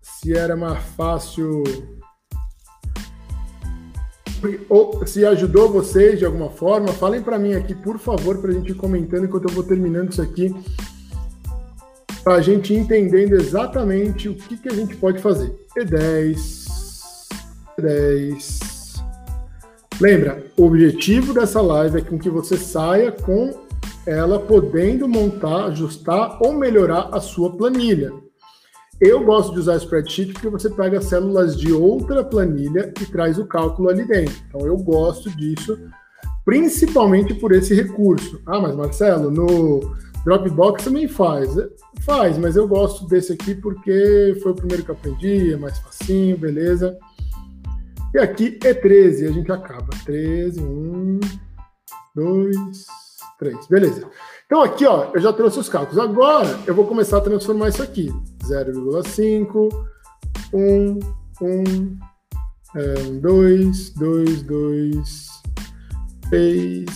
se 0.00 0.36
era 0.36 0.56
mais 0.56 0.82
fácil 0.96 1.62
ou 4.68 5.06
se 5.06 5.24
ajudou 5.24 5.70
vocês 5.70 6.18
de 6.18 6.24
alguma 6.24 6.50
forma, 6.50 6.88
falem 6.88 7.22
para 7.22 7.38
mim 7.38 7.54
aqui, 7.54 7.74
por 7.74 7.98
favor, 7.98 8.38
para 8.38 8.50
a 8.50 8.54
gente 8.54 8.72
ir 8.72 8.74
comentando 8.74 9.24
enquanto 9.24 9.48
eu 9.48 9.54
vou 9.54 9.64
terminando 9.64 10.12
isso 10.12 10.22
aqui, 10.22 10.54
para 12.24 12.34
a 12.34 12.40
gente 12.40 12.74
entendendo 12.74 13.34
exatamente 13.34 14.28
o 14.28 14.34
que, 14.34 14.56
que 14.56 14.68
a 14.68 14.74
gente 14.74 14.96
pode 14.96 15.20
fazer. 15.20 15.54
E10, 15.76 16.66
E10, 17.78 18.75
Lembra, 20.00 20.44
o 20.58 20.66
objetivo 20.66 21.32
dessa 21.32 21.62
live 21.62 21.98
é 21.98 22.02
com 22.02 22.18
que 22.18 22.28
você 22.28 22.56
saia 22.58 23.10
com 23.10 23.50
ela 24.06 24.38
podendo 24.38 25.08
montar, 25.08 25.66
ajustar 25.66 26.38
ou 26.40 26.52
melhorar 26.52 27.08
a 27.12 27.20
sua 27.20 27.56
planilha. 27.56 28.12
Eu 29.00 29.24
gosto 29.24 29.52
de 29.52 29.60
usar 29.60 29.76
spreadsheet 29.76 30.34
porque 30.34 30.48
você 30.48 30.68
pega 30.68 31.00
células 31.00 31.56
de 31.56 31.72
outra 31.72 32.22
planilha 32.22 32.92
e 33.00 33.06
traz 33.06 33.38
o 33.38 33.46
cálculo 33.46 33.88
ali 33.88 34.06
dentro. 34.06 34.34
Então 34.48 34.66
eu 34.66 34.76
gosto 34.76 35.30
disso, 35.30 35.78
principalmente 36.44 37.34
por 37.34 37.52
esse 37.52 37.74
recurso. 37.74 38.40
Ah, 38.46 38.60
mas 38.60 38.76
Marcelo, 38.76 39.30
no 39.30 39.94
Dropbox 40.24 40.84
também 40.84 41.08
faz. 41.08 41.50
Faz, 42.02 42.36
mas 42.36 42.54
eu 42.54 42.68
gosto 42.68 43.06
desse 43.06 43.32
aqui 43.32 43.54
porque 43.54 44.38
foi 44.42 44.52
o 44.52 44.56
primeiro 44.56 44.84
que 44.84 44.90
eu 44.90 44.94
aprendi, 44.94 45.54
é 45.54 45.56
mais 45.56 45.78
facinho, 45.78 46.36
beleza. 46.36 46.98
E 48.16 48.18
aqui 48.18 48.58
é 48.64 48.72
13, 48.72 49.26
a 49.26 49.30
gente 49.30 49.52
acaba. 49.52 49.88
13, 50.06 50.58
1, 50.58 51.20
2, 52.14 52.86
3. 53.38 53.66
Beleza. 53.66 54.08
Então 54.46 54.62
aqui, 54.62 54.86
ó, 54.86 55.10
eu 55.12 55.20
já 55.20 55.34
trouxe 55.34 55.58
os 55.58 55.68
cálculos. 55.68 55.98
Agora 55.98 56.48
eu 56.66 56.74
vou 56.74 56.86
começar 56.86 57.18
a 57.18 57.20
transformar 57.20 57.68
isso 57.68 57.82
aqui. 57.82 58.10
0,5, 58.42 59.68
1, 60.50 60.98
1, 61.42 63.20
2, 63.20 63.90
2, 63.90 64.42
2, 64.44 65.28
3, 66.30 66.86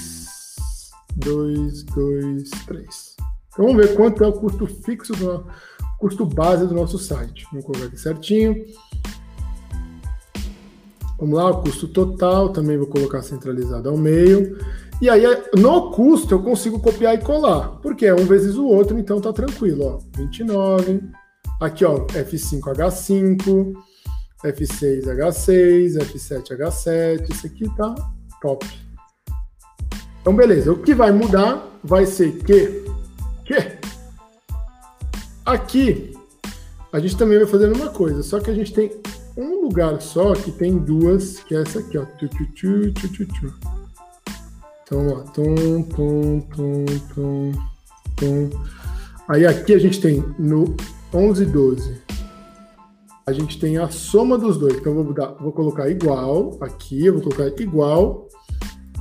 2, 1.16 1.82
2, 1.82 2.50
3. 2.66 3.16
Então 3.52 3.66
vamos 3.66 3.76
ver 3.76 3.94
quanto 3.94 4.24
é 4.24 4.26
o 4.26 4.32
custo 4.32 4.66
fixo, 4.66 5.12
do, 5.12 5.46
custo 5.98 6.24
base 6.24 6.66
do 6.66 6.74
nosso 6.74 6.98
site. 6.98 7.46
Vamos 7.50 7.66
colocar 7.66 7.88
aqui 7.88 7.98
certinho. 7.98 8.64
Vamos 11.20 11.36
lá, 11.36 11.50
o 11.50 11.62
custo 11.62 11.86
total, 11.86 12.48
também 12.48 12.78
vou 12.78 12.86
colocar 12.86 13.20
centralizado 13.20 13.90
ao 13.90 13.96
meio. 13.96 14.56
E 15.02 15.08
aí, 15.10 15.22
no 15.54 15.90
custo, 15.90 16.34
eu 16.34 16.42
consigo 16.42 16.80
copiar 16.80 17.14
e 17.14 17.18
colar, 17.18 17.78
porque 17.82 18.06
é 18.06 18.14
um 18.14 18.24
vezes 18.24 18.56
o 18.56 18.66
outro, 18.66 18.98
então 18.98 19.20
tá 19.20 19.30
tranquilo, 19.30 19.84
ó. 19.84 19.98
29, 20.16 21.02
aqui, 21.60 21.84
ó, 21.84 22.06
F5H5, 22.06 23.74
F6H6, 24.44 25.98
F7H7, 25.98 27.30
isso 27.30 27.46
aqui 27.46 27.76
tá 27.76 27.94
top. 28.40 28.66
Então, 30.22 30.34
beleza, 30.34 30.72
o 30.72 30.78
que 30.78 30.94
vai 30.94 31.12
mudar 31.12 31.66
vai 31.84 32.06
ser 32.06 32.32
que, 32.38 32.84
que 33.44 33.54
aqui 35.44 36.14
a 36.90 36.98
gente 36.98 37.16
também 37.16 37.38
vai 37.38 37.46
fazer 37.46 37.66
a 37.66 37.68
mesma 37.68 37.90
coisa, 37.90 38.22
só 38.22 38.40
que 38.40 38.50
a 38.50 38.54
gente 38.54 38.72
tem 38.72 38.90
um 39.36 39.62
lugar 39.62 40.00
só 40.00 40.34
que 40.34 40.50
tem 40.52 40.78
duas, 40.78 41.40
que 41.40 41.54
é 41.54 41.62
essa 41.62 41.80
aqui, 41.80 41.98
ó. 41.98 42.04
Tu, 42.04 42.28
tu, 42.28 42.46
tu, 42.46 42.92
tu, 42.92 43.08
tu, 43.08 43.26
tu. 43.26 43.54
Então, 44.82 45.08
ó. 45.08 45.20
Tum, 45.32 45.82
tum, 45.82 46.40
tum, 46.40 46.86
tum, 47.14 47.52
tum. 48.16 48.50
Aí 49.28 49.46
aqui 49.46 49.72
a 49.74 49.78
gente 49.78 50.00
tem 50.00 50.24
no 50.38 50.76
11 51.14 51.46
12. 51.46 52.00
a 53.26 53.32
gente 53.32 53.60
tem 53.60 53.78
a 53.78 53.88
soma 53.88 54.36
dos 54.36 54.58
dois. 54.58 54.76
Então, 54.76 54.94
vou, 54.94 55.12
dar, 55.12 55.34
vou 55.34 55.52
colocar 55.52 55.88
igual 55.88 56.58
aqui, 56.60 57.06
eu 57.06 57.14
vou 57.14 57.22
colocar 57.22 57.62
igual 57.62 58.28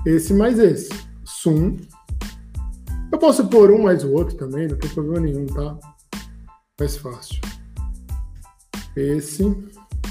esse 0.06 0.34
mais 0.34 0.60
esse. 0.60 0.89
Sum. 1.26 1.77
Eu 3.11 3.18
posso 3.18 3.47
pôr 3.47 3.72
um 3.72 3.81
mais 3.81 4.03
o 4.03 4.11
outro 4.11 4.35
também, 4.35 4.68
não 4.68 4.77
tem 4.77 4.89
problema 4.91 5.26
nenhum, 5.26 5.45
tá? 5.47 5.77
Mais 6.80 6.95
fácil. 6.95 7.41
Esse 8.95 9.43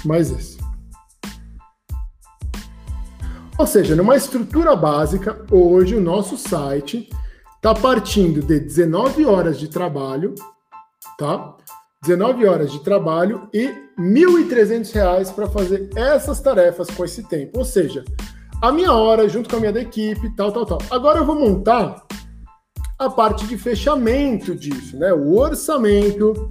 mais 0.05 0.31
esse. 0.31 0.59
Ou 3.59 3.67
seja, 3.67 3.97
numa 3.97 4.17
estrutura 4.17 4.77
básica, 4.77 5.45
hoje 5.51 5.97
o 5.97 6.01
nosso 6.01 6.37
site 6.37 7.11
está 7.57 7.75
partindo 7.75 8.41
de 8.41 8.61
19 8.61 9.27
horas 9.27 9.59
de 9.59 9.67
trabalho, 9.69 10.35
tá? 11.19 11.57
19 12.03 12.47
horas 12.47 12.71
de 12.71 12.79
trabalho 12.85 13.49
e 13.53 13.67
R$ 13.67 13.75
1.300 13.99 15.35
para 15.35 15.49
fazer 15.49 15.91
essas 15.97 16.41
tarefas 16.41 16.89
com 16.89 17.05
esse 17.05 17.25
tempo. 17.25 17.59
Ou 17.59 17.65
seja, 17.65 18.05
a 18.63 18.71
minha 18.71 18.93
hora 18.93 19.29
junto 19.29 19.51
com 19.51 19.57
a 19.57 19.61
minha 19.61 19.73
da 19.73 19.81
equipe, 19.81 20.35
tal, 20.37 20.53
tal, 20.53 20.65
tal. 20.65 20.79
Agora 20.91 21.19
eu 21.19 21.25
vou 21.25 21.35
montar 21.35 22.07
a 22.97 23.11
parte 23.11 23.47
de 23.47 23.59
fechamento 23.59 24.55
disso, 24.55 24.97
né? 24.97 25.13
O 25.13 25.37
orçamento 25.37 26.51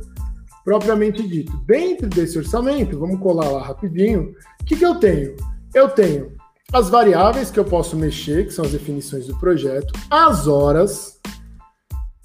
propriamente 0.67 1.25
dito. 1.25 1.55
Dentro 1.65 2.09
desse 2.09 2.37
orçamento, 2.37 2.99
vamos 2.99 3.21
colar 3.21 3.49
lá 3.49 3.63
rapidinho. 3.63 4.35
O 4.61 4.65
que, 4.65 4.75
que 4.75 4.85
eu 4.85 4.95
tenho? 4.95 5.33
Eu 5.73 5.87
tenho 5.87 6.33
as 6.73 6.89
variáveis 6.89 7.49
que 7.49 7.57
eu 7.57 7.63
posso 7.63 7.95
mexer, 7.95 8.45
que 8.45 8.51
são 8.51 8.65
as 8.65 8.73
definições 8.73 9.27
do 9.27 9.39
projeto, 9.39 9.93
as 10.09 10.45
horas. 10.45 11.21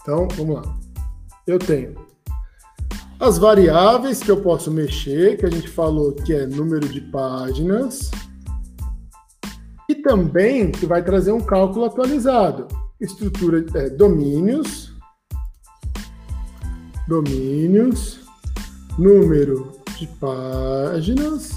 Então, 0.01 0.27
vamos 0.35 0.57
lá. 0.57 0.77
Eu 1.47 1.57
tenho 1.57 1.95
as 3.21 3.39
variáveis 3.39 4.19
que 4.19 4.33
eu 4.33 4.43
posso 4.43 4.73
mexer, 4.73 5.37
que 5.37 5.47
a 5.47 5.51
gente 5.51 5.69
falou 5.69 6.13
que 6.13 6.35
é 6.35 6.45
número 6.45 6.89
de 6.89 7.01
páginas, 7.01 8.11
e 9.89 9.95
também 9.95 10.73
que 10.73 10.85
vai 10.85 11.05
trazer 11.05 11.31
um 11.31 11.41
cálculo 11.41 11.85
atualizado. 11.85 12.67
Estrutura, 13.01 13.65
é, 13.77 13.89
domínios, 13.89 14.93
domínios, 17.07 18.22
número 18.99 19.73
de 19.99 20.07
páginas, 20.07 21.53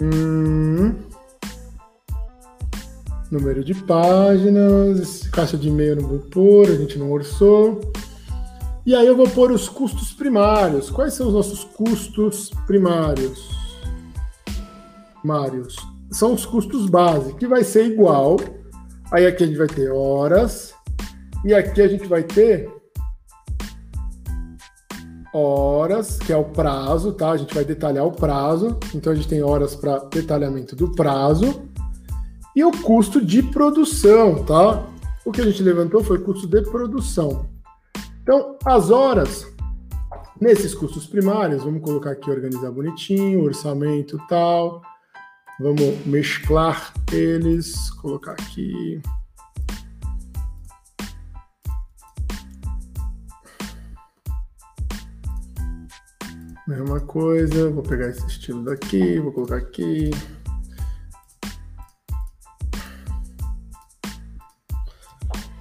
hum, 0.00 0.94
número 3.30 3.64
de 3.64 3.74
páginas, 3.74 5.26
caixa 5.28 5.56
de 5.56 5.68
e-mail 5.68 5.96
não 5.96 6.08
vou 6.08 6.18
pôr, 6.18 6.68
a 6.68 6.76
gente 6.76 6.98
não 6.98 7.10
orçou. 7.10 7.80
E 8.84 8.94
aí 8.94 9.06
eu 9.06 9.16
vou 9.16 9.28
pôr 9.28 9.50
os 9.50 9.68
custos 9.68 10.12
primários. 10.12 10.90
Quais 10.90 11.14
são 11.14 11.26
os 11.26 11.34
nossos 11.34 11.64
custos 11.64 12.50
primários? 12.68 13.50
Primários. 15.20 15.76
São 16.12 16.34
os 16.34 16.46
custos 16.46 16.88
base, 16.88 17.34
que 17.34 17.48
vai 17.48 17.64
ser 17.64 17.86
igual. 17.86 18.36
Aí 19.10 19.26
aqui 19.26 19.42
a 19.42 19.46
gente 19.48 19.58
vai 19.58 19.66
ter 19.66 19.90
horas. 19.90 20.72
E 21.44 21.52
aqui 21.52 21.82
a 21.82 21.88
gente 21.88 22.06
vai 22.06 22.22
ter 22.22 22.70
horas, 25.36 26.18
que 26.18 26.32
é 26.32 26.36
o 26.36 26.44
prazo, 26.44 27.12
tá? 27.12 27.30
A 27.30 27.36
gente 27.36 27.54
vai 27.54 27.64
detalhar 27.64 28.04
o 28.06 28.12
prazo. 28.12 28.78
Então 28.94 29.12
a 29.12 29.16
gente 29.16 29.28
tem 29.28 29.42
horas 29.42 29.74
para 29.76 29.98
detalhamento 30.04 30.74
do 30.74 30.92
prazo. 30.92 31.62
E 32.54 32.64
o 32.64 32.72
custo 32.72 33.24
de 33.24 33.42
produção, 33.42 34.42
tá? 34.44 34.86
O 35.24 35.32
que 35.32 35.40
a 35.40 35.44
gente 35.44 35.62
levantou 35.62 36.02
foi 36.02 36.18
custo 36.18 36.46
de 36.46 36.62
produção. 36.62 37.46
Então, 38.22 38.56
as 38.64 38.90
horas 38.90 39.46
nesses 40.40 40.74
custos 40.74 41.06
primários, 41.06 41.64
vamos 41.64 41.82
colocar 41.82 42.12
aqui 42.12 42.30
organizar 42.30 42.70
bonitinho, 42.70 43.44
orçamento 43.44 44.18
tal. 44.28 44.82
Vamos 45.60 46.04
mesclar 46.06 46.92
eles, 47.12 47.90
colocar 47.90 48.32
aqui. 48.32 49.00
Mesma 56.66 56.98
coisa, 56.98 57.70
vou 57.70 57.82
pegar 57.84 58.08
esse 58.08 58.26
estilo 58.26 58.64
daqui, 58.64 59.20
vou 59.20 59.30
colocar 59.30 59.56
aqui. 59.56 60.10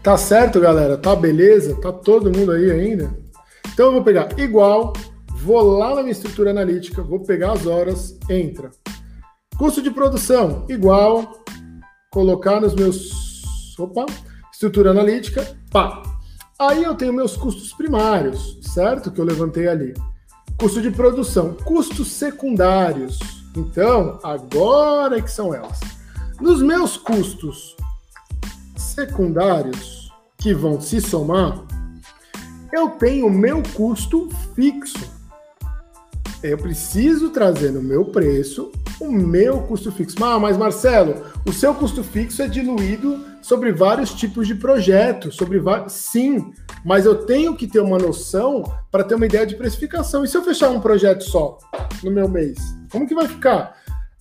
Tá 0.01 0.17
certo, 0.17 0.59
galera? 0.59 0.97
Tá 0.97 1.15
beleza? 1.15 1.79
Tá 1.79 1.91
todo 1.91 2.35
mundo 2.35 2.51
aí 2.51 2.71
ainda? 2.71 3.15
Então 3.71 3.87
eu 3.87 3.91
vou 3.91 4.03
pegar 4.03 4.29
igual, 4.39 4.93
vou 5.29 5.61
lá 5.77 5.93
na 5.93 6.01
minha 6.01 6.11
estrutura 6.11 6.49
analítica, 6.49 7.03
vou 7.03 7.19
pegar 7.19 7.51
as 7.51 7.67
horas, 7.67 8.17
entra. 8.27 8.71
Custo 9.59 9.83
de 9.83 9.91
produção 9.91 10.65
igual, 10.67 11.43
colocar 12.11 12.59
nos 12.59 12.73
meus. 12.73 13.77
Opa! 13.77 14.07
Estrutura 14.51 14.89
analítica, 14.89 15.55
pá. 15.69 16.01
Aí 16.57 16.83
eu 16.83 16.95
tenho 16.95 17.13
meus 17.13 17.37
custos 17.37 17.73
primários, 17.73 18.57
certo? 18.73 19.11
Que 19.11 19.21
eu 19.21 19.25
levantei 19.25 19.67
ali. 19.67 19.93
Custo 20.57 20.81
de 20.81 20.91
produção, 20.91 21.53
custos 21.53 22.11
secundários. 22.11 23.19
Então, 23.55 24.19
agora 24.23 25.17
é 25.17 25.21
que 25.21 25.31
são 25.31 25.53
elas. 25.53 25.79
Nos 26.39 26.61
meus 26.61 26.97
custos 26.97 27.75
secundários 28.75 30.11
que 30.37 30.53
vão 30.53 30.79
se 30.79 31.01
somar, 31.01 31.63
eu 32.71 32.89
tenho 32.89 33.27
o 33.27 33.31
meu 33.31 33.63
custo 33.73 34.29
fixo. 34.53 35.09
Eu 36.43 36.57
preciso 36.57 37.29
trazer 37.29 37.71
no 37.71 37.81
meu 37.81 38.05
preço 38.05 38.71
o 38.99 39.11
meu 39.11 39.61
custo 39.61 39.91
fixo. 39.91 40.23
Ah, 40.23 40.39
mas 40.39 40.57
Marcelo, 40.57 41.25
o 41.45 41.51
seu 41.51 41.73
custo 41.73 42.03
fixo 42.03 42.41
é 42.41 42.47
diluído 42.47 43.23
sobre 43.41 43.71
vários 43.71 44.13
tipos 44.13 44.47
de 44.47 44.55
projetos, 44.55 45.35
sobre 45.35 45.59
vários... 45.59 45.93
sim, 45.93 46.53
mas 46.83 47.05
eu 47.05 47.25
tenho 47.25 47.55
que 47.55 47.67
ter 47.67 47.79
uma 47.79 47.97
noção 47.97 48.63
para 48.91 49.03
ter 49.03 49.15
uma 49.15 49.25
ideia 49.25 49.45
de 49.45 49.55
precificação. 49.55 50.23
E 50.23 50.27
se 50.27 50.37
eu 50.37 50.43
fechar 50.43 50.69
um 50.69 50.79
projeto 50.79 51.23
só 51.23 51.57
no 52.03 52.11
meu 52.11 52.27
mês, 52.27 52.57
como 52.91 53.07
que 53.07 53.15
vai 53.15 53.27
ficar? 53.27 53.75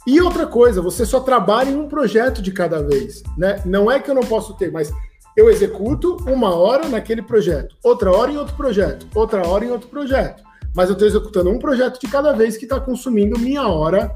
E 0.06 0.20
outra 0.20 0.46
coisa, 0.46 0.82
você 0.82 1.06
só 1.06 1.20
trabalha 1.20 1.70
em 1.70 1.76
um 1.76 1.88
projeto 1.88 2.42
de 2.42 2.52
cada 2.52 2.82
vez, 2.82 3.22
né? 3.38 3.62
Não 3.64 3.90
é 3.90 3.98
que 3.98 4.10
eu 4.10 4.14
não 4.14 4.22
posso 4.22 4.54
ter, 4.54 4.70
mas 4.70 4.92
eu 5.34 5.48
executo 5.48 6.16
uma 6.26 6.54
hora 6.54 6.88
naquele 6.88 7.22
projeto, 7.22 7.74
outra 7.82 8.10
hora 8.10 8.30
em 8.30 8.36
outro 8.36 8.54
projeto, 8.54 9.06
outra 9.14 9.46
hora 9.48 9.64
em 9.64 9.70
outro 9.70 9.88
projeto. 9.88 10.42
Mas 10.74 10.88
eu 10.88 10.92
estou 10.92 11.08
executando 11.08 11.50
um 11.50 11.58
projeto 11.58 11.98
de 11.98 12.06
cada 12.08 12.32
vez 12.32 12.56
que 12.56 12.64
está 12.64 12.78
consumindo 12.78 13.38
minha 13.38 13.66
hora, 13.66 14.14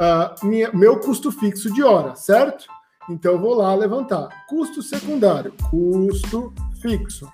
uh, 0.00 0.46
minha, 0.46 0.72
meu 0.72 0.98
custo 0.98 1.30
fixo 1.30 1.72
de 1.72 1.82
hora, 1.82 2.16
certo? 2.16 2.64
Então 3.08 3.32
eu 3.32 3.40
vou 3.40 3.54
lá 3.54 3.74
levantar. 3.74 4.46
Custo 4.48 4.82
secundário, 4.82 5.52
custo 5.70 6.52
fixo. 6.80 7.28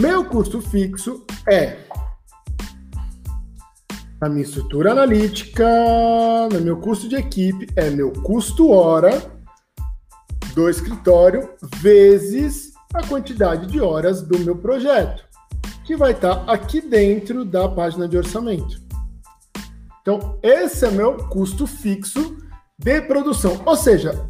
Meu 0.00 0.24
custo 0.24 0.60
fixo 0.60 1.24
é 1.48 1.84
a 4.20 4.28
minha 4.28 4.42
estrutura 4.42 4.92
analítica, 4.92 5.68
no 6.50 6.60
meu 6.60 6.78
custo 6.78 7.08
de 7.08 7.16
equipe, 7.16 7.66
é 7.76 7.90
meu 7.90 8.10
custo 8.10 8.70
hora 8.70 9.10
do 10.54 10.68
escritório 10.68 11.50
vezes 11.76 12.72
a 12.94 13.06
quantidade 13.06 13.66
de 13.66 13.80
horas 13.80 14.22
do 14.22 14.38
meu 14.38 14.56
projeto, 14.56 15.24
que 15.84 15.96
vai 15.96 16.12
estar 16.12 16.48
aqui 16.48 16.80
dentro 16.80 17.44
da 17.44 17.68
página 17.68 18.08
de 18.08 18.16
orçamento. 18.16 18.83
Então, 20.04 20.38
esse 20.42 20.84
é 20.84 20.90
meu 20.90 21.16
custo 21.16 21.66
fixo 21.66 22.36
de 22.78 23.00
produção. 23.00 23.62
Ou 23.64 23.74
seja, 23.74 24.28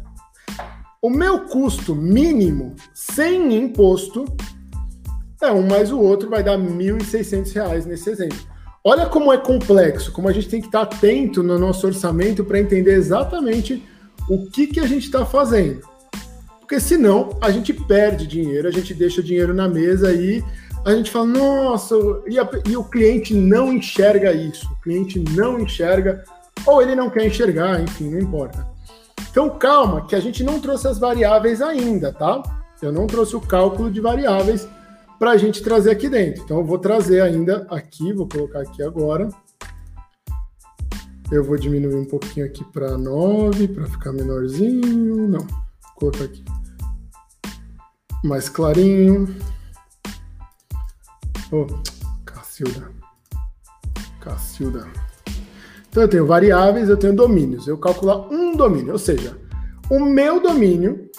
o 1.01 1.09
meu 1.09 1.41
custo 1.41 1.93
mínimo 1.93 2.77
sem 2.93 3.53
imposto 3.53 4.23
é 5.41 5.51
um 5.51 5.67
mais 5.67 5.91
o 5.91 5.99
outro, 5.99 6.29
vai 6.29 6.41
dar 6.41 6.57
R$ 6.57 6.65
1.600 6.65 7.83
nesse 7.87 8.09
exemplo. 8.09 8.39
Olha 8.81 9.05
como 9.07 9.33
é 9.33 9.37
complexo, 9.37 10.13
como 10.13 10.29
a 10.29 10.31
gente 10.31 10.47
tem 10.47 10.61
que 10.61 10.67
estar 10.67 10.83
atento 10.83 11.43
no 11.43 11.59
nosso 11.59 11.85
orçamento 11.85 12.45
para 12.45 12.57
entender 12.57 12.93
exatamente 12.93 13.83
o 14.29 14.49
que, 14.49 14.67
que 14.67 14.79
a 14.79 14.87
gente 14.87 15.03
está 15.03 15.25
fazendo. 15.25 15.81
Porque 16.61 16.79
senão 16.79 17.37
a 17.41 17.51
gente 17.51 17.73
perde 17.73 18.25
dinheiro, 18.25 18.65
a 18.65 18.71
gente 18.71 18.93
deixa 18.93 19.21
dinheiro 19.21 19.53
na 19.53 19.67
mesa 19.67 20.13
e 20.13 20.41
a 20.85 20.95
gente 20.95 21.09
fala, 21.09 21.25
nossa, 21.25 21.95
e, 22.27 22.39
a, 22.39 22.47
e 22.67 22.77
o 22.77 22.83
cliente 22.83 23.33
não 23.33 23.73
enxerga 23.73 24.31
isso, 24.31 24.71
o 24.71 24.81
cliente 24.81 25.19
não 25.31 25.59
enxerga, 25.59 26.23
ou 26.65 26.81
ele 26.81 26.95
não 26.95 27.09
quer 27.09 27.25
enxergar, 27.25 27.81
enfim, 27.81 28.09
não 28.09 28.19
importa. 28.19 28.67
Então 29.29 29.49
calma, 29.57 30.05
que 30.05 30.15
a 30.15 30.19
gente 30.19 30.43
não 30.43 30.61
trouxe 30.61 30.87
as 30.87 30.99
variáveis 30.99 31.61
ainda, 31.61 32.13
tá? 32.13 32.41
Eu 32.81 32.91
não 32.91 33.07
trouxe 33.07 33.35
o 33.35 33.41
cálculo 33.41 33.89
de 33.89 33.99
variáveis 33.99 34.67
para 35.17 35.31
a 35.31 35.37
gente 35.37 35.63
trazer 35.63 35.91
aqui 35.91 36.09
dentro. 36.09 36.43
Então, 36.43 36.57
eu 36.59 36.65
vou 36.65 36.77
trazer 36.77 37.21
ainda 37.21 37.65
aqui, 37.69 38.13
vou 38.13 38.27
colocar 38.27 38.61
aqui 38.61 38.83
agora. 38.83 39.29
Eu 41.31 41.43
vou 41.43 41.57
diminuir 41.57 41.95
um 41.95 42.05
pouquinho 42.05 42.45
aqui 42.45 42.63
para 42.65 42.97
9, 42.97 43.69
para 43.69 43.85
ficar 43.85 44.11
menorzinho. 44.11 45.27
Não, 45.27 45.39
vou 45.39 45.95
colocar 45.95 46.25
aqui. 46.25 46.43
Mais 48.23 48.49
clarinho. 48.49 49.35
Oh, 51.51 51.65
Cacilda. 52.25 52.91
Cacilda. 54.19 54.87
Então 55.89 56.03
eu 56.03 56.09
tenho 56.09 56.25
variáveis, 56.25 56.89
eu 56.89 56.97
tenho 56.97 57.15
domínios. 57.15 57.67
Eu 57.67 57.77
calcular 57.77 58.27
um 58.31 58.55
domínio, 58.55 58.93
ou 58.93 58.99
seja, 58.99 59.37
o 59.89 59.99
meu 59.99 60.41
domínio 60.41 61.09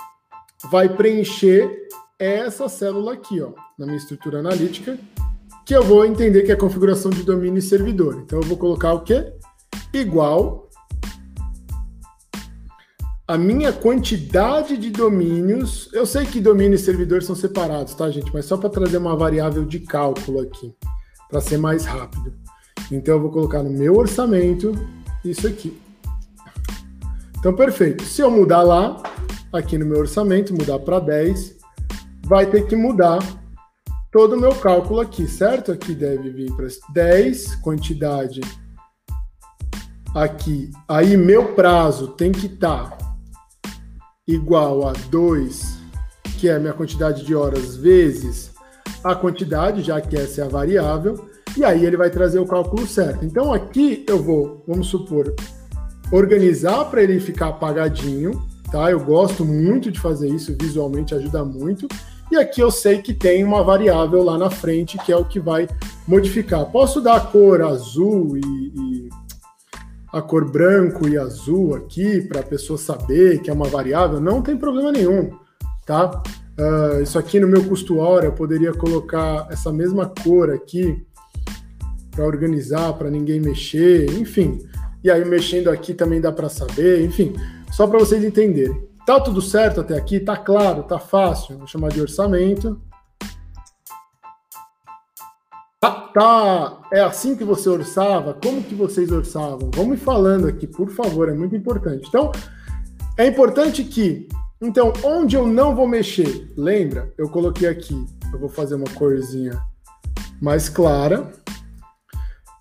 vai 0.71 0.89
preencher 0.89 1.89
essa 2.19 2.69
célula 2.69 3.13
aqui, 3.13 3.41
ó, 3.41 3.53
na 3.79 3.87
minha 3.87 3.99
estrutura 3.99 4.41
analítica, 4.41 4.99
que 5.65 5.75
eu 5.75 5.83
vou 5.83 6.05
entender 6.05 6.43
que 6.43 6.53
é 6.53 6.57
configuração 6.57 7.11
de 7.11 7.23
domínio 7.23 7.59
e 7.59 7.63
servidor. 7.63 8.21
Então 8.25 8.41
eu 8.41 8.47
vou 8.47 8.57
colocar 8.57 8.93
o 8.93 9.01
quê? 9.01 9.33
Igual 9.93 10.66
a 13.29 13.37
minha 13.37 13.73
quantidade 13.73 14.77
de 14.77 14.91
domínios. 14.91 15.91
Eu 15.93 16.07
sei 16.07 16.25
que 16.25 16.41
domínio 16.41 16.77
e 16.77 16.79
servidor 16.79 17.23
são 17.23 17.35
separados, 17.35 17.95
tá, 17.95 18.09
gente? 18.11 18.33
Mas 18.33 18.45
só 18.45 18.57
para 18.57 18.71
trazer 18.71 18.99
uma 18.99 19.17
variável 19.17 19.65
de 19.65 19.81
cálculo 19.81 20.41
aqui, 20.41 20.73
para 21.29 21.41
ser 21.41 21.59
mais 21.59 21.85
rápido. 21.85 22.33
Então 22.91 23.15
eu 23.15 23.21
vou 23.21 23.31
colocar 23.31 23.63
no 23.63 23.71
meu 23.71 23.97
orçamento 23.97 24.73
isso 25.25 25.47
aqui. 25.47 25.77
Então, 27.39 27.55
perfeito. 27.55 28.05
Se 28.05 28.23
eu 28.23 28.31
mudar 28.31 28.63
lá, 28.63 29.03
aqui 29.53 29.77
no 29.77 29.87
meu 29.87 29.99
orçamento, 29.99 30.55
mudar 30.55 30.79
para 30.79 31.01
10, 31.01 31.57
vai 32.25 32.47
ter 32.47 32.67
que 32.67 32.77
mudar 32.77 33.19
todo 34.13 34.37
o 34.37 34.41
meu 34.41 34.55
cálculo 34.55 35.01
aqui, 35.01 35.27
certo? 35.27 35.73
Aqui 35.73 35.95
deve 35.95 36.31
vir 36.31 36.53
para 36.53 36.67
10, 36.93 37.57
quantidade 37.57 38.41
aqui. 40.15 40.71
Aí 40.89 41.17
meu 41.17 41.55
prazo 41.55 42.09
tem 42.09 42.33
que 42.33 42.47
estar 42.47 42.91
tá 42.91 43.06
igual 44.27 44.89
a 44.89 44.93
2, 45.11 45.79
que 46.39 46.49
é 46.49 46.57
a 46.57 46.59
minha 46.59 46.73
quantidade 46.73 47.25
de 47.25 47.35
horas, 47.35 47.77
vezes 47.77 48.51
a 49.05 49.15
quantidade, 49.15 49.83
já 49.83 50.01
que 50.01 50.17
essa 50.17 50.41
é 50.41 50.45
a 50.45 50.49
variável, 50.49 51.29
e 51.57 51.65
aí 51.65 51.87
ele 51.87 51.97
vai 51.97 52.11
trazer 52.11 52.39
o 52.39 52.47
cálculo 52.47 52.87
certo. 52.87 53.25
Então 53.25 53.53
aqui 53.53 54.05
eu 54.09 54.23
vou, 54.23 54.65
vamos 54.67 54.89
supor, 54.89 55.33
organizar 56.11 56.85
para 56.87 57.03
ele 57.03 57.21
ficar 57.21 57.49
apagadinho, 57.49 58.43
tá? 58.71 58.91
Eu 58.91 59.01
gosto 59.01 59.45
muito 59.45 59.93
de 59.93 60.01
fazer 60.01 60.29
isso, 60.29 60.57
visualmente 60.61 61.15
ajuda 61.15 61.45
muito. 61.45 61.87
E 62.31 62.37
aqui 62.37 62.61
eu 62.61 62.71
sei 62.71 63.01
que 63.01 63.15
tem 63.15 63.45
uma 63.45 63.63
variável 63.63 64.23
lá 64.25 64.37
na 64.37 64.51
frente 64.51 64.99
que 64.99 65.13
é 65.13 65.17
o 65.17 65.25
que 65.25 65.39
vai 65.39 65.69
modificar. 66.07 66.67
Posso 66.67 67.01
dar 67.01 67.17
a 67.17 67.21
cor 67.21 67.63
azul 67.63 68.37
e, 68.37 68.41
e 68.41 69.09
a 70.17 70.23
cor 70.23 70.51
branco 70.51 71.07
e 71.07 71.19
azul 71.19 71.75
aqui 71.75 72.23
para 72.23 72.41
a 72.41 72.43
pessoa 72.43 72.79
saber 72.79 73.41
que 73.43 73.51
é 73.51 73.53
uma 73.53 73.69
variável? 73.69 74.19
Não 74.19 74.41
tem 74.41 74.57
problema 74.57 74.91
nenhum, 74.91 75.31
tá? 75.85 76.23
Uh, 76.59 77.03
isso 77.03 77.19
aqui 77.19 77.39
no 77.39 77.47
meu 77.47 77.63
custo 77.65 77.99
hora 77.99 78.25
eu 78.25 78.33
poderia 78.33 78.73
colocar 78.73 79.47
essa 79.51 79.71
mesma 79.71 80.11
cor 80.25 80.51
aqui 80.51 81.05
para 82.11 82.25
organizar, 82.25 82.95
para 82.95 83.11
ninguém 83.11 83.39
mexer, 83.39 84.11
enfim. 84.19 84.67
E 85.05 85.11
aí 85.11 85.23
mexendo 85.23 85.69
aqui 85.69 85.93
também 85.93 86.19
dá 86.19 86.33
para 86.33 86.49
saber, 86.49 87.05
enfim, 87.05 87.35
só 87.71 87.87
para 87.87 87.99
vocês 87.99 88.25
entenderem. 88.25 88.89
Tá 89.07 89.21
tudo 89.21 89.43
certo 89.43 89.83
até 89.83 89.97
aqui? 89.99 90.19
Tá 90.19 90.37
claro? 90.37 90.83
Tá 90.83 90.99
fácil? 90.99 91.59
Vou 91.59 91.67
chamar 91.67 91.91
de 91.91 92.01
orçamento. 92.01 92.81
Tá, 95.79 95.91
tá, 95.91 96.81
é 96.91 97.01
assim 97.01 97.37
que 97.37 97.45
você 97.45 97.69
orçava? 97.69 98.33
Como 98.33 98.63
que 98.63 98.75
vocês 98.75 99.13
orçavam? 99.13 99.71
Vamos 99.75 100.01
falando 100.01 100.49
aqui, 100.49 100.67
por 100.67 100.91
favor, 100.91 101.29
é 101.29 101.35
muito 101.35 101.55
importante. 101.55 102.09
Então, 102.09 102.33
é 103.19 103.27
importante 103.27 103.85
que, 103.85 104.27
então, 104.61 104.91
onde 105.05 105.37
eu 105.37 105.47
não 105.47 105.77
vou 105.77 105.87
mexer, 105.87 106.51
lembra? 106.57 107.13
Eu 107.19 107.29
coloquei 107.29 107.69
aqui, 107.69 107.95
eu 108.33 108.39
vou 108.39 108.49
fazer 108.49 108.75
uma 108.75 108.89
corzinha 108.95 109.61
mais 110.41 110.71
clara 110.71 111.31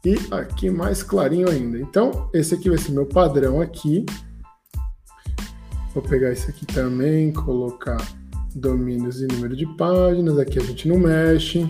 e 0.04 0.16
aqui 0.32 0.70
mais 0.70 1.02
clarinho 1.02 1.50
ainda. 1.50 1.80
Então, 1.80 2.30
esse 2.34 2.54
aqui 2.54 2.70
vai 2.70 2.78
ser 2.78 2.92
meu 2.92 3.06
padrão 3.06 3.62
aqui. 3.62 4.06
Vou 5.94 6.04
pegar 6.04 6.34
esse 6.34 6.50
aqui 6.50 6.66
também, 6.66 7.32
colocar 7.32 7.98
domínios 8.54 9.22
e 9.22 9.28
número 9.28 9.56
de 9.56 9.66
páginas. 9.78 10.38
Aqui 10.38 10.60
a 10.60 10.64
gente 10.64 10.90
não 10.90 11.00
mexe. 11.00 11.66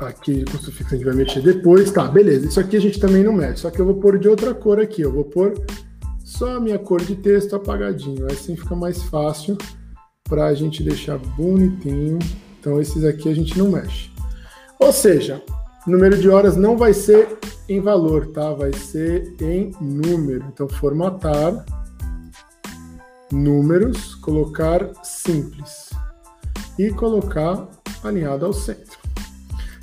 Aqui, 0.00 0.44
custo 0.46 0.72
fixo 0.72 0.94
a 0.94 0.96
gente 0.96 1.04
vai 1.04 1.14
mexer 1.14 1.42
depois. 1.42 1.90
Tá, 1.90 2.08
beleza. 2.08 2.46
Isso 2.46 2.58
aqui 2.58 2.76
a 2.76 2.80
gente 2.80 2.98
também 2.98 3.22
não 3.22 3.34
mexe. 3.34 3.62
Só 3.62 3.70
que 3.70 3.78
eu 3.78 3.84
vou 3.84 3.96
pôr 3.96 4.18
de 4.18 4.28
outra 4.28 4.54
cor 4.54 4.80
aqui. 4.80 5.02
Eu 5.02 5.12
vou 5.12 5.24
pôr 5.24 5.54
só 6.24 6.56
a 6.56 6.60
minha 6.60 6.78
cor 6.78 7.02
de 7.02 7.14
texto 7.16 7.54
apagadinho. 7.54 8.26
Assim 8.26 8.56
fica 8.56 8.74
mais 8.74 9.02
fácil 9.04 9.58
para 10.24 10.46
a 10.46 10.54
gente 10.54 10.82
deixar 10.82 11.18
bonitinho. 11.18 12.18
Então, 12.58 12.80
esses 12.80 13.04
aqui 13.04 13.28
a 13.28 13.34
gente 13.34 13.58
não 13.58 13.70
mexe. 13.70 14.10
Ou 14.78 14.92
seja, 14.92 15.42
número 15.86 16.16
de 16.16 16.28
horas 16.28 16.56
não 16.56 16.78
vai 16.78 16.94
ser 16.94 17.38
em 17.68 17.80
valor, 17.80 18.28
tá? 18.28 18.52
Vai 18.54 18.72
ser 18.72 19.34
em 19.40 19.70
número. 19.80 20.44
Então, 20.52 20.66
formatar, 20.66 21.64
números, 23.30 24.14
colocar 24.16 24.90
simples 25.02 25.90
e 26.78 26.90
colocar 26.90 27.68
alinhado 28.02 28.46
ao 28.46 28.52
centro. 28.52 28.89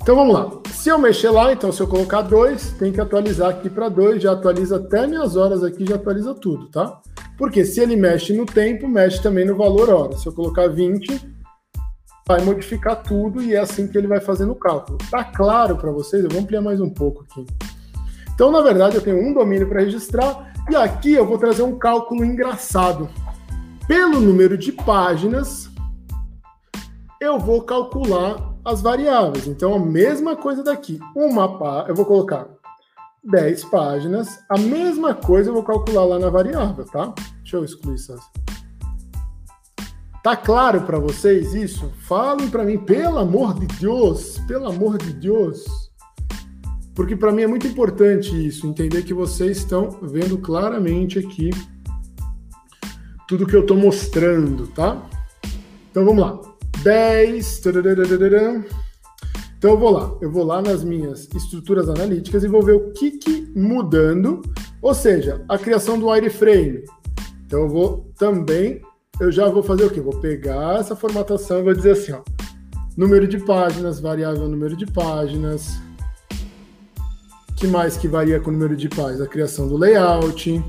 Então 0.00 0.16
vamos 0.16 0.34
lá. 0.34 0.50
Se 0.70 0.88
eu 0.88 0.98
mexer 0.98 1.30
lá, 1.30 1.52
então 1.52 1.70
se 1.70 1.80
eu 1.80 1.86
colocar 1.86 2.22
2, 2.22 2.72
tem 2.72 2.92
que 2.92 3.00
atualizar 3.00 3.50
aqui 3.50 3.68
para 3.68 3.88
2, 3.88 4.22
já 4.22 4.32
atualiza 4.32 4.76
até 4.76 5.06
minhas 5.06 5.36
horas 5.36 5.62
aqui, 5.62 5.84
já 5.84 5.96
atualiza 5.96 6.34
tudo, 6.34 6.68
tá? 6.70 7.00
Porque 7.36 7.64
se 7.64 7.80
ele 7.80 7.94
mexe 7.94 8.32
no 8.32 8.46
tempo, 8.46 8.88
mexe 8.88 9.22
também 9.22 9.44
no 9.44 9.56
valor 9.56 9.90
hora. 9.90 10.16
Se 10.16 10.26
eu 10.26 10.32
colocar 10.32 10.68
20, 10.68 11.38
vai 12.26 12.42
modificar 12.42 13.02
tudo 13.02 13.42
e 13.42 13.54
é 13.54 13.58
assim 13.58 13.86
que 13.86 13.96
ele 13.96 14.06
vai 14.06 14.20
fazendo 14.20 14.52
o 14.52 14.56
cálculo. 14.56 14.98
Tá 15.10 15.24
claro 15.24 15.76
para 15.76 15.90
vocês? 15.90 16.22
Eu 16.22 16.30
vou 16.30 16.40
ampliar 16.40 16.60
mais 16.60 16.80
um 16.80 16.90
pouco 16.90 17.24
aqui. 17.24 17.46
Então, 18.34 18.50
na 18.50 18.60
verdade, 18.60 18.96
eu 18.96 19.00
tenho 19.00 19.18
um 19.18 19.32
domínio 19.32 19.68
para 19.68 19.80
registrar 19.80 20.52
e 20.70 20.76
aqui 20.76 21.14
eu 21.14 21.26
vou 21.26 21.38
trazer 21.38 21.62
um 21.62 21.78
cálculo 21.78 22.24
engraçado. 22.24 23.08
Pelo 23.86 24.20
número 24.20 24.58
de 24.58 24.70
páginas, 24.70 25.70
eu 27.20 27.38
vou 27.38 27.62
calcular 27.62 28.54
as 28.68 28.82
variáveis. 28.82 29.46
Então, 29.46 29.74
a 29.74 29.78
mesma 29.78 30.36
coisa 30.36 30.62
daqui. 30.62 31.00
Uma 31.16 31.58
pá, 31.58 31.86
eu 31.88 31.94
vou 31.94 32.04
colocar 32.04 32.46
10 33.24 33.64
páginas, 33.64 34.38
a 34.48 34.58
mesma 34.58 35.14
coisa 35.14 35.50
eu 35.50 35.54
vou 35.54 35.62
calcular 35.62 36.04
lá 36.04 36.18
na 36.18 36.28
variável, 36.28 36.84
tá? 36.84 37.12
Deixa 37.38 37.56
eu 37.56 37.64
excluir 37.64 37.94
essas. 37.94 38.20
Tá 40.22 40.36
claro 40.36 40.82
para 40.82 40.98
vocês 40.98 41.54
isso? 41.54 41.90
Falem 42.00 42.50
para 42.50 42.64
mim, 42.64 42.78
pelo 42.78 43.18
amor 43.18 43.58
de 43.58 43.66
Deus, 43.78 44.38
pelo 44.46 44.68
amor 44.68 44.98
de 44.98 45.12
Deus. 45.12 45.64
Porque 46.94 47.16
para 47.16 47.32
mim 47.32 47.42
é 47.42 47.46
muito 47.46 47.66
importante 47.66 48.34
isso, 48.46 48.66
entender 48.66 49.02
que 49.02 49.14
vocês 49.14 49.58
estão 49.58 49.90
vendo 50.02 50.36
claramente 50.38 51.18
aqui 51.18 51.50
tudo 53.26 53.46
que 53.46 53.54
eu 53.54 53.60
estou 53.60 53.76
mostrando, 53.76 54.66
tá? 54.68 55.00
Então 55.90 56.04
vamos 56.04 56.22
lá. 56.22 56.47
10. 56.82 57.62
Então 59.58 59.70
eu 59.72 59.78
vou 59.78 59.90
lá, 59.90 60.16
eu 60.20 60.30
vou 60.30 60.44
lá 60.44 60.62
nas 60.62 60.84
minhas 60.84 61.28
estruturas 61.34 61.88
analíticas 61.88 62.44
e 62.44 62.48
vou 62.48 62.62
ver 62.62 62.74
o 62.74 62.92
que, 62.92 63.12
que 63.12 63.52
mudando, 63.56 64.42
ou 64.80 64.94
seja, 64.94 65.44
a 65.48 65.58
criação 65.58 65.98
do 65.98 66.06
wireframe. 66.06 66.84
Então 67.44 67.60
eu 67.60 67.68
vou 67.68 68.12
também 68.16 68.80
eu 69.20 69.32
já 69.32 69.48
vou 69.48 69.64
fazer 69.64 69.84
o 69.84 69.90
quê? 69.90 70.00
Vou 70.00 70.20
pegar 70.20 70.78
essa 70.78 70.94
formatação 70.94 71.58
e 71.58 71.62
vou 71.62 71.74
dizer 71.74 71.92
assim, 71.92 72.12
ó, 72.12 72.22
número 72.96 73.26
de 73.26 73.38
páginas, 73.38 73.98
variável 73.98 74.48
número 74.48 74.76
de 74.76 74.86
páginas. 74.86 75.80
Que 77.56 77.66
mais 77.66 77.96
que 77.96 78.06
varia 78.06 78.38
com 78.38 78.50
o 78.50 78.52
número 78.52 78.76
de 78.76 78.88
páginas? 78.88 79.20
A 79.20 79.26
criação 79.26 79.66
do 79.66 79.76
layout. 79.76 80.62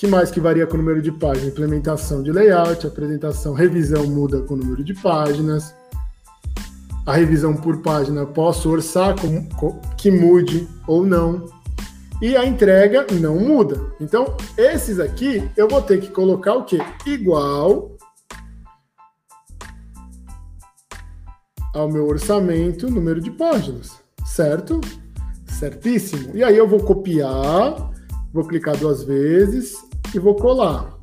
Que 0.00 0.06
mais 0.06 0.30
que 0.30 0.40
varia 0.40 0.66
com 0.66 0.76
o 0.76 0.78
número 0.78 1.02
de 1.02 1.12
páginas? 1.12 1.52
Implementação 1.52 2.22
de 2.22 2.32
layout, 2.32 2.86
apresentação, 2.86 3.52
revisão 3.52 4.06
muda 4.06 4.40
com 4.40 4.54
o 4.54 4.56
número 4.56 4.82
de 4.82 4.94
páginas. 4.94 5.74
A 7.04 7.12
revisão 7.16 7.54
por 7.54 7.82
página 7.82 8.24
posso 8.24 8.70
orçar 8.70 9.14
com, 9.20 9.44
com, 9.50 9.78
que 9.98 10.10
mude 10.10 10.66
ou 10.86 11.04
não 11.04 11.44
e 12.22 12.34
a 12.34 12.46
entrega 12.46 13.06
não 13.20 13.38
muda. 13.38 13.78
Então, 14.00 14.38
esses 14.56 14.98
aqui 14.98 15.46
eu 15.54 15.68
vou 15.68 15.82
ter 15.82 16.00
que 16.00 16.08
colocar 16.08 16.54
o 16.54 16.64
quê? 16.64 16.78
Igual 17.04 17.90
ao 21.74 21.92
meu 21.92 22.06
orçamento, 22.06 22.90
número 22.90 23.20
de 23.20 23.30
páginas, 23.30 24.00
certo? 24.24 24.80
Certíssimo. 25.46 26.34
E 26.34 26.42
aí 26.42 26.56
eu 26.56 26.66
vou 26.66 26.80
copiar, 26.80 27.92
vou 28.32 28.46
clicar 28.46 28.78
duas 28.78 29.04
vezes 29.04 29.89
e 30.14 30.18
vou 30.18 30.34
colar. 30.34 30.98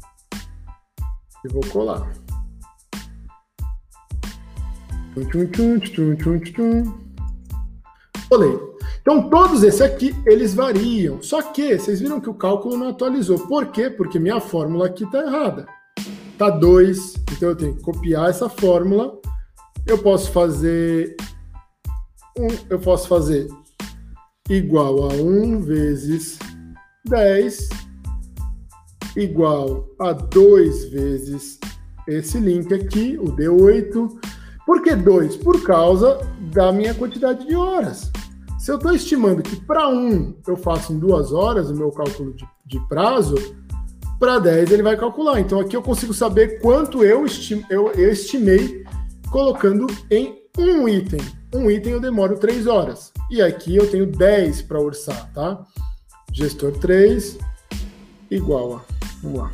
E 1.46 1.48
vou 1.48 1.64
colar. 1.72 2.12
Tchum, 5.14 5.48
tchum, 5.48 5.80
tchum, 5.80 6.16
tchum, 6.16 6.40
tchum. 6.40 6.94
Colei. 8.30 8.60
Então, 9.02 9.30
todos 9.30 9.64
esses 9.64 9.82
aqui, 9.82 10.16
eles 10.26 10.54
variam. 10.54 11.22
Só 11.22 11.42
que, 11.42 11.78
vocês 11.78 12.00
viram 12.00 12.20
que 12.20 12.30
o 12.30 12.34
cálculo 12.34 12.78
não 12.78 12.90
atualizou. 12.90 13.40
Por 13.48 13.68
quê? 13.68 13.90
Porque 13.90 14.20
minha 14.20 14.40
fórmula 14.40 14.88
aqui 14.88 15.06
está 15.06 15.22
errada. 15.22 15.66
Está 16.32 16.50
2, 16.50 17.16
então 17.32 17.50
eu 17.50 17.56
tenho 17.56 17.76
que 17.76 17.82
copiar 17.82 18.30
essa 18.30 18.48
fórmula. 18.48 19.18
Eu 19.88 19.98
posso 19.98 20.32
fazer 20.32 21.16
um, 22.38 22.48
eu 22.70 22.80
posso 22.80 23.08
fazer 23.08 23.48
igual 24.50 25.10
a 25.10 25.14
1 25.14 25.62
vezes 25.62 26.38
10 27.06 27.70
igual 29.18 29.90
a 30.00 30.14
2 30.14 30.90
vezes 30.90 31.60
esse 32.08 32.40
link 32.40 32.74
aqui, 32.74 33.18
o 33.20 33.26
D8. 33.26 34.20
Por 34.66 34.82
que 34.82 34.96
2? 34.96 35.38
Por 35.38 35.64
causa 35.64 36.20
da 36.54 36.72
minha 36.72 36.94
quantidade 36.94 37.46
de 37.46 37.56
horas. 37.56 38.12
Se 38.60 38.72
eu 38.72 38.78
estou 38.78 38.94
estimando 38.94 39.42
que 39.42 39.56
para 39.56 39.88
um 39.90 40.36
eu 40.48 40.56
faço 40.56 40.94
em 40.94 41.00
duas 41.00 41.32
horas 41.34 41.70
o 41.70 41.76
meu 41.76 41.92
cálculo 41.92 42.34
de, 42.34 42.46
de 42.66 42.80
prazo, 42.88 43.36
para 44.20 44.40
10 44.40 44.72
ele 44.72 44.84
vai 44.84 44.98
calcular. 44.98 45.40
Então 45.40 45.60
aqui 45.60 45.76
eu 45.76 45.82
consigo 45.82 46.14
saber 46.14 46.60
quanto 46.60 47.04
eu, 47.04 47.26
estim, 47.26 47.64
eu, 47.70 47.92
eu 47.92 48.12
estimei 48.12 48.84
colocando 49.32 49.88
em 50.10 50.38
um 50.58 50.88
item. 50.88 51.22
Um 51.54 51.70
item 51.70 51.94
eu 51.94 52.00
demoro 52.00 52.38
3 52.38 52.68
horas. 52.68 53.12
E 53.30 53.42
aqui 53.42 53.76
eu 53.76 53.90
tenho 53.90 54.06
10 54.06 54.64
para 54.64 54.80
orçar, 54.80 55.32
tá? 55.34 55.64
Gestor 56.32 56.72
3 56.74 57.38
igual 58.30 58.78
a. 58.78 58.97
Vamos 59.24 59.40
lá. 59.40 59.52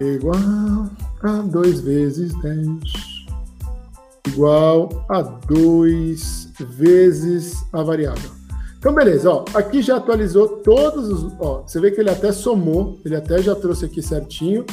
Igual 0.00 0.90
a 1.22 1.32
2 1.42 1.80
vezes 1.80 2.32
10. 2.40 2.68
Igual 4.28 5.04
a 5.08 5.22
2 5.22 6.52
vezes 6.58 7.64
a 7.72 7.82
variável. 7.82 8.30
Então, 8.78 8.94
beleza, 8.94 9.28
ó, 9.28 9.44
aqui 9.54 9.82
já 9.82 9.96
atualizou 9.96 10.58
todos 10.58 11.08
os. 11.08 11.32
Ó, 11.40 11.62
você 11.62 11.80
vê 11.80 11.90
que 11.90 12.00
ele 12.00 12.10
até 12.10 12.30
somou, 12.30 13.00
ele 13.04 13.16
até 13.16 13.42
já 13.42 13.54
trouxe 13.56 13.84
aqui 13.84 14.00
certinho. 14.00 14.64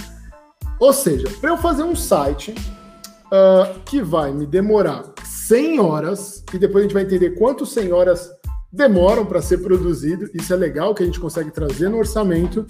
Ou 0.80 0.94
seja, 0.94 1.28
para 1.42 1.50
eu 1.50 1.58
fazer 1.58 1.84
um 1.84 1.96
site 1.96 2.52
uh, 2.52 3.80
que 3.86 4.04
vai 4.04 4.32
me 4.32 4.46
demorar 4.46 5.06
100 5.24 5.80
horas, 5.80 6.44
e 6.54 6.60
depois 6.60 6.84
a 6.84 6.88
gente 6.88 6.94
vai 6.94 7.04
entender 7.04 7.32
quanto 7.32 7.66
100 7.66 7.94
horas 7.94 8.30
demoram 8.76 9.26
para 9.26 9.42
ser 9.42 9.60
produzido, 9.60 10.30
isso 10.34 10.54
é 10.54 10.58
legal 10.58 10.94
que 10.94 11.02
a 11.02 11.06
gente 11.06 11.20
consegue 11.20 11.50
trazer 11.50 11.90
no 11.90 11.98
orçamento. 11.98 12.66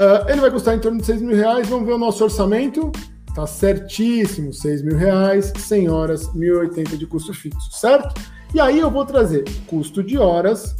Uh, 0.00 0.30
ele 0.30 0.40
vai 0.40 0.50
custar 0.50 0.76
em 0.76 0.78
torno 0.78 1.00
de 1.00 1.06
6 1.06 1.20
mil 1.20 1.36
reais, 1.36 1.68
vamos 1.68 1.86
ver 1.86 1.94
o 1.94 1.98
nosso 1.98 2.22
orçamento. 2.22 2.92
Tá 3.34 3.46
certíssimo, 3.46 4.52
6 4.52 4.82
mil 4.82 4.96
reais, 4.96 5.52
100 5.56 5.90
horas, 5.90 6.28
1.080 6.28 6.96
de 6.96 7.06
custo 7.06 7.34
fixo, 7.34 7.72
certo? 7.72 8.20
E 8.54 8.60
aí 8.60 8.78
eu 8.78 8.90
vou 8.90 9.04
trazer 9.04 9.44
custo 9.66 10.02
de 10.02 10.16
horas, 10.16 10.74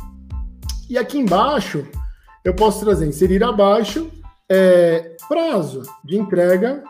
e 0.88 0.96
aqui 0.96 1.18
embaixo 1.18 1.86
eu 2.44 2.54
posso 2.54 2.80
trazer, 2.80 3.06
inserir 3.06 3.42
abaixo, 3.44 4.10
é, 4.48 5.16
prazo 5.28 5.82
de 6.04 6.16
entrega, 6.16 6.82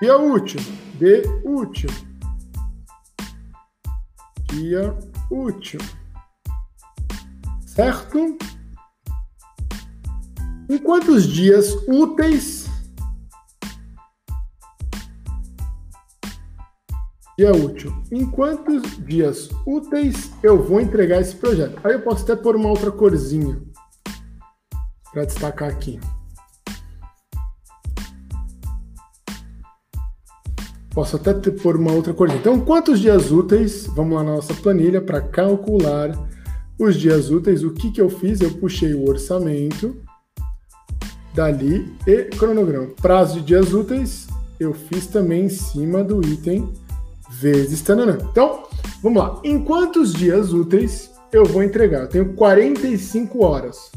dia 0.00 0.18
útil, 0.18 0.60
de 0.98 1.22
útil, 1.44 1.90
dia 4.48 4.94
útil, 5.30 5.80
certo? 7.66 8.36
Em 10.68 10.78
quantos 10.78 11.26
dias 11.26 11.72
úteis 11.86 12.66
dia 17.38 17.52
útil. 17.52 17.92
Em 18.10 18.24
quantos 18.30 18.96
dias 19.04 19.50
úteis 19.66 20.32
eu 20.42 20.62
vou 20.62 20.80
entregar 20.80 21.20
esse 21.20 21.36
projeto? 21.36 21.78
Aí 21.84 21.92
eu 21.92 22.02
posso 22.02 22.24
até 22.24 22.34
pôr 22.34 22.56
uma 22.56 22.70
outra 22.70 22.90
corzinha 22.90 23.60
para 25.12 25.24
destacar 25.24 25.68
aqui. 25.68 26.00
Posso 30.96 31.16
até 31.16 31.34
ter, 31.34 31.50
pôr 31.50 31.76
uma 31.76 31.92
outra 31.92 32.14
corzinha. 32.14 32.40
Então, 32.40 32.58
quantos 32.58 33.00
dias 33.00 33.30
úteis? 33.30 33.86
Vamos 33.94 34.16
lá 34.16 34.24
na 34.24 34.36
nossa 34.36 34.54
planilha 34.54 34.98
para 34.98 35.20
calcular 35.20 36.10
os 36.78 36.96
dias 36.96 37.30
úteis. 37.30 37.62
O 37.62 37.70
que, 37.70 37.90
que 37.90 38.00
eu 38.00 38.08
fiz? 38.08 38.40
Eu 38.40 38.50
puxei 38.52 38.94
o 38.94 39.06
orçamento 39.06 39.94
dali 41.34 41.94
e 42.06 42.22
cronograma. 42.38 42.86
Prazo 43.02 43.40
de 43.40 43.48
dias 43.48 43.74
úteis, 43.74 44.26
eu 44.58 44.72
fiz 44.72 45.06
também 45.06 45.44
em 45.44 45.48
cima 45.50 46.02
do 46.02 46.26
item 46.26 46.66
vezes 47.28 47.82
tananã. 47.82 48.16
Então, 48.30 48.62
vamos 49.02 49.22
lá. 49.22 49.38
Em 49.44 49.62
quantos 49.62 50.14
dias 50.14 50.54
úteis 50.54 51.10
eu 51.30 51.44
vou 51.44 51.62
entregar? 51.62 52.04
Eu 52.04 52.08
tenho 52.08 52.32
45 52.32 53.44
horas. 53.44 53.92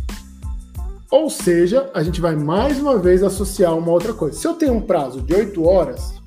Ou 1.10 1.30
seja, 1.30 1.90
a 1.94 2.04
gente 2.04 2.20
vai 2.20 2.36
mais 2.36 2.78
uma 2.78 2.98
vez 2.98 3.24
associar 3.24 3.78
uma 3.78 3.90
outra 3.90 4.14
coisa. 4.14 4.38
Se 4.38 4.46
eu 4.46 4.56
tenho 4.56 4.74
um 4.74 4.82
prazo 4.82 5.22
de 5.22 5.34
8 5.34 5.64
horas, 5.64 6.19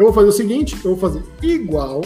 eu 0.00 0.06
vou 0.06 0.14
fazer 0.14 0.28
o 0.28 0.32
seguinte, 0.32 0.74
eu 0.82 0.96
vou 0.96 0.96
fazer 0.96 1.22
igual 1.42 2.00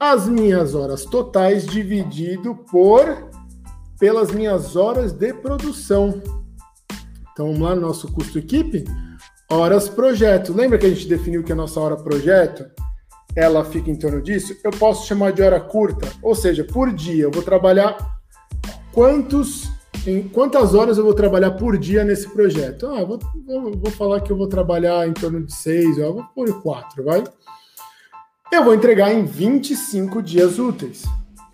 as 0.00 0.26
minhas 0.26 0.74
horas 0.74 1.04
totais 1.04 1.66
dividido 1.66 2.54
por 2.70 3.28
pelas 4.00 4.30
minhas 4.30 4.74
horas 4.74 5.12
de 5.12 5.34
produção. 5.34 6.22
Então 7.32 7.48
vamos 7.48 7.60
lá 7.60 7.74
no 7.74 7.82
nosso 7.82 8.10
custo 8.10 8.38
equipe, 8.38 8.84
horas 9.50 9.86
projeto. 9.86 10.54
Lembra 10.54 10.78
que 10.78 10.86
a 10.86 10.88
gente 10.88 11.06
definiu 11.06 11.44
que 11.44 11.52
a 11.52 11.56
nossa 11.56 11.78
hora 11.78 11.94
projeto 11.94 12.64
ela 13.36 13.64
fica 13.66 13.90
em 13.90 13.96
torno 13.96 14.22
disso, 14.22 14.56
eu 14.64 14.70
posso 14.70 15.06
chamar 15.06 15.32
de 15.32 15.42
hora 15.42 15.60
curta, 15.60 16.10
ou 16.22 16.34
seja, 16.34 16.64
por 16.64 16.90
dia 16.90 17.24
eu 17.24 17.30
vou 17.30 17.42
trabalhar 17.42 17.98
quantos 18.92 19.68
em 20.06 20.28
quantas 20.28 20.74
horas 20.74 20.98
eu 20.98 21.04
vou 21.04 21.14
trabalhar 21.14 21.52
por 21.52 21.78
dia 21.78 22.04
nesse 22.04 22.28
projeto? 22.28 22.86
Ah, 22.86 23.04
vou, 23.04 23.18
vou, 23.46 23.72
vou 23.76 23.90
falar 23.90 24.20
que 24.20 24.30
eu 24.30 24.36
vou 24.36 24.46
trabalhar 24.46 25.06
em 25.08 25.12
torno 25.12 25.44
de 25.44 25.54
seis, 25.54 25.98
eu 25.98 26.14
vou 26.14 26.24
por 26.34 26.62
quatro, 26.62 27.04
vai? 27.04 27.24
Eu 28.52 28.64
vou 28.64 28.74
entregar 28.74 29.12
em 29.12 29.24
25 29.24 30.22
dias 30.22 30.58
úteis, 30.58 31.04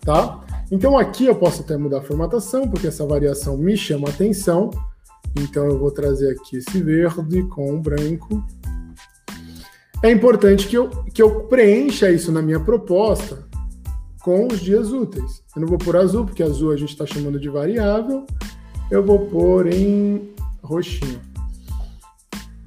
tá? 0.01 0.39
Então 0.71 0.97
aqui 0.97 1.25
eu 1.25 1.35
posso 1.35 1.61
até 1.61 1.77
mudar 1.77 1.99
a 1.99 2.03
formatação, 2.03 2.67
porque 2.67 2.87
essa 2.87 3.05
variação 3.05 3.57
me 3.57 3.75
chama 3.75 4.09
atenção. 4.09 4.69
Então 5.39 5.65
eu 5.65 5.79
vou 5.79 5.91
trazer 5.91 6.31
aqui 6.31 6.57
esse 6.57 6.81
verde 6.81 7.43
com 7.43 7.81
branco 7.81 8.43
é 10.03 10.09
importante 10.09 10.67
que 10.67 10.75
eu, 10.75 10.89
que 11.13 11.21
eu 11.21 11.41
preencha 11.41 12.09
isso 12.09 12.31
na 12.31 12.41
minha 12.41 12.59
proposta 12.59 13.45
com 14.23 14.47
os 14.47 14.59
dias 14.59 14.91
úteis. 14.91 15.43
Eu 15.55 15.61
não 15.61 15.67
vou 15.67 15.77
pôr 15.77 15.97
azul, 15.97 16.25
porque 16.25 16.43
azul 16.43 16.71
a 16.71 16.77
gente 16.77 16.89
está 16.89 17.05
chamando 17.05 17.39
de 17.39 17.49
variável. 17.49 18.25
Eu 18.89 19.03
vou 19.03 19.27
pôr 19.27 19.67
em 19.67 20.33
roxinho. 20.61 21.19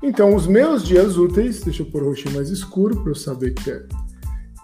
Então, 0.02 0.34
os 0.34 0.46
meus 0.46 0.84
dias 0.84 1.16
úteis, 1.16 1.62
deixa 1.62 1.82
eu 1.82 1.86
pôr 1.86 2.02
roxinho 2.02 2.34
mais 2.34 2.50
escuro 2.50 3.00
para 3.00 3.10
eu 3.10 3.14
saber 3.14 3.54
que 3.54 3.70
é. 3.70 3.86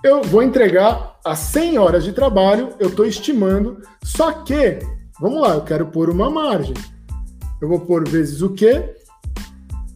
Eu 0.02 0.22
vou 0.22 0.42
entregar 0.42 1.18
as 1.24 1.38
100 1.38 1.78
horas 1.78 2.04
de 2.04 2.12
trabalho, 2.12 2.70
eu 2.78 2.88
estou 2.88 3.04
estimando, 3.04 3.82
só 4.02 4.32
que, 4.32 4.78
vamos 5.20 5.40
lá, 5.40 5.54
eu 5.54 5.62
quero 5.62 5.86
pôr 5.86 6.10
uma 6.10 6.30
margem. 6.30 6.74
Eu 7.60 7.68
vou 7.68 7.80
pôr 7.80 8.08
vezes 8.08 8.40
o 8.40 8.50
quê? 8.50 8.94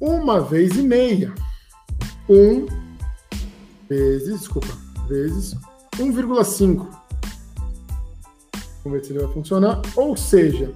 Uma 0.01 0.41
vez 0.41 0.77
e 0.77 0.83
meia. 0.83 1.35
1 2.29 2.66
vezes, 3.89 4.41
desculpa, 4.41 4.77
vezes 5.09 5.55
1,5. 5.99 6.87
Vamos 8.83 8.99
ver 8.99 9.05
se 9.05 9.12
ele 9.12 9.21
vai 9.21 9.33
funcionar. 9.33 9.81
Ou 9.97 10.16
seja, 10.16 10.75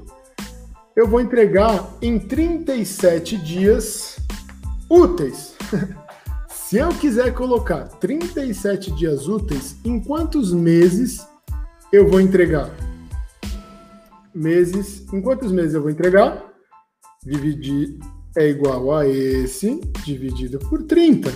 eu 0.96 1.06
vou 1.06 1.20
entregar 1.20 1.88
em 2.00 2.18
37 2.18 3.36
dias 3.36 4.16
úteis. 4.88 5.54
se 6.48 6.78
eu 6.78 6.88
quiser 6.88 7.34
colocar 7.34 7.84
37 7.84 8.90
dias 8.92 9.28
úteis, 9.28 9.76
em 9.84 10.00
quantos 10.00 10.52
meses 10.52 11.26
eu 11.92 12.08
vou 12.08 12.20
entregar? 12.20 12.70
Meses, 14.34 15.06
em 15.12 15.20
quantos 15.20 15.52
meses 15.52 15.74
eu 15.74 15.82
vou 15.82 15.90
entregar? 15.90 16.44
Dividir 17.24 17.98
é 18.36 18.48
igual 18.48 18.94
a 18.94 19.06
esse 19.06 19.80
dividido 20.04 20.58
por 20.58 20.82
30. 20.84 21.30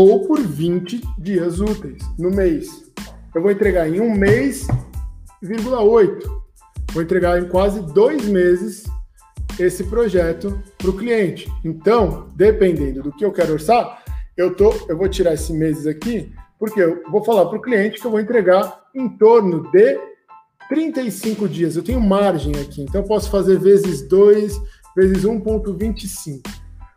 Ou 0.00 0.24
por 0.28 0.40
20 0.40 1.02
dias 1.18 1.58
úteis 1.58 2.00
no 2.16 2.30
mês. 2.30 2.88
Eu 3.34 3.42
vou 3.42 3.50
entregar 3.50 3.88
em 3.88 4.00
um 4.00 4.14
mês, 4.14 4.64
vírgula 5.42 5.82
8. 5.82 6.42
Vou 6.92 7.02
entregar 7.02 7.42
em 7.42 7.48
quase 7.48 7.82
dois 7.82 8.24
meses 8.26 8.84
esse 9.58 9.82
projeto 9.82 10.62
para 10.78 10.90
o 10.90 10.96
cliente. 10.96 11.52
Então, 11.64 12.28
dependendo 12.36 13.02
do 13.02 13.10
que 13.10 13.24
eu 13.24 13.32
quero 13.32 13.54
orçar, 13.54 14.04
eu, 14.36 14.54
tô, 14.54 14.72
eu 14.88 14.96
vou 14.96 15.08
tirar 15.08 15.34
esse 15.34 15.52
meses 15.52 15.84
aqui, 15.84 16.32
porque 16.60 16.80
eu 16.80 17.02
vou 17.10 17.24
falar 17.24 17.46
para 17.46 17.58
o 17.58 17.60
cliente 17.60 18.00
que 18.00 18.06
eu 18.06 18.12
vou 18.12 18.20
entregar 18.20 18.80
em 18.94 19.08
torno 19.08 19.68
de 19.72 19.98
35 20.68 21.48
dias. 21.48 21.74
Eu 21.74 21.82
tenho 21.82 22.00
margem 22.00 22.52
aqui, 22.54 22.82
então 22.82 23.00
eu 23.00 23.06
posso 23.08 23.28
fazer 23.32 23.58
vezes 23.58 24.02
2 24.02 24.60
vezes 24.96 25.24
1,25. 25.24 26.40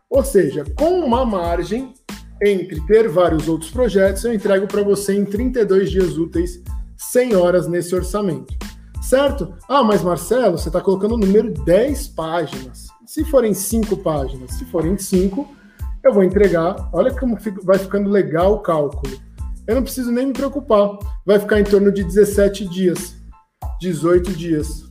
Ou 0.08 0.24
seja, 0.24 0.64
com 0.78 1.00
uma 1.00 1.26
margem 1.26 1.96
entre 2.42 2.82
ter 2.88 3.08
vários 3.08 3.48
outros 3.48 3.70
projetos, 3.70 4.24
eu 4.24 4.34
entrego 4.34 4.68
para 4.68 4.84
você 4.84 5.14
em 5.14 5.24
32 5.24 5.92
dias 5.92 6.18
úteis, 6.18 6.62
100 6.98 7.36
horas 7.36 7.68
nesse 7.68 7.94
orçamento. 7.96 8.54
Certo? 9.02 9.54
Ah, 9.68 9.84
mas 9.84 10.02
Marcelo, 10.02 10.58
você 10.58 10.70
está 10.70 10.80
colocando 10.80 11.16
o 11.16 11.18
número 11.18 11.52
10 11.66 12.08
páginas. 12.10 12.88
Se 13.06 13.26
forem 13.26 13.54
5 13.54 13.98
páginas, 13.98 14.52
se 14.54 14.66
forem 14.66 14.98
5, 14.98 15.48
eu 16.04 16.14
vou 16.14 16.24
entregar. 16.24 16.90
Olha 16.94 17.14
como 17.14 17.38
vai 17.64 17.78
ficando 17.78 18.10
legal 18.10 18.54
o 18.54 18.60
cálculo. 18.60 19.20
Eu 19.68 19.76
não 19.76 19.84
preciso 19.84 20.12
nem 20.12 20.28
me 20.28 20.34
preocupar. 20.34 20.98
Vai 21.26 21.40
ficar 21.40 21.60
em 21.60 21.64
torno 21.64 21.92
de 21.92 22.04
17 22.04 22.66
dias, 22.68 23.16
18 23.80 24.32
dias. 24.34 24.90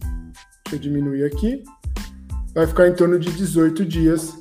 Deixa 0.65 0.75
eu 0.75 0.79
diminuir 0.79 1.25
aqui. 1.25 1.63
Vai 2.55 2.67
ficar 2.67 2.89
em 2.89 2.95
torno 2.95 3.19
de 3.19 3.31
18 3.33 3.85
dias. 3.85 4.37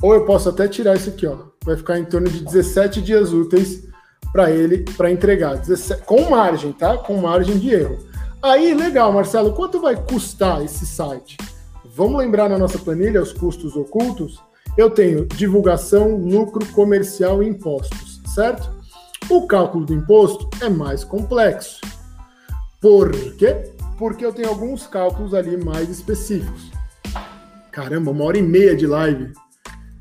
Ou 0.00 0.14
eu 0.14 0.24
posso 0.24 0.48
até 0.48 0.68
tirar 0.68 0.96
isso 0.96 1.10
aqui, 1.10 1.26
ó. 1.26 1.47
Vai 1.68 1.76
ficar 1.76 1.98
em 1.98 2.04
torno 2.06 2.30
de 2.30 2.42
17 2.42 3.02
dias 3.02 3.30
úteis 3.30 3.86
para 4.32 4.50
ele 4.50 4.86
para 4.96 5.10
entregar, 5.10 5.58
17, 5.58 6.02
com 6.04 6.30
margem, 6.30 6.72
tá? 6.72 6.96
Com 6.96 7.18
margem 7.18 7.58
de 7.58 7.68
erro. 7.68 7.98
Aí, 8.42 8.72
legal, 8.72 9.12
Marcelo, 9.12 9.52
quanto 9.52 9.78
vai 9.78 9.94
custar 9.94 10.64
esse 10.64 10.86
site? 10.86 11.36
Vamos 11.94 12.20
lembrar 12.20 12.48
na 12.48 12.56
nossa 12.56 12.78
planilha 12.78 13.20
os 13.20 13.34
custos 13.34 13.76
ocultos? 13.76 14.42
Eu 14.78 14.88
tenho 14.88 15.26
divulgação, 15.26 16.16
lucro 16.16 16.64
comercial 16.72 17.42
e 17.42 17.48
impostos, 17.48 18.22
certo? 18.34 18.70
O 19.28 19.46
cálculo 19.46 19.84
do 19.84 19.92
imposto 19.92 20.48
é 20.62 20.70
mais 20.70 21.04
complexo. 21.04 21.82
Por 22.80 23.10
quê? 23.36 23.72
Porque 23.98 24.24
eu 24.24 24.32
tenho 24.32 24.48
alguns 24.48 24.86
cálculos 24.86 25.34
ali 25.34 25.62
mais 25.62 25.90
específicos. 25.90 26.70
Caramba, 27.70 28.10
uma 28.10 28.24
hora 28.24 28.38
e 28.38 28.42
meia 28.42 28.74
de 28.74 28.86
live. 28.86 29.34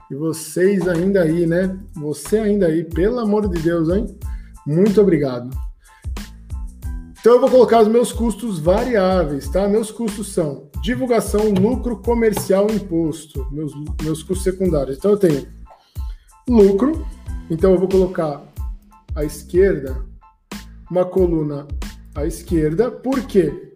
E 0.09 0.15
vocês 0.15 0.87
ainda 0.87 1.21
aí, 1.21 1.45
né? 1.45 1.77
Você 1.95 2.37
ainda 2.37 2.67
aí, 2.67 2.83
pelo 2.83 3.19
amor 3.19 3.49
de 3.49 3.61
Deus, 3.61 3.89
hein? 3.89 4.17
Muito 4.65 5.01
obrigado. 5.01 5.49
Então 7.19 7.33
eu 7.33 7.41
vou 7.41 7.49
colocar 7.49 7.81
os 7.81 7.87
meus 7.87 8.13
custos 8.13 8.59
variáveis, 8.59 9.49
tá? 9.49 9.67
Meus 9.67 9.91
custos 9.91 10.31
são 10.33 10.69
divulgação, 10.81 11.49
lucro 11.51 11.97
comercial, 11.97 12.67
imposto, 12.71 13.45
meus, 13.51 13.73
meus 14.01 14.23
custos 14.23 14.43
secundários. 14.43 14.97
Então 14.97 15.11
eu 15.11 15.17
tenho 15.17 15.47
lucro, 16.47 17.05
então 17.49 17.73
eu 17.73 17.79
vou 17.79 17.89
colocar 17.89 18.41
à 19.13 19.25
esquerda 19.25 20.05
uma 20.89 21.03
coluna 21.03 21.67
à 22.15 22.25
esquerda. 22.25 22.89
Por 22.89 23.21
quê? 23.23 23.73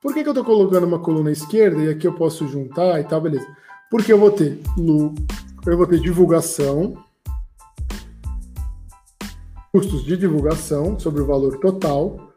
Por 0.00 0.12
que, 0.12 0.22
que 0.22 0.28
eu 0.28 0.32
estou 0.32 0.44
colocando 0.44 0.84
uma 0.84 0.98
coluna 0.98 1.30
à 1.30 1.32
esquerda 1.32 1.82
e 1.82 1.88
aqui 1.88 2.06
eu 2.06 2.12
posso 2.12 2.46
juntar 2.46 3.00
e 3.00 3.04
tal, 3.04 3.20
beleza? 3.20 3.46
Porque 3.90 4.12
eu 4.12 4.18
vou 4.18 4.30
ter 4.30 4.60
lucro, 4.76 5.24
eu 5.70 5.76
vou 5.76 5.86
ter 5.86 6.00
divulgação, 6.00 6.96
custos 9.72 10.04
de 10.04 10.16
divulgação 10.16 10.98
sobre 10.98 11.22
o 11.22 11.26
valor 11.26 11.58
total, 11.58 12.32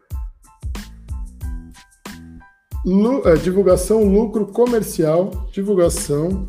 Lu, 2.85 3.27
é, 3.27 3.35
divulgação, 3.35 4.03
lucro 4.03 4.45
comercial, 4.45 5.31
divulgação, 5.52 6.45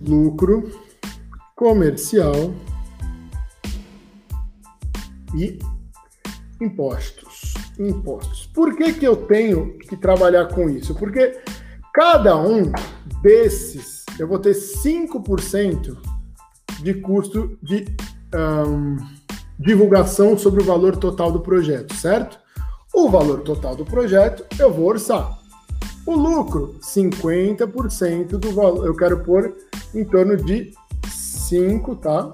lucro 0.00 0.70
comercial 1.54 2.54
e 5.34 5.58
impostos. 6.62 7.52
Impostos. 7.78 8.46
Por 8.54 8.74
que, 8.74 8.94
que 8.94 9.06
eu 9.06 9.16
tenho 9.16 9.76
que 9.76 9.94
trabalhar 9.98 10.46
com 10.46 10.70
isso? 10.70 10.94
Porque 10.94 11.38
cada 11.92 12.38
um 12.38 12.72
desses 13.22 13.99
eu 14.20 14.28
vou 14.28 14.38
ter 14.38 14.54
5% 14.54 15.96
de 16.82 16.94
custo 16.94 17.58
de 17.62 17.86
um, 18.34 18.98
divulgação 19.58 20.36
sobre 20.36 20.62
o 20.62 20.64
valor 20.64 20.94
total 20.96 21.32
do 21.32 21.40
projeto, 21.40 21.94
certo? 21.94 22.38
O 22.92 23.08
valor 23.08 23.40
total 23.40 23.74
do 23.74 23.84
projeto 23.84 24.44
eu 24.58 24.70
vou 24.70 24.88
orçar. 24.88 25.38
O 26.04 26.14
lucro, 26.14 26.76
50% 26.82 28.36
do 28.36 28.52
valor. 28.52 28.86
Eu 28.86 28.94
quero 28.94 29.20
pôr 29.20 29.56
em 29.94 30.04
torno 30.04 30.36
de 30.36 30.70
5, 31.08 31.96
tá? 31.96 32.30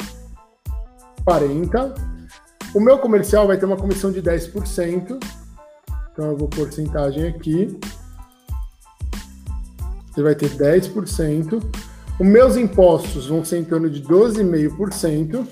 40. 1.24 1.94
O 2.74 2.80
meu 2.80 2.98
comercial 2.98 3.46
vai 3.46 3.58
ter 3.58 3.64
uma 3.64 3.76
comissão 3.76 4.10
de 4.10 4.20
10%. 4.20 5.24
Então 6.12 6.30
eu 6.32 6.36
vou 6.36 6.48
porcentagem 6.48 7.28
aqui. 7.28 7.78
Ele 10.16 10.24
vai 10.24 10.34
ter 10.34 10.50
10%. 10.50 11.62
Os 12.18 12.26
meus 12.26 12.56
impostos 12.56 13.26
vão 13.26 13.44
ser 13.44 13.58
em 13.58 13.64
torno 13.64 13.90
de 13.90 14.02
12,5%. 14.02 15.46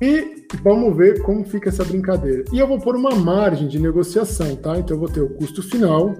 E 0.00 0.46
vamos 0.62 0.96
ver 0.96 1.22
como 1.22 1.44
fica 1.44 1.68
essa 1.68 1.84
brincadeira. 1.84 2.44
E 2.52 2.58
eu 2.58 2.66
vou 2.66 2.80
pôr 2.80 2.96
uma 2.96 3.14
margem 3.14 3.68
de 3.68 3.78
negociação, 3.78 4.56
tá? 4.56 4.78
Então 4.78 4.96
eu 4.96 5.00
vou 5.00 5.08
ter 5.08 5.20
o 5.20 5.34
custo 5.34 5.62
final 5.62 6.16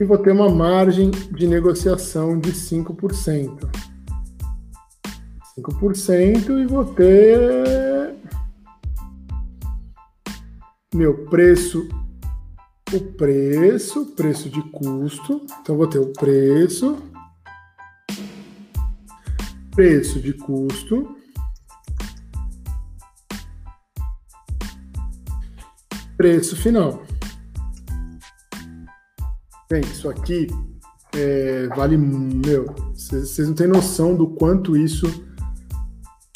e 0.00 0.04
vou 0.04 0.16
ter 0.16 0.30
uma 0.30 0.48
margem 0.48 1.10
de 1.10 1.46
negociação 1.46 2.38
de 2.38 2.52
5%. 2.52 3.68
5% 5.58 6.62
e 6.62 6.66
vou 6.66 6.84
ter 6.86 8.14
meu 10.94 11.26
preço, 11.26 11.86
o 12.92 13.00
preço, 13.12 14.06
preço 14.16 14.48
de 14.48 14.62
custo. 14.70 15.46
Então 15.60 15.76
vou 15.76 15.86
ter 15.86 15.98
o 15.98 16.12
preço, 16.12 16.98
preço 19.74 20.20
de 20.20 20.32
custo 20.32 21.20
preço 26.20 26.54
final. 26.54 27.02
Bem, 29.70 29.80
isso 29.80 30.06
aqui 30.06 30.48
é, 31.14 31.66
vale, 31.68 31.96
meu, 31.96 32.66
vocês 32.92 33.48
não 33.48 33.54
têm 33.54 33.66
noção 33.66 34.14
do 34.14 34.28
quanto 34.28 34.76
isso 34.76 35.06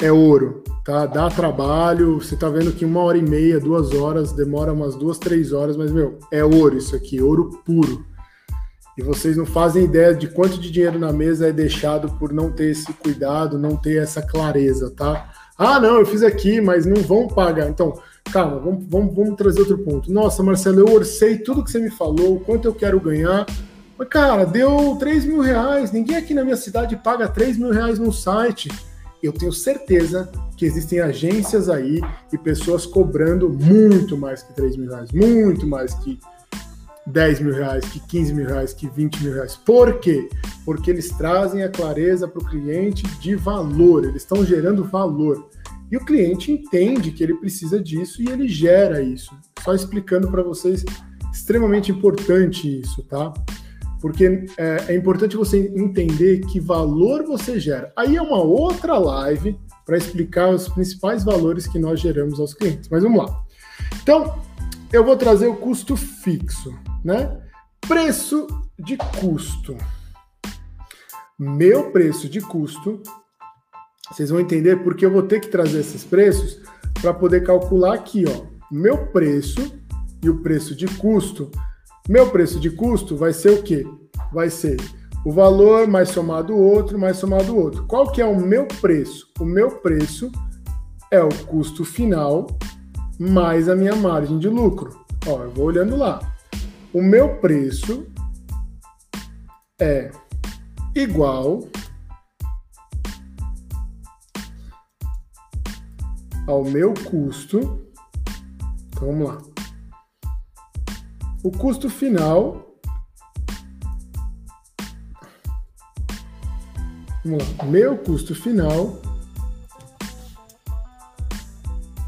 é 0.01 0.11
ouro, 0.11 0.63
tá? 0.83 1.05
Dá 1.05 1.29
trabalho, 1.29 2.21
você 2.21 2.35
tá 2.35 2.49
vendo 2.49 2.73
que 2.73 2.83
uma 2.83 3.01
hora 3.01 3.17
e 3.17 3.21
meia, 3.21 3.59
duas 3.59 3.93
horas, 3.93 4.33
demora 4.33 4.73
umas 4.73 4.95
duas, 4.95 5.17
três 5.17 5.53
horas, 5.53 5.77
mas, 5.77 5.91
meu, 5.91 6.19
é 6.31 6.43
ouro 6.43 6.77
isso 6.77 6.95
aqui, 6.95 7.21
ouro 7.21 7.61
puro. 7.65 8.05
E 8.97 9.03
vocês 9.03 9.35
não 9.35 9.45
fazem 9.45 9.83
ideia 9.83 10.13
de 10.13 10.27
quanto 10.27 10.57
de 10.57 10.71
dinheiro 10.71 10.97
na 10.97 11.11
mesa 11.11 11.47
é 11.47 11.51
deixado 11.51 12.09
por 12.17 12.31
não 12.31 12.51
ter 12.51 12.71
esse 12.71 12.91
cuidado, 12.93 13.59
não 13.59 13.75
ter 13.75 14.01
essa 14.01 14.21
clareza, 14.21 14.89
tá? 14.89 15.31
Ah, 15.57 15.79
não, 15.79 15.99
eu 15.99 16.05
fiz 16.05 16.23
aqui, 16.23 16.59
mas 16.59 16.85
não 16.85 17.01
vão 17.01 17.27
pagar. 17.27 17.69
Então, 17.69 17.97
calma, 18.31 18.59
vamos, 18.59 18.85
vamos, 18.87 19.15
vamos 19.15 19.35
trazer 19.35 19.61
outro 19.61 19.77
ponto. 19.79 20.11
Nossa, 20.11 20.43
Marcelo, 20.43 20.79
eu 20.79 20.93
orcei 20.93 21.37
tudo 21.37 21.63
que 21.63 21.71
você 21.71 21.79
me 21.79 21.89
falou, 21.89 22.39
quanto 22.41 22.65
eu 22.65 22.73
quero 22.73 22.99
ganhar. 22.99 23.45
Mas, 23.97 24.07
cara, 24.09 24.45
deu 24.45 24.97
3 24.99 25.25
mil 25.25 25.41
reais. 25.41 25.91
Ninguém 25.91 26.17
aqui 26.17 26.33
na 26.33 26.43
minha 26.43 26.57
cidade 26.57 26.97
paga 26.97 27.27
3 27.27 27.57
mil 27.57 27.71
reais 27.71 27.99
no 27.99 28.11
site. 28.11 28.69
Eu 29.25 29.33
tenho 29.33 29.51
certeza 29.51 30.29
que 30.55 30.65
existem 30.65 30.99
agências 30.99 31.67
aí 31.67 31.99
e 32.31 32.37
pessoas 32.37 32.85
cobrando 32.85 33.49
muito 33.49 34.15
mais 34.15 34.43
que 34.43 34.53
3 34.53 34.77
mil 34.77 34.89
reais, 34.91 35.11
muito 35.11 35.65
mais 35.65 35.95
que 35.95 36.19
10 37.07 37.39
mil 37.39 37.53
reais, 37.53 37.85
que 37.85 37.99
15 37.99 38.33
mil 38.35 38.45
reais, 38.45 38.71
que 38.71 38.87
20 38.87 39.23
mil 39.23 39.33
reais. 39.33 39.55
Por 39.55 39.99
quê? 39.99 40.29
Porque 40.63 40.91
eles 40.91 41.09
trazem 41.09 41.63
a 41.63 41.69
clareza 41.69 42.27
para 42.27 42.39
o 42.39 42.45
cliente 42.45 43.01
de 43.19 43.33
valor, 43.33 44.03
eles 44.05 44.21
estão 44.21 44.45
gerando 44.45 44.83
valor. 44.83 45.49
E 45.91 45.97
o 45.97 46.05
cliente 46.05 46.51
entende 46.51 47.11
que 47.11 47.23
ele 47.23 47.33
precisa 47.33 47.81
disso 47.81 48.21
e 48.21 48.29
ele 48.29 48.47
gera 48.47 49.01
isso. 49.01 49.35
Só 49.63 49.73
explicando 49.73 50.29
para 50.29 50.43
vocês, 50.43 50.85
extremamente 51.33 51.91
importante 51.91 52.79
isso, 52.79 53.01
tá? 53.03 53.33
Porque 54.05 54.45
é, 54.55 54.85
é, 54.89 54.95
importante 54.95 55.35
você 55.35 55.73
entender 55.75 56.41
que 56.41 56.59
valor 56.59 57.23
você 57.23 57.59
gera. 57.59 57.91
Aí 57.95 58.15
é 58.15 58.21
uma 58.21 58.39
outra 58.39 58.99
live 58.99 59.59
para 59.83 59.97
explicar 59.97 60.51
os 60.51 60.69
principais 60.69 61.23
valores 61.23 61.65
que 61.65 61.79
nós 61.79 61.99
geramos 61.99 62.39
aos 62.39 62.53
clientes. 62.53 62.87
Mas 62.87 63.01
vamos 63.01 63.17
lá. 63.17 63.43
Então, 64.03 64.39
eu 64.93 65.03
vou 65.03 65.17
trazer 65.17 65.47
o 65.47 65.55
custo 65.55 65.97
fixo, 65.97 66.71
né? 67.03 67.35
Preço 67.81 68.45
de 68.77 68.95
custo. 68.95 69.75
Meu 71.39 71.89
preço 71.89 72.29
de 72.29 72.41
custo 72.41 73.01
vocês 74.11 74.29
vão 74.29 74.39
entender 74.39 74.83
porque 74.83 75.03
eu 75.03 75.11
vou 75.11 75.23
ter 75.23 75.39
que 75.39 75.47
trazer 75.47 75.79
esses 75.79 76.03
preços 76.03 76.61
para 77.01 77.11
poder 77.11 77.43
calcular 77.43 77.95
aqui, 77.95 78.23
ó, 78.27 78.45
meu 78.71 79.07
preço 79.07 79.81
e 80.21 80.29
o 80.29 80.43
preço 80.43 80.75
de 80.75 80.85
custo. 80.85 81.49
Meu 82.07 82.29
preço 82.29 82.59
de 82.59 82.69
custo 82.69 83.17
vai 83.17 83.33
ser 83.33 83.51
o 83.51 83.63
quê? 83.63 83.85
Vai 84.31 84.49
ser 84.49 84.77
o 85.25 85.31
valor 85.31 85.87
mais 85.87 86.09
somado 86.09 86.53
o 86.53 86.61
outro, 86.61 86.99
mais 86.99 87.17
somado 87.17 87.51
o 87.51 87.59
outro. 87.59 87.85
Qual 87.87 88.11
que 88.11 88.21
é 88.21 88.25
o 88.25 88.39
meu 88.39 88.67
preço? 88.67 89.27
O 89.39 89.45
meu 89.45 89.71
preço 89.79 90.31
é 91.09 91.21
o 91.21 91.29
custo 91.45 91.83
final 91.83 92.45
mais 93.19 93.67
a 93.69 93.75
minha 93.75 93.95
margem 93.95 94.37
de 94.37 94.47
lucro. 94.47 95.03
Ó, 95.25 95.43
eu 95.43 95.51
vou 95.51 95.65
olhando 95.65 95.95
lá. 95.95 96.19
O 96.93 97.01
meu 97.01 97.37
preço 97.37 98.05
é 99.79 100.11
igual 100.93 101.67
ao 106.47 106.63
meu 106.63 106.93
custo. 106.93 107.81
Então 108.89 109.07
vamos 109.07 109.27
lá. 109.27 109.54
O 111.45 111.51
custo 111.51 111.91
final 111.91 112.75
Vamos 117.23 117.57
lá. 117.57 117.65
Meu 117.65 117.97
custo 117.99 118.33
final. 118.33 118.99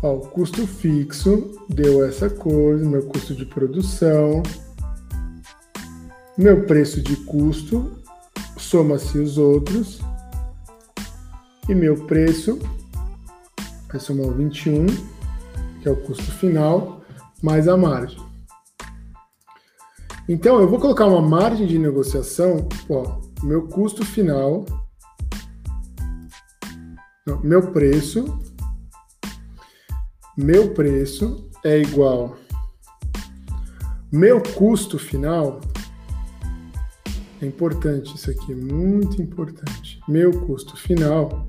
Ó, 0.02 0.14
o 0.16 0.20
custo 0.22 0.66
fixo 0.66 1.56
deu 1.70 2.04
essa 2.04 2.32
coisa, 2.32 2.84
meu 2.84 3.04
custo 3.04 3.36
de 3.36 3.46
produção. 3.46 4.42
Meu 6.36 6.66
preço 6.66 7.00
de 7.04 7.16
custo 7.18 7.92
soma-se 8.58 9.20
os 9.20 9.38
outros. 9.38 10.00
E 11.70 11.76
meu 11.76 12.08
preço 12.08 12.58
vai 13.88 14.00
somar 14.00 14.26
o 14.26 14.34
21, 14.34 14.88
que 15.82 15.88
é 15.88 15.92
o 15.92 15.96
custo 15.96 16.32
final, 16.32 17.02
mais 17.44 17.68
a 17.68 17.78
margem. 17.78 18.27
Então, 20.30 20.60
eu 20.60 20.68
vou 20.68 20.80
colocar 20.80 21.06
uma 21.06 21.22
margem 21.22 21.66
de 21.66 21.80
negociação, 21.80 22.68
ó, 22.90 23.22
meu 23.44 23.68
custo 23.68 24.06
final, 24.06 24.66
não, 27.26 27.40
meu 27.42 27.72
preço, 27.72 28.40
meu 30.38 30.74
preço 30.74 31.50
é 31.64 31.80
igual 31.80 32.38
meu 34.12 34.42
custo 34.42 34.98
final 34.98 35.60
é 37.42 37.46
importante 37.46 38.16
isso 38.16 38.32
aqui, 38.32 38.56
muito 38.56 39.22
importante. 39.22 40.00
Meu 40.08 40.32
custo 40.32 40.78
final, 40.78 41.46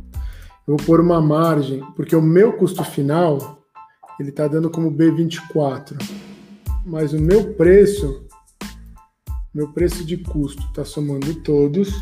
eu 0.67 0.77
vou 0.77 0.79
pôr 0.79 1.01
uma 1.01 1.21
margem, 1.21 1.81
porque 1.95 2.17
o 2.17 2.21
meu 2.21 2.55
custo 2.55 2.83
final 2.83 3.63
ele 4.19 4.31
está 4.31 4.49
dando 4.49 4.69
como 4.71 4.91
B24, 4.91 5.97
mas 6.85 7.13
o 7.13 7.21
meu 7.21 7.55
preço 7.55 8.27
meu 9.59 9.67
preço 9.73 10.05
de 10.05 10.17
custo 10.17 10.63
está 10.69 10.85
somando 10.85 11.35
todos. 11.43 11.93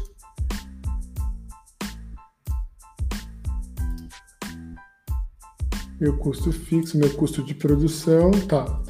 Meu 5.98 6.18
custo 6.18 6.52
fixo, 6.52 6.98
meu 6.98 7.08
custo 7.14 7.42
de 7.42 7.54
produção, 7.54 8.30
tá. 8.46 8.82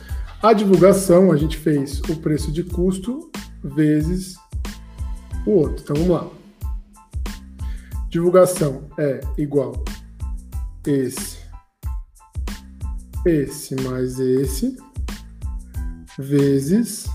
A 0.43 0.53
divulgação, 0.53 1.31
a 1.31 1.37
gente 1.37 1.57
fez 1.57 2.01
o 2.11 2.17
preço 2.17 2.51
de 2.51 2.65
custo 2.65 3.31
vezes 3.63 4.35
o 5.47 5.53
outro. 5.53 5.85
Então 5.85 5.95
vamos 5.95 6.11
lá. 6.11 6.29
Divulgação 8.09 8.89
é 8.99 9.21
igual 9.39 9.85
esse, 10.85 11.39
esse 13.25 13.77
mais 13.77 14.19
esse, 14.19 14.77
vezes 16.19 17.07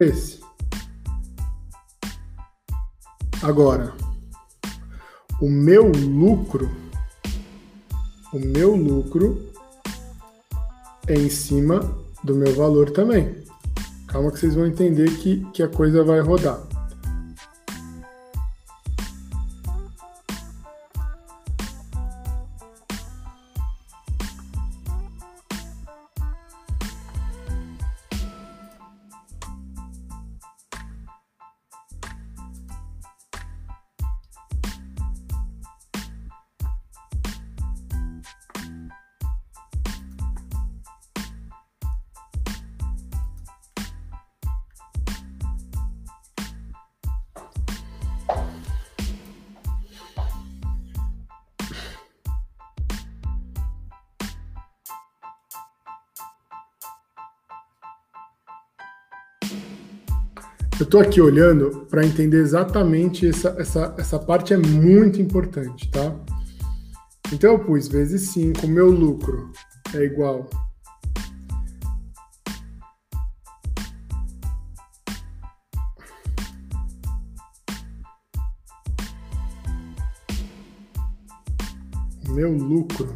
esse. 0.00 0.38
Agora, 3.42 3.92
o 5.40 5.48
meu 5.48 5.90
lucro, 5.90 6.70
o 8.32 8.38
meu 8.38 8.76
lucro 8.76 9.50
é 11.08 11.14
em 11.14 11.28
cima 11.28 11.80
do 12.22 12.36
meu 12.36 12.54
valor 12.54 12.90
também. 12.90 13.42
Calma 14.06 14.30
que 14.30 14.38
vocês 14.38 14.54
vão 14.54 14.66
entender 14.66 15.10
que, 15.16 15.44
que 15.52 15.64
a 15.64 15.68
coisa 15.68 16.04
vai 16.04 16.20
rodar. 16.20 16.67
Estou 60.88 61.02
aqui 61.02 61.20
olhando 61.20 61.86
para 61.90 62.02
entender 62.02 62.38
exatamente 62.38 63.28
essa, 63.28 63.54
essa, 63.58 63.94
essa 63.98 64.18
parte 64.18 64.54
é 64.54 64.56
muito 64.56 65.20
importante, 65.20 65.90
tá? 65.90 66.16
Então 67.30 67.52
eu 67.52 67.58
pus 67.58 67.88
vezes 67.88 68.30
5, 68.30 68.66
meu 68.66 68.90
lucro 68.90 69.52
é 69.94 70.02
igual 70.02 70.48
meu 82.30 82.50
lucro 82.50 83.14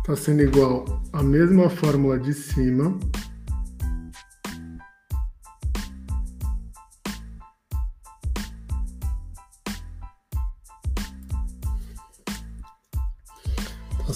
está 0.00 0.14
sendo 0.16 0.42
igual 0.42 0.84
à 1.14 1.22
mesma 1.22 1.70
fórmula 1.70 2.18
de 2.18 2.34
cima 2.34 2.98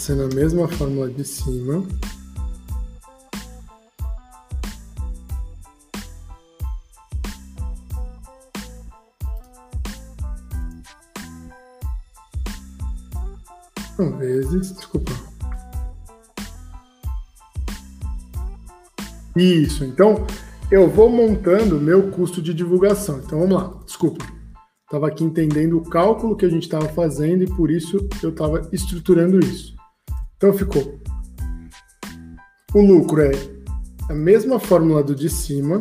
sendo 0.04 0.24
a 0.24 0.34
mesma 0.34 0.68
fórmula 0.68 1.08
de 1.08 1.24
cima. 1.24 1.82
Não, 13.98 14.18
vezes, 14.18 14.72
desculpa. 14.72 15.10
Isso, 19.34 19.86
então 19.86 20.26
eu 20.70 20.86
vou 20.86 21.08
montando 21.08 21.80
meu 21.80 22.10
custo 22.10 22.42
de 22.42 22.52
divulgação. 22.52 23.22
Então 23.24 23.40
vamos 23.40 23.54
lá, 23.54 23.80
desculpa. 23.86 24.22
Estava 24.84 25.08
aqui 25.08 25.24
entendendo 25.24 25.78
o 25.78 25.88
cálculo 25.88 26.36
que 26.36 26.44
a 26.44 26.50
gente 26.50 26.64
estava 26.64 26.90
fazendo 26.90 27.42
e 27.42 27.46
por 27.46 27.70
isso 27.70 28.06
eu 28.22 28.28
estava 28.28 28.68
estruturando 28.70 29.40
isso. 29.40 29.73
Então 30.44 30.58
ficou. 30.58 31.00
O 32.74 32.82
lucro 32.82 33.22
é 33.22 33.32
a 34.10 34.12
mesma 34.12 34.60
fórmula 34.60 35.02
do 35.02 35.14
de 35.14 35.30
cima. 35.30 35.80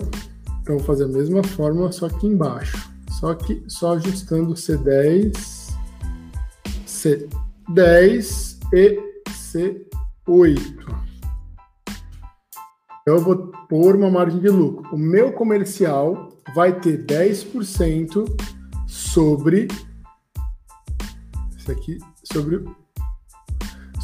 Então 0.62 0.78
vou 0.78 0.86
fazer 0.86 1.04
a 1.04 1.08
mesma 1.10 1.44
fórmula, 1.44 1.92
só 1.92 2.08
que 2.08 2.26
embaixo. 2.26 2.90
Só 3.20 3.34
que 3.34 3.62
só 3.68 3.96
ajustando 3.96 4.54
C10, 4.54 5.74
C10 6.88 8.58
e 8.72 9.02
C8. 9.28 9.86
Então 13.02 13.16
eu 13.16 13.20
vou 13.20 13.52
pôr 13.68 13.98
uma 13.98 14.10
margem 14.10 14.40
de 14.40 14.48
lucro. 14.48 14.96
O 14.96 14.98
meu 14.98 15.34
comercial 15.34 16.30
vai 16.56 16.80
ter 16.80 17.06
10% 17.06 18.26
sobre 18.88 19.68
esse 21.58 21.70
aqui 21.70 21.98
sobre 22.24 22.64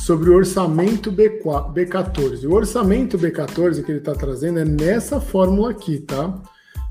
sobre 0.09 0.31
o 0.31 0.35
orçamento 0.35 1.11
B14. 1.11 2.43
O 2.47 2.53
orçamento 2.53 3.15
B14 3.15 3.83
que 3.83 3.91
ele 3.91 3.99
está 3.99 4.15
trazendo 4.15 4.57
é 4.57 4.65
nessa 4.65 5.21
fórmula 5.21 5.69
aqui, 5.69 5.99
tá? 5.99 6.33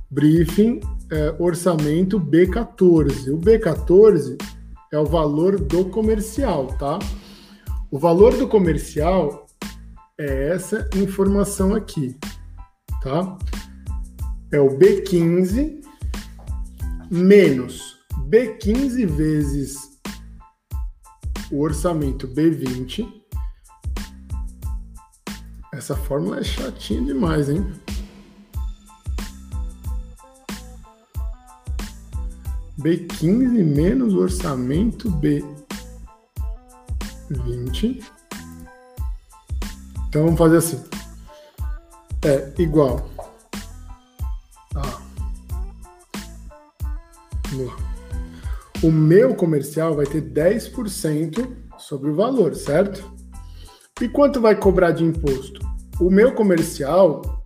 Briefing, 0.09 0.79
é, 1.11 1.35
orçamento 1.37 2.21
B14. 2.21 3.35
O 3.35 3.37
B14 3.37 4.41
é 4.93 4.99
o 5.01 5.05
valor 5.05 5.59
do 5.59 5.87
comercial, 5.87 6.69
tá? 6.79 7.01
O 7.91 7.99
valor 7.99 8.37
do 8.37 8.47
comercial 8.47 9.47
é 10.17 10.51
essa 10.51 10.89
informação 10.95 11.75
aqui, 11.75 12.15
tá? 13.03 13.37
É 14.53 14.61
o 14.61 14.79
B15 14.79 15.81
menos 17.11 17.97
B15 18.31 19.05
vezes 19.07 19.88
o 21.51 21.61
orçamento 21.61 22.29
B20. 22.29 23.07
Essa 25.73 25.97
fórmula 25.97 26.41
é 26.41 26.45
chatinha 26.45 27.03
demais, 27.03 27.49
hein? 27.49 27.65
B15 32.79 33.65
menos 33.65 34.15
orçamento 34.15 35.11
B20. 37.31 38.03
Então 40.09 40.25
vamos 40.25 40.39
fazer 40.39 40.59
assim. 40.59 40.83
É 42.25 42.53
igual 42.61 43.09
a 44.75 45.09
Vamos 47.51 47.67
lá. 47.67 47.88
O 48.81 48.93
meu 48.93 49.35
comercial 49.35 49.97
vai 49.97 50.07
ter 50.07 50.23
10% 50.23 51.49
sobre 51.77 52.11
o 52.11 52.15
valor, 52.15 52.55
certo? 52.55 53.13
E 54.01 54.09
quanto 54.09 54.41
vai 54.41 54.55
cobrar 54.55 54.93
de 54.93 55.03
imposto? 55.03 55.61
O 56.01 56.09
meu 56.09 56.33
comercial, 56.33 57.45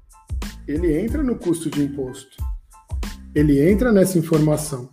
ele 0.69 0.95
entra 1.01 1.23
no 1.23 1.37
custo 1.37 1.71
de 1.71 1.83
imposto. 1.83 2.37
Ele 3.35 3.67
entra 3.67 3.91
nessa 3.91 4.19
informação. 4.19 4.91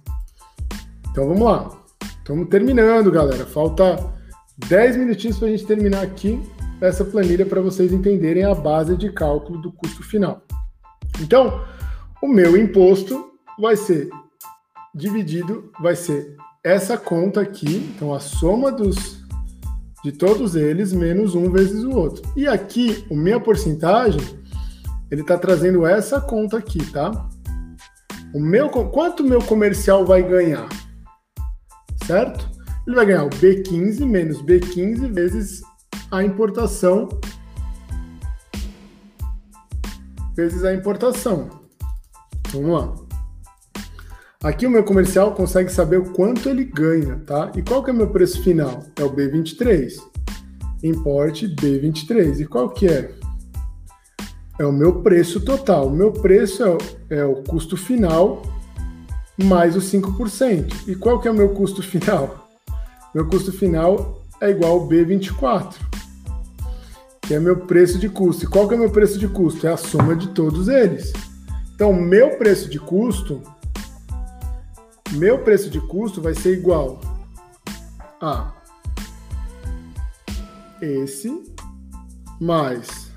Então 1.12 1.28
vamos 1.28 1.44
lá. 1.44 1.78
Estamos 2.20 2.48
terminando, 2.48 3.12
galera. 3.12 3.46
Falta 3.46 4.14
10 4.70 4.96
minutinhos 4.96 5.38
para 5.38 5.50
a 5.50 5.52
gente 5.52 5.66
terminar 5.66 6.04
aqui 6.04 6.42
essa 6.80 7.04
planilha 7.04 7.46
para 7.46 7.60
vocês 7.60 7.92
entenderem 7.92 8.46
a 8.46 8.56
base 8.56 8.96
de 8.96 9.12
cálculo 9.12 9.62
do 9.62 9.74
custo 9.74 10.02
final. 10.04 10.42
Então, 11.20 11.66
o 12.24 12.30
meu 12.30 12.56
imposto 12.56 13.34
vai 13.60 13.76
ser 13.76 14.10
dividido, 14.94 15.72
vai 15.82 15.96
ser 15.96 16.36
essa 16.64 16.98
conta 16.98 17.42
aqui, 17.42 17.92
então 17.96 18.14
a 18.14 18.20
soma 18.20 18.72
dos 18.72 19.20
de 20.04 20.12
todos 20.14 20.56
eles 20.56 20.94
menos 20.94 21.36
um 21.36 21.52
vezes 21.52 21.84
o 21.84 21.92
outro. 21.92 22.24
E 22.36 22.48
aqui, 22.48 23.06
o 23.10 23.16
minha 23.16 23.40
porcentagem, 23.40 24.22
ele 25.12 25.22
está 25.22 25.38
trazendo 25.38 25.86
essa 25.86 26.22
conta 26.22 26.58
aqui, 26.58 26.80
tá? 26.92 27.30
O 28.34 28.40
meu, 28.40 28.70
quanto 28.70 29.22
o 29.22 29.28
meu 29.28 29.42
comercial 29.42 30.06
vai 30.06 30.24
ganhar? 30.24 30.70
Certo? 32.06 32.50
Ele 32.88 32.96
vai 32.96 33.06
ganhar 33.06 33.26
o 33.26 33.30
B15 33.30 34.06
menos 34.06 34.42
B15 34.42 35.12
vezes 35.12 35.62
a 36.10 36.24
importação 36.24 37.10
vezes 40.40 40.64
a 40.64 40.74
importação. 40.74 41.50
Vamos 42.54 42.70
lá. 42.70 43.09
Aqui 44.42 44.66
o 44.66 44.70
meu 44.70 44.86
comercial 44.86 45.34
consegue 45.34 45.70
saber 45.70 46.00
o 46.00 46.14
quanto 46.14 46.48
ele 46.48 46.64
ganha, 46.64 47.18
tá? 47.26 47.52
E 47.58 47.62
qual 47.62 47.84
que 47.84 47.90
é 47.90 47.94
o 47.94 47.96
meu 47.96 48.08
preço 48.08 48.42
final? 48.42 48.86
É 48.96 49.04
o 49.04 49.12
B23. 49.12 50.02
Importe 50.82 51.46
B23. 51.46 52.40
E 52.40 52.46
qual 52.46 52.70
que 52.70 52.88
é? 52.88 53.12
É 54.58 54.66
o 54.66 54.72
meu 54.72 55.02
preço 55.02 55.42
total. 55.42 55.88
O 55.88 55.92
meu 55.92 56.14
preço 56.14 56.64
é 56.64 56.70
o, 56.70 56.78
é 57.10 57.26
o 57.26 57.44
custo 57.44 57.76
final 57.76 58.42
mais 59.44 59.76
os 59.76 59.92
5%. 59.92 60.88
E 60.88 60.96
qual 60.96 61.20
que 61.20 61.28
é 61.28 61.32
o 61.32 61.36
meu 61.36 61.50
custo 61.50 61.84
final? 61.84 62.48
Meu 63.14 63.28
custo 63.28 63.52
final 63.52 64.24
é 64.40 64.52
igual 64.52 64.80
ao 64.80 64.88
B24, 64.88 65.76
que 67.24 67.34
é 67.34 67.40
meu 67.42 67.58
preço 67.58 68.00
de 68.00 68.08
custo. 68.08 68.46
E 68.46 68.48
qual 68.48 68.70
que 68.70 68.74
é 68.74 68.78
o 68.78 68.80
meu 68.80 68.90
preço 68.90 69.20
de 69.20 69.28
custo? 69.28 69.68
É 69.68 69.74
a 69.74 69.78
soma 69.78 70.16
de 70.16 70.30
todos 70.30 70.70
eles. 70.70 71.12
Então, 71.76 71.92
meu 71.92 72.38
preço 72.38 72.70
de 72.70 72.80
custo 72.80 73.42
meu 75.14 75.44
preço 75.44 75.70
de 75.70 75.82
custo 75.82 76.22
vai 76.22 76.34
ser 76.34 76.58
igual 76.58 77.00
a 78.22 78.54
esse 80.82 81.54
mais 82.40 83.12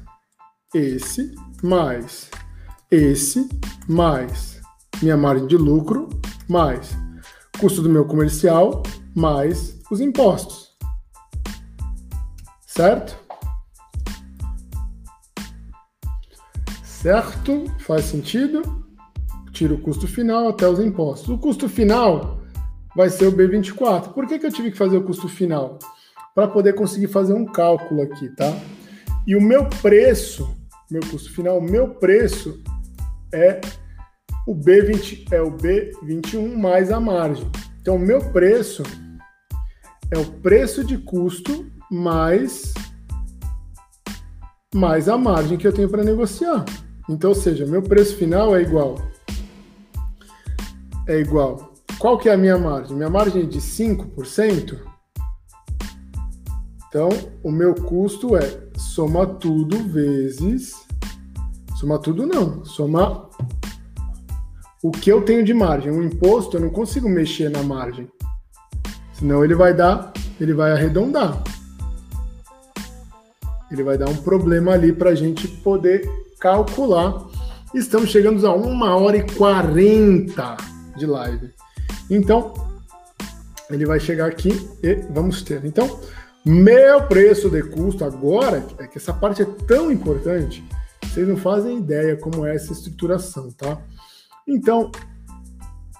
esse 0.74 1.34
mais 1.62 2.30
esse 2.90 3.48
mais 3.88 4.60
minha 5.02 5.16
margem 5.16 5.46
de 5.46 5.56
lucro 5.56 6.08
mais 6.48 6.96
custo 7.58 7.82
do 7.82 7.88
meu 7.88 8.04
comercial 8.04 8.82
mais 9.14 9.78
os 9.90 10.00
impostos. 10.00 10.72
Certo? 12.66 13.14
Certo? 16.82 17.66
Faz 17.80 18.06
sentido? 18.06 18.81
Tira 19.62 19.74
o 19.74 19.78
custo 19.78 20.08
final 20.08 20.48
até 20.48 20.66
os 20.68 20.80
impostos. 20.80 21.28
O 21.28 21.38
custo 21.38 21.68
final 21.68 22.40
vai 22.96 23.08
ser 23.08 23.26
o 23.26 23.32
B24. 23.32 24.12
Por 24.12 24.26
que, 24.26 24.36
que 24.36 24.46
eu 24.46 24.50
tive 24.50 24.72
que 24.72 24.76
fazer 24.76 24.96
o 24.96 25.04
custo 25.04 25.28
final? 25.28 25.78
Para 26.34 26.48
poder 26.48 26.72
conseguir 26.72 27.06
fazer 27.06 27.32
um 27.32 27.44
cálculo 27.44 28.02
aqui, 28.02 28.28
tá? 28.30 28.52
E 29.24 29.36
o 29.36 29.40
meu 29.40 29.66
preço, 29.80 30.52
meu 30.90 31.00
custo 31.02 31.32
final, 31.32 31.58
o 31.58 31.62
meu 31.62 31.90
preço 31.94 32.60
é 33.32 33.60
o 34.48 34.52
B20, 34.52 35.32
é 35.32 35.40
o 35.40 35.52
B21 35.52 36.56
mais 36.56 36.90
a 36.90 36.98
margem. 36.98 37.48
Então, 37.80 37.94
o 37.94 38.00
meu 38.00 38.20
preço 38.32 38.82
é 40.10 40.18
o 40.18 40.24
preço 40.24 40.82
de 40.82 40.98
custo 40.98 41.66
mais 41.88 42.74
mais 44.74 45.08
a 45.08 45.16
margem 45.16 45.56
que 45.56 45.68
eu 45.68 45.72
tenho 45.72 45.88
para 45.88 46.02
negociar. 46.02 46.64
Então, 47.08 47.30
ou 47.30 47.36
seja, 47.36 47.66
meu 47.66 47.82
preço 47.82 48.16
final 48.16 48.56
é 48.56 48.62
igual 48.62 49.11
é 51.06 51.18
igual. 51.18 51.72
Qual 51.98 52.18
que 52.18 52.28
é 52.28 52.34
a 52.34 52.36
minha 52.36 52.58
margem? 52.58 52.96
Minha 52.96 53.10
margem 53.10 53.42
é 53.42 53.46
de 53.46 53.58
5%. 53.58 54.78
Então, 56.88 57.08
o 57.42 57.50
meu 57.50 57.74
custo 57.74 58.36
é 58.36 58.68
soma 58.76 59.26
tudo 59.26 59.78
vezes. 59.88 60.74
Soma 61.76 61.98
tudo 61.98 62.26
não, 62.26 62.64
soma 62.64 63.28
o 64.82 64.90
que 64.90 65.10
eu 65.10 65.22
tenho 65.24 65.44
de 65.44 65.54
margem. 65.54 65.90
O 65.90 66.02
imposto 66.02 66.56
eu 66.56 66.60
não 66.60 66.70
consigo 66.70 67.08
mexer 67.08 67.50
na 67.50 67.62
margem. 67.62 68.08
Senão 69.14 69.44
ele 69.44 69.54
vai 69.54 69.74
dar, 69.74 70.12
ele 70.40 70.52
vai 70.52 70.72
arredondar. 70.72 71.42
Ele 73.70 73.82
vai 73.82 73.96
dar 73.96 74.08
um 74.08 74.16
problema 74.16 74.72
ali 74.72 74.92
para 74.92 75.10
a 75.10 75.14
gente 75.14 75.48
poder 75.48 76.08
calcular. 76.38 77.24
Estamos 77.74 78.10
chegando 78.10 78.46
a 78.46 78.54
1 78.54 78.82
hora 78.82 79.16
e 79.16 79.34
40 79.34 80.71
de 80.96 81.06
live. 81.06 81.50
Então, 82.10 82.52
ele 83.70 83.86
vai 83.86 83.98
chegar 83.98 84.26
aqui 84.26 84.50
e 84.82 84.94
vamos 85.10 85.42
ter. 85.42 85.64
Então, 85.64 86.00
meu 86.44 87.02
preço 87.06 87.48
de 87.48 87.62
custo 87.62 88.04
agora, 88.04 88.64
é 88.78 88.86
que 88.86 88.98
essa 88.98 89.12
parte 89.12 89.42
é 89.42 89.46
tão 89.66 89.90
importante, 89.92 90.64
vocês 91.04 91.26
não 91.28 91.36
fazem 91.36 91.78
ideia 91.78 92.16
como 92.16 92.44
é 92.44 92.54
essa 92.54 92.72
estruturação, 92.72 93.50
tá? 93.52 93.80
Então, 94.46 94.90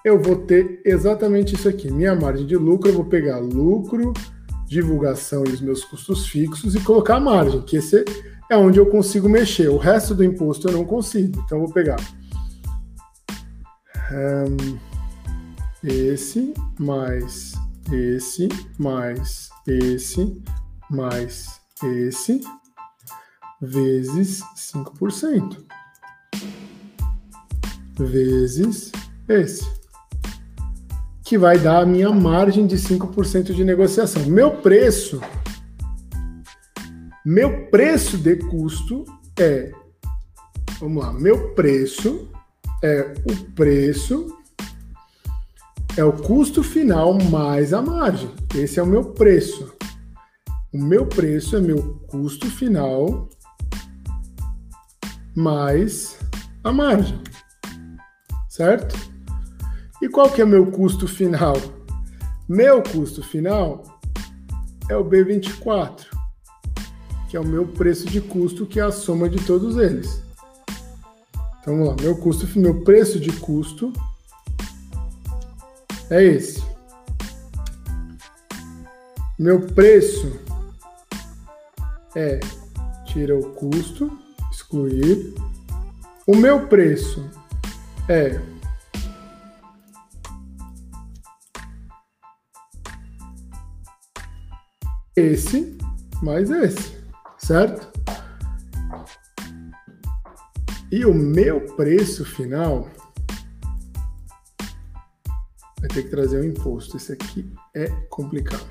eu 0.05 0.21
vou 0.21 0.37
ter 0.37 0.81
exatamente 0.85 1.55
isso 1.55 1.69
aqui. 1.69 1.91
Minha 1.91 2.15
margem 2.15 2.47
de 2.47 2.57
lucro, 2.57 2.91
eu 2.91 2.95
vou 2.95 3.05
pegar 3.05 3.39
lucro, 3.39 4.13
divulgação 4.67 5.45
e 5.47 5.51
os 5.51 5.61
meus 5.61 5.85
custos 5.85 6.27
fixos 6.27 6.75
e 6.75 6.81
colocar 6.81 7.17
a 7.17 7.21
margem, 7.21 7.63
que 7.63 7.77
esse 7.77 8.05
é 8.51 8.57
onde 8.57 8.79
eu 8.79 8.87
consigo 8.87 9.29
mexer. 9.29 9.69
O 9.69 9.77
resto 9.77 10.15
do 10.15 10.25
imposto 10.25 10.69
eu 10.69 10.73
não 10.73 10.85
consigo. 10.85 11.41
Então, 11.45 11.59
eu 11.59 11.65
vou 11.65 11.73
pegar 11.73 11.97
um, 14.13 14.79
esse 15.83 16.53
mais 16.79 17.55
esse 17.91 18.49
mais 18.79 19.51
esse 19.67 20.43
mais 20.91 21.61
esse 21.83 22.41
vezes 23.61 24.43
5% 24.57 25.59
vezes 27.99 28.93
esse 29.29 29.67
que 31.25 31.39
vai 31.39 31.59
dar 31.59 31.81
a 31.81 31.87
minha 31.87 32.11
margem 32.11 32.67
de 32.67 32.77
5% 32.77 33.55
de 33.55 33.65
negociação. 33.65 34.23
Meu 34.27 34.59
preço 34.59 35.21
meu 37.25 37.67
preço 37.69 38.19
de 38.19 38.37
custo 38.37 39.05
é 39.39 39.73
vamos 40.79 41.03
lá, 41.03 41.13
meu 41.13 41.55
preço 41.55 42.32
é 42.83 43.15
o 43.31 43.53
preço, 43.53 44.37
é 45.97 46.05
o 46.05 46.13
custo 46.13 46.63
final 46.63 47.15
mais 47.15 47.73
a 47.73 47.81
margem. 47.81 48.31
Esse 48.55 48.81
é 48.81 48.83
o 48.83 48.87
meu 48.87 49.05
preço. 49.05 49.73
O 50.73 50.79
meu 50.79 51.07
preço 51.07 51.57
é 51.57 51.61
meu 51.61 52.01
custo 52.09 52.51
final 52.51 53.29
mais 55.35 56.19
a 56.65 56.73
margem. 56.73 57.21
Certo? 58.49 58.97
E 60.01 60.09
qual 60.09 60.31
que 60.31 60.43
é 60.43 60.45
meu 60.45 60.67
custo 60.67 61.07
final? 61.07 61.57
Meu 62.49 62.83
custo 62.83 63.23
final 63.23 63.85
é 64.89 64.97
o 64.97 65.05
B24, 65.05 66.07
que 67.29 67.37
é 67.37 67.41
o 67.41 67.47
meu 67.47 67.67
preço 67.67 68.07
de 68.09 68.21
custo, 68.21 68.67
que 68.67 68.81
é 68.81 68.83
a 68.83 68.91
soma 68.91 69.29
de 69.29 69.43
todos 69.45 69.77
eles. 69.77 70.22
Então 71.63 71.77
vamos 71.77 71.89
lá, 71.91 71.97
meu 72.01 72.17
custo, 72.17 72.59
meu 72.59 72.83
preço 72.83 73.21
de 73.21 73.31
custo 73.35 73.93
é 76.11 76.25
esse. 76.25 76.61
Meu 79.39 79.61
preço 79.69 80.41
é 82.17 82.41
tira 83.07 83.39
o 83.39 83.51
custo, 83.55 84.11
excluir. 84.51 85.35
O 86.27 86.35
meu 86.35 86.67
preço 86.67 87.31
é 88.09 88.41
esse 95.15 95.79
mais 96.21 96.51
esse, 96.51 96.97
certo? 97.39 97.92
E 100.93 101.07
o 101.07 101.15
meu 101.15 101.59
preço 101.75 102.23
final 102.23 102.87
vai 105.81 105.89
ter 105.89 106.03
que 106.03 106.11
trazer 106.11 106.39
o 106.39 106.45
imposto. 106.45 106.99
Esse 106.99 107.15
aqui 107.15 107.51
é 107.75 107.87
complicado. 108.11 108.67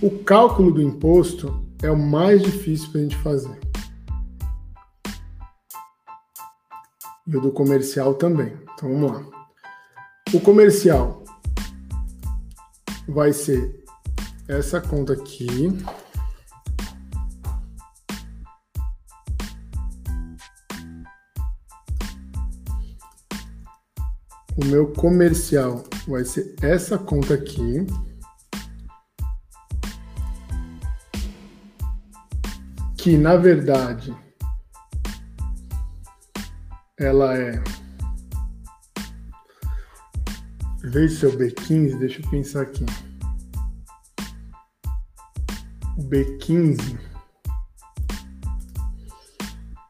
O 0.00 0.22
cálculo 0.22 0.70
do 0.70 0.80
imposto 0.80 1.66
é 1.82 1.90
o 1.90 1.98
mais 1.98 2.40
difícil 2.42 2.92
para 2.92 3.00
a 3.00 3.02
gente 3.02 3.16
fazer. 3.16 3.58
E 7.26 7.36
o 7.36 7.40
do 7.40 7.50
comercial 7.50 8.14
também. 8.14 8.56
Então 8.74 8.88
vamos 8.88 9.10
lá. 9.10 9.48
O 10.32 10.38
comercial 10.38 11.24
vai 13.08 13.32
ser 13.32 13.84
essa 14.46 14.80
conta 14.80 15.14
aqui. 15.14 15.76
O 24.56 24.64
meu 24.66 24.92
comercial 24.92 25.82
vai 26.06 26.24
ser 26.24 26.54
essa 26.62 26.96
conta 26.96 27.34
aqui. 27.34 27.86
Que 32.96 33.16
na 33.16 33.36
verdade 33.36 34.16
ela 36.98 37.36
é. 37.36 37.62
Vez 40.84 41.12
de 41.12 41.18
ser 41.18 41.26
o 41.26 41.38
B15, 41.38 41.98
deixa 41.98 42.20
eu 42.22 42.30
pensar 42.30 42.62
aqui. 42.62 42.86
O 45.98 46.02
B15. 46.02 46.98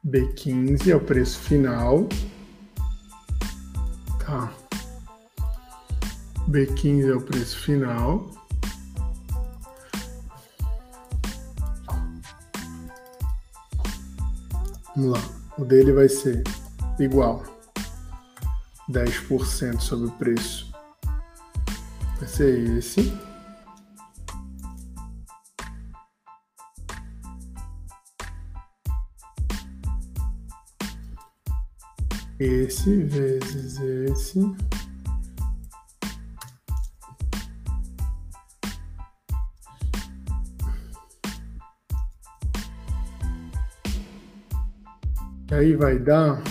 B15 0.06 0.88
é 0.88 0.96
o 0.96 1.00
preço 1.00 1.38
final. 1.40 2.08
Tá. 4.26 4.50
B15 6.48 7.10
é 7.10 7.14
o 7.14 7.20
preço 7.20 7.58
final. 7.58 8.30
Vamos 14.96 15.12
lá. 15.12 15.20
O 15.58 15.64
dele 15.64 15.92
vai 15.92 16.08
ser 16.08 16.42
igual 16.98 17.42
10% 18.90 19.80
sobre 19.80 20.08
o 20.08 20.12
preço. 20.12 20.72
Vai 22.18 22.28
ser 22.28 22.78
esse. 22.78 23.12
Esse 32.46 32.94
vezes 33.04 33.80
esse. 33.80 34.38
Aí 45.50 45.74
vai 45.74 45.98
dar 45.98 46.42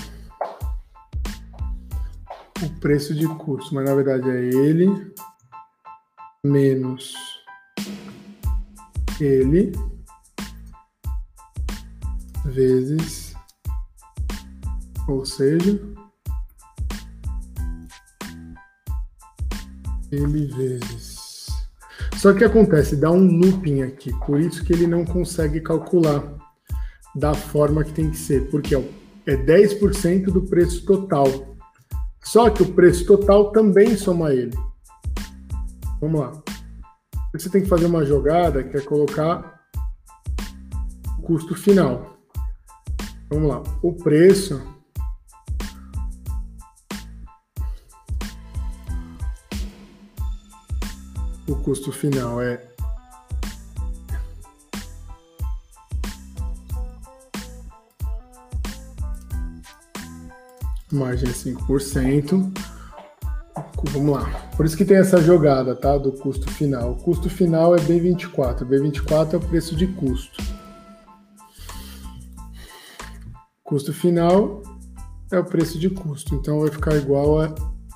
o 2.63 2.69
preço 2.79 3.13
de 3.13 3.27
custo, 3.27 3.75
mas 3.75 3.85
na 3.85 3.93
verdade 3.93 4.31
é 4.31 4.45
ele 4.45 5.13
menos 6.43 7.13
ele 9.21 9.71
vezes, 12.45 13.22
ou 15.07 15.25
seja, 15.25 15.79
ele 20.11 20.45
vezes. 20.47 21.47
Só 22.17 22.33
que 22.33 22.43
acontece, 22.43 22.95
dá 22.95 23.11
um 23.11 23.37
looping 23.37 23.81
aqui, 23.81 24.13
por 24.25 24.39
isso 24.39 24.63
que 24.63 24.71
ele 24.71 24.87
não 24.87 25.03
consegue 25.03 25.59
calcular 25.59 26.23
da 27.15 27.33
forma 27.33 27.83
que 27.83 27.91
tem 27.91 28.09
que 28.09 28.17
ser, 28.17 28.49
porque 28.49 28.75
é 28.75 29.35
10% 29.35 30.25
do 30.25 30.41
preço 30.43 30.85
total. 30.85 31.27
Só 32.23 32.49
que 32.49 32.63
o 32.63 32.73
preço 32.73 33.05
total 33.05 33.51
também 33.51 33.97
soma 33.97 34.33
ele. 34.33 34.57
Vamos 35.99 36.21
lá. 36.21 36.31
Você 37.33 37.49
tem 37.49 37.61
que 37.61 37.67
fazer 37.67 37.85
uma 37.85 38.05
jogada 38.05 38.63
que 38.63 38.77
é 38.77 38.81
colocar 38.81 39.61
o 41.17 41.21
custo 41.23 41.55
final. 41.55 42.17
Vamos 43.29 43.49
lá. 43.49 43.63
O 43.81 43.93
preço 43.93 44.61
o 51.53 51.55
custo 51.61 51.91
final 51.91 52.41
é 52.41 52.59
margem 60.91 61.29
é 61.29 61.33
5%. 61.33 62.51
Vamos 63.91 64.15
lá. 64.15 64.49
Por 64.55 64.65
isso 64.65 64.77
que 64.77 64.85
tem 64.85 64.97
essa 64.97 65.21
jogada, 65.21 65.75
tá? 65.75 65.97
Do 65.97 66.11
custo 66.13 66.49
final. 66.49 66.91
O 66.91 66.95
custo 66.95 67.29
final 67.29 67.75
é 67.75 67.79
B24. 67.79 68.65
B24 68.65 69.33
é 69.33 69.37
o 69.37 69.39
preço 69.39 69.75
de 69.75 69.87
custo. 69.87 70.41
Custo 73.63 73.93
final 73.93 74.61
é 75.31 75.39
o 75.39 75.43
preço 75.43 75.77
de 75.77 75.89
custo. 75.89 76.35
Então 76.35 76.61
vai 76.61 76.69
ficar 76.69 76.95
igual 76.95 77.41
a 77.41 77.53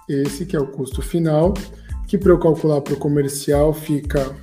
esse, 0.09 0.45
que 0.45 0.55
é 0.55 0.59
o 0.59 0.67
custo 0.67 1.01
final, 1.01 1.53
que 2.07 2.17
para 2.17 2.31
eu 2.31 2.39
calcular 2.39 2.81
para 2.81 2.93
o 2.93 2.99
comercial 2.99 3.73
fica 3.73 4.35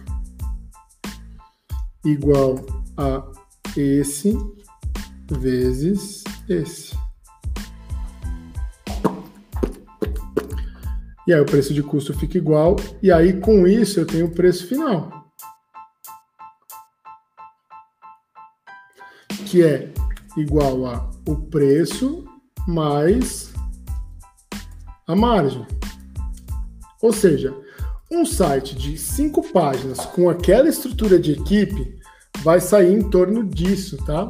igual 2.04 2.56
a 2.96 3.26
esse 3.76 4.36
vezes 5.30 6.22
esse. 6.48 6.94
E 11.26 11.32
aí 11.32 11.40
o 11.40 11.46
preço 11.46 11.72
de 11.72 11.82
custo 11.82 12.12
fica 12.12 12.36
igual, 12.36 12.76
e 13.02 13.10
aí 13.10 13.40
com 13.40 13.66
isso 13.66 13.98
eu 13.98 14.06
tenho 14.06 14.26
o 14.26 14.30
preço 14.30 14.66
final. 14.66 15.24
Que 19.46 19.64
é 19.64 19.90
igual 20.36 20.84
a 20.84 21.10
o 21.26 21.36
preço 21.36 22.26
mais 22.68 23.54
a 25.06 25.16
margem. 25.16 25.66
Ou 27.04 27.12
seja, 27.12 27.54
um 28.10 28.24
site 28.24 28.74
de 28.74 28.96
cinco 28.96 29.42
páginas 29.52 30.00
com 30.06 30.30
aquela 30.30 30.70
estrutura 30.70 31.18
de 31.18 31.32
equipe 31.32 31.98
vai 32.42 32.58
sair 32.62 32.94
em 32.94 33.10
torno 33.10 33.44
disso, 33.44 33.98
tá? 34.06 34.26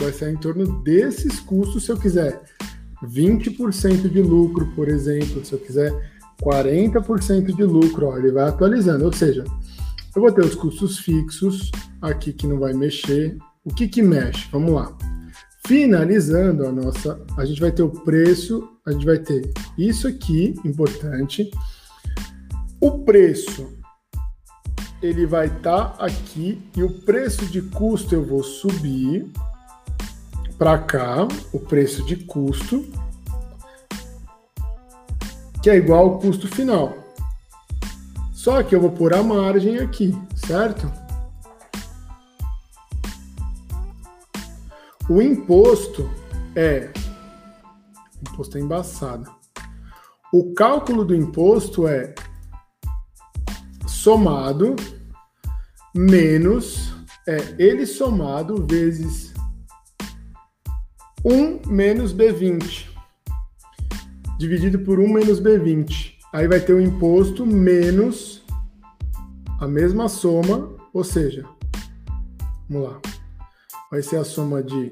Vai 0.00 0.10
sair 0.14 0.32
em 0.32 0.38
torno 0.38 0.80
desses 0.82 1.38
custos 1.38 1.84
se 1.84 1.92
eu 1.92 1.98
quiser 1.98 2.40
20% 3.04 4.08
de 4.08 4.22
lucro, 4.22 4.72
por 4.74 4.88
exemplo, 4.88 5.44
se 5.44 5.52
eu 5.52 5.58
quiser 5.58 5.92
40% 6.42 7.54
de 7.54 7.62
lucro, 7.62 8.06
ó, 8.06 8.16
ele 8.16 8.32
vai 8.32 8.48
atualizando, 8.48 9.04
ou 9.04 9.12
seja, 9.12 9.44
eu 10.16 10.22
vou 10.22 10.32
ter 10.32 10.46
os 10.46 10.54
custos 10.54 10.98
fixos 11.00 11.70
aqui 12.00 12.32
que 12.32 12.46
não 12.46 12.58
vai 12.58 12.72
mexer. 12.72 13.36
O 13.62 13.68
que 13.68 13.86
que 13.86 14.00
mexe? 14.00 14.48
Vamos 14.50 14.72
lá. 14.72 14.96
Finalizando 15.66 16.66
a 16.66 16.72
nossa, 16.72 17.20
a 17.36 17.44
gente 17.44 17.60
vai 17.60 17.70
ter 17.70 17.82
o 17.82 17.90
preço, 17.90 18.66
a 18.86 18.92
gente 18.92 19.04
vai 19.04 19.18
ter 19.18 19.52
isso 19.76 20.08
aqui, 20.08 20.54
importante. 20.64 21.50
O 22.80 23.00
preço 23.00 23.76
ele 25.02 25.26
vai 25.26 25.46
estar 25.46 25.96
tá 25.96 26.04
aqui 26.04 26.62
e 26.76 26.82
o 26.82 27.00
preço 27.00 27.46
de 27.46 27.62
custo 27.62 28.14
eu 28.14 28.24
vou 28.24 28.42
subir 28.42 29.30
para 30.56 30.78
cá, 30.78 31.26
o 31.52 31.58
preço 31.58 32.04
de 32.04 32.16
custo 32.16 32.84
que 35.62 35.70
é 35.70 35.76
igual 35.76 36.04
ao 36.04 36.18
custo 36.18 36.46
final. 36.46 36.96
Só 38.32 38.62
que 38.62 38.74
eu 38.74 38.80
vou 38.80 38.90
pôr 38.90 39.12
a 39.12 39.22
margem 39.22 39.78
aqui, 39.78 40.16
certo? 40.36 40.90
O 45.10 45.20
imposto 45.20 46.08
é. 46.54 46.92
O 48.16 48.30
imposto 48.30 48.56
é 48.56 48.60
embaçado. 48.60 49.30
O 50.32 50.54
cálculo 50.54 51.04
do 51.04 51.14
imposto 51.14 51.88
é 51.88 52.14
somado 54.08 54.74
menos 55.94 56.94
é 57.26 57.36
ele 57.58 57.84
somado 57.84 58.66
vezes 58.66 59.34
1 61.22 61.68
menos 61.68 62.14
B20 62.14 62.86
dividido 64.38 64.78
por 64.78 64.98
1 64.98 65.12
menos 65.12 65.38
B20. 65.38 66.14
Aí 66.32 66.48
vai 66.48 66.58
ter 66.58 66.72
o 66.72 66.80
imposto 66.80 67.44
menos 67.44 68.42
a 69.60 69.68
mesma 69.68 70.08
soma, 70.08 70.74
ou 70.94 71.04
seja, 71.04 71.44
vamos 72.66 72.88
lá, 72.88 72.98
vai 73.90 74.00
ser 74.00 74.16
a 74.16 74.24
soma 74.24 74.62
de 74.62 74.90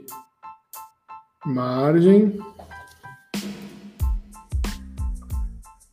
margem 1.46 2.38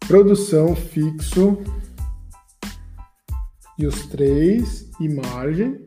produção 0.09 0.75
fixo 0.75 1.57
os 3.85 4.05
três 4.07 4.89
e 4.99 5.09
margem, 5.09 5.85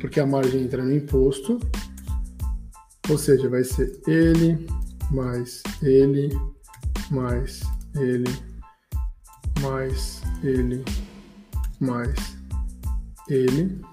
porque 0.00 0.20
a 0.20 0.26
margem 0.26 0.62
entra 0.62 0.82
no 0.84 0.92
imposto, 0.92 1.58
ou 3.08 3.18
seja, 3.18 3.48
vai 3.48 3.64
ser 3.64 4.00
ele 4.06 4.66
mais 5.10 5.62
ele 5.82 6.30
mais 7.10 7.62
ele 7.94 8.30
mais 9.60 10.22
ele 10.42 10.84
mais 11.80 12.36
ele 13.28 13.91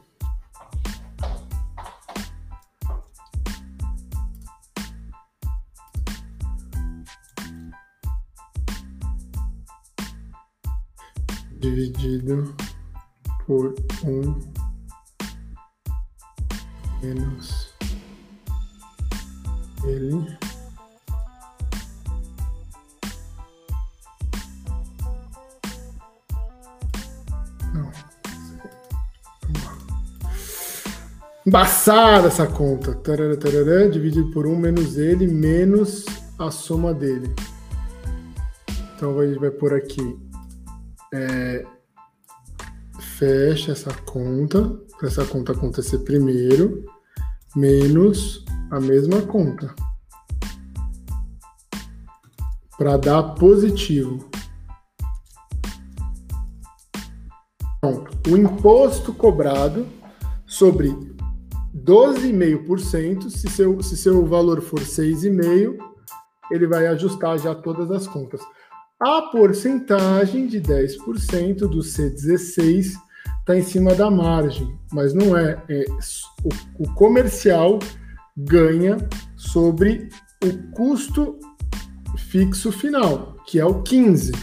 dividido 12.00 12.56
por 13.46 13.76
um 14.06 14.40
menos 17.02 17.74
ele. 19.84 20.12
Não. 27.74 27.92
Embaçada 31.46 32.28
essa 32.28 32.48
conta. 32.48 32.96
Tarará, 32.96 33.36
tarará, 33.36 33.90
dividido 33.90 34.32
por 34.32 34.48
um 34.48 34.58
menos 34.58 34.98
ele 34.98 35.28
menos 35.28 36.06
a 36.38 36.50
soma 36.50 36.94
dele. 36.94 37.36
Então 38.96 39.20
a 39.20 39.28
gente 39.28 39.40
vai 39.40 39.52
por 39.52 39.74
aqui. 39.74 40.18
É, 41.14 41.66
fecha 43.20 43.74
essa 43.74 43.94
conta, 44.06 44.80
para 44.98 45.10
essa 45.10 45.26
conta 45.26 45.52
acontecer 45.52 46.00
primeiro, 46.00 46.86
menos 47.54 48.46
a 48.72 48.80
mesma 48.80 49.22
conta. 49.24 49.76
Para 52.78 52.96
dar 52.96 53.36
positivo. 53.36 54.26
Pronto. 57.82 58.32
O 58.32 58.38
imposto 58.38 59.14
cobrado 59.14 59.86
sobre 60.46 60.90
12,5%, 61.76 63.30
se 63.30 63.50
seu, 63.50 63.84
se 63.84 63.98
seu 63.98 64.26
valor 64.26 64.62
for 64.62 64.80
6,5%, 64.80 65.78
ele 66.52 66.68
vai 66.68 66.88
ajustar 66.88 67.38
já 67.38 67.54
todas 67.54 67.92
as 67.92 68.08
contas. 68.08 68.40
A 68.98 69.24
porcentagem 69.24 70.48
de 70.48 70.62
10% 70.62 71.68
do 71.68 71.80
C16 71.80 73.09
está 73.50 73.58
em 73.58 73.64
cima 73.64 73.96
da 73.96 74.12
margem, 74.12 74.78
mas 74.94 75.12
não 75.12 75.36
é. 75.36 75.60
é 75.68 75.86
o, 76.44 76.84
o 76.84 76.94
comercial 76.94 77.80
ganha 78.38 78.98
sobre 79.36 80.10
o 80.44 80.72
custo 80.72 81.40
fixo 82.16 82.72
final, 82.72 83.36
que 83.48 83.60
é 83.60 83.66
o 83.66 83.82
15. 83.82 84.34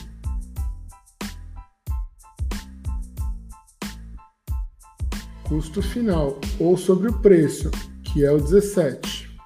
Custo 5.44 5.80
final, 5.80 6.40
ou 6.58 6.76
sobre 6.76 7.08
o 7.08 7.12
preço, 7.20 7.70
que 8.02 8.24
é 8.24 8.32
o 8.32 8.38
17. 8.38 9.38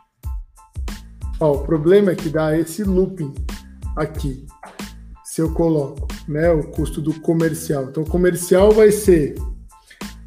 Ó, 1.39 1.53
o 1.53 1.59
problema 1.67 2.13
é 2.13 2.15
que 2.15 2.31
dá 2.31 2.57
esse 2.57 2.83
looping 2.83 3.35
aqui 3.95 4.47
se 5.23 5.43
eu 5.43 5.53
coloco 5.53 6.09
né, 6.27 6.51
o 6.51 6.65
custo 6.65 7.01
do 7.01 7.21
comercial. 7.21 7.85
Então, 7.85 8.03
o 8.03 8.07
comercial 8.07 8.73
vai 8.73 8.91
ser 8.91 9.37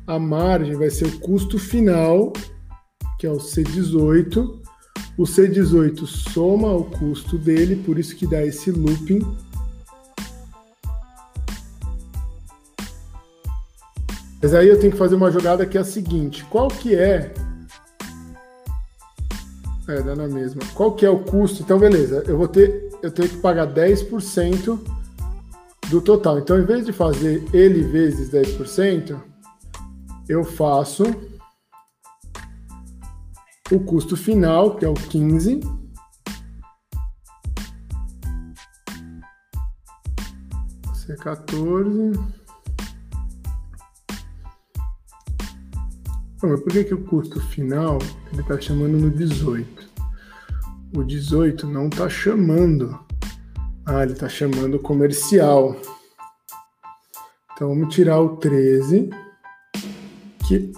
a 0.06 0.20
margem, 0.20 0.76
vai 0.76 0.90
ser 0.90 1.06
o 1.06 1.20
custo 1.20 1.58
final, 1.58 2.34
que 3.20 3.26
é 3.26 3.32
o 3.32 3.38
C18. 3.38 4.62
O 5.18 5.24
C18 5.24 6.06
soma 6.06 6.72
o 6.72 6.86
custo 6.86 7.38
dele, 7.38 7.76
por 7.76 7.98
isso 8.00 8.16
que 8.16 8.28
dá 8.28 8.44
esse 8.44 8.72
looping. 8.72 9.22
Mas 14.42 14.54
aí 14.54 14.68
eu 14.68 14.80
tenho 14.80 14.92
que 14.92 14.98
fazer 14.98 15.16
uma 15.16 15.32
jogada 15.32 15.66
que 15.66 15.78
é 15.78 15.82
a 15.82 15.86
seguinte: 15.86 16.44
qual 16.46 16.68
que 16.68 16.96
é 16.96 17.34
é, 19.88 20.02
dá 20.02 20.16
na 20.16 20.28
mesma. 20.28 20.62
Qual 20.74 20.94
que 20.94 21.06
é 21.06 21.10
o 21.10 21.20
custo? 21.20 21.62
Então, 21.62 21.78
beleza, 21.78 22.24
eu 22.28 22.38
vou 22.38 22.48
ter, 22.48 22.90
eu 23.02 23.12
tenho 23.12 23.28
que 23.28 23.38
pagar 23.38 23.68
10% 23.68 24.80
do 25.90 26.02
total. 26.02 26.40
Então, 26.40 26.58
em 26.58 26.64
vez 26.64 26.86
de 26.86 26.94
fazer 26.94 27.44
ele 27.54 27.84
vezes 27.84 28.30
10%, 28.30 29.20
eu 30.28 30.44
faço 30.44 31.04
o 33.72 33.80
custo 33.80 34.16
final, 34.16 34.76
que 34.76 34.86
é 34.86 34.90
o 34.90 34.94
15, 34.94 35.60
C14. 41.08 42.34
mas 46.46 46.60
por 46.60 46.74
que, 46.74 46.84
que 46.84 46.94
o 46.94 47.06
custo 47.06 47.40
final 47.40 48.00
ele 48.32 48.42
está 48.42 48.60
chamando 48.60 48.98
no 49.00 49.10
18? 49.10 49.90
O 50.96 51.04
18 51.04 51.66
não 51.68 51.88
está 51.88 52.10
chamando. 52.10 53.00
Ah, 53.86 54.04
ele 54.04 54.12
está 54.12 54.28
chamando 54.28 54.78
comercial. 54.78 55.76
Então 57.54 57.70
vamos 57.70 57.94
tirar 57.94 58.20
o 58.20 58.36
13, 58.38 59.10
que 60.48 60.72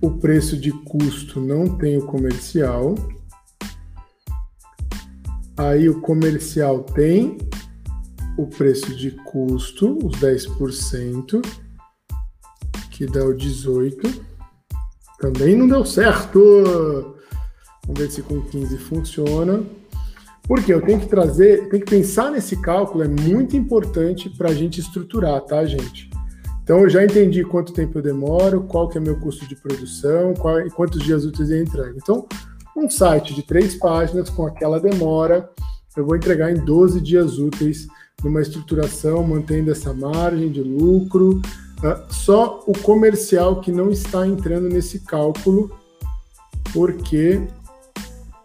o 0.00 0.12
preço 0.12 0.56
de 0.56 0.70
custo 0.70 1.40
não 1.40 1.76
tem 1.76 1.96
o 1.96 2.06
comercial. 2.06 2.94
Aí 5.56 5.88
o 5.88 6.00
comercial 6.00 6.84
tem 6.84 7.38
o 8.36 8.46
preço 8.46 8.94
de 8.94 9.10
custo, 9.10 9.98
os 10.04 10.16
10%, 10.20 11.44
que 12.90 13.06
dá 13.06 13.24
o 13.24 13.34
18. 13.34 14.24
Também 15.18 15.56
não 15.56 15.66
deu 15.66 15.84
certo. 15.84 16.38
Vamos 17.84 18.00
ver 18.00 18.10
se 18.10 18.22
com 18.22 18.40
15 18.40 18.78
funciona. 18.78 19.64
Porque 20.44 20.72
eu 20.72 20.80
tenho 20.80 21.00
que 21.00 21.08
trazer, 21.08 21.68
tenho 21.68 21.84
que 21.84 21.90
pensar 21.90 22.30
nesse 22.30 22.56
cálculo, 22.62 23.04
é 23.04 23.08
muito 23.08 23.54
importante 23.54 24.30
para 24.30 24.48
a 24.48 24.54
gente 24.54 24.80
estruturar, 24.80 25.42
tá, 25.42 25.64
gente? 25.66 26.08
Então 26.68 26.80
eu 26.80 26.90
já 26.90 27.02
entendi 27.02 27.42
quanto 27.42 27.72
tempo 27.72 27.96
eu 27.96 28.02
demoro, 28.02 28.60
qual 28.64 28.90
que 28.90 28.98
é 28.98 29.00
meu 29.00 29.18
custo 29.18 29.48
de 29.48 29.56
produção, 29.56 30.34
qual, 30.34 30.56
quantos 30.72 31.02
dias 31.02 31.24
úteis 31.24 31.48
eu 31.48 31.62
entrego. 31.62 31.96
Então, 31.96 32.26
um 32.76 32.90
site 32.90 33.32
de 33.32 33.42
três 33.42 33.74
páginas 33.74 34.28
com 34.28 34.46
aquela 34.46 34.78
demora, 34.78 35.48
eu 35.96 36.04
vou 36.04 36.14
entregar 36.14 36.50
em 36.50 36.62
12 36.62 37.00
dias 37.00 37.38
úteis 37.38 37.88
numa 38.22 38.42
estruturação, 38.42 39.22
mantendo 39.22 39.70
essa 39.70 39.94
margem 39.94 40.52
de 40.52 40.62
lucro, 40.62 41.40
ah, 41.82 42.04
só 42.10 42.62
o 42.66 42.78
comercial 42.78 43.62
que 43.62 43.72
não 43.72 43.90
está 43.90 44.26
entrando 44.26 44.68
nesse 44.68 45.00
cálculo, 45.00 45.74
porque 46.74 47.40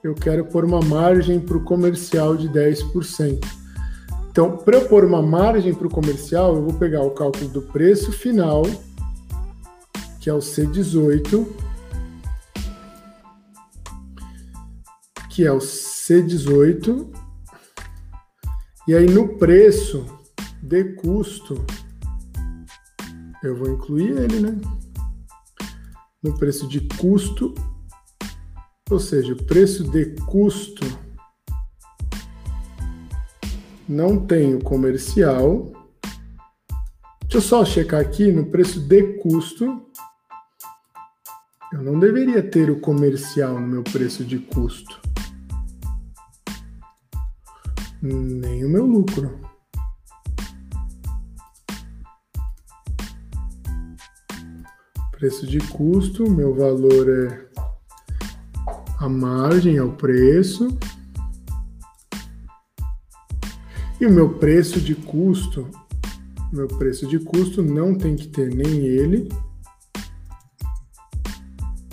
eu 0.01 0.15
quero 0.15 0.45
pôr 0.45 0.63
uma 0.63 0.79
margem 0.79 1.41
para 1.41 1.57
o 1.57 1.63
comercial 1.65 2.37
de 2.37 2.47
10%. 2.47 3.62
Então, 4.33 4.57
para 4.57 4.77
eu 4.77 4.89
pôr 4.89 5.05
uma 5.05 5.21
margem 5.21 5.75
para 5.75 5.85
o 5.85 5.91
comercial, 5.91 6.55
eu 6.55 6.63
vou 6.63 6.73
pegar 6.73 7.03
o 7.03 7.11
cálculo 7.11 7.47
do 7.49 7.61
preço 7.61 8.11
final, 8.11 8.63
que 10.19 10.27
é 10.27 10.33
o 10.33 10.39
C18, 10.39 11.47
que 15.29 15.45
é 15.45 15.51
o 15.51 15.59
C18, 15.59 17.13
e 18.87 18.95
aí 18.95 19.05
no 19.05 19.37
preço 19.37 20.03
de 20.63 20.83
custo, 20.95 21.63
eu 23.43 23.55
vou 23.55 23.69
incluir 23.69 24.17
ele, 24.17 24.39
né? 24.39 24.59
No 26.23 26.35
preço 26.39 26.67
de 26.67 26.81
custo, 26.97 27.53
ou 28.89 28.99
seja, 28.99 29.33
o 29.33 29.43
preço 29.43 29.83
de 29.83 30.15
custo 30.25 31.02
não 33.87 34.25
tem 34.25 34.55
o 34.55 34.63
comercial. 34.63 35.71
Deixa 37.21 37.37
eu 37.37 37.41
só 37.41 37.65
checar 37.65 37.99
aqui 37.99 38.31
no 38.31 38.45
preço 38.45 38.79
de 38.79 39.19
custo. 39.19 39.85
Eu 41.71 41.81
não 41.81 41.99
deveria 41.99 42.43
ter 42.43 42.69
o 42.69 42.79
comercial 42.79 43.59
no 43.59 43.67
meu 43.67 43.83
preço 43.83 44.23
de 44.23 44.39
custo. 44.39 45.01
Nem 48.01 48.65
o 48.65 48.69
meu 48.69 48.85
lucro. 48.85 49.39
Preço 55.11 55.47
de 55.47 55.59
custo, 55.59 56.29
meu 56.29 56.53
valor 56.53 57.09
é 57.09 57.47
a 58.99 59.09
margem, 59.09 59.77
é 59.77 59.83
o 59.83 59.93
preço. 59.93 60.77
E 64.03 64.05
o 64.05 64.11
meu 64.11 64.37
preço 64.37 64.81
de 64.81 64.95
custo, 64.95 65.65
meu 66.51 66.67
preço 66.67 67.07
de 67.07 67.17
custo 67.19 67.63
não 67.63 67.97
tem 67.97 68.17
que 68.17 68.27
ter 68.27 68.53
nem 68.53 68.85
ele, 68.85 69.29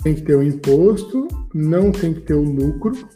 tem 0.03 0.13
que 0.13 0.21
ter 0.21 0.35
o 0.35 0.43
imposto, 0.43 1.25
não 1.53 1.89
tem 1.89 2.13
que 2.13 2.19
ter 2.19 2.33
o 2.33 2.43
lucro. 2.43 3.07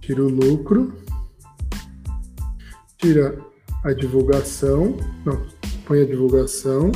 Tira 0.00 0.22
o 0.22 0.28
lucro, 0.28 0.94
tira 2.98 3.44
a 3.82 3.92
divulgação, 3.92 4.96
não, 5.24 5.44
põe 5.84 6.02
a 6.02 6.06
divulgação. 6.06 6.92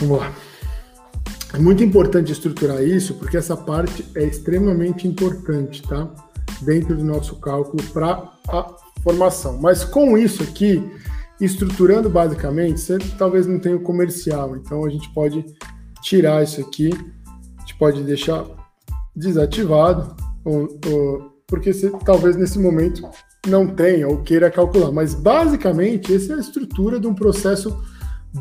Vamos 0.00 0.18
lá. 0.18 0.45
É 1.56 1.58
muito 1.58 1.82
importante 1.82 2.30
estruturar 2.30 2.82
isso, 2.82 3.14
porque 3.14 3.34
essa 3.34 3.56
parte 3.56 4.04
é 4.14 4.24
extremamente 4.24 5.08
importante, 5.08 5.82
tá? 5.82 6.06
Dentro 6.60 6.94
do 6.94 7.02
nosso 7.02 7.36
cálculo 7.36 7.82
para 7.94 8.30
a 8.46 8.74
formação. 9.02 9.56
Mas 9.56 9.82
com 9.82 10.18
isso 10.18 10.42
aqui, 10.42 10.86
estruturando 11.40 12.10
basicamente, 12.10 12.78
você 12.78 12.98
talvez 13.16 13.46
não 13.46 13.58
tenha 13.58 13.74
o 13.74 13.80
comercial, 13.80 14.54
então 14.54 14.84
a 14.84 14.90
gente 14.90 15.08
pode 15.14 15.46
tirar 16.02 16.42
isso 16.42 16.60
aqui, 16.60 16.90
a 17.56 17.60
gente 17.60 17.78
pode 17.78 18.02
deixar 18.02 18.44
desativado, 19.16 20.14
ou, 20.44 20.78
ou, 20.92 21.40
porque 21.46 21.72
você 21.72 21.90
talvez 22.04 22.36
nesse 22.36 22.58
momento 22.58 23.08
não 23.46 23.66
tenha 23.66 24.06
ou 24.06 24.18
queira 24.18 24.50
calcular. 24.50 24.92
Mas 24.92 25.14
basicamente, 25.14 26.14
essa 26.14 26.34
é 26.34 26.36
a 26.36 26.40
estrutura 26.40 27.00
de 27.00 27.06
um 27.06 27.14
processo 27.14 27.82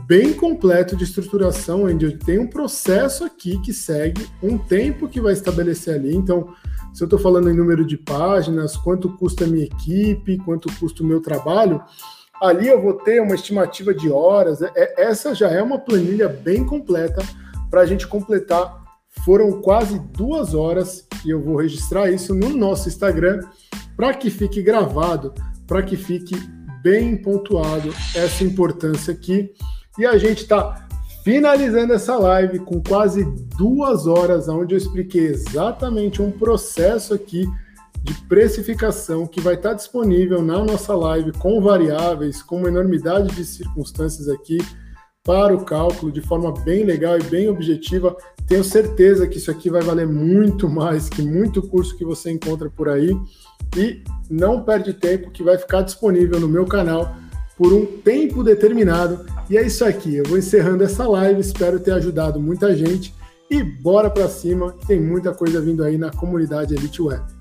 bem 0.06 0.34
completo 0.34 0.96
de 0.96 1.04
estruturação, 1.04 1.86
onde 1.86 2.06
eu 2.06 2.20
tenho 2.20 2.44
um 2.44 2.48
processo 2.48 3.24
aqui 3.24 3.60
que 3.62 3.72
segue 3.72 4.28
um 4.42 4.58
tempo 4.58 5.08
que 5.08 5.22
vai 5.22 5.34
estabelecer 5.34 5.96
ali. 5.96 6.16
Então, 6.16 6.54
se 6.94 7.02
eu 7.02 7.06
estou 7.06 7.20
falando 7.20 7.50
em 7.50 7.56
número 7.56 7.86
de 7.86 7.98
páginas, 7.98 8.76
quanto 8.76 9.10
custa 9.18 9.46
a 9.46 9.48
minha 9.48 9.66
equipe, 9.66 10.38
quanto 10.38 10.74
custa 10.80 11.04
o 11.04 11.06
meu 11.06 11.22
trabalho, 11.22 11.82
ali 12.42 12.68
eu 12.68 12.82
vou 12.82 12.94
ter 12.94 13.22
uma 13.22 13.36
estimativa 13.36 13.94
de 13.94 14.10
horas. 14.10 14.62
É, 14.62 15.04
essa 15.04 15.34
já 15.34 15.50
é 15.50 15.62
uma 15.62 15.80
planilha 15.80 16.28
bem 16.28 16.66
completa 16.66 17.22
para 17.70 17.82
a 17.82 17.86
gente 17.86 18.08
completar. 18.08 18.84
Foram 19.24 19.62
quase 19.62 20.00
duas 20.14 20.54
horas 20.54 21.08
e 21.26 21.30
eu 21.30 21.42
vou 21.42 21.56
registrar 21.58 22.12
isso 22.12 22.34
no 22.34 22.50
nosso 22.50 22.88
Instagram 22.88 23.42
para 23.96 24.14
que 24.14 24.30
fique 24.30 24.62
gravado, 24.62 25.34
para 25.66 25.82
que 25.82 25.96
fique 25.96 26.36
bem 26.84 27.16
pontuado 27.18 27.90
essa 28.14 28.44
importância 28.44 29.14
aqui 29.14 29.52
e 29.98 30.06
a 30.06 30.18
gente 30.18 30.42
está 30.42 30.86
finalizando 31.24 31.94
essa 31.94 32.16
live 32.18 32.60
com 32.60 32.82
quase 32.82 33.26
duas 33.58 34.06
horas, 34.06 34.48
onde 34.48 34.76
eu 34.76 34.78
expliquei 34.78 35.26
exatamente 35.26 36.22
um 36.22 36.32
processo 36.32 37.14
aqui 37.14 37.48
de 38.04 38.14
precificação 38.28 39.26
que 39.26 39.42
vai 39.42 39.56
estar 39.56 39.74
disponível 39.74 40.44
na 40.44 40.64
nossa 40.64 40.96
live 40.96 41.32
com 41.32 41.60
variáveis, 41.60 42.44
com 42.44 42.58
uma 42.58 42.68
enormidade 42.68 43.34
de 43.36 43.44
circunstâncias 43.44 44.30
aqui 44.30 44.60
para 45.24 45.56
o 45.56 45.66
cálculo 45.66 46.12
de 46.12 46.22
forma 46.22 46.54
bem 46.64 46.84
legal 46.84 47.18
e 47.18 47.24
bem 47.24 47.50
objetiva. 47.50 48.16
Tenho 48.48 48.64
certeza 48.64 49.28
que 49.28 49.40
isso 49.40 49.50
aqui 49.50 49.72
vai 49.72 49.82
valer 49.82 50.08
muito 50.08 50.70
mais 50.70 51.10
que 51.10 51.24
muito 51.24 51.64
curso 51.64 51.98
que 51.98 52.06
você 52.06 52.30
encontra 52.30 52.70
por 52.70 52.88
aí. 52.88 53.18
E 53.76 54.04
não 54.30 54.62
perde 54.62 54.94
tempo 54.94 55.32
que 55.32 55.42
vai 55.42 55.58
ficar 55.58 55.82
disponível 55.82 56.40
no 56.40 56.48
meu 56.48 56.68
canal 56.68 57.16
por 57.58 57.74
um 57.74 57.86
tempo 57.86 58.44
determinado. 58.44 59.26
E 59.50 59.58
é 59.58 59.66
isso 59.66 59.86
aqui. 59.86 60.16
Eu 60.16 60.26
vou 60.26 60.38
encerrando 60.38 60.84
essa 60.84 61.08
live. 61.08 61.40
Espero 61.40 61.80
ter 61.80 61.92
ajudado 61.92 62.40
muita 62.40 62.76
gente. 62.76 63.14
E 63.50 63.62
bora 63.62 64.10
para 64.10 64.28
cima, 64.28 64.74
que 64.74 64.88
tem 64.88 65.00
muita 65.00 65.34
coisa 65.34 65.62
vindo 65.62 65.84
aí 65.84 65.98
na 65.98 66.12
comunidade 66.12 66.74
Elite 66.74 67.02
Web. 67.02 67.35